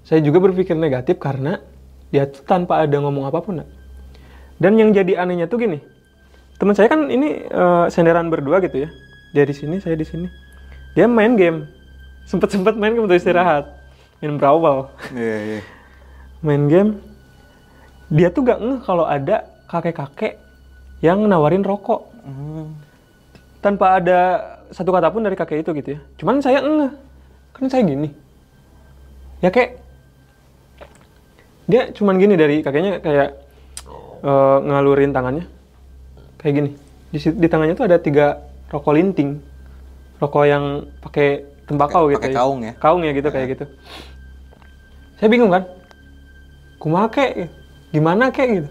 saya 0.05 0.21
juga 0.21 0.45
berpikir 0.45 0.77
negatif 0.77 1.17
karena 1.17 1.59
dia 2.13 2.29
tuh 2.29 2.45
tanpa 2.45 2.85
ada 2.85 3.01
ngomong 3.01 3.25
apa 3.25 3.41
pun 3.41 3.65
nak. 3.65 3.69
dan 4.61 4.77
yang 4.77 4.93
jadi 4.93 5.25
anehnya 5.25 5.49
tuh 5.49 5.57
gini 5.57 5.81
teman 6.57 6.75
saya 6.75 6.89
kan 6.89 7.09
ini 7.09 7.45
eh, 7.45 7.85
senderan 7.89 8.29
berdua 8.29 8.61
gitu 8.61 8.87
ya 8.87 8.89
dia 9.33 9.45
di 9.45 9.55
sini 9.55 9.77
saya 9.79 9.95
di 9.95 10.07
sini 10.07 10.29
dia 10.97 11.05
main 11.05 11.37
game 11.37 11.69
sempet 12.25 12.51
sempet 12.51 12.75
main 12.75 12.97
game 12.97 13.05
untuk 13.05 13.19
istirahat 13.19 13.69
main 14.19 14.41
brawl 14.41 14.89
Iya, 15.13 15.37
iya. 15.37 15.61
main 16.41 16.65
game 16.67 16.91
dia 18.09 18.31
tuh 18.31 18.47
gak 18.47 18.63
ngeh 18.63 18.81
kalau 18.87 19.05
ada 19.05 19.45
kakek-kakek 19.67 20.39
yang 21.03 21.27
nawarin 21.27 21.63
rokok 21.63 22.13
Hmm. 22.27 22.75
tanpa 23.63 24.03
ada 24.03 24.19
satu 24.75 24.91
kata 24.91 25.15
pun 25.15 25.23
dari 25.23 25.39
kakek 25.39 25.63
itu 25.63 25.71
gitu 25.79 25.95
ya. 25.95 26.01
Cuman 26.19 26.43
saya 26.43 26.59
enggak. 26.59 26.99
Kan 27.55 27.71
saya 27.71 27.87
gini. 27.87 28.11
Ya 29.39 29.55
kayak 29.55 29.79
dia 31.71 31.95
cuman 31.95 32.19
gini 32.19 32.35
dari 32.35 32.67
kakeknya 32.67 32.99
kayak 32.99 33.31
eh, 34.27 34.59
ngalurin 34.59 35.15
tangannya. 35.15 35.47
Kayak 36.47 36.55
gini. 36.63 36.71
Di, 37.11 37.19
di 37.43 37.47
tangannya 37.51 37.75
tuh 37.75 37.91
ada 37.91 37.99
tiga 37.99 38.39
rokok 38.71 38.95
linting. 38.95 39.43
Rokok 40.23 40.47
yang 40.47 40.87
pakai 41.03 41.43
tembakau 41.67 42.07
Pakai- 42.07 42.15
gitu 42.15 42.23
pakai 42.23 42.31
ya. 42.31 42.39
kaung 42.39 42.61
ya? 42.63 42.73
Kaung 42.79 43.03
ya 43.03 43.11
gitu 43.11 43.29
kayak 43.35 43.47
gitu. 43.59 43.65
Saya 45.19 45.27
bingung 45.27 45.51
kan. 45.51 45.67
Kumaha 46.79 47.11
kek? 47.11 47.51
Gimana 47.91 48.31
kek 48.31 48.63
gitu. 48.63 48.69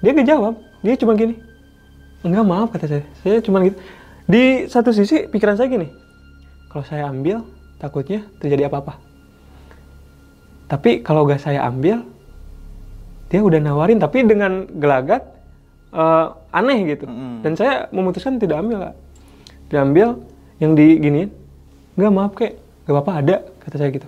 Dia 0.00 0.16
gak 0.16 0.24
jawab. 0.24 0.56
Dia 0.80 0.96
cuma 0.96 1.12
gini. 1.12 1.36
Enggak 2.24 2.48
maaf 2.48 2.72
kata 2.72 2.88
saya. 2.88 3.04
Saya 3.20 3.44
cuma 3.44 3.60
gitu. 3.60 3.76
Di 4.24 4.64
satu 4.72 4.88
sisi 4.88 5.28
pikiran 5.28 5.60
saya 5.60 5.68
gini. 5.68 5.92
Kalau 6.72 6.80
saya 6.88 7.12
ambil 7.12 7.44
takutnya 7.76 8.24
terjadi 8.40 8.72
apa-apa. 8.72 8.96
Tapi 10.72 11.04
kalau 11.04 11.28
gak 11.28 11.44
saya 11.44 11.60
ambil 11.68 12.08
dia 13.28 13.44
udah 13.44 13.60
nawarin 13.60 14.00
tapi 14.00 14.24
dengan 14.24 14.64
gelagat 14.80 15.35
eh, 15.96 16.26
aneh 16.52 16.78
gitu. 16.92 17.08
Mm-mm. 17.08 17.40
Dan 17.40 17.56
saya 17.56 17.88
memutuskan 17.88 18.36
tidak 18.36 18.60
ambil. 18.60 18.92
Kak. 18.92 18.94
Diambil 19.72 20.08
yang 20.60 20.76
diginiin. 20.76 21.32
Enggak 21.96 22.12
maaf 22.12 22.32
kek. 22.36 22.52
Gak 22.86 22.92
apa-apa 22.94 23.12
ada 23.18 23.36
kata 23.64 23.76
saya 23.80 23.90
gitu. 23.90 24.06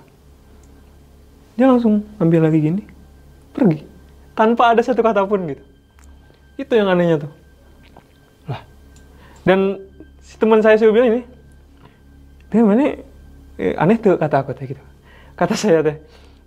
Dia 1.58 1.66
langsung 1.66 2.06
ambil 2.22 2.46
lagi 2.46 2.62
gini. 2.62 2.82
Pergi. 3.50 3.82
Tanpa 4.38 4.70
ada 4.70 4.78
satu 4.84 5.02
kata 5.02 5.26
pun 5.26 5.42
gitu. 5.50 5.64
Itu 6.54 6.78
yang 6.78 6.86
anehnya 6.86 7.26
tuh. 7.26 7.32
Lah. 8.46 8.62
Dan 9.42 9.82
si 10.22 10.38
teman 10.38 10.62
saya 10.62 10.78
sih 10.78 10.86
bilang 10.86 11.10
ini, 11.10 11.22
dia 12.54 12.62
mana 12.62 13.02
eh, 13.58 13.74
aneh 13.74 13.98
tuh 13.98 14.14
kata 14.14 14.46
aku 14.46 14.54
teh 14.54 14.70
gitu. 14.70 14.82
Kata 15.34 15.58
saya 15.58 15.82
teh, 15.82 15.98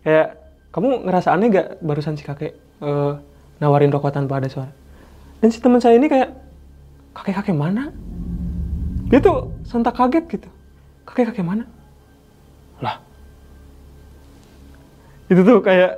kayak 0.07 0.39
kamu 0.72 1.03
ngerasa 1.03 1.35
aneh 1.35 1.47
gak 1.51 1.68
barusan 1.84 2.15
si 2.15 2.23
kakek 2.23 2.55
eh, 2.80 3.13
nawarin 3.59 3.91
rokok 3.91 4.15
tanpa 4.15 4.39
ada 4.39 4.47
suara. 4.47 4.72
Dan 5.41 5.49
si 5.49 5.57
teman 5.57 5.81
saya 5.81 5.97
ini 5.97 6.05
kayak 6.05 6.30
kakek-kakek 7.18 7.57
mana? 7.57 7.89
Dia 9.09 9.19
tuh 9.19 9.49
sontak 9.65 9.97
kaget 9.97 10.26
gitu. 10.30 10.49
Kakek-kakek 11.09 11.41
mana? 11.41 11.65
Lah. 12.77 13.01
Itu 15.27 15.41
tuh 15.41 15.59
kayak 15.65 15.97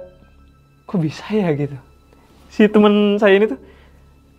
kok 0.87 0.99
bisa 1.03 1.27
ya 1.29 1.51
gitu. 1.51 1.75
Si 2.47 2.71
teman 2.71 3.19
saya 3.19 3.35
ini 3.35 3.51
tuh 3.51 3.59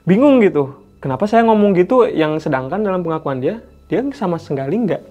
bingung 0.09 0.40
gitu. 0.40 0.81
Kenapa 1.05 1.28
saya 1.28 1.44
ngomong 1.44 1.76
gitu 1.76 2.09
yang 2.09 2.40
sedangkan 2.40 2.81
dalam 2.81 3.05
pengakuan 3.05 3.44
dia, 3.44 3.60
dia 3.93 4.01
sama 4.16 4.40
sekali 4.40 4.89
nggak 4.89 5.02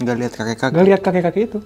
Nggak 0.00 0.16
lihat 0.16 0.32
kakek-kakek. 0.32 0.72
nggak 0.72 0.86
lihat 0.86 1.00
kakek-kakek 1.02 1.42
itu. 1.50 1.58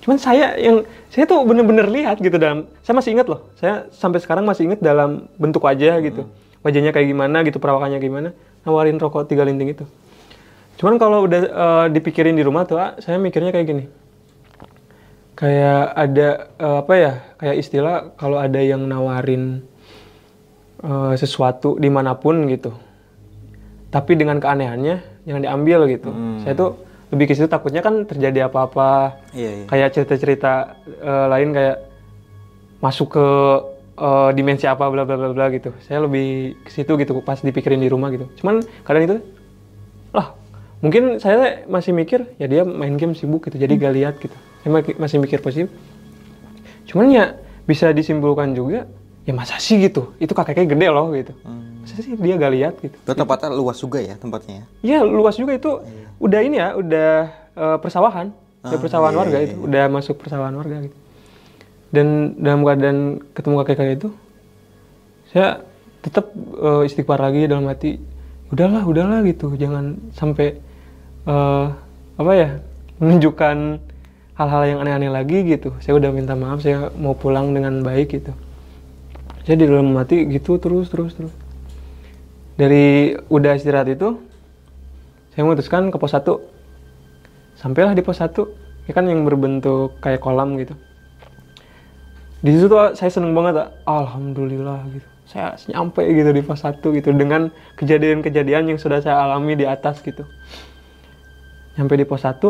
Cuman 0.00 0.16
saya 0.16 0.56
yang 0.56 0.88
saya 1.12 1.28
tuh 1.28 1.44
bener-bener 1.44 1.84
lihat 1.84 2.16
gitu 2.16 2.40
dalam 2.40 2.64
saya 2.80 2.96
masih 2.96 3.12
ingat 3.12 3.28
loh. 3.28 3.44
Saya 3.60 3.86
sampai 3.92 4.24
sekarang 4.24 4.48
masih 4.48 4.72
ingat 4.72 4.80
dalam 4.80 5.28
bentuk 5.36 5.62
wajah 5.68 6.00
gitu. 6.00 6.24
Wajahnya 6.64 6.92
kayak 6.92 7.08
gimana 7.08 7.44
gitu, 7.44 7.58
perawakannya 7.58 7.98
gimana. 7.98 8.28
Nawarin 8.64 8.96
rokok 8.96 9.28
tiga 9.28 9.44
linting 9.46 9.74
itu. 9.74 9.84
Cuman 10.76 11.00
kalau 11.00 11.24
udah 11.24 11.40
eh, 11.42 11.86
dipikirin 11.92 12.36
di 12.36 12.44
rumah 12.44 12.68
tuh, 12.68 12.76
ah, 12.76 12.94
saya 13.00 13.16
mikirnya 13.16 13.50
kayak 13.52 13.66
gini. 13.66 13.84
Kayak 15.36 15.82
ada 15.92 16.28
eh, 16.56 16.76
apa 16.80 16.92
ya? 16.96 17.12
Kayak 17.36 17.56
istilah 17.60 17.96
kalau 18.16 18.40
ada 18.40 18.60
yang 18.60 18.84
nawarin 18.84 19.62
eh, 20.82 21.14
sesuatu 21.16 21.76
di 21.76 21.88
mana 21.92 22.16
pun 22.16 22.48
gitu. 22.48 22.72
Tapi 23.92 24.12
dengan 24.18 24.40
keanehannya 24.42 25.24
jangan 25.24 25.42
diambil 25.42 25.86
gitu. 25.88 26.10
Saya 26.42 26.52
tuh 26.58 26.70
lebih 27.14 27.30
ke 27.30 27.34
situ 27.38 27.46
takutnya 27.46 27.86
kan 27.86 28.02
terjadi 28.02 28.50
apa-apa 28.50 29.22
Iya, 29.30 29.50
iya. 29.62 29.64
kayak 29.70 29.88
cerita-cerita 29.94 30.52
eh, 30.90 31.26
lain 31.30 31.54
kayak 31.54 31.76
masuk 32.82 33.14
ke 33.14 33.26
eh, 33.96 34.30
dimensi 34.36 34.64
apa 34.64 34.86
bla 34.88 35.02
bla 35.02 35.16
bla 35.16 35.32
bla 35.32 35.46
gitu. 35.50 35.72
Saya 35.84 36.04
lebih 36.04 36.56
ke 36.62 36.70
situ 36.70 36.92
gitu 36.96 37.18
pas 37.20 37.40
dipikirin 37.40 37.80
di 37.80 37.88
rumah 37.88 38.12
gitu. 38.12 38.28
Cuman 38.40 38.62
kadang 38.84 39.02
itu 39.04 39.16
lah 40.12 40.32
mungkin 40.84 41.18
saya 41.18 41.64
masih 41.66 41.96
mikir 41.96 42.28
ya 42.36 42.46
dia 42.46 42.62
main 42.62 42.94
game 43.00 43.16
sibuk 43.16 43.48
gitu 43.48 43.56
jadi 43.56 43.72
gak 43.76 43.94
lihat 43.96 44.14
gitu. 44.20 44.36
Saya 44.62 44.70
masih 45.00 45.16
mikir 45.18 45.40
positif. 45.40 45.72
Cuman 46.86 47.10
ya 47.10 47.24
bisa 47.66 47.90
disimpulkan 47.90 48.54
juga 48.54 48.86
ya 49.26 49.32
masa 49.34 49.58
sih 49.58 49.80
gitu. 49.82 50.14
Itu 50.22 50.36
kakeknya 50.36 50.70
gede 50.76 50.86
loh 50.92 51.10
gitu. 51.10 51.32
Masa 51.82 51.98
sih 52.04 52.14
dia 52.14 52.34
gak 52.38 52.52
lihat 52.52 52.74
gitu. 52.78 52.94
Itu 52.94 53.12
tempatnya 53.14 53.50
luas 53.50 53.78
juga 53.80 53.98
ya 53.98 54.14
tempatnya 54.20 54.62
ya. 54.62 54.64
Iya 54.84 54.98
luas 55.02 55.34
juga 55.34 55.56
itu 55.56 55.70
udah 56.16 56.40
ini 56.40 56.56
ya 56.60 56.68
udah 56.78 57.10
eh, 57.56 57.78
persawahan 57.82 58.30
udah 58.66 58.74
Ah, 58.74 58.82
persawahan 58.82 59.14
iya, 59.14 59.20
warga 59.22 59.38
iya, 59.38 59.46
itu 59.46 59.56
udah 59.62 59.84
masuk 59.86 60.14
persawahan 60.18 60.54
warga 60.58 60.76
gitu 60.90 60.96
dan 61.94 62.34
dalam 62.40 62.66
keadaan 62.66 62.98
ketemu 63.34 63.54
kakek 63.62 63.76
kakek 63.78 63.96
itu 64.02 64.08
saya 65.30 65.62
tetap 66.02 66.30
eh, 66.36 66.86
istighfar 66.86 67.18
lagi 67.18 67.50
dalam 67.50 67.66
hati 67.66 67.98
udahlah 68.50 68.82
udahlah 68.86 69.20
gitu. 69.26 69.54
Jangan 69.58 70.14
sampai 70.14 70.58
eh, 71.26 71.66
apa 72.16 72.32
ya 72.32 72.48
menunjukkan 73.02 73.56
hal-hal 74.36 74.62
yang 74.68 74.78
aneh-aneh 74.84 75.10
lagi 75.10 75.38
gitu. 75.46 75.74
Saya 75.82 75.98
udah 75.98 76.10
minta 76.14 76.38
maaf 76.38 76.62
saya 76.62 76.90
mau 76.94 77.16
pulang 77.16 77.50
dengan 77.52 77.82
baik 77.82 78.22
gitu. 78.22 78.32
Saya 79.46 79.58
di 79.58 79.66
dalam 79.66 79.94
hati 79.98 80.26
gitu 80.30 80.58
terus 80.62 80.90
terus 80.90 81.14
terus. 81.14 81.34
Dari 82.56 83.12
udah 83.28 83.52
istirahat 83.52 83.92
itu 83.92 84.16
saya 85.36 85.44
memutuskan 85.44 85.92
ke 85.92 86.00
pos 86.00 86.16
1 86.16 86.24
sampailah 87.60 87.92
di 87.92 88.00
pos 88.00 88.24
1 88.24 88.88
ya 88.88 88.92
kan 88.96 89.04
yang 89.04 89.28
berbentuk 89.28 90.00
kayak 90.00 90.24
kolam 90.24 90.56
gitu 90.56 90.72
di 92.44 92.50
situ 92.52 92.66
tuh 92.68 92.92
saya 92.92 93.10
seneng 93.12 93.32
banget 93.32 93.64
ah. 93.64 93.68
alhamdulillah 93.84 94.84
gitu 94.92 95.08
saya 95.26 95.58
nyampe 95.72 96.06
gitu 96.06 96.30
di 96.30 96.42
pos 96.44 96.62
1 96.62 96.80
gitu 96.80 97.10
dengan 97.10 97.50
kejadian-kejadian 97.74 98.70
yang 98.74 98.78
sudah 98.78 99.02
saya 99.02 99.18
alami 99.18 99.58
di 99.58 99.66
atas 99.66 99.98
gitu 100.04 100.22
nyampe 101.74 101.94
di 101.98 102.06
pos 102.06 102.22
1 102.22 102.40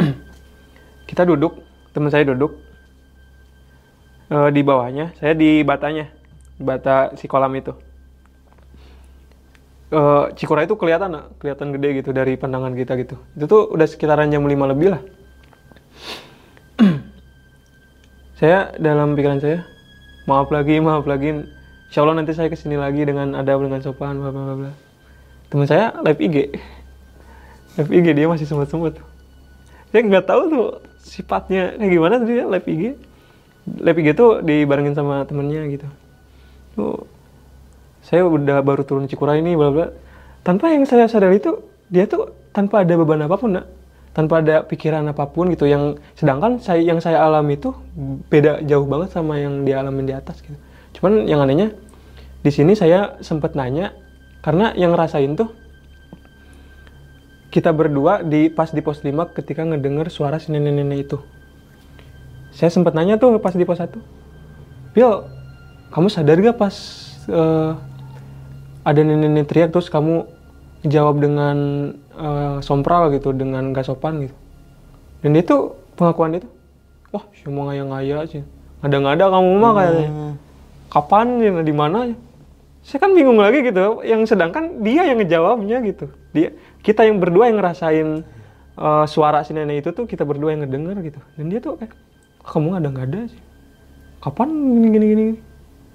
kita 1.10 1.22
duduk 1.28 1.60
teman 1.92 2.08
saya 2.08 2.24
duduk 2.24 2.72
Eh, 4.32 4.48
di 4.48 4.64
bawahnya 4.64 5.12
saya 5.20 5.36
di 5.36 5.60
batanya 5.60 6.08
bata 6.56 7.12
si 7.20 7.28
kolam 7.28 7.52
itu 7.52 7.76
eh 9.92 10.24
Cikura 10.32 10.64
itu 10.64 10.72
kelihatan 10.80 11.12
nak, 11.12 11.36
kelihatan 11.36 11.68
gede 11.76 12.00
gitu 12.00 12.16
dari 12.16 12.40
pandangan 12.40 12.72
kita 12.72 12.96
gitu. 12.96 13.20
Itu 13.36 13.44
tuh 13.44 13.62
udah 13.76 13.84
sekitaran 13.84 14.32
jam 14.32 14.40
5 14.40 14.72
lebih 14.72 14.96
lah. 14.96 15.04
Saya 18.42 18.74
dalam 18.74 19.14
pikiran 19.14 19.38
saya, 19.38 19.62
maaf 20.26 20.50
lagi, 20.50 20.82
maaf 20.82 21.06
lagi. 21.06 21.46
Insya 21.86 22.02
Allah 22.02 22.18
nanti 22.18 22.34
saya 22.34 22.50
ke 22.50 22.58
sini 22.58 22.74
lagi 22.74 23.06
dengan 23.06 23.38
adab 23.38 23.62
dengan 23.62 23.78
sopan, 23.78 24.18
bla 24.18 24.34
bla 24.34 24.58
bla. 24.58 24.74
Teman 25.46 25.70
saya 25.70 25.94
live 26.02 26.18
IG, 26.18 26.50
live 27.78 27.90
IG 27.94 28.06
dia 28.18 28.26
masih 28.26 28.50
semut-semut. 28.50 28.98
Saya 29.94 30.02
nggak 30.02 30.26
tahu 30.26 30.42
tuh 30.50 30.66
sifatnya 30.98 31.78
kayak 31.78 31.92
gimana 31.94 32.18
tadi 32.18 32.34
dia 32.34 32.46
live 32.50 32.66
IG. 32.66 32.82
Live 33.78 33.98
IG 34.02 34.08
tuh 34.18 34.42
dibarengin 34.42 34.98
sama 34.98 35.22
temennya 35.22 35.62
gitu. 35.70 35.86
Tuh 36.74 37.06
saya 38.02 38.26
udah 38.26 38.58
baru 38.66 38.82
turun 38.82 39.06
Cikura 39.06 39.38
ini 39.38 39.54
bla 39.54 39.70
bla 39.70 39.86
tanpa 40.42 40.74
yang 40.74 40.82
saya 40.82 41.06
sadari 41.06 41.38
itu 41.38 41.62
dia 41.86 42.10
tuh 42.10 42.34
tanpa 42.50 42.82
ada 42.82 42.98
beban 42.98 43.22
apa 43.22 43.38
pun 43.38 43.54
nak 43.54 43.70
tanpa 44.12 44.44
ada 44.44 44.64
pikiran 44.64 45.08
apa 45.08 45.24
pun 45.28 45.48
gitu 45.52 45.64
yang 45.64 45.96
sedangkan 46.16 46.60
saya 46.60 46.84
yang 46.84 47.00
saya 47.00 47.24
alami 47.24 47.56
itu 47.56 47.72
beda 48.28 48.60
jauh 48.68 48.84
banget 48.84 49.12
sama 49.16 49.40
yang 49.40 49.64
dia 49.64 49.80
alamin 49.80 50.08
di 50.08 50.14
atas 50.14 50.44
gitu 50.44 50.56
cuman 51.00 51.24
yang 51.24 51.40
anehnya 51.40 51.72
di 52.42 52.50
sini 52.50 52.76
saya 52.76 53.16
sempat 53.24 53.56
nanya 53.56 53.96
karena 54.42 54.74
yang 54.74 54.92
ngerasain 54.92 55.38
tuh 55.38 55.54
kita 57.52 57.68
berdua 57.68 58.24
di 58.24 58.48
pas 58.48 58.72
di 58.72 58.80
pos 58.80 59.04
5 59.04 59.36
ketika 59.36 59.60
ngedenger 59.62 60.08
suara 60.08 60.40
si 60.40 60.48
nenek-nenek 60.48 60.98
itu. 61.04 61.20
Saya 62.48 62.72
sempat 62.72 62.96
nanya 62.96 63.20
tuh 63.20 63.36
pas 63.36 63.52
di 63.52 63.68
pos 63.68 63.76
1. 63.76 63.92
Bill, 64.96 65.28
kamu 65.92 66.08
sadar 66.08 66.40
gak 66.40 66.56
pas 66.56 66.74
eh, 67.28 67.72
ada 68.82 69.00
nenek-nenek 69.04 69.44
teriak 69.44 69.68
terus 69.68 69.92
kamu 69.92 70.24
jawab 70.86 71.22
dengan 71.22 71.56
eh, 72.14 72.56
sompral 72.62 73.10
gitu, 73.14 73.30
dengan 73.30 73.70
gak 73.70 73.86
sopan 73.86 74.26
gitu. 74.26 74.36
Dan 75.22 75.38
dia 75.38 75.44
tuh 75.46 75.78
pengakuan 75.94 76.34
dia 76.34 76.42
tuh, 76.42 76.52
wah 77.14 77.24
cuma 77.42 77.70
ngaya-ngaya 77.70 78.26
sih. 78.26 78.42
Ngada-ngada 78.82 79.30
kamu 79.30 79.50
mah 79.62 79.72
kayaknya. 79.78 80.08
Kapan 80.90 81.26
ya, 81.40 81.50
di 81.62 81.74
mana 81.74 81.98
ya? 82.10 82.16
Saya 82.82 82.98
kan 82.98 83.14
bingung 83.14 83.38
lagi 83.38 83.62
gitu. 83.62 84.02
Yang 84.02 84.34
sedangkan 84.34 84.82
dia 84.82 85.06
yang 85.06 85.22
ngejawabnya 85.22 85.78
gitu. 85.86 86.10
Dia 86.34 86.50
kita 86.82 87.06
yang 87.06 87.22
berdua 87.22 87.46
yang 87.46 87.62
ngerasain 87.62 88.26
eh, 88.74 89.04
suara 89.06 89.46
si 89.46 89.54
nenek 89.54 89.86
itu 89.86 89.90
tuh 89.94 90.10
kita 90.10 90.26
berdua 90.26 90.50
yang 90.50 90.66
ngedenger 90.66 90.98
gitu. 91.06 91.20
Dan 91.38 91.46
dia 91.46 91.62
tuh 91.62 91.78
kayak 91.78 91.94
"Ah, 92.42 92.50
kamu 92.50 92.74
ngada-ngada 92.74 93.30
sih. 93.30 93.42
Kapan 94.18 94.48
gini 94.50 94.88
gini 94.90 95.06
gini. 95.14 95.26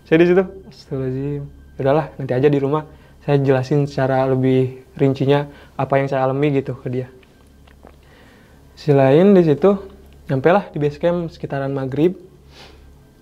Saya 0.08 0.24
di 0.24 0.26
situ, 0.32 0.44
astagfirullahaladzim. 0.72 1.44
Udahlah, 1.78 2.06
nanti 2.16 2.32
aja 2.32 2.48
di 2.48 2.60
rumah 2.64 2.88
saya 3.28 3.44
jelasin 3.44 3.84
secara 3.92 4.24
lebih 4.24 4.88
rincinya 4.96 5.52
apa 5.76 6.00
yang 6.00 6.08
saya 6.08 6.24
alami 6.24 6.48
gitu 6.56 6.80
ke 6.80 6.88
dia. 6.88 7.12
Selain 8.80 9.36
di 9.36 9.44
situ, 9.44 9.76
nyampe 10.32 10.48
lah 10.48 10.72
di 10.72 10.80
base 10.80 10.96
camp 10.96 11.28
sekitaran 11.28 11.76
maghrib. 11.76 12.16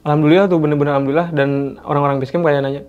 Alhamdulillah 0.06 0.46
tuh 0.46 0.62
bener-bener 0.62 0.94
alhamdulillah 0.94 1.34
dan 1.34 1.82
orang-orang 1.82 2.22
base 2.22 2.30
camp 2.30 2.46
kayak 2.46 2.62
nanya, 2.62 2.86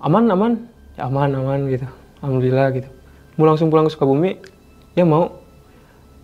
aman 0.00 0.24
aman, 0.32 0.52
ya 0.96 1.12
aman 1.12 1.28
aman 1.28 1.60
gitu, 1.68 1.84
alhamdulillah 2.24 2.72
gitu. 2.72 2.88
Mau 3.36 3.44
langsung 3.44 3.68
pulang 3.68 3.84
ke 3.84 3.92
Sukabumi, 3.92 4.40
ya 4.96 5.04
mau. 5.04 5.44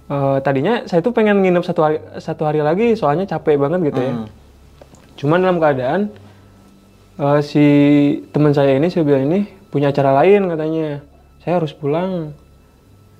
Eh, 0.09 0.39
tadinya 0.41 0.89
saya 0.89 1.05
tuh 1.05 1.13
pengen 1.13 1.45
nginep 1.45 1.61
satu 1.61 1.81
hari 1.85 2.01
satu 2.17 2.49
hari 2.49 2.65
lagi, 2.65 2.97
soalnya 2.97 3.29
capek 3.29 3.61
banget 3.61 3.93
gitu 3.93 4.01
ya. 4.01 4.13
Cuman 5.21 5.45
dalam 5.45 5.61
keadaan 5.61 6.09
eh, 7.21 7.41
si 7.45 7.67
teman 8.33 8.57
saya 8.57 8.81
ini, 8.81 8.89
si 8.89 9.05
bilang 9.05 9.29
ini 9.29 9.56
punya 9.77 9.93
acara 9.93 10.17
lain 10.25 10.49
katanya. 10.49 11.05
Saya 11.45 11.61
harus 11.61 11.77
pulang. 11.77 12.33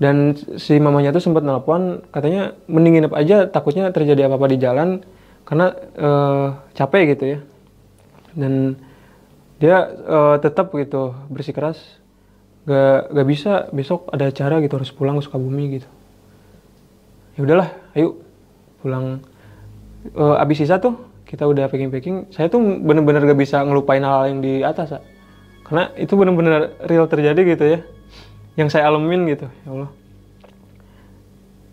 Dan 0.01 0.37
si 0.61 0.77
mamanya 0.77 1.13
tuh 1.13 1.25
sempat 1.25 1.41
nelpon, 1.41 2.05
katanya 2.13 2.53
mending 2.69 3.01
nginep 3.01 3.15
aja, 3.17 3.37
takutnya 3.49 3.89
terjadi 3.93 4.29
apa-apa 4.29 4.53
di 4.53 4.59
jalan 4.61 5.01
karena 5.45 5.73
eh, 5.77 6.47
capek 6.73 7.03
gitu 7.17 7.25
ya. 7.37 7.39
Dan 8.37 8.77
dia 9.61 9.89
eh, 9.89 10.37
tetap 10.41 10.73
gitu 10.73 11.17
bersikeras 11.33 11.81
gak, 12.69 13.13
gak 13.13 13.27
bisa 13.29 13.53
besok 13.73 14.13
ada 14.13 14.29
acara 14.29 14.61
gitu 14.61 14.77
harus 14.77 14.93
pulang 14.93 15.17
ke 15.17 15.25
Sukabumi 15.25 15.81
gitu 15.81 15.89
ya 17.39 17.41
udahlah 17.41 17.73
ayo 17.97 18.21
pulang 18.85 19.25
Eh, 20.15 20.43
abis 20.43 20.63
sisa 20.63 20.79
tuh 20.79 20.95
kita 21.27 21.43
udah 21.49 21.67
packing 21.67 21.91
packing 21.91 22.17
saya 22.31 22.47
tuh 22.47 22.63
bener-bener 22.63 23.27
gak 23.27 23.41
bisa 23.41 23.67
ngelupain 23.67 24.05
hal 24.05 24.31
yang 24.31 24.39
di 24.39 24.63
atas 24.63 24.95
Sa. 24.95 24.99
Karena 25.67 25.91
itu 25.99 26.15
bener-bener 26.15 26.79
real 26.87 27.11
terjadi 27.11 27.41
gitu 27.43 27.65
ya. 27.67 27.81
Yang 28.55 28.79
saya 28.79 28.87
alamin 28.87 29.27
gitu 29.27 29.51
ya 29.51 29.69
Allah. 29.75 29.91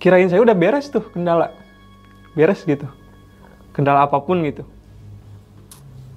Kirain 0.01 0.27
saya 0.33 0.41
udah 0.41 0.57
beres 0.57 0.89
tuh 0.89 1.05
kendala. 1.13 1.53
Beres 2.33 2.65
gitu. 2.65 2.89
Kendala 3.69 4.09
apa 4.09 4.17
pun 4.25 4.41
gitu. 4.41 4.65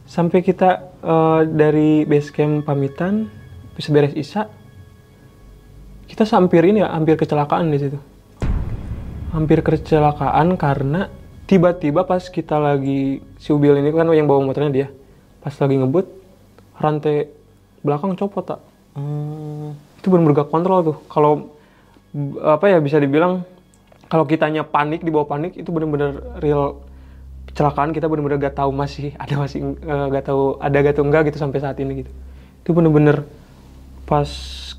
Sampai 0.08 0.40
kita 0.40 0.88
eh, 1.04 1.40
dari 1.52 2.08
base 2.08 2.32
camp 2.32 2.64
pamitan 2.64 3.28
bisa 3.76 3.92
beres 3.92 4.16
isa 4.16 4.48
kita 6.08 6.24
hampir 6.32 6.64
ini 6.64 6.80
ya 6.80 6.96
hampir 6.96 7.20
kecelakaan 7.20 7.68
di 7.68 7.76
situ. 7.76 8.00
Hampir 9.36 9.60
kecelakaan 9.60 10.56
karena 10.56 11.12
tiba-tiba 11.44 12.08
pas 12.08 12.24
kita 12.24 12.56
lagi 12.56 13.20
si 13.36 13.52
Ubil 13.52 13.84
ini 13.84 13.92
kan 13.92 14.08
yang 14.16 14.24
bawa 14.24 14.40
motornya 14.48 14.72
dia 14.72 14.88
pas 15.44 15.52
lagi 15.52 15.76
ngebut 15.78 16.06
rantai 16.80 17.35
belakang 17.86 18.18
copot 18.18 18.42
tak 18.42 18.60
Hmm. 18.96 19.76
itu 20.00 20.08
benar-benar 20.08 20.40
gak 20.40 20.48
kontrol 20.48 20.80
tuh. 20.80 20.96
Kalau 21.12 21.52
apa 22.40 22.64
ya 22.72 22.80
bisa 22.80 22.96
dibilang 22.96 23.44
kalau 24.08 24.24
kitanya 24.24 24.64
panik 24.64 25.04
di 25.04 25.12
bawah 25.12 25.28
panik 25.28 25.52
itu 25.52 25.68
benar-benar 25.68 26.40
real 26.40 26.80
kecelakaan. 27.52 27.92
Kita 27.92 28.08
benar-benar 28.08 28.40
gak 28.40 28.56
tahu 28.56 28.72
masih 28.72 29.12
ada 29.20 29.36
masih 29.36 29.76
eh, 29.76 30.06
gak 30.16 30.24
tahu 30.32 30.56
ada 30.64 30.76
gak 30.80 30.96
atau 30.96 31.04
enggak 31.04 31.28
gitu 31.28 31.36
sampai 31.36 31.60
saat 31.60 31.76
ini 31.76 32.08
gitu. 32.08 32.12
Itu 32.64 32.72
benar-benar 32.72 33.28
pas 34.08 34.28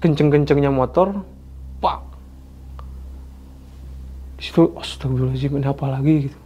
kenceng-kencengnya 0.01 0.73
motor 0.73 1.21
pak. 1.77 2.01
Di 4.41 4.49
situ 4.49 4.73
astagfirullahaladzim 4.81 5.61
ini 5.61 5.67
apa 5.69 5.85
lagi? 5.93 6.15
gitu. 6.25 6.37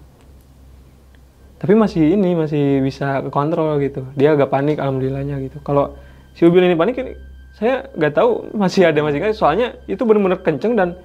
Tapi 1.61 1.73
masih 1.77 2.19
ini 2.19 2.35
masih 2.35 2.83
bisa 2.83 3.23
kontrol 3.31 3.79
gitu. 3.79 4.03
Dia 4.19 4.35
agak 4.35 4.51
panik 4.51 4.75
alhamdulillahnya 4.75 5.39
gitu. 5.45 5.63
Kalau 5.63 5.95
si 6.36 6.48
Ubil 6.48 6.66
ini 6.66 6.76
panik 6.76 6.98
ini 6.98 7.14
saya 7.62 7.86
nggak 7.94 8.14
tahu 8.18 8.30
masih 8.58 8.90
ada 8.90 8.99
masih 9.06 9.22
nggak 9.22 9.38
soalnya 9.38 9.78
itu 9.86 10.02
benar-benar 10.02 10.41
kenceng 10.41 10.74
dan 10.74 10.98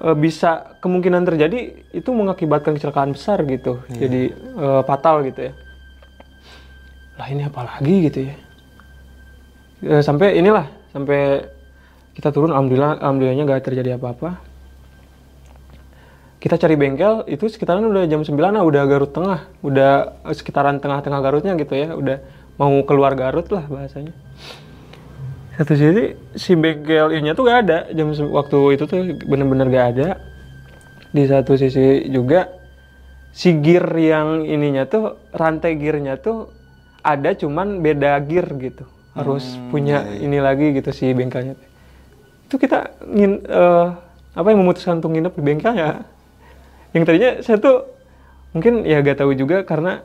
e, 0.00 0.08
bisa 0.16 0.78
kemungkinan 0.80 1.28
terjadi 1.28 1.84
itu 1.92 2.10
mengakibatkan 2.16 2.80
kecelakaan 2.80 3.12
besar 3.12 3.44
gitu. 3.44 3.84
Jadi 3.92 4.32
e, 4.32 4.66
fatal 4.88 5.20
gitu 5.28 5.50
ya. 5.50 5.52
Lah 7.20 7.28
ini 7.28 7.42
apa 7.44 7.60
lagi 7.60 7.96
gitu 8.08 8.18
ya? 8.24 8.34
E, 9.84 9.94
sampai 10.00 10.40
inilah 10.40 10.64
sampai 10.96 11.44
kita 12.16 12.32
turun 12.32 12.56
alhamdulillah 12.56 12.96
alhamdulillahnya 12.96 13.44
nggak 13.44 13.64
terjadi 13.68 14.00
apa-apa. 14.00 14.40
Kita 16.40 16.56
cari 16.56 16.78
bengkel 16.78 17.26
itu 17.26 17.52
sekitaran 17.52 17.84
udah 17.84 18.06
jam 18.06 18.22
9 18.22 18.32
lah 18.32 18.62
udah 18.62 18.82
Garut 18.86 19.10
Tengah 19.10 19.50
udah 19.66 20.24
sekitaran 20.30 20.78
tengah-tengah 20.78 21.20
Garutnya 21.20 21.52
gitu 21.58 21.74
ya 21.74 21.92
udah 21.92 22.22
mau 22.56 22.72
keluar 22.84 23.12
Garut 23.16 23.48
lah 23.52 23.64
bahasanya. 23.68 24.12
Satu 25.56 25.72
sisi 25.72 26.12
si 26.36 26.52
bengkel 26.52 27.16
ininya 27.16 27.32
tuh 27.32 27.48
gak 27.48 27.58
ada. 27.64 27.78
Jam 27.96 28.12
waktu 28.12 28.58
itu 28.76 28.84
tuh 28.84 29.00
bener-bener 29.24 29.72
gak 29.72 29.86
ada. 29.96 30.08
Di 31.12 31.24
satu 31.24 31.56
sisi 31.56 32.12
juga 32.12 32.52
si 33.32 33.56
gear 33.60 33.88
yang 33.96 34.44
ininya 34.44 34.84
tuh 34.84 35.16
rantai 35.32 35.80
gearnya 35.80 36.20
tuh 36.20 36.52
ada 37.00 37.32
cuman 37.32 37.80
beda 37.80 38.20
gear 38.28 38.44
gitu. 38.60 38.84
Harus 39.16 39.56
punya 39.72 40.04
ini 40.20 40.36
lagi 40.44 40.76
gitu 40.76 40.92
si 40.92 41.08
bengkelnya. 41.16 41.56
Itu 42.44 42.60
kita 42.60 43.00
ngin 43.00 43.48
eh, 43.48 43.86
apa 44.36 44.46
yang 44.52 44.60
memutuskan 44.60 45.00
untuk 45.00 45.16
nginep 45.16 45.32
di 45.32 45.42
bengkelnya? 45.42 46.04
Yang 46.92 47.02
tadinya 47.08 47.30
saya 47.40 47.56
tuh 47.56 47.76
mungkin 48.52 48.84
ya 48.84 49.00
gak 49.00 49.24
tahu 49.24 49.32
juga 49.32 49.64
karena 49.64 50.04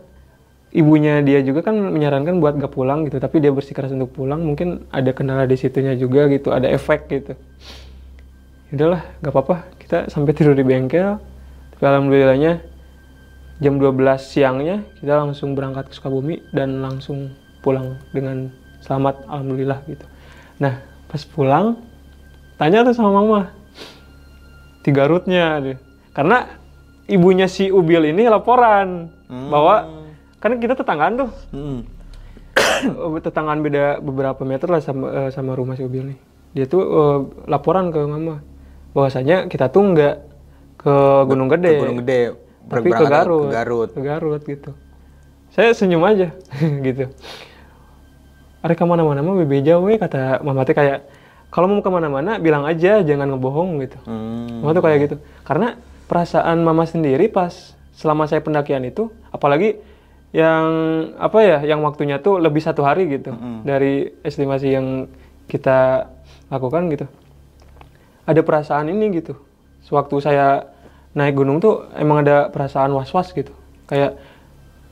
ibunya 0.72 1.20
dia 1.20 1.44
juga 1.44 1.68
kan 1.68 1.76
menyarankan 1.76 2.40
buat 2.40 2.56
gak 2.56 2.72
pulang 2.72 3.04
gitu 3.04 3.20
tapi 3.20 3.44
dia 3.44 3.52
bersikeras 3.52 3.92
untuk 3.92 4.16
pulang 4.16 4.40
mungkin 4.40 4.88
ada 4.92 5.12
kendala 5.12 5.44
di 5.44 5.60
situnya 5.60 5.96
juga 6.00 6.32
gitu 6.32 6.56
ada 6.56 6.72
efek 6.72 7.12
gitu. 7.12 7.36
Udahlah 8.72 9.04
gak 9.20 9.32
apa-apa 9.36 9.56
kita 9.84 10.08
sampai 10.08 10.32
tidur 10.32 10.56
di 10.56 10.64
bengkel. 10.64 11.20
Tapi 11.76 11.84
alhamdulillahnya 11.84 12.64
jam 13.60 13.78
12 13.78 14.00
siangnya 14.18 14.88
kita 15.04 15.14
langsung 15.20 15.54
berangkat 15.54 15.92
ke 15.92 15.94
Sukabumi 16.00 16.40
dan 16.56 16.80
langsung 16.80 17.36
pulang 17.60 18.00
dengan 18.16 18.50
selamat 18.80 19.28
alhamdulillah 19.28 19.80
gitu. 19.92 20.08
Nah 20.64 20.80
pas 21.12 21.22
pulang 21.28 21.76
tanya 22.56 22.88
tuh 22.88 22.96
sama 22.96 23.12
mama 23.12 23.52
tiga 24.82 25.06
rootnya 25.06 25.60
deh. 25.62 25.78
karena 26.12 26.48
ibunya 27.08 27.48
si 27.48 27.68
Ubil 27.70 28.08
ini 28.12 28.28
laporan 28.28 29.12
bahwa 29.28 30.01
kan 30.42 30.58
kita 30.58 30.74
tetanggaan 30.74 31.14
tuh 31.18 31.30
Hmm. 31.52 31.80
tetanggaan 33.18 33.62
beda 33.62 34.02
beberapa 34.02 34.42
meter 34.42 34.68
lah 34.68 34.82
sama 34.82 35.06
eh, 35.08 35.30
sama 35.30 35.54
rumah 35.54 35.74
si 35.74 35.84
Ubil 35.84 36.12
nih 36.12 36.18
dia 36.52 36.66
tuh 36.66 36.82
eh, 36.82 37.20
laporan 37.48 37.90
ke 37.90 38.02
mama 38.02 38.42
bahwasanya 38.92 39.48
kita 39.48 39.70
tuh 39.70 39.86
nggak 39.88 40.16
ke 40.78 40.94
Gunung 41.24 41.48
Gede 41.48 41.72
Ke 41.72 41.80
Gunung 41.80 42.00
Gede. 42.02 42.22
tapi 42.64 42.90
ke 42.90 43.06
Garut 43.06 43.48
Ke 43.48 43.54
Garut. 43.54 43.90
ke 43.90 44.02
Garut 44.02 44.42
gitu 44.44 44.72
saya 45.50 45.72
senyum 45.72 46.02
aja 46.02 46.34
gitu 46.88 47.08
Are 48.62 48.74
ke 48.74 48.84
mana-mana 48.84 49.20
mah 49.20 49.34
bebe 49.36 49.62
jauh 49.62 49.82
we," 49.84 49.98
kata 49.98 50.42
mama 50.42 50.62
teh 50.62 50.74
kayak 50.74 51.06
kalau 51.50 51.66
mau 51.66 51.82
ke 51.82 51.90
mana-mana 51.90 52.38
bilang 52.38 52.62
aja 52.64 53.02
jangan 53.02 53.30
ngebohong 53.30 53.82
gitu 53.82 53.98
Hmm. 54.06 54.62
Mama 54.62 54.72
tuh 54.72 54.82
kayak 54.82 55.00
gitu. 55.04 55.16
Karena 55.42 55.76
perasaan 56.06 56.62
mama 56.62 56.86
sendiri 56.86 57.26
pas 57.26 57.52
selama 57.92 58.24
saya 58.24 58.40
pendakian 58.40 58.82
itu, 58.84 59.10
apalagi 59.30 59.82
yang 60.32 60.64
apa 61.18 61.38
ya, 61.40 61.58
yang 61.62 61.80
waktunya 61.82 62.18
tuh 62.18 62.40
lebih 62.40 62.60
satu 62.60 62.82
hari 62.82 63.08
gitu 63.10 63.36
dari 63.62 63.94
estimasi 64.22 64.68
yang 64.70 65.12
kita 65.46 66.08
lakukan 66.48 66.88
gitu. 66.88 67.04
Ada 68.24 68.40
perasaan 68.40 68.88
ini 68.88 69.12
gitu. 69.14 69.36
Sewaktu 69.82 70.16
saya 70.18 70.72
naik 71.12 71.36
gunung 71.36 71.60
tuh 71.60 71.92
emang 71.94 72.24
ada 72.24 72.48
perasaan 72.48 72.92
was-was 72.92 73.32
gitu. 73.32 73.52
Kayak 73.86 74.16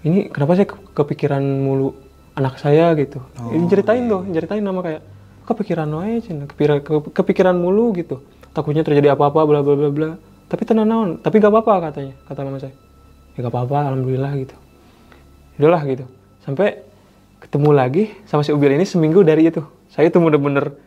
ini 0.02 0.28
kenapa 0.28 0.60
ke- 0.60 0.76
kepikiran 0.94 1.40
mulu 1.40 1.96
anak 2.34 2.60
saya? 2.60 2.92
gitu. 2.94 3.24
Ini 3.50 3.64
ceritain 3.66 4.04
tuh 4.06 4.28
ceritain 4.28 4.60
nama 4.60 4.80
kayak 4.82 5.02
kepikiran 5.46 5.88
wae 5.90 6.20
cina 6.20 6.46
kepikiran 6.46 6.78
ke- 6.80 7.14
kepikiran 7.14 7.56
mulu 7.56 7.96
gitu. 7.96 8.20
Takutnya 8.52 8.84
terjadi 8.84 9.16
apa-apa 9.16 9.40
bla 9.42 9.60
bla 9.62 9.76
bla 9.78 9.90
bla. 9.90 10.10
Tapi 10.46 10.66
tenang 10.66 10.84
naon 10.84 11.10
tapi 11.18 11.38
gak 11.38 11.48
apa-apa 11.48 11.90
katanya 11.90 12.18
kata 12.26 12.40
mama 12.42 12.58
saya. 12.58 12.76
Ya 13.38 13.40
gak 13.40 13.54
apa-apa 13.54 13.88
alhamdulillah 13.88 14.34
gitu 14.36 14.56
udahlah 15.60 15.84
gitu. 15.86 16.08
Sampai 16.42 16.82
ketemu 17.44 17.70
lagi 17.76 18.04
sama 18.26 18.48
si 18.48 18.56
Ubil 18.56 18.80
ini 18.80 18.88
seminggu 18.88 19.22
dari 19.22 19.52
itu. 19.52 19.60
Saya 19.92 20.08
itu 20.08 20.18
bener-bener 20.18 20.80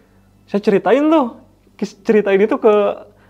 saya 0.49 0.65
ceritain 0.65 1.05
tuh 1.13 1.39
ceritain 2.03 2.41
itu 2.41 2.57
ke 2.57 2.75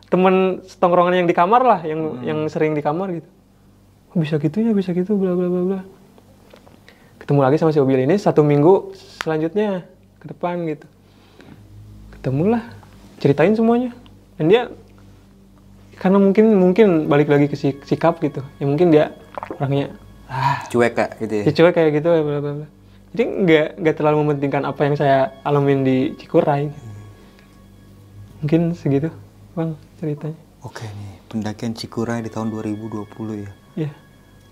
teman 0.07 0.61
tongkrongan 0.79 1.25
yang 1.25 1.29
di 1.29 1.35
kamar 1.35 1.63
lah 1.65 1.81
yang 1.83 2.23
yang 2.23 2.39
sering 2.47 2.79
di 2.79 2.83
kamar 2.85 3.11
gitu. 3.19 3.29
Oh, 4.13 4.21
bisa 4.21 4.37
gitu 4.37 4.61
ya 4.61 4.77
bisa 4.77 4.93
gitu 4.93 5.19
bla 5.19 5.35
bla 5.35 5.49
bla 5.51 5.63
bla. 5.67 5.81
Ketemu 7.19 7.41
lagi 7.43 7.57
sama 7.59 7.75
si 7.75 7.81
Ubil 7.83 8.07
ini 8.07 8.15
satu 8.21 8.47
minggu 8.47 8.93
selanjutnya 9.25 9.87
ke 10.23 10.27
depan 10.31 10.63
gitu. 10.69 10.87
Ketemulah 12.19 12.63
ceritain 13.19 13.55
semuanya. 13.57 13.91
Dan 14.39 14.47
dia 14.53 14.63
karena 15.97 16.19
mungkin 16.19 16.59
mungkin 16.59 17.07
balik 17.07 17.31
lagi 17.31 17.47
ke 17.47 17.57
si- 17.57 17.81
sikap 17.87 18.19
gitu. 18.21 18.43
Ya 18.59 18.67
mungkin 18.67 18.91
dia 18.91 19.15
orangnya 19.57 19.95
ah 20.33 20.65
Cuek 20.67 20.93
kak 20.93 21.11
gitu 21.21 21.35
ya. 21.35 21.45
cuek 21.47 21.73
kayak 21.73 21.91
gitu 21.93 22.09
bla 22.09 22.41
bla 22.41 22.53
bla 22.55 22.67
jadi 23.13 23.23
nggak 23.29 23.67
nggak 23.79 23.95
terlalu 23.95 24.17
mementingkan 24.23 24.65
apa 24.65 24.81
yang 24.83 24.97
saya 24.97 25.19
alamin 25.43 25.85
di 25.85 25.97
Cikuray 26.17 26.73
mungkin 28.41 28.73
segitu 28.73 29.09
bang 29.53 29.71
ceritanya 29.97 30.39
Oke 30.63 30.87
nih, 30.87 31.19
pendakian 31.27 31.75
Cikuray 31.75 32.23
di 32.23 32.31
tahun 32.31 32.49
2020 32.49 33.03
ya. 33.37 33.51
ya 33.77 33.91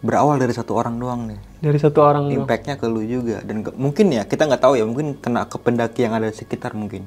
Berawal 0.01 0.37
dari 0.37 0.51
satu 0.51 0.75
orang 0.75 0.99
doang 0.99 1.29
nih. 1.29 1.39
dari 1.61 1.79
satu 1.79 2.03
orang. 2.03 2.35
Impactnya 2.35 2.75
ke 2.75 2.85
lu 2.85 2.99
juga 3.01 3.39
dan 3.41 3.63
ke- 3.63 3.71
mungkin 3.73 4.11
ya 4.11 4.25
kita 4.25 4.43
nggak 4.45 4.59
tahu 4.59 4.75
ya 4.75 4.83
mungkin 4.83 5.15
kena 5.15 5.47
ke 5.47 5.55
pendaki 5.57 6.03
yang 6.03 6.13
ada 6.13 6.27
di 6.27 6.35
sekitar 6.35 6.75
mungkin. 6.75 7.07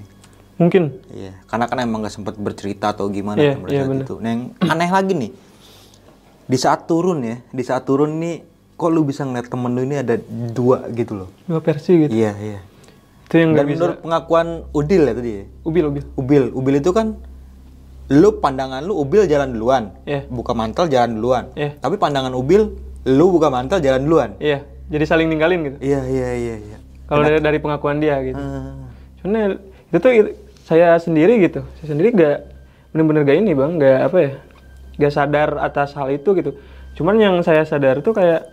mungkin 0.55 1.03
Iya, 1.09 1.35
karena 1.43 1.65
kan 1.65 1.77
emang 1.79 1.99
nggak 1.99 2.13
sempat 2.13 2.35
bercerita 2.37 2.89
atau 2.89 3.09
gimana 3.09 3.37
Iya, 3.37 3.51
kan 3.51 3.59
pada 3.59 3.71
iya, 3.71 3.81
saat 3.81 3.91
bener. 3.91 4.05
itu. 4.05 4.15
Nah, 4.15 4.29
yang 4.29 4.41
aneh 4.63 4.87
lagi 4.87 5.13
nih, 5.17 5.31
di 6.45 6.57
saat 6.57 6.79
turun 6.85 7.19
ya, 7.21 7.35
di 7.43 7.63
saat 7.65 7.83
turun 7.83 8.11
nih, 8.15 8.35
kok 8.83 8.91
lu 8.91 9.01
bisa 9.01 9.23
ngeliat 9.23 9.47
temen 9.47 9.71
lu 9.71 9.81
ini 9.81 9.95
ada 9.97 10.19
dua 10.49 10.91
gitu 10.91 11.15
loh? 11.15 11.29
dua 11.43 11.59
versi 11.59 11.91
gitu 11.97 12.11
Iya, 12.11 12.31
iya. 12.35 12.59
itu 13.23 13.35
yang 13.35 13.49
Dan 13.49 13.55
nggak 13.55 13.65
bisa 13.65 13.79
menurut 13.79 13.97
pengakuan 14.01 14.47
Udil 14.69 15.01
ya 15.01 15.13
tadi 15.13 15.31
ya, 15.33 15.43
ubil 15.63 15.83
ubil 15.87 16.03
Ubil, 16.13 16.43
Ubil 16.51 16.75
itu 16.77 16.91
kan, 16.91 17.07
lu 18.09 18.29
pandangan 18.37 18.81
lu 18.81 18.93
Ubil 18.95 19.25
jalan 19.25 19.49
duluan, 19.51 19.83
Iya. 20.03 20.27
buka 20.27 20.51
mantel 20.51 20.85
jalan 20.85 21.15
duluan. 21.15 21.45
Iya. 21.53 21.79
Tapi 21.79 21.95
pandangan 21.95 22.33
Ubil, 22.33 22.75
lu 23.05 23.25
buka 23.29 23.47
mantel 23.47 23.79
jalan 23.79 24.01
duluan. 24.01 24.31
iya 24.37 24.61
jadi 24.83 25.03
saling 25.05 25.27
ninggalin 25.27 25.63
gitu 25.65 25.77
Iya, 25.79 26.01
iya, 26.05 26.29
iya, 26.33 26.55
iya. 26.61 26.77
kalau 27.03 27.23
dari 27.23 27.39
dari 27.39 27.57
pengakuan 27.57 27.97
dia 27.97 28.19
gitu 28.21 28.35
Ah, 28.35 28.83
Cuman 29.17 29.55
itu 29.87 29.97
tuh 29.97 30.11
saya 30.61 30.95
sendiri 30.97 31.39
gitu, 31.41 31.63
saya 31.77 31.87
sendiri 31.89 32.11
gak 32.11 32.37
bener-bener 32.91 33.23
gak 33.23 33.37
ini 33.37 33.51
bang, 33.51 33.71
gak 33.75 33.99
apa 34.05 34.17
ya, 34.19 34.31
gak 34.97 35.11
sadar 35.11 35.49
atas 35.57 35.91
hal 35.93 36.07
itu 36.07 36.29
gitu. 36.33 36.53
Cuman 36.93 37.17
yang 37.17 37.35
saya 37.41 37.63
sadar 37.63 37.99
tuh 37.99 38.13
kayak 38.13 38.45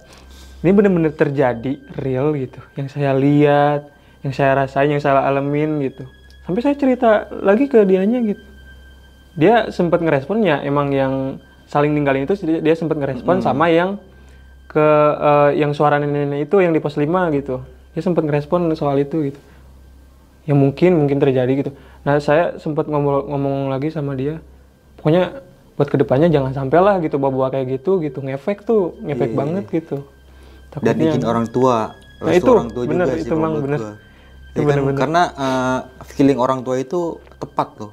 ini 0.61 0.71
bener-bener 0.77 1.13
terjadi 1.17 1.81
real 1.97 2.37
gitu, 2.37 2.61
yang 2.77 2.89
saya 2.93 3.17
lihat, 3.17 3.89
yang 4.21 4.33
saya 4.37 4.65
rasain, 4.65 4.93
yang 4.93 5.01
saya 5.01 5.25
alamin 5.25 5.81
gitu. 5.89 6.05
Sampai 6.45 6.61
saya 6.61 6.77
cerita 6.77 7.31
lagi 7.41 7.71
ke 7.71 7.85
dianya 7.89 8.21
gitu. 8.21 8.43
Dia 9.39 9.73
sempat 9.73 10.05
ngerespon 10.05 10.45
ya, 10.45 10.61
emang 10.61 10.93
yang 10.93 11.41
saling 11.71 11.95
ninggalin 11.95 12.27
itu 12.27 12.35
dia, 12.45 12.75
sempat 12.77 12.99
ngerespon 12.99 13.41
sama 13.41 13.71
yang 13.71 13.97
ke 14.69 14.89
eh, 15.17 15.51
yang 15.63 15.73
suara 15.73 15.99
nenek-nenek 15.99 16.51
itu 16.51 16.57
yang 16.61 16.77
di 16.77 16.81
pos 16.83 16.99
5 16.99 17.09
gitu. 17.35 17.63
Dia 17.97 18.03
sempat 18.05 18.23
ngerespon 18.27 18.71
soal 18.77 19.01
itu 19.03 19.33
gitu 19.33 19.41
yang 20.49 20.59
mungkin 20.59 20.97
mungkin 20.97 21.21
terjadi 21.21 21.53
gitu. 21.63 21.71
Nah 22.03 22.17
saya 22.23 22.57
sempat 22.57 22.89
ngomong 22.89 23.29
ngomong 23.29 23.57
lagi 23.69 23.93
sama 23.93 24.17
dia, 24.17 24.41
pokoknya 24.99 25.45
buat 25.77 25.89
ke 25.89 25.97
depannya 26.01 26.29
jangan 26.29 26.53
sampai 26.53 26.79
lah 26.81 26.97
gitu 27.01 27.17
bawa-bawa 27.17 27.55
kayak 27.55 27.81
gitu 27.81 28.03
gitu 28.05 28.21
ngefek 28.21 28.65
tuh 28.65 28.97
ngefek 29.05 29.33
banget 29.37 29.65
gitu. 29.71 30.05
Iya, 30.73 30.81
dan 30.81 30.95
izin 31.01 31.25
orang 31.25 31.47
tua, 31.47 31.99
Nah, 32.21 32.31
itu, 32.31 32.47
orang 32.47 32.69
tua 32.69 32.85
bener, 32.85 33.07
juga 33.07 33.17
sih 33.17 33.23
itu 33.23 33.33
emang 33.33 33.53
menurut 33.53 33.65
bener. 33.67 33.81
gua. 33.81 33.91
Ya 33.91 33.97
kan, 34.53 34.65
bener-bener. 34.67 34.99
karena 34.99 35.23
eh, 35.33 35.79
feeling 36.07 36.39
orang 36.39 36.61
tua 36.61 36.77
itu 36.77 37.01
tepat 37.37 37.69
loh, 37.77 37.93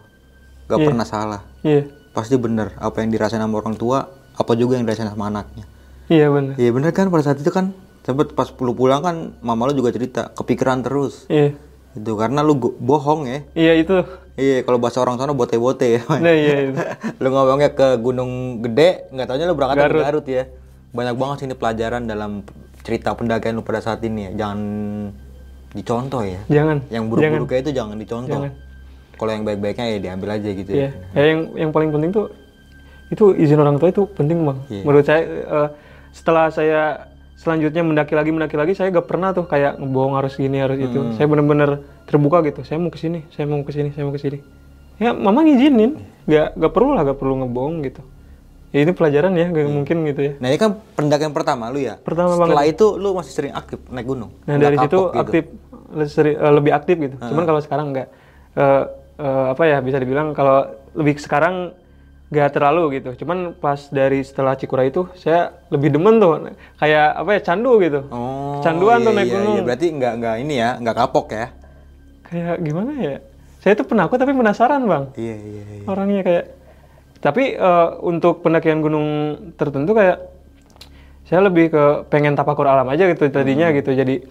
gak 0.66 0.80
pernah 0.80 1.06
salah. 1.06 1.42
Iya, 1.62 1.90
Pasti 2.12 2.34
bener 2.36 2.74
apa 2.76 2.98
yang 3.00 3.10
dirasain 3.10 3.38
sama 3.38 3.56
orang 3.56 3.74
tua, 3.74 4.06
apa 4.32 4.52
juga 4.54 4.74
yang 4.74 4.84
dirasain 4.84 5.06
sama 5.06 5.28
anaknya. 5.28 5.66
iya 6.08 6.28
bener. 6.28 6.54
Iya 6.56 6.70
bener 6.72 6.92
kan 6.92 7.08
pada 7.08 7.24
saat 7.24 7.38
itu 7.38 7.50
kan 7.50 7.74
sempet 8.02 8.32
pas 8.32 8.48
lu 8.54 8.72
pulang 8.72 9.02
kan 9.02 9.16
mama 9.40 9.68
lu 9.68 9.76
juga 9.76 9.92
cerita 9.92 10.32
kepikiran 10.32 10.80
terus 10.80 11.28
Iya, 11.28 11.52
itu 11.92 12.12
karena 12.14 12.40
lu 12.40 12.56
bohong 12.56 13.28
ya 13.28 13.40
iya 13.54 13.74
itu. 13.76 14.00
iya 14.34 14.64
kalau 14.64 14.80
bahasa 14.80 14.98
orang 14.98 15.18
sana 15.18 15.32
bote-bote 15.32 15.84
ya 15.84 16.02
Nah 16.08 16.32
iya 16.32 16.56
itu. 16.66 16.80
lu 17.20 17.28
ngomongnya 17.28 17.70
ke 17.70 18.00
Gunung 18.00 18.32
Gede 18.62 19.12
nggak 19.12 19.28
taunya 19.28 19.44
lu 19.44 19.54
berangkat 19.54 19.84
ke 19.84 20.00
Garut 20.00 20.24
ya 20.26 20.48
banyak 20.90 21.14
banget 21.14 21.36
sih 21.38 21.46
ini 21.46 21.56
pelajaran 21.56 22.08
dalam 22.08 22.48
cerita 22.88 23.12
pendakian 23.12 23.52
lu 23.52 23.62
pada 23.62 23.84
saat 23.84 24.00
ini 24.00 24.32
ya 24.32 24.48
jangan 24.48 24.60
dicontoh 25.76 26.24
ya 26.24 26.40
Jangan. 26.48 26.80
yang 26.88 27.12
jangan. 27.12 27.12
buruk-buruk 27.12 27.52
itu 27.54 27.72
jangan 27.76 27.96
dicontoh 28.00 28.32
Jangan. 28.40 28.52
kalau 29.20 29.32
yang 29.36 29.44
baik-baiknya 29.44 29.86
ya 29.92 29.98
diambil 30.00 30.30
aja 30.40 30.50
gitu 30.50 30.72
Iya. 30.72 30.88
ya 30.88 30.90
Ya, 31.12 31.24
yang 31.28 31.40
yang 31.60 31.70
paling 31.76 31.92
penting 31.92 32.16
tuh 32.16 32.32
itu 33.08 33.36
izin 33.36 33.60
orang 33.60 33.76
tua 33.76 33.88
itu 33.88 34.04
penting 34.16 34.44
bang. 34.44 34.58
Iya. 34.68 34.84
Menurut 34.84 35.04
saya 35.04 35.22
eh, 35.28 35.68
setelah 36.12 36.48
saya 36.48 36.82
selanjutnya 37.36 37.80
mendaki 37.80 38.16
lagi 38.16 38.32
mendaki 38.32 38.56
lagi 38.56 38.74
saya 38.74 38.92
gak 38.92 39.08
pernah 39.08 39.32
tuh 39.32 39.48
kayak 39.48 39.80
ngebohong 39.80 40.16
harus 40.16 40.36
gini 40.36 40.60
harus 40.60 40.76
itu. 40.76 41.00
Hmm. 41.00 41.14
Saya 41.16 41.28
bener-bener 41.28 41.70
terbuka 42.04 42.44
gitu. 42.44 42.68
Saya 42.68 42.80
mau 42.80 42.92
ke 42.92 43.00
sini, 43.00 43.24
saya 43.32 43.48
mau 43.48 43.64
ke 43.64 43.72
sini, 43.72 43.96
saya 43.96 44.04
mau 44.04 44.12
ke 44.12 44.20
sini. 44.20 44.40
Ya 44.98 45.16
mama 45.16 45.46
ngizinin, 45.46 46.00
gak 46.26 46.58
gak 46.58 46.72
perlu 46.74 46.96
lah 46.96 47.04
gak 47.06 47.16
perlu 47.16 47.40
ngebohong 47.44 47.80
gitu. 47.86 48.02
Ya 48.76 48.84
ini 48.84 48.92
pelajaran 48.92 49.32
ya, 49.32 49.48
gak 49.48 49.64
mungkin 49.72 50.04
gitu 50.12 50.22
ya. 50.28 50.34
nah 50.44 50.48
ini 50.52 50.60
kan 50.60 50.76
pendakian 51.00 51.32
pertama 51.32 51.72
lu 51.72 51.80
ya 51.80 51.96
Pertama 52.04 52.36
setelah 52.36 52.68
itu 52.68 53.00
lu 53.00 53.16
masih 53.16 53.32
sering 53.32 53.54
aktif 53.56 53.80
naik 53.88 54.04
gunung 54.04 54.36
Nah 54.44 54.60
dari 54.60 54.76
situ 54.76 54.98
gitu. 55.08 55.16
aktif 55.24 55.44
seri- 56.12 56.36
eh, 56.36 56.54
lebih 56.54 56.76
aktif 56.76 56.96
gitu. 57.00 57.16
Cuman 57.16 57.48
kalau 57.48 57.64
sekarang 57.64 57.96
nggak 57.96 58.08
eh, 58.60 58.84
eh, 59.24 59.46
apa 59.56 59.64
ya 59.64 59.80
bisa 59.80 59.98
dibilang 60.04 60.36
kalau 60.36 60.68
lebih 61.00 61.16
sekarang 61.16 61.72
nggak 62.28 62.50
terlalu 62.52 63.00
gitu. 63.00 63.24
Cuman 63.24 63.56
pas 63.56 63.80
dari 63.88 64.20
setelah 64.20 64.60
Cikura 64.60 64.84
itu 64.84 65.08
saya 65.16 65.56
lebih 65.72 65.96
demen 65.96 66.20
tuh 66.20 66.52
kayak 66.76 67.08
apa 67.24 67.30
ya 67.40 67.42
candu 67.48 67.80
gitu. 67.80 68.04
Oh, 68.12 68.60
Canduan 68.60 69.00
tuh 69.00 69.16
iya, 69.16 69.18
naik 69.24 69.28
iya, 69.32 69.36
gunung. 69.40 69.56
iya. 69.56 69.64
Berarti 69.64 69.88
nggak 69.96 70.14
nggak 70.20 70.36
ini 70.44 70.56
ya, 70.60 70.70
nggak 70.84 70.96
kapok 71.08 71.28
ya? 71.32 71.48
Kayak 72.28 72.56
gimana 72.60 72.92
ya? 73.00 73.16
Saya 73.64 73.74
tuh 73.80 73.88
penakut 73.88 74.20
tapi 74.20 74.36
penasaran 74.36 74.84
bang. 74.84 75.04
Iya 75.16 75.36
iya 75.40 75.64
iya. 75.72 75.86
Orangnya 75.88 76.22
kayak 76.28 76.46
tapi 77.28 77.52
eh, 77.52 77.88
untuk 78.02 78.40
pendakian 78.40 78.80
gunung 78.80 79.08
tertentu 79.54 79.92
kayak 79.92 80.18
saya 81.24 81.44
lebih 81.44 81.68
ke 81.68 81.84
pengen 82.08 82.34
tapakur 82.34 82.64
alam 82.64 82.88
aja 82.88 83.04
gitu 83.06 83.28
tadinya 83.28 83.68
Hmm. 83.68 83.76
gitu. 83.76 83.92
Jadi 83.92 84.24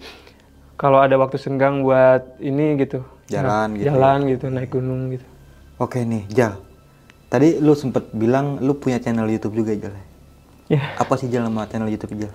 kalau 0.73 0.97
ada 0.97 1.13
waktu 1.15 1.37
senggang 1.37 1.81
buat 1.81 2.37
ini 2.39 2.73
gitu. 2.79 3.05
Jalan 3.27 3.75
gitu. 3.75 3.85
jalan 3.85 4.19
gitu 4.25 4.45
naik 4.47 4.71
gunung 4.71 5.11
gitu 5.11 5.27
Oke 5.77 6.01
nih, 6.01 6.23
Jal. 6.27 6.57
Tadi 7.27 7.59
lu 7.59 7.75
sempet 7.75 8.09
bilang 8.09 8.57
lu 8.57 8.73
punya 8.73 8.97
channel 8.97 9.27
YouTube 9.27 9.51
juga, 9.53 9.75
Jal. 9.75 9.93
ya 10.65 10.95
Apa 10.95 11.15
sih 11.15 11.27
Jal 11.27 11.43
nama 11.43 11.63
channel 11.63 11.87
YouTube 11.87 12.17
Jal? 12.17 12.33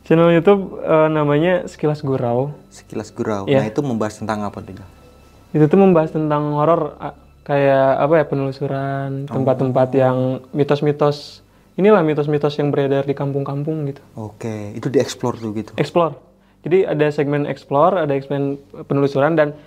channel 0.00 0.30
YouTube 0.30 0.78
eh, 0.80 1.08
namanya 1.08 1.66
sekilas 1.66 2.00
gurau 2.00 2.54
Sekilas 2.68 3.10
Gurau. 3.10 3.44
Iya. 3.44 3.58
Nah 3.58 3.66
itu 3.66 3.80
membahas 3.80 4.16
tentang 4.16 4.42
apa 4.42 4.58
tuh 4.58 4.74
Jal? 4.74 4.88
itu 5.50 5.66
tuh 5.66 5.76
membahas 5.76 6.08
tentang 6.08 6.54
horor 6.54 6.94
kayak 7.50 7.86
apa 7.98 8.14
ya 8.14 8.24
penelusuran 8.30 9.10
tempat-tempat 9.26 9.88
yang 9.98 10.38
mitos-mitos. 10.54 11.42
Inilah 11.74 12.06
mitos-mitos 12.06 12.54
yang 12.62 12.70
beredar 12.70 13.02
di 13.02 13.14
kampung-kampung 13.16 13.90
gitu. 13.90 14.02
Oke, 14.14 14.70
itu 14.78 14.86
dieksplor 14.86 15.34
tuh 15.34 15.50
gitu. 15.58 15.74
explore. 15.74 16.14
Jadi 16.62 16.86
ada 16.86 17.10
segmen 17.10 17.48
explore 17.50 18.04
ada 18.04 18.12
segmen 18.14 18.60
penelusuran 18.86 19.34
dan 19.34 19.58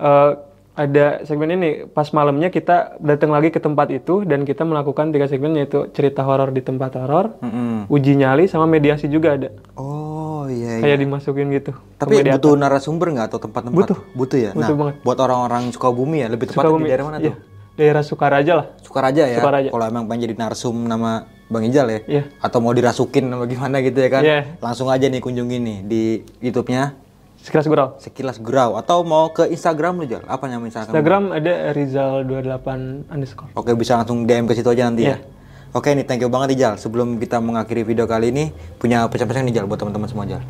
eh, 0.00 0.32
ada 0.76 1.06
segmen 1.28 1.52
ini. 1.60 1.84
Pas 1.90 2.08
malamnya 2.16 2.48
kita 2.48 2.96
datang 3.04 3.36
lagi 3.36 3.52
ke 3.52 3.60
tempat 3.60 3.92
itu 3.92 4.24
dan 4.24 4.48
kita 4.48 4.64
melakukan 4.64 5.12
tiga 5.12 5.28
segmen 5.28 5.60
yaitu 5.60 5.92
cerita 5.92 6.24
horor 6.24 6.54
di 6.56 6.64
tempat 6.64 6.96
horor 6.96 7.36
Mm-mm. 7.44 7.92
uji 7.92 8.16
nyali 8.16 8.48
sama 8.48 8.64
mediasi 8.64 9.12
juga 9.12 9.36
ada. 9.36 9.52
Oh 9.76 10.15
iya. 10.50 10.80
iya. 10.80 10.84
kayak 10.84 10.98
dimasukin 11.02 11.46
gitu 11.52 11.72
Tapi 11.98 12.14
butuh 12.22 12.52
narasumber 12.54 13.06
nggak 13.16 13.26
atau 13.32 13.38
tempat-tempat? 13.42 13.76
Butuh. 13.76 13.98
Butuh 14.14 14.38
ya. 14.38 14.50
Butuh 14.52 14.74
nah, 14.74 14.78
banget. 14.78 14.94
buat 15.02 15.18
orang-orang 15.20 15.62
Sukabumi 15.72 16.22
ya, 16.22 16.28
lebih 16.28 16.50
tepat 16.50 16.64
di 16.66 16.84
daerah 16.88 17.04
mana 17.06 17.16
Iya, 17.18 17.32
tuh? 17.32 17.34
daerah 17.76 18.02
Sukaraja 18.02 18.52
lah 18.56 18.66
Sukaraja 18.80 19.22
ya. 19.28 19.38
Sukaraja. 19.40 19.68
Kalau 19.70 19.84
emang 19.84 20.04
pengen 20.08 20.30
jadi 20.30 20.34
narsum 20.36 20.76
nama 20.88 21.28
Bang 21.46 21.62
Ijal 21.62 21.86
ya. 21.86 22.00
Iya. 22.06 22.22
Atau 22.42 22.58
mau 22.58 22.74
dirasukin 22.74 23.30
apa 23.30 23.44
gimana 23.46 23.78
gitu 23.84 23.98
ya 24.02 24.08
kan? 24.10 24.22
Iya. 24.24 24.40
Langsung 24.58 24.90
aja 24.90 25.06
nih 25.06 25.20
kunjungi 25.22 25.56
nih 25.62 25.78
di 25.86 26.02
YouTube-nya 26.42 27.06
sekilas 27.36 27.66
gurau 27.70 27.88
Sekilas 28.02 28.36
Gurau 28.42 28.74
atau 28.74 29.06
mau 29.06 29.30
ke 29.30 29.46
Instagram 29.46 30.02
lu 30.02 30.06
Jal? 30.10 30.22
Apa 30.26 30.50
nama 30.50 30.66
Instagram? 30.66 30.90
Instagram 30.90 31.22
ada 31.30 31.54
Rizal28 31.70 32.66
underscore 33.06 33.50
Oke 33.54 33.70
bisa 33.78 33.94
langsung 33.94 34.26
DM 34.26 34.50
ke 34.50 34.58
situ 34.58 34.66
aja 34.66 34.90
nanti 34.90 35.06
Iya. 35.06 35.14
ya. 35.14 35.35
Oke 35.76 35.92
nih 35.92 36.08
thank 36.08 36.24
you 36.24 36.32
banget 36.32 36.56
nih 36.56 36.58
Jal. 36.64 36.74
Sebelum 36.80 37.20
kita 37.20 37.36
mengakhiri 37.36 37.84
video 37.84 38.08
kali 38.08 38.32
ini 38.32 38.48
punya 38.80 39.04
pesan-pesan 39.12 39.44
nih 39.52 39.60
Jal 39.60 39.68
buat 39.68 39.76
teman-teman 39.76 40.08
semua 40.08 40.24
Jal. 40.24 40.40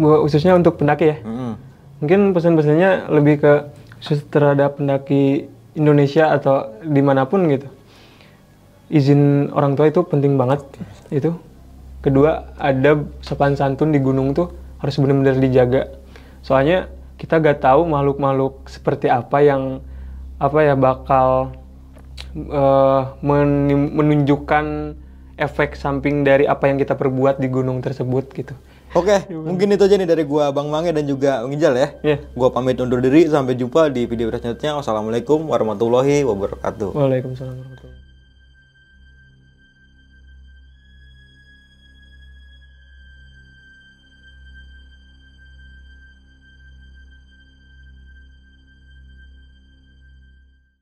Bu- 0.00 0.24
khususnya 0.24 0.56
untuk 0.56 0.80
pendaki 0.80 1.12
ya. 1.12 1.16
Mm-mm. 1.20 1.60
Mungkin 2.00 2.32
pesan-pesannya 2.32 3.12
lebih 3.12 3.44
ke 3.44 3.52
khusus 4.00 4.24
terhadap 4.32 4.80
pendaki 4.80 5.44
Indonesia 5.76 6.32
atau 6.32 6.72
di 6.80 7.04
mana 7.04 7.28
pun 7.28 7.44
gitu. 7.52 7.68
Izin 8.88 9.52
orang 9.52 9.76
tua 9.76 9.92
itu 9.92 10.00
penting 10.08 10.40
banget 10.40 10.64
itu. 11.12 11.36
Kedua, 12.00 12.56
ada 12.56 12.96
sopan 13.20 13.52
santun 13.52 13.92
di 13.92 14.00
gunung 14.00 14.32
tuh 14.32 14.56
harus 14.80 14.96
benar-benar 14.96 15.36
dijaga. 15.36 15.92
Soalnya 16.40 16.88
kita 17.20 17.44
gak 17.44 17.60
tahu 17.60 17.84
makhluk-makhluk 17.84 18.72
seperti 18.72 19.12
apa 19.12 19.36
yang 19.44 19.84
apa 20.40 20.58
ya 20.64 20.74
bakal 20.74 21.54
eh, 22.34 23.02
men- 23.20 23.92
menunjukkan 23.92 24.96
efek 25.36 25.74
samping 25.74 26.22
dari 26.22 26.46
apa 26.46 26.68
yang 26.70 26.78
kita 26.78 26.94
perbuat 26.94 27.42
di 27.42 27.48
gunung 27.50 27.82
tersebut 27.82 28.30
gitu. 28.32 28.54
Oke, 28.92 29.24
mungkin 29.48 29.72
itu 29.72 29.82
aja 29.88 29.96
nih 29.96 30.08
dari 30.08 30.24
gua 30.28 30.52
Bang 30.52 30.68
Mange 30.68 30.92
dan 30.92 31.08
juga 31.08 31.40
Bang 31.42 31.56
Ijal 31.56 31.74
ya. 31.76 31.88
Iya. 32.04 32.16
Gua 32.36 32.52
pamit 32.52 32.76
undur 32.76 33.00
diri, 33.00 33.24
sampai 33.24 33.56
jumpa 33.56 33.88
di 33.88 34.04
video 34.04 34.28
selanjutnya. 34.28 34.76
Wassalamualaikum 34.76 35.48
warahmatullahi 35.48 36.22
wabarakatuh. 36.28 36.92
Waalaikumsalam 36.92 37.56
warahmatullahi 37.56 37.91